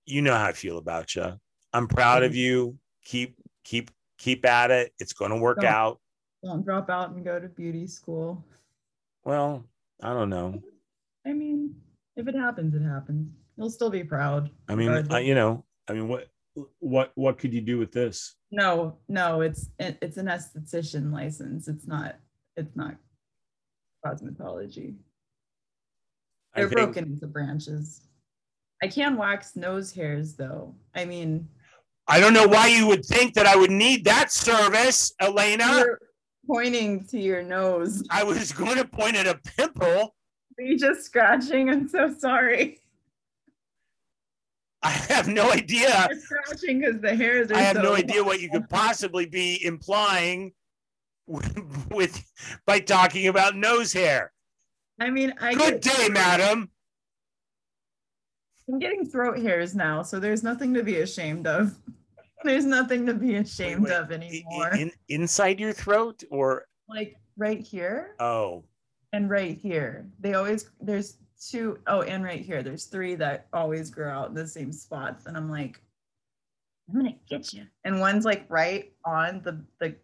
You 0.06 0.22
know 0.22 0.34
how 0.34 0.46
I 0.46 0.52
feel 0.52 0.78
about 0.78 1.14
you. 1.14 1.34
I'm 1.72 1.86
proud 1.86 2.24
of 2.24 2.32
mm-hmm. 2.32 2.38
you. 2.38 2.78
Keep 3.04 3.36
keep 3.62 3.92
keep 4.18 4.44
at 4.44 4.72
it. 4.72 4.92
It's 4.98 5.12
going 5.12 5.30
to 5.30 5.36
work 5.36 5.60
Don't. 5.60 5.70
out. 5.70 6.00
don't 6.44 6.64
drop 6.64 6.90
out 6.90 7.10
and 7.10 7.24
go 7.24 7.38
to 7.38 7.48
beauty 7.48 7.86
school 7.86 8.44
Well, 9.24 9.64
I 10.02 10.12
don't 10.12 10.30
know. 10.30 10.60
I 11.26 11.32
mean 11.32 11.74
if 12.16 12.28
it 12.28 12.34
happens 12.34 12.74
it 12.74 12.82
happens 12.82 13.28
you'll 13.56 13.70
still 13.70 13.90
be 13.90 14.04
proud 14.04 14.50
I 14.68 14.74
mean, 14.74 14.90
I, 15.10 15.20
you 15.20 15.34
know, 15.34 15.64
I 15.88 15.92
mean, 15.92 16.08
what 16.08 16.28
what 16.78 17.12
what 17.14 17.38
could 17.38 17.52
you 17.52 17.60
do 17.60 17.78
with 17.78 17.92
this? 17.92 18.36
No, 18.50 18.96
no, 19.08 19.40
it's 19.40 19.70
it, 19.78 19.98
it's 20.00 20.16
an 20.16 20.26
esthetician 20.26 21.12
license. 21.12 21.68
It's 21.68 21.86
not 21.86 22.16
it's 22.56 22.76
not 22.76 22.96
cosmetology. 24.04 24.94
They're 26.54 26.68
think- 26.68 26.80
broken 26.80 27.04
into 27.04 27.26
branches. 27.26 28.02
I 28.82 28.88
can 28.88 29.16
wax 29.16 29.56
nose 29.56 29.92
hairs 29.92 30.34
though. 30.34 30.74
I 30.94 31.04
mean, 31.04 31.48
I 32.06 32.20
don't 32.20 32.34
know 32.34 32.46
why 32.46 32.68
you 32.68 32.86
would 32.86 33.04
think 33.04 33.34
that 33.34 33.46
I 33.46 33.56
would 33.56 33.70
need 33.70 34.04
that 34.04 34.30
service, 34.30 35.12
Elena. 35.20 35.78
you're 35.78 35.98
pointing 36.46 37.04
to 37.06 37.18
your 37.18 37.42
nose. 37.42 38.02
I 38.10 38.24
was 38.24 38.52
going 38.52 38.76
to 38.76 38.84
point 38.84 39.16
at 39.16 39.26
a 39.26 39.40
pimple. 39.56 40.14
Are 40.58 40.76
just 40.76 41.04
scratching? 41.04 41.70
I'm 41.70 41.88
so 41.88 42.14
sorry. 42.16 42.80
I 44.82 44.90
have 44.90 45.28
no 45.28 45.50
idea. 45.50 46.06
You're 46.10 46.20
scratching 46.20 46.80
because 46.80 47.00
the 47.00 47.16
hairs 47.16 47.50
are 47.50 47.56
I 47.56 47.60
have 47.60 47.76
so 47.76 47.82
no 47.82 47.94
idea 47.94 48.22
what 48.22 48.40
you 48.40 48.50
could 48.50 48.68
possibly 48.68 49.24
be 49.24 49.64
implying 49.64 50.52
with, 51.26 51.86
with 51.90 52.22
by 52.66 52.80
talking 52.80 53.28
about 53.28 53.56
nose 53.56 53.92
hair. 53.92 54.32
I 55.00 55.10
mean, 55.10 55.32
I 55.40 55.54
Good 55.54 55.82
get, 55.82 55.96
day, 55.96 56.08
madam. 56.08 56.70
I'm 58.68 58.78
getting 58.78 59.06
throat 59.06 59.38
hairs 59.38 59.74
now, 59.74 60.02
so 60.02 60.20
there's 60.20 60.42
nothing 60.42 60.72
to 60.74 60.82
be 60.82 60.96
ashamed 60.96 61.46
of. 61.46 61.74
There's 62.44 62.66
nothing 62.66 63.06
to 63.06 63.14
be 63.14 63.36
ashamed 63.36 63.84
wait. 63.84 63.92
of 63.94 64.12
anymore. 64.12 64.74
In, 64.74 64.92
inside 65.08 65.58
your 65.58 65.72
throat 65.72 66.22
or 66.30 66.66
like 66.90 67.16
right 67.38 67.58
here 67.58 68.14
oh, 68.20 68.64
and 69.14 69.30
right 69.30 69.56
here. 69.56 70.08
They 70.18 70.34
always 70.34 70.70
there's 70.80 71.18
two 71.40 71.78
oh 71.86 72.02
and 72.02 72.24
right 72.24 72.40
here. 72.40 72.62
There's 72.62 72.86
three 72.86 73.14
that 73.14 73.46
always 73.52 73.88
grow 73.88 74.10
out 74.10 74.28
in 74.28 74.34
the 74.34 74.46
same 74.46 74.72
spots. 74.72 75.26
And 75.26 75.36
I'm 75.36 75.48
like, 75.48 75.80
I'm 76.88 76.96
gonna 76.96 77.14
get 77.28 77.52
you. 77.52 77.64
And 77.84 78.00
one's 78.00 78.24
like 78.24 78.44
right 78.48 78.92
on 79.04 79.40
the 79.44 79.64
the 79.78 79.94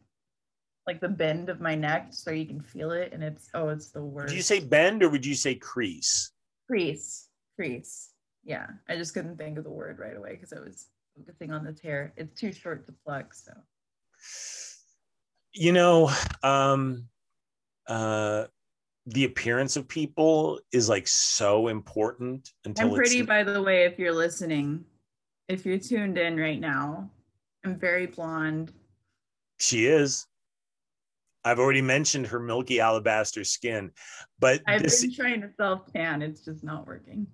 like 0.86 1.00
the 1.00 1.08
bend 1.08 1.48
of 1.48 1.60
my 1.60 1.74
neck 1.74 2.08
so 2.10 2.30
you 2.30 2.46
can 2.46 2.60
feel 2.60 2.92
it. 2.92 3.12
And 3.12 3.22
it's 3.22 3.50
oh 3.52 3.68
it's 3.68 3.90
the 3.90 4.02
worst. 4.02 4.28
did 4.28 4.36
you 4.36 4.42
say 4.42 4.60
bend 4.60 5.02
or 5.02 5.08
would 5.10 5.26
you 5.26 5.34
say 5.34 5.56
crease? 5.56 6.30
crease? 6.68 7.26
Crease. 7.56 8.10
Yeah. 8.44 8.68
I 8.88 8.94
just 8.94 9.12
couldn't 9.12 9.38
think 9.38 9.58
of 9.58 9.64
the 9.64 9.70
word 9.70 9.98
right 9.98 10.16
away 10.16 10.34
because 10.34 10.52
I 10.52 10.60
was 10.60 10.86
focusing 11.18 11.50
on 11.50 11.64
the 11.64 11.72
tear. 11.72 12.12
It's 12.16 12.40
too 12.40 12.52
short 12.52 12.86
to 12.86 12.94
pluck. 13.04 13.34
So 13.34 13.52
You 15.52 15.72
know, 15.72 16.12
um 16.44 17.08
uh 17.88 18.44
the 19.06 19.24
appearance 19.24 19.76
of 19.76 19.88
people 19.88 20.60
is 20.72 20.88
like 20.88 21.08
so 21.08 21.68
important 21.68 22.52
until 22.64 22.88
I'm 22.88 22.94
pretty, 22.94 23.22
by 23.22 23.42
the 23.42 23.62
way, 23.62 23.84
if 23.84 23.98
you're 23.98 24.12
listening, 24.12 24.84
if 25.48 25.64
you're 25.66 25.78
tuned 25.78 26.18
in 26.18 26.36
right 26.36 26.60
now. 26.60 27.10
I'm 27.64 27.78
very 27.78 28.06
blonde. 28.06 28.72
She 29.58 29.86
is. 29.86 30.26
I've 31.44 31.58
already 31.58 31.82
mentioned 31.82 32.26
her 32.28 32.38
milky 32.38 32.80
alabaster 32.80 33.44
skin, 33.44 33.90
but 34.38 34.60
I've 34.66 34.82
this 34.82 35.00
been 35.00 35.14
trying 35.14 35.40
to 35.40 35.50
self 35.56 35.90
tan. 35.92 36.22
It's 36.22 36.44
just 36.44 36.62
not 36.62 36.86
working. 36.86 37.26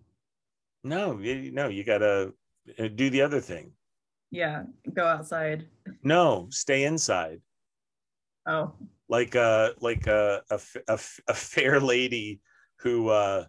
no, 0.85 1.19
you, 1.19 1.51
no, 1.53 1.69
you 1.69 1.85
gotta 1.85 2.33
uh, 2.79 2.89
do 2.95 3.11
the 3.11 3.23
other 3.23 3.41
thing. 3.41 3.73
Yeah, 4.31 4.65
go 4.95 5.05
outside. 5.05 5.67
No, 6.03 6.47
stay 6.51 6.85
inside. 6.85 7.41
Oh, 8.47 8.75
Like 9.09 9.35
a 9.35 9.75
like 9.81 10.07
a 10.07 10.43
a, 10.51 10.61
a 10.89 11.35
fair 11.35 11.81
lady 11.81 12.41
who 12.81 13.09
uh, 13.09 13.47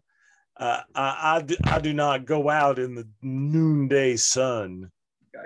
uh, 0.58 0.82
I, 0.96 1.38
I 1.38 1.42
do, 1.42 1.56
I 1.66 1.80
do 1.80 1.94
not 1.94 2.26
go 2.26 2.50
out 2.50 2.80
in 2.80 2.96
the 2.96 3.08
noonday 3.22 4.16
sun. 4.18 4.92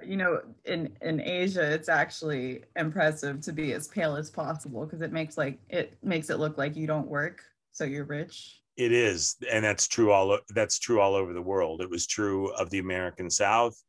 You 0.05 0.17
know, 0.17 0.41
in 0.65 0.95
in 1.01 1.19
Asia, 1.19 1.69
it's 1.73 1.89
actually 1.89 2.63
impressive 2.75 3.41
to 3.41 3.53
be 3.53 3.73
as 3.73 3.87
pale 3.87 4.15
as 4.15 4.29
possible 4.29 4.85
because 4.85 5.01
it 5.01 5.11
makes 5.11 5.37
like 5.37 5.59
it 5.69 5.97
makes 6.03 6.29
it 6.29 6.39
look 6.39 6.57
like 6.57 6.75
you 6.75 6.87
don't 6.87 7.07
work, 7.07 7.43
so 7.71 7.83
you're 7.83 8.05
rich. 8.05 8.61
It 8.77 8.93
is, 8.93 9.35
and 9.49 9.63
that's 9.65 9.87
true 9.87 10.11
all 10.11 10.39
that's 10.49 10.79
true 10.79 11.01
all 11.01 11.13
over 11.13 11.33
the 11.33 11.41
world. 11.41 11.81
It 11.81 11.89
was 11.89 12.07
true 12.07 12.49
of 12.53 12.69
the 12.69 12.79
American 12.79 13.29
South. 13.29 13.81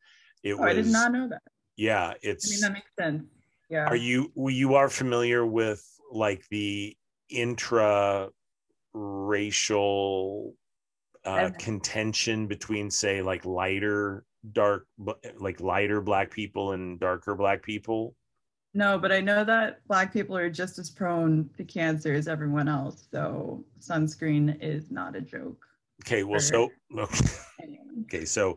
It 0.42 0.54
Oh, 0.54 0.62
was 0.62 0.70
I 0.70 0.74
did 0.74 0.86
not 0.86 1.12
know 1.12 1.28
that. 1.28 1.42
yeah. 1.76 2.14
It's. 2.22 2.48
I 2.48 2.50
mean, 2.50 2.60
that 2.62 2.72
makes 2.72 2.90
sense. 2.98 3.24
Yeah. 3.70 3.86
are 3.86 3.96
you 3.96 4.32
you 4.36 4.74
are 4.74 4.88
familiar 4.88 5.46
with 5.46 5.82
like 6.12 6.44
the 6.50 6.96
intra 7.28 8.28
racial 8.94 10.54
uh, 11.24 11.30
I've- 11.30 11.56
contention 11.58 12.46
between 12.46 12.90
say 12.90 13.22
like 13.22 13.44
lighter 13.44 14.24
dark 14.52 14.86
like 15.38 15.60
lighter 15.60 16.00
black 16.00 16.30
people 16.30 16.72
and 16.72 16.98
darker 17.00 17.34
black 17.36 17.62
people 17.62 18.14
No, 18.74 18.98
but 18.98 19.12
I 19.12 19.20
know 19.20 19.44
that 19.44 19.86
Black 19.86 20.12
people 20.12 20.36
are 20.36 20.50
just 20.50 20.78
as 20.78 20.90
prone 20.90 21.48
to 21.58 21.64
cancer 21.64 22.12
as 22.14 22.26
everyone 22.26 22.68
else. 22.68 23.06
So 23.10 23.64
sunscreen 23.80 24.56
is 24.60 24.90
not 24.90 25.14
a 25.14 25.20
joke. 25.20 25.64
okay 26.04 26.24
well 26.24 26.40
so 26.40 26.70
Anyway. 27.62 27.78
okay 28.04 28.24
so 28.24 28.56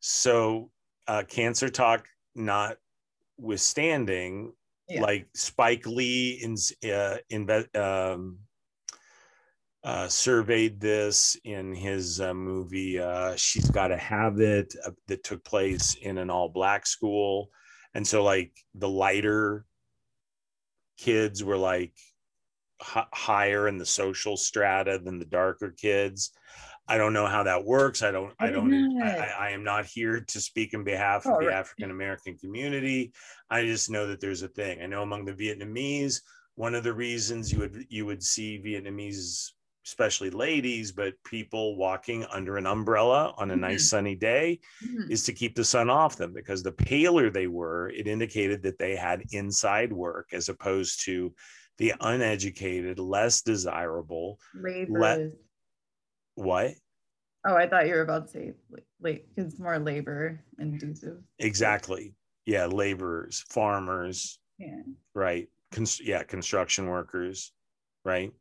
so 0.00 0.70
uh 1.08 1.22
cancer 1.28 1.68
talk 1.70 2.06
notwithstanding 2.34 4.52
Yeah. 4.88 5.00
like 5.02 5.28
spike 5.34 5.86
lee 5.86 6.40
in 6.42 6.52
uh, 6.90 7.16
inve- 7.32 7.74
um 7.76 8.38
uh, 9.82 10.08
surveyed 10.08 10.80
this 10.80 11.36
in 11.44 11.74
his 11.74 12.20
uh, 12.20 12.32
movie 12.32 12.98
uh, 12.98 13.36
she's 13.36 13.70
got 13.70 13.88
to 13.88 13.96
have 13.98 14.40
it 14.40 14.74
uh, 14.86 14.90
that 15.08 15.22
took 15.22 15.44
place 15.44 15.94
in 16.00 16.16
an 16.18 16.30
all 16.30 16.48
black 16.48 16.86
school 16.86 17.50
and 17.94 18.06
so 18.06 18.22
like 18.22 18.52
the 18.74 18.88
lighter 18.88 19.66
kids 20.96 21.44
were 21.44 21.58
like 21.58 21.92
higher 22.80 23.68
in 23.68 23.78
the 23.78 23.86
social 23.86 24.36
strata 24.36 24.98
than 25.02 25.18
the 25.18 25.24
darker 25.24 25.70
kids 25.70 26.32
i 26.88 26.96
don't 26.98 27.12
know 27.12 27.26
how 27.26 27.42
that 27.42 27.64
works 27.64 28.02
i 28.02 28.10
don't 28.10 28.32
i 28.38 28.46
I 28.46 28.50
don't 28.50 28.72
I. 29.02 29.32
I, 29.38 29.50
am 29.50 29.64
not 29.64 29.86
here 29.86 30.20
to 30.20 30.40
speak 30.40 30.74
in 30.74 30.84
behalf 30.84 31.24
of 31.26 31.32
Oh, 31.34 31.40
the 31.40 31.46
right. 31.46 31.56
african 31.56 31.90
american 31.90 32.36
community 32.36 33.12
i 33.50 33.62
just 33.64 33.90
know 33.90 34.06
that 34.06 34.20
there's 34.20 34.42
a 34.42 34.48
thing 34.48 34.82
i 34.82 34.86
know 34.86 35.02
among 35.02 35.24
the 35.24 35.32
vietnamese 35.32 36.20
one 36.56 36.74
of 36.74 36.84
the 36.84 36.92
reasons 36.92 37.52
you 37.52 37.58
would 37.60 37.84
you 37.88 38.06
would 38.06 38.22
see 38.22 38.60
vietnamese 38.64 39.50
especially 39.86 40.30
ladies 40.30 40.92
but 40.92 41.12
people 41.24 41.76
walking 41.76 42.24
under 42.32 42.56
an 42.56 42.66
umbrella 42.66 43.34
on 43.36 43.50
a 43.50 43.56
nice 43.56 43.90
sunny 43.90 44.14
day 44.14 44.58
Mhm. 44.82 45.10
is 45.10 45.24
to 45.24 45.32
keep 45.34 45.54
the 45.54 45.64
sun 45.64 45.90
off 45.90 46.16
them 46.16 46.32
because 46.32 46.62
the 46.62 46.72
paler 46.72 47.28
they 47.28 47.46
were, 47.46 47.90
it 47.90 48.06
indicated 48.06 48.62
that 48.62 48.78
they 48.78 48.96
had 48.96 49.22
inside 49.32 49.92
work 49.92 50.28
as 50.32 50.48
opposed 50.48 51.04
to 51.04 51.34
the 51.76 51.92
uneducated, 52.00 52.98
less 52.98 53.42
desirable. 53.42 54.38
Labor. 54.54 55.32
What? 56.36 56.72
oh, 57.46 57.54
I 57.56 57.68
thought 57.68 57.86
you 57.86 57.94
were 57.94 58.00
about 58.02 58.26
to 58.28 58.32
say 58.32 58.52
because 59.02 59.24
it's 59.36 59.58
more 59.58 59.78
labor 59.78 60.40
inducive. 60.58 61.18
Exactly. 61.38 62.14
Yeah, 62.46 62.66
laborers, 62.66 63.44
farmers, 63.50 64.38
Yeah. 64.58 64.80
right? 65.14 65.48
Cons- 65.70 66.00
yeah, 66.00 66.22
construction 66.22 66.86
workers, 66.86 67.52
right? 68.04 68.32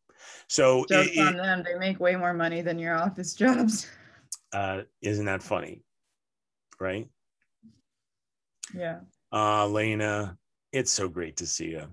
So, 0.48 0.86
Jokes 0.90 1.10
it- 1.14 1.20
on 1.20 1.36
it- 1.36 1.38
them. 1.38 1.64
They 1.64 1.78
make 1.78 2.00
way 2.00 2.16
more 2.16 2.34
money 2.34 2.62
than 2.62 2.80
your 2.80 2.96
office 2.96 3.34
jobs. 3.36 3.88
uh, 4.54 4.84
isn't 5.02 5.26
that 5.26 5.44
funny? 5.44 5.84
Right? 6.80 7.10
yeah. 8.74 9.00
Uh, 9.32 9.68
Lena, 9.68 10.38
it's 10.72 10.92
so 10.92 11.08
great 11.10 11.38
to 11.38 11.46
see 11.48 11.72
you. 11.72 11.88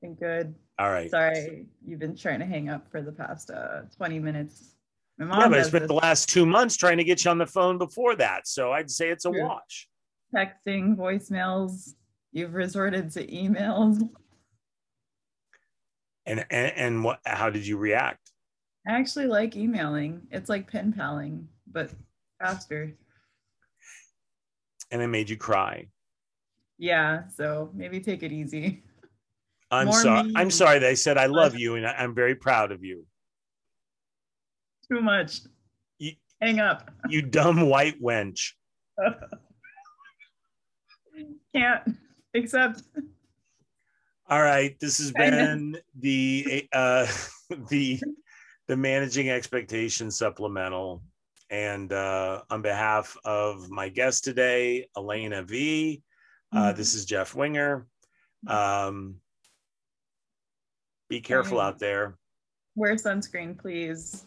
Been 0.00 0.14
good. 0.14 0.54
All 0.78 0.90
right. 0.90 1.10
Sorry, 1.10 1.66
you've 1.84 1.98
been 2.00 2.16
trying 2.16 2.40
to 2.40 2.46
hang 2.46 2.68
up 2.68 2.90
for 2.90 3.02
the 3.02 3.12
past 3.12 3.50
uh 3.50 3.82
20 3.96 4.18
minutes. 4.18 4.74
My 5.18 5.26
mom 5.26 5.40
Yeah, 5.40 5.48
but 5.48 5.58
I 5.58 5.62
spent 5.62 5.82
this, 5.82 5.88
the 5.88 5.94
last 5.94 6.28
two 6.28 6.46
months 6.46 6.76
trying 6.76 6.96
to 6.98 7.04
get 7.04 7.24
you 7.24 7.30
on 7.30 7.38
the 7.38 7.46
phone 7.46 7.78
before 7.78 8.16
that. 8.16 8.48
So 8.48 8.72
I'd 8.72 8.90
say 8.90 9.10
it's 9.10 9.24
a 9.24 9.30
True. 9.30 9.44
wash. 9.46 9.88
texting, 10.34 10.96
voicemails. 10.96 11.94
You've 12.32 12.54
resorted 12.54 13.10
to 13.12 13.26
emails. 13.26 14.08
And 16.24 16.46
and, 16.50 16.72
and 16.76 17.04
what 17.04 17.18
how 17.26 17.50
did 17.50 17.66
you 17.66 17.76
react? 17.76 18.30
I 18.86 18.92
actually 18.92 19.26
like 19.26 19.56
emailing. 19.56 20.22
It's 20.30 20.48
like 20.48 20.70
pen 20.70 20.92
paling, 20.92 21.48
but 21.70 21.90
faster. 22.40 22.92
And 24.90 25.02
it 25.02 25.08
made 25.08 25.28
you 25.30 25.36
cry. 25.36 25.88
Yeah, 26.78 27.28
so 27.36 27.70
maybe 27.74 28.00
take 28.00 28.22
it 28.22 28.32
easy. 28.32 28.82
I'm 29.70 29.86
More 29.86 30.00
sorry. 30.00 30.24
me. 30.24 30.32
I'm 30.36 30.50
sorry. 30.50 30.78
They 30.78 30.94
said 30.94 31.16
I 31.18 31.26
love 31.26 31.54
you 31.56 31.76
and 31.76 31.86
I'm 31.86 32.14
very 32.14 32.34
proud 32.34 32.72
of 32.72 32.82
you. 32.84 33.06
Too 34.92 35.00
much. 35.00 35.40
You- 35.98 36.16
Hang 36.42 36.60
up. 36.60 36.90
You 37.08 37.22
dumb 37.22 37.62
white 37.62 37.98
wench. 38.02 38.50
Can't 41.54 41.96
accept. 42.34 42.82
All 44.28 44.42
right. 44.42 44.78
This 44.80 44.98
has 44.98 45.12
been 45.12 45.78
the 45.98 46.68
uh 46.72 47.06
the 47.70 48.00
the 48.68 48.76
managing 48.76 49.30
expectations 49.30 50.18
supplemental. 50.18 51.02
And 51.48 51.90
uh 51.92 52.42
on 52.50 52.60
behalf 52.60 53.16
of 53.24 53.70
my 53.70 53.88
guest 53.88 54.24
today, 54.24 54.88
Elena 54.96 55.42
Vee, 55.42 56.02
Uh, 56.52 56.72
Mhm. 56.72 56.76
this 56.76 56.92
is 56.94 57.06
Jeff 57.06 57.34
Wenger. 57.34 57.86
Um, 58.46 59.16
be 61.08 61.20
careful 61.22 61.60
out 61.60 61.78
there. 61.78 62.18
Wear 62.74 62.94
sunscreen, 62.96 63.56
please. 63.58 64.24